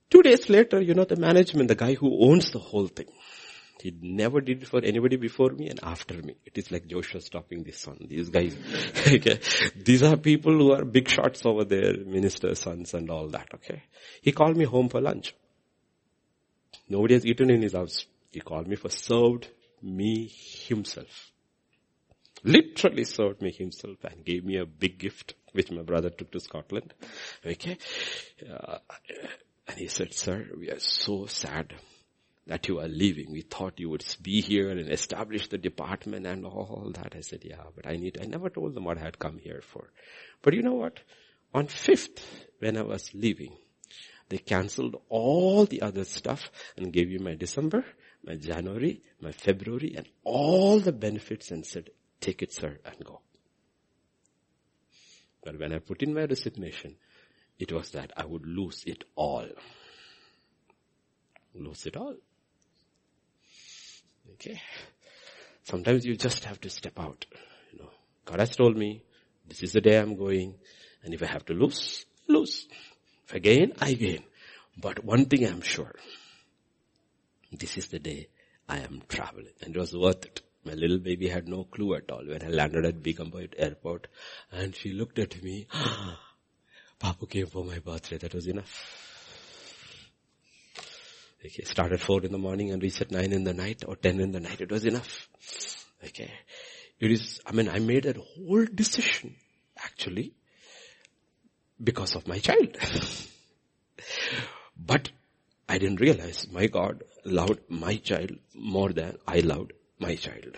Two 0.09 0.21
days 0.21 0.49
later, 0.49 0.81
you 0.81 0.93
know, 0.93 1.05
the 1.05 1.15
management, 1.15 1.69
the 1.69 1.75
guy 1.75 1.95
who 1.95 2.29
owns 2.29 2.51
the 2.51 2.59
whole 2.59 2.87
thing, 2.87 3.07
he 3.81 3.93
never 4.01 4.41
did 4.41 4.61
it 4.61 4.67
for 4.67 4.79
anybody 4.83 5.15
before 5.15 5.49
me 5.49 5.69
and 5.69 5.79
after 5.81 6.15
me. 6.21 6.35
It 6.45 6.57
is 6.57 6.71
like 6.71 6.87
Joshua 6.87 7.19
stopping 7.19 7.63
the 7.63 7.71
sun. 7.71 7.97
These 8.07 8.29
guys, 8.29 8.55
okay. 9.07 9.39
These 9.75 10.03
are 10.03 10.15
people 10.15 10.53
who 10.53 10.71
are 10.71 10.85
big 10.85 11.09
shots 11.09 11.45
over 11.45 11.65
there, 11.65 11.97
ministers' 12.05 12.59
sons 12.59 12.93
and 12.93 13.09
all 13.09 13.27
that, 13.29 13.47
okay. 13.55 13.83
He 14.21 14.31
called 14.31 14.55
me 14.55 14.65
home 14.65 14.89
for 14.89 15.01
lunch. 15.01 15.33
Nobody 16.89 17.15
has 17.15 17.25
eaten 17.25 17.49
in 17.49 17.61
his 17.61 17.73
house. 17.73 18.05
He 18.31 18.39
called 18.39 18.67
me 18.67 18.75
for 18.75 18.89
served 18.89 19.47
me 19.81 20.27
himself. 20.67 21.31
Literally 22.43 23.05
served 23.05 23.41
me 23.41 23.51
himself 23.51 23.97
and 24.03 24.25
gave 24.25 24.43
me 24.43 24.57
a 24.57 24.65
big 24.65 24.97
gift, 24.97 25.35
which 25.53 25.71
my 25.71 25.81
brother 25.81 26.09
took 26.09 26.31
to 26.31 26.39
Scotland. 26.39 26.93
Okay. 27.45 27.77
Uh, 28.49 28.79
and 29.67 29.77
he 29.77 29.87
said, 29.87 30.13
sir, 30.13 30.47
we 30.57 30.69
are 30.69 30.79
so 30.79 31.25
sad 31.25 31.73
that 32.47 32.67
you 32.67 32.79
are 32.79 32.87
leaving. 32.87 33.31
We 33.31 33.41
thought 33.41 33.79
you 33.79 33.89
would 33.89 34.03
be 34.21 34.41
here 34.41 34.69
and 34.69 34.91
establish 34.91 35.47
the 35.47 35.57
department 35.57 36.25
and 36.25 36.45
all 36.45 36.91
that. 36.95 37.13
I 37.15 37.21
said, 37.21 37.43
yeah, 37.45 37.63
but 37.75 37.87
I 37.87 37.95
need, 37.95 38.17
I 38.21 38.25
never 38.25 38.49
told 38.49 38.73
them 38.73 38.83
what 38.83 38.97
I 38.97 39.01
had 39.01 39.19
come 39.19 39.37
here 39.37 39.61
for. 39.61 39.89
But 40.41 40.53
you 40.53 40.61
know 40.61 40.73
what? 40.73 40.99
On 41.53 41.67
5th, 41.67 42.19
when 42.59 42.77
I 42.77 42.81
was 42.81 43.09
leaving, 43.13 43.55
they 44.33 44.39
cancelled 44.39 44.99
all 45.09 45.67
the 45.67 45.83
other 45.83 46.03
stuff 46.03 46.49
and 46.75 46.91
gave 46.91 47.11
you 47.11 47.19
my 47.19 47.35
December, 47.35 47.85
my 48.23 48.35
January, 48.35 48.99
my 49.21 49.31
February 49.31 49.93
and 49.95 50.07
all 50.23 50.79
the 50.79 50.91
benefits 50.91 51.51
and 51.51 51.63
said, 51.63 51.91
take 52.19 52.41
it 52.41 52.51
sir 52.51 52.79
and 52.83 53.05
go. 53.05 53.21
But 55.43 55.59
when 55.59 55.71
I 55.71 55.77
put 55.77 56.01
in 56.01 56.15
my 56.15 56.25
resignation, 56.25 56.95
it 57.59 57.71
was 57.71 57.91
that 57.91 58.11
I 58.17 58.25
would 58.25 58.47
lose 58.47 58.83
it 58.87 59.03
all. 59.15 59.45
Lose 61.53 61.85
it 61.85 61.95
all. 61.95 62.15
Okay. 64.33 64.59
Sometimes 65.61 66.05
you 66.05 66.15
just 66.15 66.45
have 66.45 66.59
to 66.61 66.71
step 66.71 66.99
out. 66.99 67.23
You 67.71 67.83
know, 67.83 67.89
God 68.25 68.39
has 68.39 68.55
told 68.55 68.75
me, 68.75 69.03
this 69.47 69.61
is 69.61 69.73
the 69.73 69.81
day 69.81 69.99
I'm 69.99 70.15
going, 70.15 70.55
and 71.03 71.13
if 71.13 71.21
I 71.21 71.27
have 71.27 71.45
to 71.45 71.53
lose, 71.53 72.07
lose. 72.27 72.67
If 73.33 73.81
I 73.83 73.93
gain, 73.93 74.23
But 74.77 75.03
one 75.03 75.25
thing 75.25 75.47
I'm 75.47 75.61
sure, 75.61 75.95
this 77.51 77.77
is 77.77 77.87
the 77.87 77.97
day 77.97 78.27
I 78.69 78.77
am 78.77 79.01
traveling, 79.07 79.53
and 79.61 79.75
it 79.75 79.79
was 79.79 79.95
worth 79.95 80.25
it. 80.25 80.41
My 80.63 80.73
little 80.73 80.99
baby 80.99 81.29
had 81.29 81.47
no 81.47 81.63
clue 81.63 81.95
at 81.95 82.11
all 82.11 82.23
when 82.25 82.43
I 82.43 82.49
landed 82.49 82.85
at 82.85 83.01
Begumpet 83.01 83.55
airport, 83.57 84.05
and 84.51 84.75
she 84.75 84.93
looked 84.93 85.17
at 85.17 85.41
me. 85.41 85.65
Papa 86.99 87.25
came 87.25 87.47
for 87.47 87.65
my 87.65 87.79
birthday. 87.79 88.17
That 88.17 88.35
was 88.35 88.45
enough. 88.45 88.99
Okay, 91.43 91.63
started 91.63 91.99
four 92.01 92.23
in 92.23 92.31
the 92.31 92.37
morning 92.37 92.71
and 92.71 92.83
reached 92.83 93.01
at 93.01 93.11
nine 93.11 93.33
in 93.33 93.43
the 93.43 93.53
night 93.53 93.83
or 93.87 93.95
ten 93.95 94.19
in 94.19 94.31
the 94.31 94.39
night. 94.39 94.61
It 94.61 94.71
was 94.71 94.85
enough. 94.85 95.27
Okay. 96.05 96.31
It 96.99 97.11
is, 97.11 97.41
I 97.47 97.51
mean, 97.51 97.67
I 97.67 97.79
made 97.79 98.05
a 98.05 98.13
whole 98.13 98.65
decision 98.65 99.35
actually 99.77 100.35
because 101.81 102.15
of 102.15 102.27
my 102.27 102.39
child. 102.39 102.77
but 104.77 105.09
I 105.67 105.77
didn't 105.77 106.01
realize 106.01 106.47
my 106.51 106.67
God 106.67 107.03
loved 107.25 107.59
my 107.69 107.95
child 107.97 108.31
more 108.53 108.91
than 108.91 109.17
I 109.27 109.39
loved 109.39 109.73
my 109.99 110.15
child. 110.15 110.57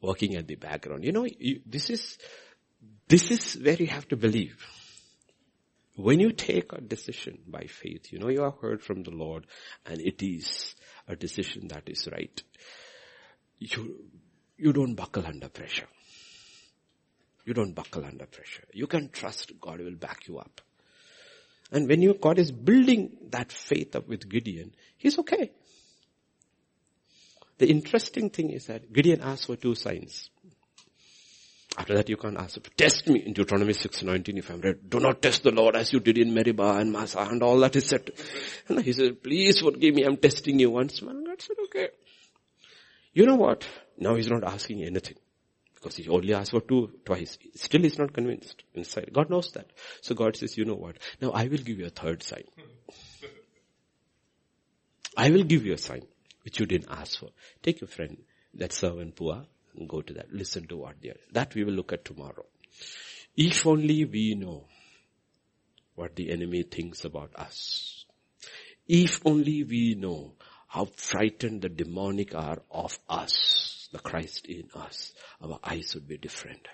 Working 0.00 0.36
at 0.36 0.46
the 0.46 0.56
background. 0.56 1.04
You 1.04 1.12
know, 1.12 1.24
you, 1.24 1.60
this 1.64 1.90
is, 1.90 2.18
this 3.08 3.30
is 3.30 3.54
where 3.54 3.76
you 3.76 3.86
have 3.86 4.08
to 4.08 4.16
believe. 4.16 4.64
When 5.96 6.18
you 6.18 6.32
take 6.32 6.72
a 6.72 6.80
decision 6.80 7.38
by 7.46 7.66
faith, 7.66 8.12
you 8.12 8.18
know 8.18 8.28
you 8.28 8.42
have 8.42 8.58
heard 8.60 8.82
from 8.82 9.04
the 9.04 9.12
Lord 9.12 9.46
and 9.86 10.00
it 10.00 10.22
is 10.22 10.74
a 11.06 11.14
decision 11.14 11.68
that 11.68 11.84
is 11.86 12.08
right. 12.10 12.42
You, 13.58 14.04
you 14.58 14.72
don't 14.72 14.94
buckle 14.94 15.24
under 15.24 15.48
pressure. 15.48 15.86
You 17.44 17.54
don't 17.54 17.74
buckle 17.74 18.04
under 18.04 18.26
pressure. 18.26 18.64
You 18.72 18.86
can 18.86 19.10
trust 19.10 19.52
God 19.60 19.80
will 19.80 19.96
back 19.96 20.26
you 20.26 20.38
up. 20.38 20.60
And 21.70 21.88
when 21.88 22.18
God 22.20 22.38
is 22.38 22.52
building 22.52 23.16
that 23.30 23.50
faith 23.50 23.96
up 23.96 24.08
with 24.08 24.28
Gideon, 24.28 24.74
he's 24.96 25.18
okay. 25.18 25.50
The 27.58 27.68
interesting 27.68 28.30
thing 28.30 28.50
is 28.50 28.66
that 28.66 28.92
Gideon 28.92 29.20
asked 29.20 29.46
for 29.46 29.56
two 29.56 29.74
signs. 29.74 30.30
After 31.76 31.94
that 31.94 32.08
you 32.08 32.16
can't 32.16 32.36
ask, 32.36 32.58
test 32.76 33.08
me 33.08 33.20
in 33.26 33.32
Deuteronomy 33.32 33.72
6.19 33.72 34.38
if 34.38 34.50
I'm 34.50 34.60
read, 34.60 34.88
do 34.88 35.00
not 35.00 35.20
test 35.20 35.42
the 35.42 35.50
Lord 35.50 35.74
as 35.74 35.92
you 35.92 35.98
did 35.98 36.18
in 36.18 36.32
Meribah 36.32 36.76
and 36.78 36.92
Massah 36.92 37.26
and 37.28 37.42
all 37.42 37.58
that 37.60 37.74
is 37.74 37.88
said. 37.88 38.12
And 38.68 38.80
he 38.80 38.92
said, 38.92 39.22
please 39.22 39.60
forgive 39.60 39.94
me, 39.94 40.04
I'm 40.04 40.16
testing 40.16 40.60
you 40.60 40.70
once. 40.70 41.02
And 41.02 41.26
God 41.26 41.42
said, 41.42 41.56
okay. 41.64 41.88
You 43.12 43.26
know 43.26 43.36
what? 43.36 43.66
Now 43.98 44.14
he's 44.14 44.30
not 44.30 44.44
asking 44.44 44.84
anything. 44.84 45.16
Because 45.84 45.96
he 45.98 46.08
only 46.08 46.32
asked 46.32 46.52
for 46.52 46.62
two, 46.62 46.92
twice. 47.04 47.36
Still 47.56 47.82
he's 47.82 47.98
not 47.98 48.14
convinced 48.14 48.62
inside. 48.72 49.10
God 49.12 49.28
knows 49.28 49.52
that. 49.52 49.66
So 50.00 50.14
God 50.14 50.34
says, 50.34 50.56
you 50.56 50.64
know 50.64 50.76
what? 50.76 50.96
Now 51.20 51.32
I 51.32 51.44
will 51.44 51.58
give 51.58 51.78
you 51.78 51.84
a 51.84 51.90
third 51.90 52.22
sign. 52.22 52.44
I 55.18 55.28
will 55.28 55.44
give 55.44 55.66
you 55.66 55.74
a 55.74 55.78
sign 55.78 56.06
which 56.42 56.58
you 56.58 56.64
didn't 56.64 56.90
ask 56.90 57.18
for. 57.20 57.28
Take 57.62 57.82
your 57.82 57.88
friend, 57.88 58.16
that 58.54 58.72
servant 58.72 59.14
Purah, 59.14 59.44
and 59.76 59.86
go 59.86 60.00
to 60.00 60.14
that. 60.14 60.32
Listen 60.32 60.66
to 60.68 60.78
what 60.78 61.02
they 61.02 61.10
are. 61.10 61.20
That 61.32 61.54
we 61.54 61.64
will 61.64 61.74
look 61.74 61.92
at 61.92 62.06
tomorrow. 62.06 62.46
If 63.36 63.66
only 63.66 64.06
we 64.06 64.36
know 64.36 64.64
what 65.96 66.16
the 66.16 66.30
enemy 66.30 66.62
thinks 66.62 67.04
about 67.04 67.36
us. 67.36 68.06
If 68.88 69.20
only 69.26 69.64
we 69.64 69.96
know 69.96 70.32
how 70.66 70.86
frightened 70.86 71.60
the 71.60 71.68
demonic 71.68 72.34
are 72.34 72.62
of 72.70 72.98
us, 73.06 73.63
the 73.94 74.00
Christ 74.00 74.46
in 74.46 74.68
us, 74.74 75.12
our 75.40 75.60
eyes 75.62 75.94
would 75.94 76.08
be 76.08 76.18
different. 76.18 76.66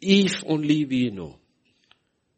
If 0.00 0.42
only 0.44 0.84
we 0.84 1.10
know 1.10 1.38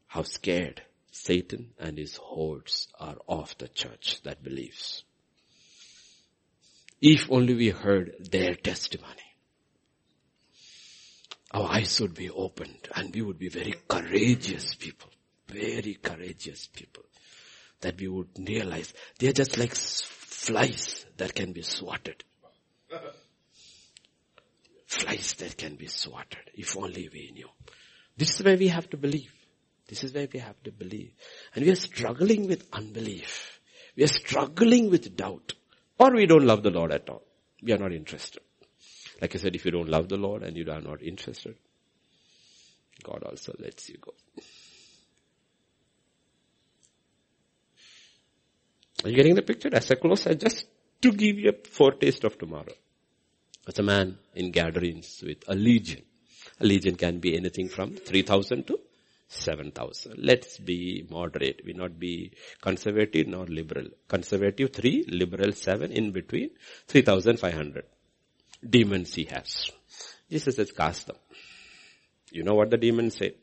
how 0.07 0.23
scared 0.25 0.83
Satan 1.11 1.71
and 1.79 1.97
his 1.97 2.17
hordes 2.17 2.89
are 3.01 3.17
of 3.27 3.57
the 3.57 3.69
church 3.69 4.21
that 4.25 4.43
believes. 4.43 5.03
If 7.01 7.31
only 7.31 7.55
we 7.55 7.71
heard 7.71 8.17
their 8.31 8.55
testimony. 8.55 9.31
Our 11.53 11.71
eyes 11.71 11.99
would 12.03 12.15
be 12.15 12.29
opened 12.29 12.89
and 12.95 13.15
we 13.15 13.23
would 13.23 13.39
be 13.39 13.49
very 13.49 13.75
courageous 13.89 14.75
people. 14.75 15.09
Very 15.49 15.95
courageous 15.95 16.67
people. 16.67 17.05
That 17.81 17.99
we 17.99 18.09
would 18.09 18.29
realize 18.39 18.93
they're 19.19 19.33
just 19.33 19.57
like 19.57 19.75
flies 20.43 21.07
that 21.19 21.35
can 21.35 21.53
be 21.53 21.63
swatted. 21.63 22.25
Flies 24.87 25.35
that 25.35 25.57
can 25.57 25.77
be 25.77 25.87
swatted. 25.87 26.51
If 26.55 26.77
only 26.77 27.09
we 27.13 27.31
knew. 27.33 27.49
This 28.17 28.35
is 28.35 28.45
where 28.45 28.57
we 28.57 28.69
have 28.69 28.91
to 28.91 28.97
believe. 28.97 29.33
This 29.89 30.05
is 30.05 30.13
where 30.13 30.29
we 30.33 30.41
have 30.41 30.61
to 30.65 30.73
believe. 30.73 31.13
And 31.55 31.65
we 31.65 31.71
are 31.71 31.77
struggling 31.77 32.49
with 32.49 32.67
unbelief. 32.73 33.61
We 33.97 34.05
are 34.05 34.09
struggling 34.09 34.91
with 34.91 35.17
doubt. 35.17 35.55
Or 35.99 36.11
we 36.13 36.27
don't 36.27 36.45
love 36.45 36.63
the 36.63 36.71
Lord 36.71 36.93
at 36.93 37.09
all. 37.09 37.23
We 37.63 37.73
are 37.73 37.79
not 37.79 37.93
interested. 37.93 38.43
Like 39.21 39.37
I 39.37 39.39
said, 39.39 39.55
if 39.55 39.65
you 39.65 39.71
don't 39.71 39.89
love 39.89 40.09
the 40.09 40.17
Lord 40.17 40.43
and 40.43 40.57
you 40.57 40.69
are 40.71 40.81
not 40.81 41.03
interested, 41.03 41.57
God 43.05 43.23
also 43.23 43.55
lets 43.59 43.89
you 43.89 43.99
go. 44.01 44.13
Are 49.05 49.11
you 49.11 49.17
getting 49.17 49.35
the 49.35 49.43
picture? 49.43 49.71
As 49.73 49.91
I 49.91 49.97
close, 49.97 50.27
I 50.27 50.35
just 50.35 50.67
to 51.01 51.13
give 51.13 51.39
you 51.39 51.51
a 51.51 51.69
foretaste 51.69 52.25
of 52.25 52.39
tomorrow. 52.39 52.73
As 53.67 53.79
a 53.79 53.83
man 53.83 54.19
in 54.35 54.53
Gadarenes 54.53 55.23
with 55.27 55.45
a 55.49 55.55
legion. 55.55 56.03
A 56.61 56.65
legion 56.65 56.97
can 56.97 57.19
be 57.19 57.37
anything 57.37 57.69
from 57.69 57.97
3,000 57.97 58.67
to 58.69 58.79
7,000. 59.29 60.15
Let's 60.19 60.59
be 60.59 61.07
moderate. 61.11 61.63
We 61.65 61.73
not 61.73 61.99
be 61.99 62.33
conservative 62.61 63.27
nor 63.27 63.47
liberal. 63.47 63.89
Conservative 64.07 64.73
3, 64.73 65.07
liberal 65.09 65.53
7, 65.53 65.91
in 65.91 66.13
between 66.13 66.51
3,500. 66.87 67.85
Demons 68.69 69.15
he 69.15 69.25
has. 69.25 69.71
Jesus 70.31 70.57
says 70.57 70.71
cast 70.71 71.09
them. 71.09 71.17
You 72.31 72.45
know 72.45 72.55
what 72.55 72.71
the 72.71 72.77
demons 72.77 73.17
say? 73.17 73.35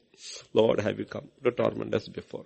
Lord, 0.53 0.79
have 0.79 0.99
you 0.99 1.05
come 1.05 1.29
to 1.43 1.51
torment 1.51 1.93
us 1.93 2.07
before? 2.07 2.45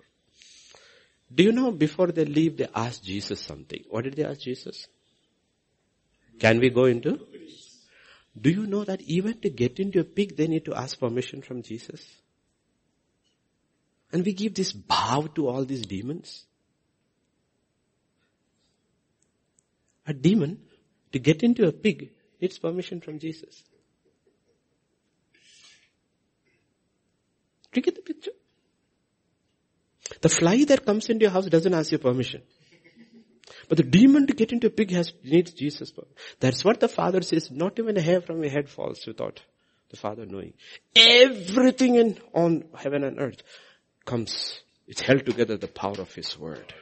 Do 1.34 1.42
you 1.42 1.52
know 1.52 1.72
before 1.72 2.08
they 2.08 2.24
leave 2.24 2.58
they 2.58 2.68
ask 2.74 3.02
Jesus 3.02 3.40
something? 3.40 3.82
What 3.90 4.04
did 4.04 4.14
they 4.14 4.24
ask 4.24 4.40
Jesus? 4.40 4.86
Can 6.38 6.60
we 6.60 6.70
go 6.70 6.84
into? 6.84 7.18
Do 8.40 8.50
you 8.50 8.66
know 8.66 8.84
that 8.84 9.00
even 9.02 9.40
to 9.40 9.50
get 9.50 9.78
into 9.78 10.00
a 10.00 10.04
pig, 10.04 10.36
they 10.36 10.46
need 10.46 10.64
to 10.66 10.74
ask 10.74 10.98
permission 10.98 11.42
from 11.42 11.62
Jesus? 11.62 12.04
And 14.12 14.24
we 14.24 14.32
give 14.32 14.54
this 14.54 14.72
bow 14.72 15.28
to 15.34 15.48
all 15.48 15.64
these 15.64 15.82
demons. 15.82 16.44
A 20.06 20.12
demon, 20.12 20.60
to 21.12 21.18
get 21.18 21.42
into 21.42 21.66
a 21.66 21.72
pig, 21.72 22.10
needs 22.40 22.58
permission 22.58 23.00
from 23.00 23.18
Jesus. 23.18 23.64
Do 27.72 27.80
you 27.80 27.82
get 27.82 27.96
the 27.96 28.02
picture? 28.02 28.30
The 30.20 30.28
fly 30.28 30.64
that 30.64 30.84
comes 30.84 31.08
into 31.08 31.24
your 31.24 31.30
house 31.30 31.46
doesn't 31.46 31.74
ask 31.74 31.90
your 31.90 31.98
permission. 31.98 32.42
But 33.68 33.78
the 33.78 33.84
demon 33.84 34.26
to 34.26 34.34
get 34.34 34.52
into 34.52 34.66
a 34.66 34.70
pig 34.70 34.90
has, 34.90 35.12
needs 35.22 35.52
Jesus. 35.52 35.92
That's 36.40 36.64
what 36.64 36.80
the 36.80 36.88
Father 36.88 37.22
says. 37.22 37.50
Not 37.50 37.78
even 37.78 37.96
a 37.96 38.00
hair 38.00 38.20
from 38.20 38.42
your 38.42 38.52
head 38.52 38.68
falls 38.68 39.06
without 39.06 39.40
the 39.90 39.96
Father 39.96 40.26
knowing. 40.26 40.54
Everything 40.94 41.96
in, 41.96 42.18
on 42.34 42.64
heaven 42.76 43.04
and 43.04 43.20
earth 43.20 43.42
comes, 44.04 44.60
it's 44.86 45.00
held 45.00 45.24
together 45.24 45.56
the 45.56 45.68
power 45.68 46.00
of 46.00 46.14
His 46.14 46.38
Word. 46.38 46.74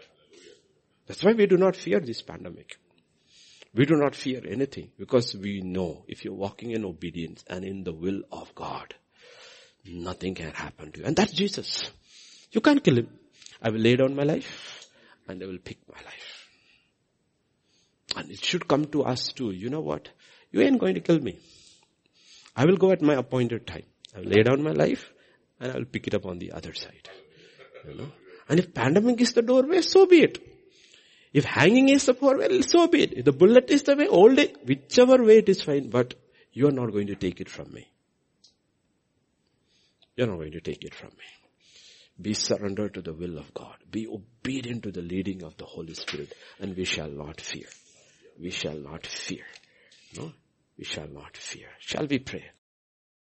That's 1.07 1.23
why 1.23 1.33
we 1.33 1.47
do 1.47 1.57
not 1.57 1.77
fear 1.77 2.01
this 2.01 2.23
pandemic. 2.23 2.77
We 3.75 3.87
do 3.87 3.97
not 3.97 4.15
fear 4.15 4.43
anything 4.47 4.91
because 4.99 5.35
we 5.35 5.61
know 5.61 6.05
if 6.07 6.25
you're 6.25 6.35
walking 6.35 6.73
in 6.73 6.85
obedience 6.85 7.43
and 7.49 7.65
in 7.65 7.85
the 7.85 7.93
will 7.93 8.23
of 8.31 8.55
God, 8.55 8.95
nothing 9.85 10.35
can 10.35 10.51
happen 10.51 10.93
to 10.93 11.01
you. 11.01 11.07
And 11.07 11.17
that's 11.17 11.33
Jesus. 11.33 11.91
You 12.53 12.61
can't 12.61 12.83
kill 12.85 12.99
him. 12.99 13.09
I 13.61 13.71
will 13.71 13.81
lay 13.81 13.97
down 13.97 14.15
my 14.15 14.23
life 14.23 14.89
and 15.27 15.43
I 15.43 15.47
will 15.47 15.59
pick 15.59 15.79
my 15.89 16.01
life. 16.03 16.49
And 18.17 18.31
it 18.31 18.45
should 18.45 18.69
come 18.69 18.85
to 18.87 19.05
us 19.05 19.33
too. 19.33 19.51
You 19.51 19.71
know 19.71 19.81
what? 19.81 20.09
You 20.51 20.61
ain't 20.61 20.79
going 20.79 20.95
to 20.95 21.01
kill 21.01 21.19
me. 21.19 21.39
I 22.55 22.67
will 22.67 22.77
go 22.77 22.93
at 22.93 23.01
my 23.01 23.15
appointed 23.15 23.67
time. 23.67 23.85
I 24.15 24.21
will 24.21 24.27
lay 24.27 24.43
down 24.43 24.63
my 24.63 24.73
life 24.73 25.11
and 25.59 25.73
I 25.73 25.77
will 25.77 25.87
pick 25.87 26.07
it 26.07 26.15
up 26.15 26.27
on 26.27 26.39
the 26.39 26.53
other 26.53 26.75
side. 26.75 27.09
You 27.89 27.95
know? 27.95 28.13
And 28.49 28.59
if 28.59 28.75
pandemic 28.75 29.21
is 29.23 29.33
the 29.33 29.43
doorway, 29.43 29.81
so 29.81 30.07
be 30.07 30.23
it. 30.23 30.39
If 31.33 31.45
hanging 31.45 31.89
is 31.89 32.05
the 32.05 32.13
doorway, 32.13 32.61
so 32.61 32.87
be 32.89 33.05
it. 33.05 33.15
If 33.15 33.25
the 33.25 33.33
bullet 33.33 33.71
is 33.71 33.85
the 33.85 33.97
way, 33.97 34.07
old 34.07 34.39
age, 34.39 34.55
whichever 34.67 35.23
way 35.25 35.39
it 35.39 35.49
is 35.49 35.63
fine, 35.63 35.89
but 35.89 36.15
you 36.53 36.69
are 36.69 36.73
not 36.73 36.93
going 36.93 37.07
to 37.07 37.15
take 37.15 37.41
it 37.41 37.49
from 37.49 37.73
me. 37.73 37.89
You're 40.17 40.27
not 40.27 40.37
going 40.37 40.53
to 40.53 40.61
take 40.61 40.85
it 40.85 40.95
from 40.95 41.09
me. 41.09 41.42
Be 42.23 42.35
surrendered 42.35 42.95
to 42.95 43.03
the 43.03 43.13
will 43.13 43.37
of 43.39 43.53
God. 43.53 43.77
Be 43.91 44.07
obedient 44.07 44.85
to 44.85 44.93
the 44.93 45.03
leading 45.03 45.43
of 45.43 45.57
the 45.57 45.65
Holy 45.65 45.95
Spirit 45.95 46.33
and 46.61 46.77
we 46.77 46.85
shall 46.85 47.11
not 47.11 47.41
fear. 47.41 47.67
We 48.41 48.51
shall 48.51 48.79
not 48.79 49.07
fear. 49.07 49.45
No? 50.17 50.33
We 50.79 50.85
shall 50.85 51.09
not 51.09 51.37
fear. 51.37 51.69
Shall 51.81 52.07
we 52.07 52.21
pray? 52.21 52.45